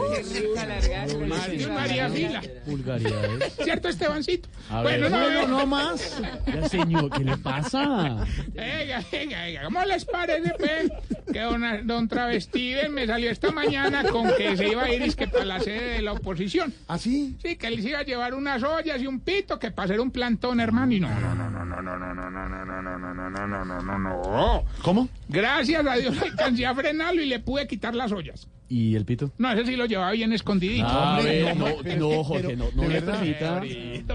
[1.73, 2.41] María, Fila.
[2.65, 3.53] Vulgaridades.
[3.63, 4.49] ¿Cierto, Estebancito?
[4.69, 5.11] A bueno, ver.
[5.11, 6.21] no, Bueno, no, no más.
[6.45, 8.25] Ya, señor, ¿qué le pasa?
[8.53, 9.63] Venga, venga, venga.
[9.63, 10.91] ¿Cómo les parece, pues,
[11.31, 15.15] que don, don Travestiven me salió esta mañana con que se iba a ir es
[15.15, 16.73] que para la sede de la oposición?
[16.87, 17.35] ¿Ah, sí?
[17.41, 19.99] Sí, que él se iba a llevar unas ollas y un pito que para hacer
[19.99, 20.91] un plantón, hermano.
[20.93, 23.47] Y no, no, no, no, no, no, no, no, no, no, no, no, no, no,
[23.47, 24.63] no, no, no, no, no.
[24.81, 25.09] ¿Cómo?
[25.27, 28.49] Gracias a Dios alcancé a frenarlo y le pude quitar las ollas.
[28.67, 29.31] ¿Y el pito?
[29.37, 30.85] No, ese sí lo llevaba bien escondidito.
[30.85, 33.61] A hombre, no, no, no, Jorge, no, no le permita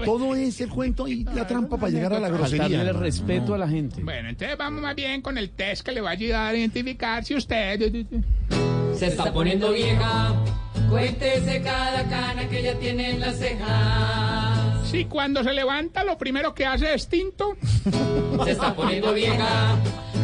[0.05, 2.83] Todo es el cuento y la trampa para llegar a la grosería.
[2.83, 4.03] el respeto a la gente.
[4.03, 7.25] Bueno, entonces vamos más bien con el test que le va a ayudar a identificar
[7.25, 8.05] si usted...
[8.93, 10.33] Se está poniendo vieja.
[10.89, 14.54] Cuéntese cada cana que ella tiene en las cejas.
[14.95, 17.57] Si cuando se levanta lo primero que hace es tinto.
[18.45, 19.75] Se está poniendo vieja.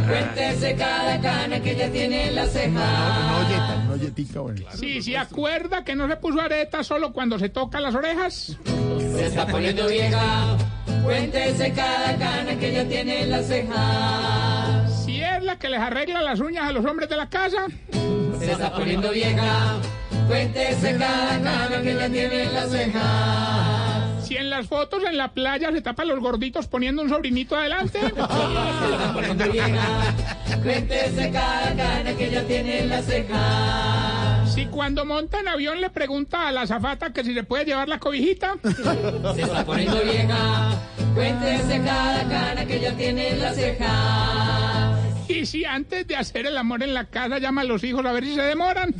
[0.07, 3.49] Cuéntese cada cana que ella tiene en las cejas.
[3.49, 4.61] No, no olletica, bueno.
[4.73, 8.57] Si se acuerda que no se puso areta solo cuando se toca las orejas.
[8.97, 10.57] Se está poniendo vieja.
[11.03, 15.03] Cuéntese cada cana que ella tiene en las cejas.
[15.03, 17.67] Si es la que les arregla las uñas a los hombres de la casa.
[18.39, 19.81] Se está poniendo vieja.
[20.29, 23.90] Cuéntese cada cana que ella tiene en las cejas.
[24.31, 27.99] Si en las fotos en la playa se tapa los gorditos poniendo un sobrinito adelante.
[29.13, 30.13] Poniendo vieja.
[30.63, 34.53] Cuéntese cada cana que ella tiene en las cejas.
[34.53, 37.89] Si cuando monta en avión le pregunta a la azafata que si se puede llevar
[37.89, 38.55] la cobijita.
[39.35, 40.79] Se está poniendo vieja.
[41.13, 44.90] Cuéntese cada cana que ya tiene en la ceja.
[45.31, 48.11] Y si antes de hacer el amor en la casa llama a los hijos a
[48.11, 48.93] ver si se demoran.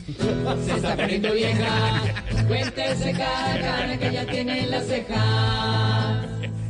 [0.65, 2.01] Se está poniendo vieja.
[2.47, 6.25] Cuéntese cada cana que ya tiene en la ceja.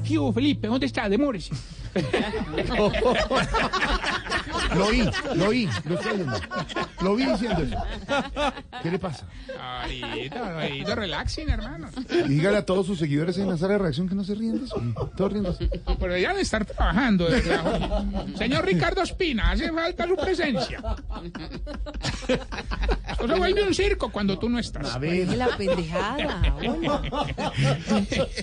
[0.07, 0.67] ¿Qué hubo, Felipe?
[0.67, 1.07] ¿Dónde está?
[1.07, 1.53] Demórese.
[4.75, 6.37] Lo oí, lo oí, lo estoy oyendo.
[7.01, 7.77] Lo vi diciendo eso.
[8.81, 9.25] ¿Qué le pasa?
[9.59, 11.89] Ahorita, ahorita, relaxing, hermano.
[12.25, 14.59] Y dígale a todos sus seguidores en la sala de reacción que no se ríen
[14.59, 14.81] de eso.
[15.17, 15.69] Todos riéndose.
[15.87, 17.27] No, pero ya de estar trabajando.
[17.27, 17.41] de.
[18.37, 20.79] Señor Ricardo Espina, hace falta su presencia.
[23.11, 24.95] Esto se vuelve un circo cuando tú no estás.
[24.95, 25.27] A ver.
[25.35, 26.41] La pendejada.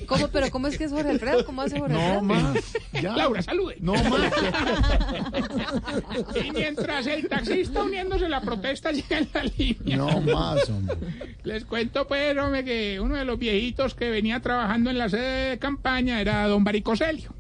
[0.06, 1.44] ¿Cómo, pero cómo es que es Jorge Alfredo?
[1.46, 2.22] ¿Cómo hace Jorge No Alfredo?
[2.22, 2.58] más.
[2.92, 3.12] Ya.
[3.16, 3.76] Laura, salude.
[3.80, 4.32] No más.
[6.44, 9.96] Y mientras el taxista uniéndose a la protesta llega en la línea.
[9.96, 10.96] No más, hombre.
[11.44, 15.50] Les cuento, pues, hombre, que uno de los viejitos que venía trabajando en la sede
[15.50, 17.32] de campaña era don Baricoselio.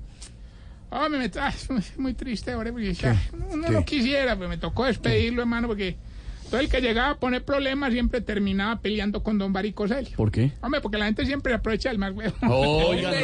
[0.90, 1.52] Hombre, me está
[1.98, 3.20] muy triste, hombre, porque ya,
[3.52, 3.72] uno ¿Qué?
[3.72, 5.96] no quisiera, pero me tocó despedirlo, hermano, porque
[6.50, 10.16] todo el que llegaba a poner problemas siempre terminaba peleando con don Baricoselio.
[10.16, 10.52] ¿Por qué?
[10.62, 12.34] Hombre, porque la gente siempre aprovecha el más huevo.
[12.48, 13.16] Oiga, no,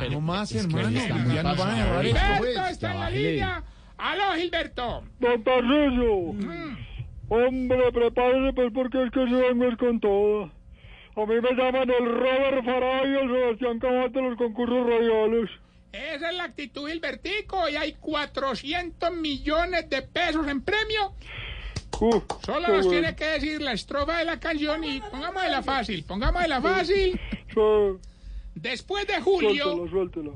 [0.00, 0.90] pero- No más, hermano.
[0.90, 2.56] Ya nos van a esto, pues.
[2.70, 3.62] está en la línea.
[4.00, 5.04] ¡Aló, Gilberto!
[5.18, 6.34] Don Tarrillo,
[7.28, 10.50] hombre, prepárese pues porque es que se vengo es con todo.
[11.16, 15.50] A mí me llaman el Robert Farah y el Sebastián Cabal de los concursos radiales.
[15.92, 21.14] Esa es la actitud, Gilbertico, y hay 400 millones de pesos en premio.
[22.00, 22.90] Uh, Solo nos bueno.
[22.90, 26.48] tiene que decir la estrofa de la canción y pongamos de la fácil, pongamos de
[26.48, 27.20] la fácil.
[27.52, 27.60] Sí,
[28.54, 29.86] Después de julio.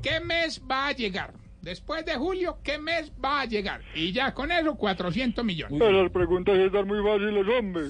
[0.03, 1.33] ¿qué mes va a llegar?
[1.65, 3.81] Después de julio, ¿qué mes va a llegar?
[3.95, 5.81] Y ya con eso, 400 millones.
[5.81, 7.85] Esas preguntas están muy fáciles, hombre.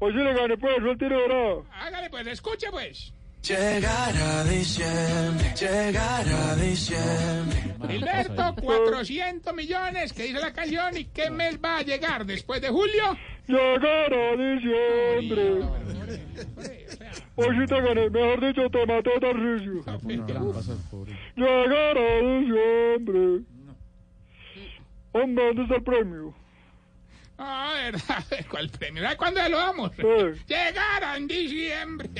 [0.00, 1.54] Hoy sí le gané pues, suéltela, ¿verdad?
[1.70, 3.12] Hágale pues, escuche pues.
[3.46, 7.76] Llegará diciembre, llegará diciembre.
[7.88, 12.26] Gilberto, 400 millones, que dice la canción, ¿y qué mes va a llegar?
[12.26, 13.16] Después de julio.
[13.46, 15.62] Llegará diciembre.
[17.34, 19.82] Hoy sí te gané, mejor dicho, te maté, Tarrillo.
[21.34, 23.40] Llegará diciembre.
[25.12, 26.34] Hombre, ¿dónde está el premio?
[27.38, 28.24] Ah, ¿verdad?
[28.50, 29.02] ¿Cuál premio?
[29.02, 29.92] ¿Sabes cuándo lo damos?
[29.96, 30.02] Sí.
[30.46, 32.10] Llegará en diciembre.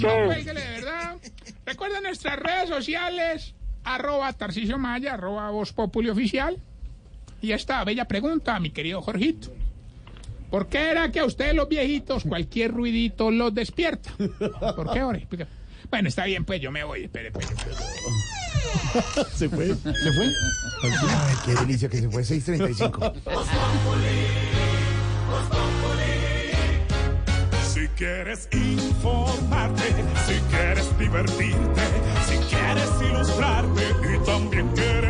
[0.00, 0.26] Chao.
[0.26, 1.16] Cuélguele, de verdad.
[1.66, 6.56] Recuerden nuestras redes sociales, arroba Tarcisio Maya, arroba Voz Populi Oficial.
[7.42, 9.52] Y esta bella pregunta, mi querido Jorgito.
[10.50, 14.10] ¿Por qué era que a ustedes los viejitos cualquier ruidito los despierta?
[14.76, 15.18] ¿Por qué ahora?
[15.18, 15.46] Explica.
[15.90, 17.04] Bueno, está bien, pues yo me voy.
[17.04, 17.46] Espere, espere.
[19.34, 19.68] ¿Se fue?
[19.68, 20.26] ¿Se fue?
[20.82, 23.12] Ay, qué delicia que se fue 6.35.
[27.72, 29.82] Si quieres informarte,
[30.26, 31.82] si quieres divertirte,
[32.26, 33.82] si quieres ilustrarte
[34.14, 35.09] y también quieres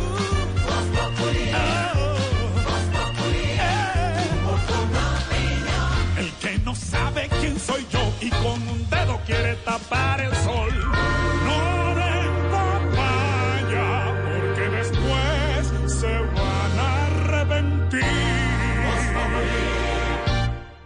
[6.71, 10.90] No sabe quién soy yo y con un dedo quiere tapar el sol.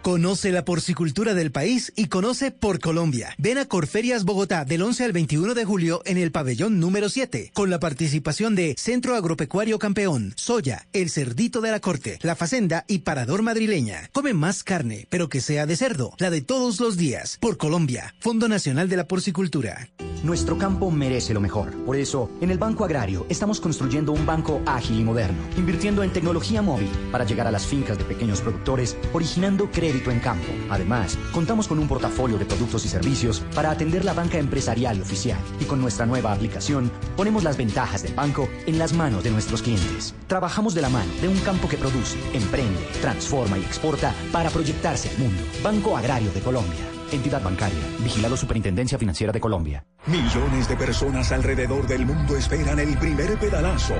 [0.06, 3.34] Conoce la porcicultura del país y conoce por Colombia.
[3.38, 7.50] Ven a Corferias Bogotá del 11 al 21 de julio en el pabellón número 7,
[7.52, 12.84] con la participación de Centro Agropecuario Campeón, Soya, El Cerdito de la Corte, La Facenda
[12.86, 14.08] y Parador Madrileña.
[14.12, 17.36] Come más carne, pero que sea de cerdo, la de todos los días.
[17.40, 19.88] Por Colombia, Fondo Nacional de la Porcicultura.
[20.22, 21.72] Nuestro campo merece lo mejor.
[21.84, 26.12] Por eso, en el Banco Agrario estamos construyendo un banco ágil y moderno, invirtiendo en
[26.12, 30.52] tecnología móvil para llegar a las fincas de pequeños productores, originando crédito en campo.
[30.70, 35.00] Además, contamos con un portafolio de productos y servicios para atender la banca empresarial y
[35.00, 35.38] oficial.
[35.60, 39.62] Y con nuestra nueva aplicación, ponemos las ventajas del banco en las manos de nuestros
[39.62, 40.14] clientes.
[40.26, 45.10] Trabajamos de la mano de un campo que produce, emprende, transforma y exporta para proyectarse
[45.10, 45.42] al mundo.
[45.62, 46.95] Banco Agrario de Colombia.
[47.12, 47.78] Entidad bancaria.
[48.00, 49.84] Vigilado Superintendencia Financiera de Colombia.
[50.06, 53.94] Millones de personas alrededor del mundo esperan el primer pedalazo.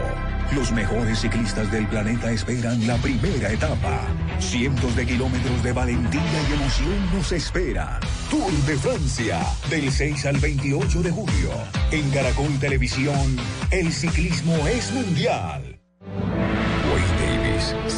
[0.54, 4.00] Los mejores ciclistas del planeta esperan la primera etapa.
[4.38, 8.00] Cientos de kilómetros de valentía y emoción nos espera.
[8.30, 11.50] Tour de Francia, del 6 al 28 de julio.
[11.90, 13.36] En Caracol Televisión,
[13.70, 15.75] el ciclismo es mundial.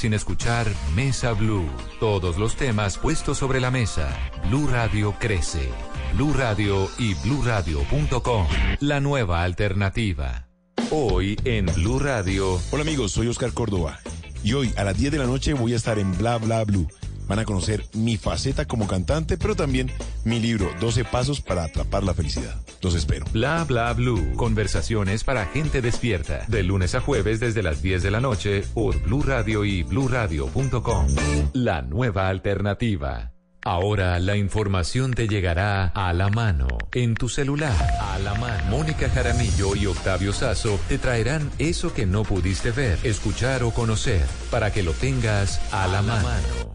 [0.00, 1.68] sin escuchar Mesa Blue.
[2.00, 4.08] Todos los temas puestos sobre la mesa.
[4.48, 5.68] Blue Radio crece.
[6.14, 8.46] Blue Radio y bluradio.com.
[8.80, 10.48] La nueva alternativa.
[10.90, 12.58] Hoy en Blue Radio.
[12.70, 14.00] Hola amigos, soy Oscar Córdoba
[14.42, 16.88] y hoy a las 10 de la noche voy a estar en Bla Bla Blue.
[17.30, 19.88] Van a conocer mi faceta como cantante, pero también
[20.24, 22.56] mi libro 12 pasos para atrapar la felicidad.
[22.82, 23.24] Los espero.
[23.32, 24.34] Bla bla blue.
[24.34, 26.44] Conversaciones para gente despierta.
[26.48, 31.06] De lunes a jueves desde las 10 de la noche por Blue Radio y bluradio.com.
[31.52, 33.30] La nueva alternativa.
[33.62, 38.64] Ahora la información te llegará a la mano, en tu celular, a la mano.
[38.70, 44.26] Mónica Jaramillo y Octavio Sazo te traerán eso que no pudiste ver, escuchar o conocer,
[44.50, 46.74] para que lo tengas a la mano.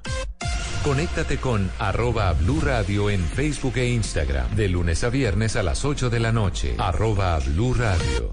[0.86, 5.84] Conéctate con arroba Blue Radio en Facebook e Instagram de lunes a viernes a las
[5.84, 6.76] 8 de la noche.
[6.78, 8.32] Arroba Blue Radio.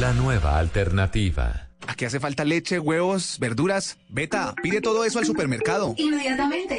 [0.00, 1.68] La nueva alternativa.
[1.86, 3.98] Aquí hace falta leche, huevos, verduras.
[4.08, 5.92] Beta, pide todo eso al supermercado.
[5.98, 6.78] Inmediatamente.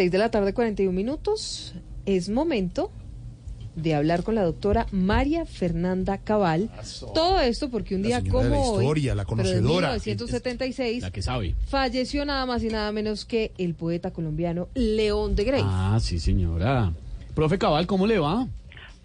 [0.00, 1.74] Seis de la tarde, 41 minutos.
[2.06, 2.90] Es momento
[3.76, 6.70] de hablar con la doctora María Fernanda Cabal.
[7.12, 9.88] Todo esto porque un día de como la hoy, historia, la pero de conocedora.
[9.90, 11.54] 1976, La que sabe.
[11.66, 15.62] falleció nada más y nada menos que el poeta colombiano León de Grey.
[15.66, 16.94] Ah, sí, señora.
[17.34, 18.48] Profe Cabal, ¿cómo le va?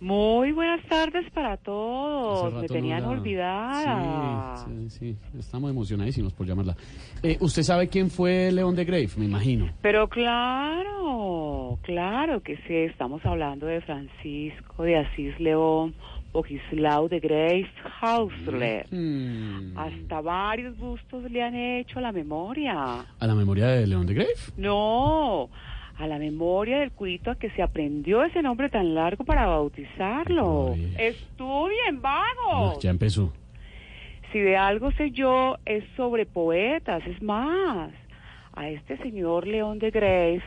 [0.06, 2.54] Muy buenas tardes para todos.
[2.62, 4.56] Me tenían no la- olvidada.
[4.58, 6.76] Sí, sí, sí, estamos emocionadísimos por llamarla.
[7.24, 9.10] Eh, ¿Usted sabe quién fue León de Grave?
[9.18, 9.68] Me imagino.
[9.82, 15.96] Pero claro, claro que sí, estamos hablando de Francisco de Asís León
[16.34, 18.86] Bogislao de Grace Hausler.
[18.92, 19.76] Mm.
[19.76, 23.06] Hasta varios bustos le han hecho a la memoria.
[23.20, 24.30] ¿A la memoria de León de Grave?
[24.58, 25.50] No,
[25.98, 30.76] a la memoria del curito a que se aprendió ese nombre tan largo para bautizarlo.
[30.98, 32.76] Estudien, vagos.
[32.76, 33.32] Ah, ya empezó.
[34.32, 37.06] Si de algo sé yo, es sobre poetas.
[37.08, 37.92] Es más,
[38.54, 40.44] a este señor León de Grace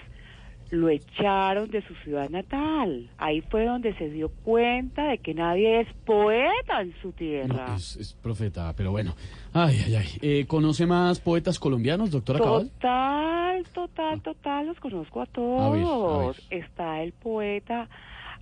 [0.70, 3.08] lo echaron de su ciudad natal.
[3.16, 7.66] Ahí fue donde se dio cuenta de que nadie es poeta en su tierra.
[7.68, 9.14] No, es, es profeta, pero bueno.
[9.52, 10.06] Ay, ay, ay.
[10.20, 12.70] Eh, ¿Conoce más poetas colombianos, doctora Cabal?
[12.70, 16.47] Total, total, total, los conozco a A ver, a todos.
[16.50, 17.88] Está el poeta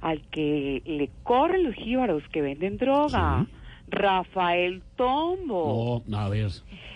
[0.00, 3.46] al que le corren los jíbaros que venden droga,
[3.88, 6.02] Rafael Tombo.
[6.06, 6.50] No, a ver.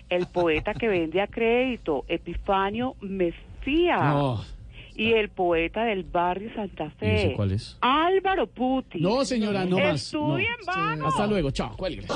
[0.09, 3.97] El poeta que vende a crédito, Epifanio Mefía.
[3.97, 4.41] No.
[4.95, 7.77] Y el poeta del barrio Santa ¿Y Fe, ese cuál es?
[7.81, 9.01] Álvaro Puti.
[9.01, 9.87] No, señora, no más.
[9.87, 9.95] no.
[9.95, 11.07] Estudien, vagos.
[11.07, 12.07] Hasta luego, chao, cuelgue.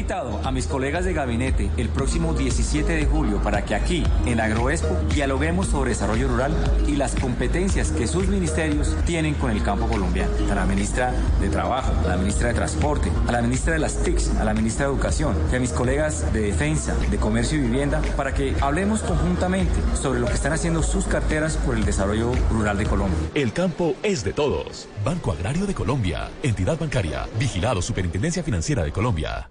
[0.00, 4.40] Invitado a mis colegas de gabinete el próximo 17 de julio para que aquí, en
[4.40, 6.54] Agroexpo, dialoguemos sobre desarrollo rural
[6.86, 10.32] y las competencias que sus ministerios tienen con el campo colombiano.
[10.50, 14.02] A la ministra de Trabajo, a la ministra de Transporte, a la ministra de las
[14.02, 17.60] TICs, a la ministra de Educación y a mis colegas de Defensa, de Comercio y
[17.60, 22.32] Vivienda para que hablemos conjuntamente sobre lo que están haciendo sus carteras por el desarrollo
[22.50, 23.18] rural de Colombia.
[23.34, 24.88] El campo es de todos.
[25.04, 26.30] Banco Agrario de Colombia.
[26.42, 27.26] Entidad bancaria.
[27.38, 29.50] Vigilado Superintendencia Financiera de Colombia.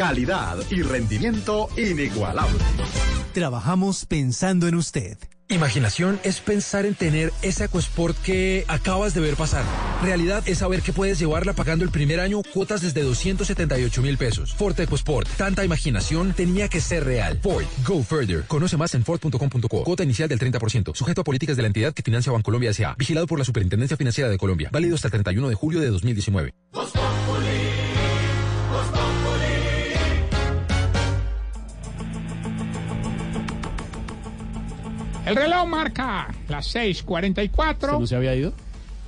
[0.00, 2.58] Calidad y rendimiento inigualable.
[3.34, 5.18] Trabajamos pensando en usted.
[5.50, 9.62] Imaginación es pensar en tener ese EcoSport que acabas de ver pasar.
[10.02, 14.54] Realidad es saber que puedes llevarla pagando el primer año cuotas desde 278 mil pesos.
[14.54, 15.28] Ford EcoSport.
[15.36, 17.38] Tanta imaginación tenía que ser real.
[17.42, 17.66] Ford.
[17.86, 18.44] Go further.
[18.46, 19.84] Conoce más en Ford.com.co.
[19.84, 20.96] Cuota inicial del 30%.
[20.96, 22.94] Sujeto a políticas de la entidad que financia Bancolombia S.A.
[22.94, 24.70] Vigilado por la Superintendencia Financiera de Colombia.
[24.72, 26.54] Válido hasta el 31 de julio de 2019.
[35.30, 38.00] El reloj marca las 6:44.
[38.00, 38.52] ¿No se había ido?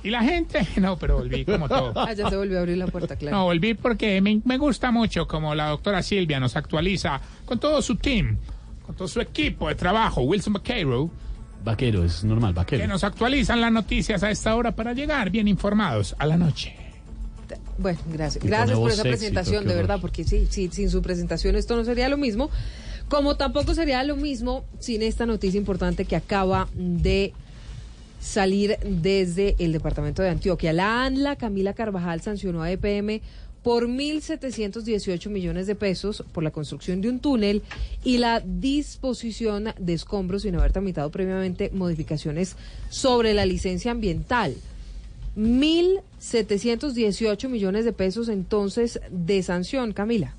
[0.03, 1.93] Y la gente, no, pero volví como todo.
[1.95, 3.37] Ah, ya se volvió a abrir la puerta, claro.
[3.37, 7.81] No, volví porque me, me gusta mucho como la doctora Silvia nos actualiza con todo
[7.81, 8.37] su team,
[8.85, 11.09] con todo su equipo de trabajo, Wilson Vaquero,
[11.63, 12.81] Vaquero, es normal, vaquero.
[12.81, 16.75] que nos actualizan las noticias a esta hora para llegar bien informados a la noche.
[17.77, 18.43] Bueno, gracias.
[18.43, 21.83] Gracias por esa sexy, presentación, de verdad, porque sí, sí, sin su presentación esto no
[21.85, 22.49] sería lo mismo.
[23.09, 27.33] Como tampoco sería lo mismo sin esta noticia importante que acaba de
[28.19, 30.73] salir desde el departamento de Antioquia.
[30.73, 33.21] La ANLA, Camila Carvajal, sancionó a EPM
[33.63, 37.61] por 1.718 millones de pesos por la construcción de un túnel
[38.03, 42.55] y la disposición de escombros sin haber tramitado previamente modificaciones
[42.89, 44.55] sobre la licencia ambiental.
[45.37, 50.35] 1.718 millones de pesos entonces de sanción, Camila.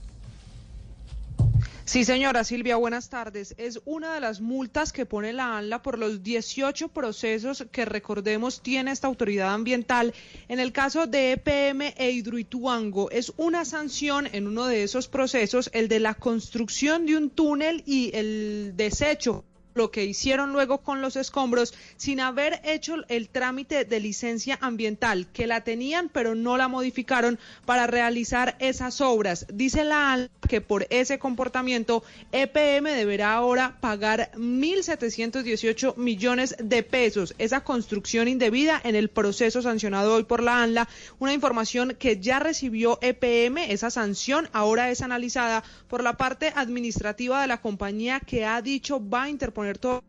[1.87, 3.55] Sí, señora Silvia, buenas tardes.
[3.59, 8.63] Es una de las multas que pone la ANLA por los 18 procesos que recordemos
[8.63, 10.15] tiene esta autoridad ambiental.
[10.49, 15.69] En el caso de EPM e Hidroituango, es una sanción en uno de esos procesos,
[15.75, 21.03] el de la construcción de un túnel y el desecho lo que hicieron luego con
[21.03, 26.57] los escombros sin haber hecho el trámite de licencia ambiental, que la tenían pero no
[26.57, 29.47] la modificaron para realizar esas obras.
[29.53, 37.35] Dice la ANLA que por ese comportamiento EPM deberá ahora pagar 1.718 millones de pesos.
[37.39, 40.89] Esa construcción indebida en el proceso sancionado hoy por la ANLA,
[41.19, 47.41] una información que ya recibió EPM, esa sanción ahora es analizada por la parte administrativa
[47.41, 50.05] de la compañía que ha dicho va a interponer todo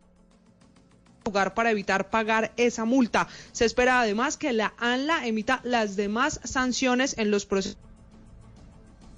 [1.24, 3.26] lugar para evitar pagar esa multa.
[3.52, 7.78] Se espera además que la ANLA emita las demás sanciones en los procesos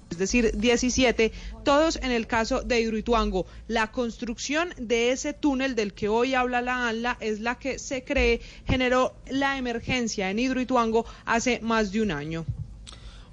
[0.09, 1.31] es decir, 17,
[1.63, 3.45] todos en el caso de Hidroituango.
[3.67, 8.03] La construcción de ese túnel del que hoy habla la ANLA es la que se
[8.03, 12.45] cree generó la emergencia en Hidroituango hace más de un año.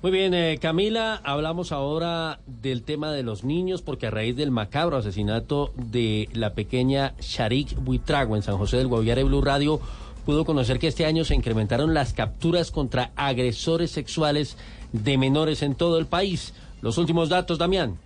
[0.03, 4.51] Muy bien, eh, Camila, hablamos ahora del tema de los niños, porque a raíz del
[4.51, 9.81] macabro asesinato de la pequeña Sharik Buitrago en San José del Guaviare Blue Radio,
[10.27, 14.59] pudo conocer que este año se incrementaron las capturas contra agresores sexuales
[14.93, 16.53] de menores en todo el país.
[16.83, 17.99] Los últimos datos, Damián.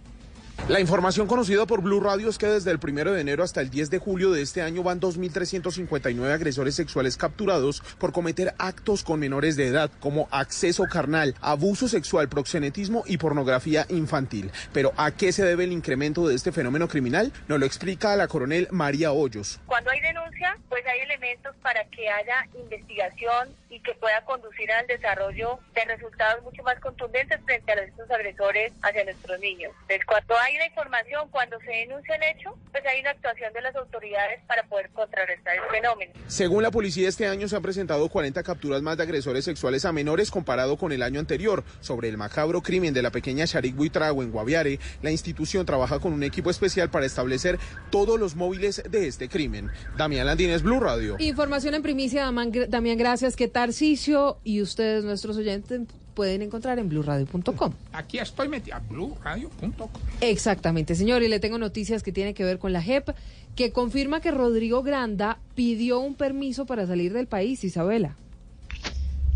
[0.68, 3.70] La información conocida por Blue Radio es que desde el 1 de enero hasta el
[3.70, 9.18] 10 de julio de este año van 2.359 agresores sexuales capturados por cometer actos con
[9.18, 14.52] menores de edad como acceso carnal, abuso sexual, proxenetismo y pornografía infantil.
[14.72, 17.32] Pero ¿a qué se debe el incremento de este fenómeno criminal?
[17.48, 19.58] Nos lo explica la coronel María Hoyos.
[19.66, 24.86] Cuando hay denuncia, pues hay elementos para que haya investigación y que pueda conducir al
[24.86, 29.72] desarrollo de resultados mucho más contundentes frente a estos agresores hacia nuestros niños.
[29.82, 33.60] Entonces, cuando hay una información, cuando se denuncia el hecho, pues hay una actuación de
[33.62, 36.12] las autoridades para poder contrarrestar el fenómeno.
[36.26, 39.92] Según la policía, este año se han presentado 40 capturas más de agresores sexuales a
[39.92, 41.64] menores comparado con el año anterior.
[41.80, 46.12] Sobre el macabro crimen de la pequeña Sharik Buitrago en Guaviare, la institución trabaja con
[46.12, 47.58] un equipo especial para establecer
[47.90, 49.70] todos los móviles de este crimen.
[49.96, 51.16] Damián Landines, Blue Radio.
[51.18, 52.30] Información en primicia,
[52.68, 53.36] Damián, gracias.
[53.36, 55.80] Que Tarcicio y ustedes, nuestros oyentes,
[56.20, 57.72] pueden encontrar en blueradio.com.
[57.94, 59.88] Aquí estoy metida, blueradio.com.
[60.20, 63.08] Exactamente, señor, y le tengo noticias que tienen que ver con la JEP,
[63.56, 68.16] que confirma que Rodrigo Granda pidió un permiso para salir del país, Isabela.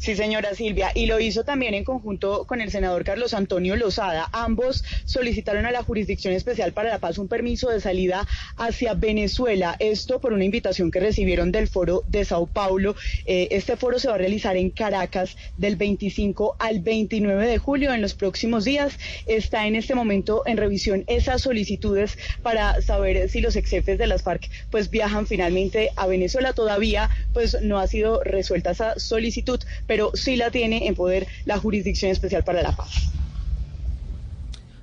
[0.05, 4.29] Sí, señora Silvia, y lo hizo también en conjunto con el senador Carlos Antonio Lozada.
[4.33, 9.77] Ambos solicitaron a la Jurisdicción Especial para la Paz un permiso de salida hacia Venezuela.
[9.79, 12.97] Esto por una invitación que recibieron del Foro de Sao Paulo.
[13.25, 17.95] Eh, este foro se va a realizar en Caracas del 25 al 29 de julio.
[17.95, 23.41] En los próximos días está en este momento en revisión esas solicitudes para saber si
[23.41, 26.53] los ex jefes de las FARC pues viajan finalmente a Venezuela.
[26.53, 29.61] Todavía pues no ha sido resuelta esa solicitud
[29.94, 33.11] pero sí la tiene en poder la Jurisdicción Especial para la Paz.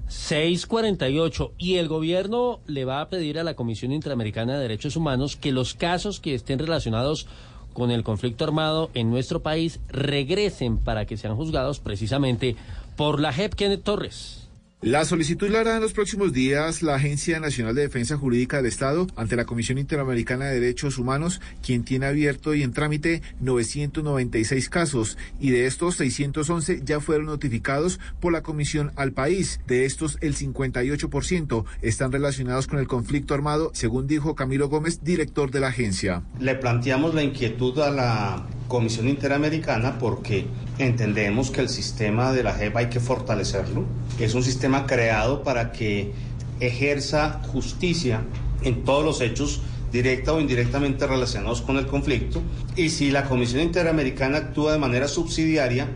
[0.07, 1.53] 648.
[1.57, 5.51] Y el gobierno le va a pedir a la Comisión Interamericana de Derechos Humanos que
[5.51, 7.27] los casos que estén relacionados
[7.73, 12.55] con el conflicto armado en nuestro país regresen para que sean juzgados precisamente
[12.95, 14.40] por la JEP Kenneth Torres.
[14.83, 18.65] La solicitud la hará en los próximos días la Agencia Nacional de Defensa Jurídica del
[18.65, 24.69] Estado ante la Comisión Interamericana de Derechos Humanos, quien tiene abierto y en trámite 996
[24.69, 29.59] casos y de estos 611 ya fueron notificados por la Comisión al país.
[29.67, 35.51] De estos, el 58% están relacionados con el conflicto armado, según dijo Camilo Gómez, director
[35.51, 36.23] de la agencia.
[36.39, 40.47] Le planteamos la inquietud a la Comisión Interamericana porque
[40.79, 43.85] entendemos que el sistema de la JEP hay que fortalecerlo.
[44.17, 46.11] Es un sistema creado para que
[46.59, 48.21] ejerza justicia
[48.63, 52.41] en todos los hechos directa o indirectamente relacionados con el conflicto.
[52.75, 55.87] Y si la Comisión Interamericana actúa de manera subsidiaria,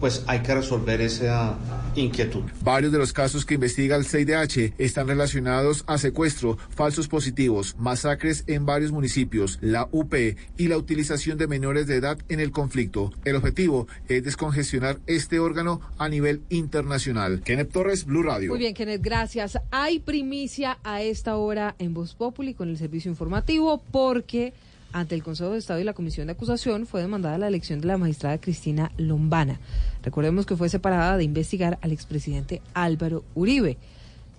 [0.00, 1.54] pues hay que resolver esa
[1.96, 2.42] inquietud.
[2.62, 8.44] Varios de los casos que investiga el CIDH están relacionados a secuestro, falsos positivos, masacres
[8.46, 10.14] en varios municipios, la UP
[10.56, 13.12] y la utilización de menores de edad en el conflicto.
[13.24, 17.42] El objetivo es descongestionar este órgano a nivel internacional.
[17.44, 18.50] Kenneth Torres, Blue Radio.
[18.50, 19.58] Muy bien, Kenneth, gracias.
[19.70, 24.52] Hay primicia a esta hora en Voz Populi con el servicio informativo porque
[24.92, 27.88] ante el Consejo de Estado y la Comisión de Acusación fue demandada la elección de
[27.88, 29.58] la magistrada Cristina Lombana.
[30.04, 33.78] Recordemos que fue separada de investigar al expresidente Álvaro Uribe.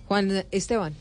[0.06, 0.94] Juan Esteban.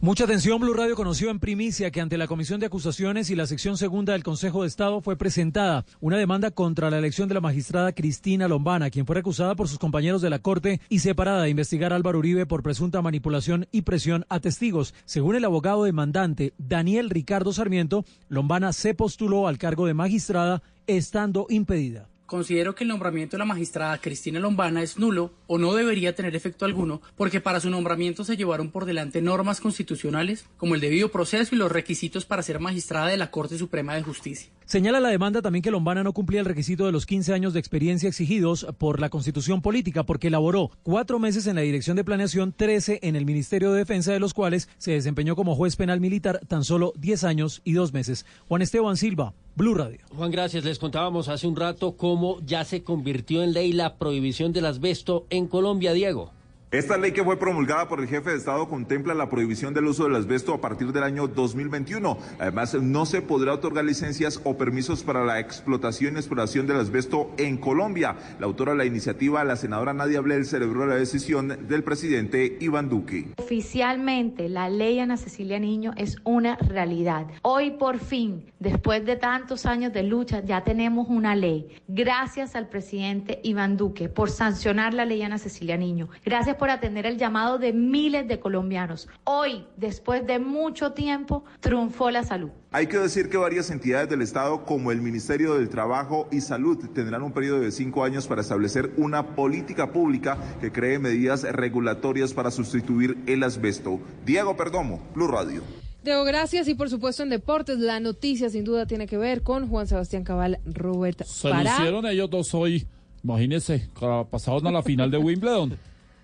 [0.00, 3.48] Mucha atención, Blue Radio conoció en primicia que ante la Comisión de Acusaciones y la
[3.48, 7.40] sección segunda del Consejo de Estado fue presentada una demanda contra la elección de la
[7.40, 11.50] magistrada Cristina Lombana, quien fue recusada por sus compañeros de la Corte y separada de
[11.50, 14.94] investigar a Álvaro Uribe por presunta manipulación y presión a testigos.
[15.04, 21.46] Según el abogado demandante Daniel Ricardo Sarmiento, Lombana se postuló al cargo de magistrada estando
[21.50, 22.08] impedida.
[22.28, 26.36] Considero que el nombramiento de la magistrada Cristina Lombana es nulo o no debería tener
[26.36, 31.08] efecto alguno porque para su nombramiento se llevaron por delante normas constitucionales como el debido
[31.08, 34.50] proceso y los requisitos para ser magistrada de la Corte Suprema de Justicia.
[34.66, 37.60] Señala la demanda también que Lombana no cumplía el requisito de los 15 años de
[37.60, 42.52] experiencia exigidos por la Constitución Política porque elaboró cuatro meses en la Dirección de Planeación,
[42.52, 46.42] 13 en el Ministerio de Defensa, de los cuales se desempeñó como juez penal militar
[46.46, 48.26] tan solo 10 años y dos meses.
[48.48, 49.98] Juan Esteban Silva, Blue Radio.
[50.16, 50.62] Juan, gracias.
[50.62, 55.26] Les contábamos hace un rato cómo ya se convirtió en ley la prohibición del asbesto
[55.30, 56.30] en Colombia, Diego.
[56.70, 60.04] Esta ley que fue promulgada por el jefe de Estado contempla la prohibición del uso
[60.04, 62.18] del asbesto a partir del año 2021.
[62.38, 67.30] Además, no se podrá otorgar licencias o permisos para la explotación y exploración del asbesto
[67.38, 68.16] en Colombia.
[68.38, 72.90] La autora de la iniciativa, la senadora Nadia Blel, celebró la decisión del presidente Iván
[72.90, 73.28] Duque.
[73.38, 77.28] Oficialmente, la ley Ana Cecilia Niño es una realidad.
[77.40, 81.74] Hoy, por fin, después de tantos años de lucha, ya tenemos una ley.
[81.88, 86.10] Gracias al presidente Iván Duque por sancionar la ley Ana Cecilia Niño.
[86.26, 89.08] Gracias por atender el llamado de miles de colombianos.
[89.24, 92.50] Hoy, después de mucho tiempo, triunfó la salud.
[92.70, 96.76] Hay que decir que varias entidades del Estado, como el Ministerio del Trabajo y Salud,
[96.92, 102.34] tendrán un periodo de cinco años para establecer una política pública que cree medidas regulatorias
[102.34, 104.00] para sustituir el asbesto.
[104.26, 105.62] Diego Perdomo, Blue Radio.
[106.04, 106.68] Diego, gracias.
[106.68, 110.24] Y por supuesto en deportes, la noticia sin duda tiene que ver con Juan Sebastián
[110.24, 111.76] Cabal, Robert Se Pará.
[111.78, 112.86] lucieron ellos dos hoy.
[113.24, 113.88] Imagínense,
[114.30, 115.76] pasaron a la final de Wimbledon.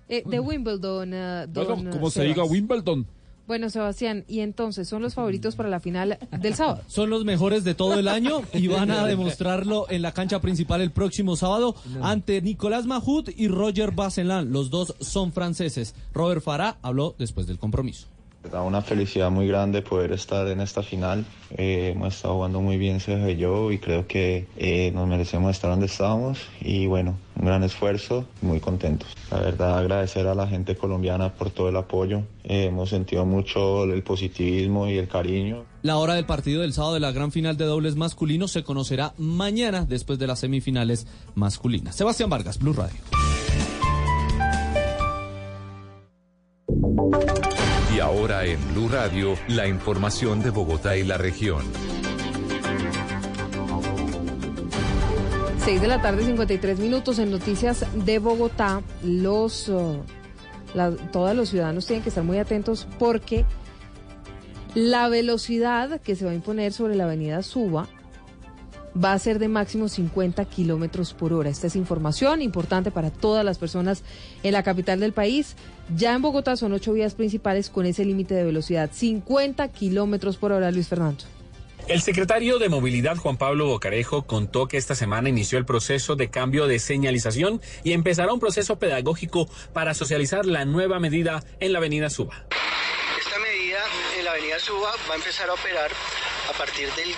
[0.09, 3.07] Eh, de Wimbledon, eh, don Bueno, como se diga Wimbledon.
[3.47, 6.81] Bueno, Sebastián, y entonces, ¿son los favoritos para la final del sábado?
[6.89, 10.81] Son los mejores de todo el año y van a demostrarlo en la cancha principal
[10.81, 14.51] el próximo sábado ante Nicolás Mahut y Roger Basselan.
[14.51, 15.95] Los dos son franceses.
[16.15, 18.07] Robert Farah habló después del compromiso.
[18.51, 21.25] Da una felicidad muy grande poder estar en esta final.
[21.57, 25.51] Eh, hemos estado jugando muy bien Sergio y yo y creo que eh, nos merecemos
[25.51, 29.09] estar donde estábamos y bueno, un gran esfuerzo, muy contentos.
[29.31, 32.23] La verdad agradecer a la gente colombiana por todo el apoyo.
[32.45, 35.65] Eh, hemos sentido mucho el positivismo y el cariño.
[35.83, 39.15] La hora del partido del sábado de la gran final de dobles masculinos se conocerá
[39.17, 41.97] mañana después de las semifinales masculinas.
[41.97, 43.01] Sebastián Vargas, Blue Radio.
[47.95, 51.63] Y ahora en Blue Radio, la información de Bogotá y la región.
[55.65, 58.83] 6 de la tarde, 53 minutos en Noticias de Bogotá.
[59.03, 59.71] Los,
[60.75, 63.45] la- todos los ciudadanos tienen que estar muy atentos porque
[64.75, 67.87] la velocidad que se va a imponer sobre la avenida Suba
[69.03, 71.51] va a ser de máximo 50 kilómetros por hora.
[71.51, 74.03] Esta es información importante para todas las personas
[74.43, 75.57] en la capital del país.
[75.97, 80.53] Ya en Bogotá son ocho vías principales con ese límite de velocidad, 50 kilómetros por
[80.53, 81.25] hora, Luis Fernando.
[81.87, 86.31] El secretario de Movilidad Juan Pablo Bocarejo contó que esta semana inició el proceso de
[86.31, 91.81] cambio de señalización y empezará un proceso pedagógico para socializar la nueva medida en la
[91.81, 92.47] avenida Suba.
[93.19, 93.81] Esta medida
[94.19, 95.91] en la avenida Suba va a empezar a operar
[96.49, 97.15] a partir del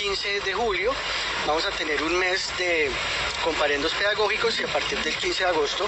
[0.00, 0.92] 15 de julio.
[1.46, 2.88] Vamos a tener un mes de
[3.42, 5.84] comparendos pedagógicos y a partir del 15 de agosto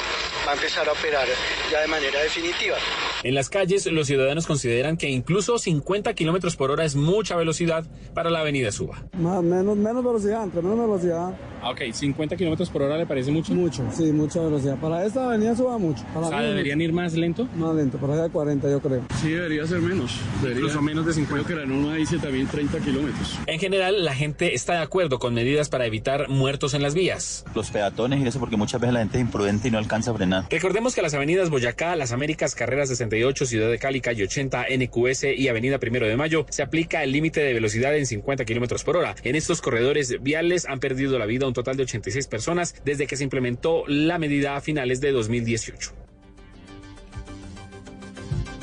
[0.47, 1.27] va a empezar a operar
[1.71, 2.77] ya de manera definitiva.
[3.23, 7.85] En las calles, los ciudadanos consideran que incluso 50 kilómetros por hora es mucha velocidad
[8.15, 9.05] para la avenida Suba.
[9.13, 11.33] Más, menos, menos velocidad, entre menos velocidad.
[11.63, 13.55] Ah, Ok, 50 kilómetros por hora le parece mucho.
[13.55, 14.77] Mucho, sí, mucha velocidad.
[14.81, 16.03] Para esta avenida suba mucho.
[16.13, 17.47] Para O sea, ¿deberían ir más lento?
[17.55, 19.03] Más lento, para allá de 40 yo creo.
[19.21, 20.19] Sí, debería ser menos.
[20.41, 20.63] Debería.
[20.63, 21.47] Incluso menos de 50.
[21.47, 23.39] Creo que la norma dice también 30 kilómetros.
[23.47, 27.45] En general, la gente está de acuerdo con medidas para evitar muertos en las vías.
[27.55, 30.15] Los peatones y eso porque muchas veces la gente es imprudente y no alcanza a
[30.15, 30.45] frenar.
[30.51, 35.25] Recordemos que las avenidas Boyacá, Las Américas, Carreras 68, Ciudad de Cali, Calle 80, NQS
[35.37, 38.97] y Avenida Primero de Mayo se aplica el límite de velocidad en 50 kilómetros por
[38.97, 39.15] hora.
[39.25, 43.17] En estos corredores viales han perdido la vida un total de 86 personas desde que
[43.17, 45.93] se implementó la medida a finales de 2018.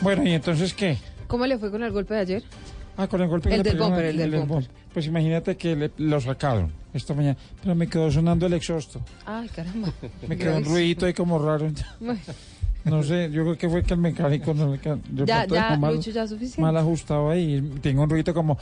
[0.02, 0.98] Bueno, ¿y entonces qué?
[1.28, 2.44] ¿Cómo le fue con el golpe de ayer?
[3.02, 4.70] Ah, con el golpe que El le del pegaron bumper, el del bumper.
[4.94, 9.00] Pues imagínate que le- lo sacaron esta mañana, pero me quedó sonando el exhausto.
[9.26, 9.90] Ay, caramba.
[10.28, 11.72] Me quedó un ruidito ahí como raro.
[12.90, 14.80] No sé, yo creo que fue que el mecánico no le
[15.26, 16.62] Ya, ya, mal, Lucho, ya suficiente.
[16.62, 17.62] mal ajustado ahí.
[17.82, 18.58] Tengo un ruidito como.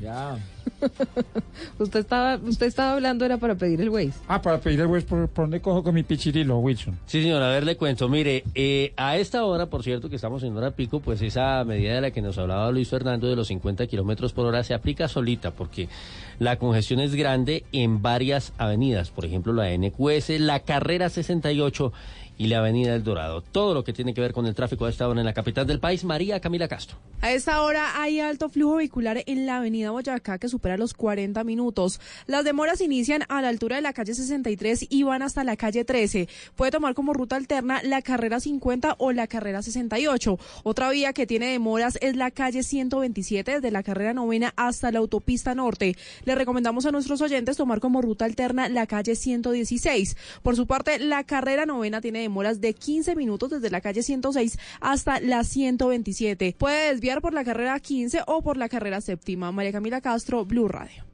[0.00, 0.38] Ya.
[1.78, 4.12] usted estaba, usted estaba hablando era para pedir el Waze.
[4.28, 6.98] Ah, para pedir el Waze, ¿por, por dónde cojo con mi pichirilo, Wilson?
[7.06, 8.08] Sí, señor, a ver, le cuento.
[8.08, 11.94] Mire, eh, a esta hora, por cierto, que estamos en hora pico, pues esa medida
[11.94, 15.08] de la que nos hablaba Luis Fernando de los 50 kilómetros por hora se aplica
[15.08, 15.88] solita porque
[16.38, 19.10] la congestión es grande en varias avenidas.
[19.10, 21.92] Por ejemplo, la NQS, la carrera 68
[22.38, 23.42] y la avenida El Dorado.
[23.42, 25.66] Todo lo que tiene que ver con el tráfico a esta hora en la capital
[25.66, 26.98] del país, María Camila Castro.
[27.22, 31.42] A esta hora hay alto flujo vehicular en la avenida Boyacá que supera los 40
[31.44, 32.00] minutos.
[32.26, 35.84] Las demoras inician a la altura de la calle 63 y van hasta la calle
[35.84, 36.28] 13.
[36.54, 40.38] Puede tomar como ruta alterna la carrera 50 o la carrera 68.
[40.62, 44.98] Otra vía que tiene demoras es la calle 127 desde la carrera novena hasta la
[44.98, 45.96] autopista norte.
[46.24, 50.16] Le recomendamos a nuestros oyentes tomar como ruta alterna la calle 116.
[50.42, 54.58] Por su parte, la carrera novena tiene demoras de 15 minutos desde la calle 106
[54.80, 56.56] hasta la 127.
[56.58, 59.52] Puede desviar por la carrera 15 o por la carrera séptima.
[59.52, 61.04] María Camila Castro, Blue Radio.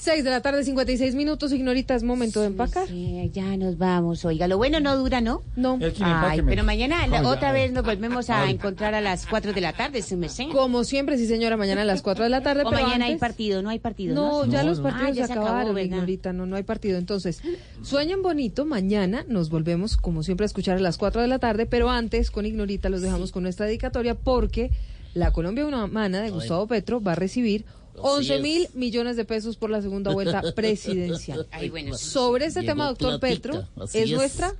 [0.00, 1.52] 6 de la tarde, 56 minutos.
[1.52, 2.86] Ignorita, es momento de empacar.
[2.86, 4.24] Sí, ya nos vamos.
[4.24, 5.42] Oiga, lo bueno no dura, ¿no?
[5.56, 5.76] No.
[6.00, 7.62] Ay, pero mañana la- otra ay.
[7.62, 10.46] vez nos volvemos a encontrar a las 4 de la tarde, ¿se me sé?
[10.52, 12.62] Como siempre, sí, señora, mañana a las 4 de la tarde.
[12.66, 14.14] O pero mañana hay partido, no hay partido.
[14.14, 15.78] No, ya los partidos Ah, ya se acabó, acabaron.
[15.78, 16.96] Ignorita, no, no hay partido.
[16.98, 17.42] Entonces,
[17.82, 21.66] sueñen bonito, mañana nos volvemos, como siempre, a escuchar a las 4 de la tarde,
[21.66, 24.70] pero antes, con Ignorita, los dejamos con nuestra dedicatoria porque
[25.14, 27.64] la Colombia Humana de Gustavo Petro va a recibir
[28.00, 31.46] 11 mil millones de pesos por la segunda vuelta presidencial.
[31.50, 31.96] Ay, bueno.
[31.96, 34.10] Sobre este tema, doctor platica, Petro, es.
[34.10, 34.54] nuestra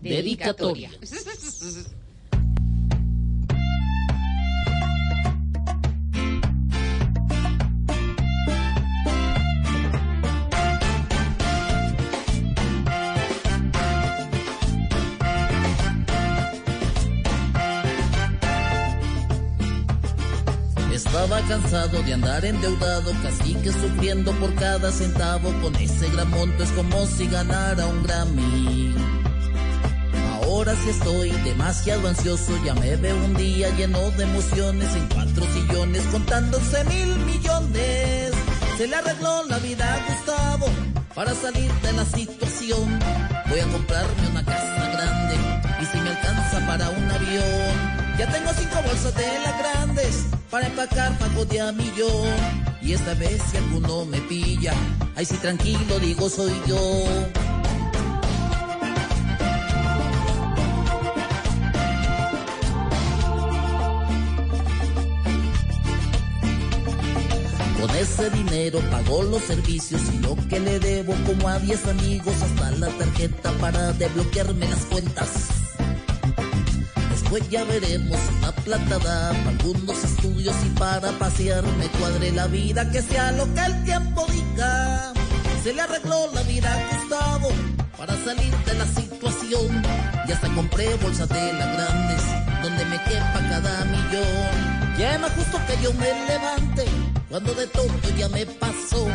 [0.00, 0.90] Dedicatoria.
[20.96, 25.52] Estaba cansado de andar endeudado, casi que sufriendo por cada centavo.
[25.60, 28.94] Con ese gran monto es como si ganara un Grammy.
[30.36, 35.44] Ahora sí estoy demasiado ansioso, ya me veo un día lleno de emociones en cuatro
[35.52, 38.32] sillones contándose mil millones.
[38.78, 40.66] Se le arregló la vida a Gustavo
[41.14, 42.98] para salir de la situación.
[43.50, 45.34] Voy a comprarme una casa grande
[45.78, 47.95] y si me alcanza para un avión.
[48.18, 52.34] Ya tengo cinco bolsas de las grandes para empacar pago de a millón.
[52.80, 54.72] Y esta vez si alguno me pilla,
[55.16, 56.78] ay sí tranquilo digo soy yo.
[67.78, 72.34] Con ese dinero pago los servicios y lo que le debo como a 10 amigos
[72.40, 75.65] hasta la tarjeta para desbloquearme las cuentas.
[77.28, 82.46] Después ya veremos una plata da para algunos estudios y para pasear me cuadre la
[82.46, 85.12] vida que sea lo que el tiempo diga.
[85.64, 87.48] Se le arregló la vida a Gustavo
[87.98, 89.82] para salir de la situación.
[90.28, 92.22] Y hasta compré bolsas de las grandes
[92.62, 94.96] donde me quepa cada millón.
[94.96, 96.84] Ya es más justo que yo me levante
[97.28, 99.08] cuando de todo ya me pasó.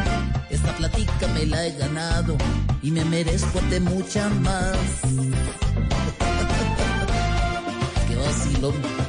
[0.50, 2.36] Esta platica me la he ganado
[2.82, 4.76] y me merezco de mucha más.
[8.32, 9.01] Qué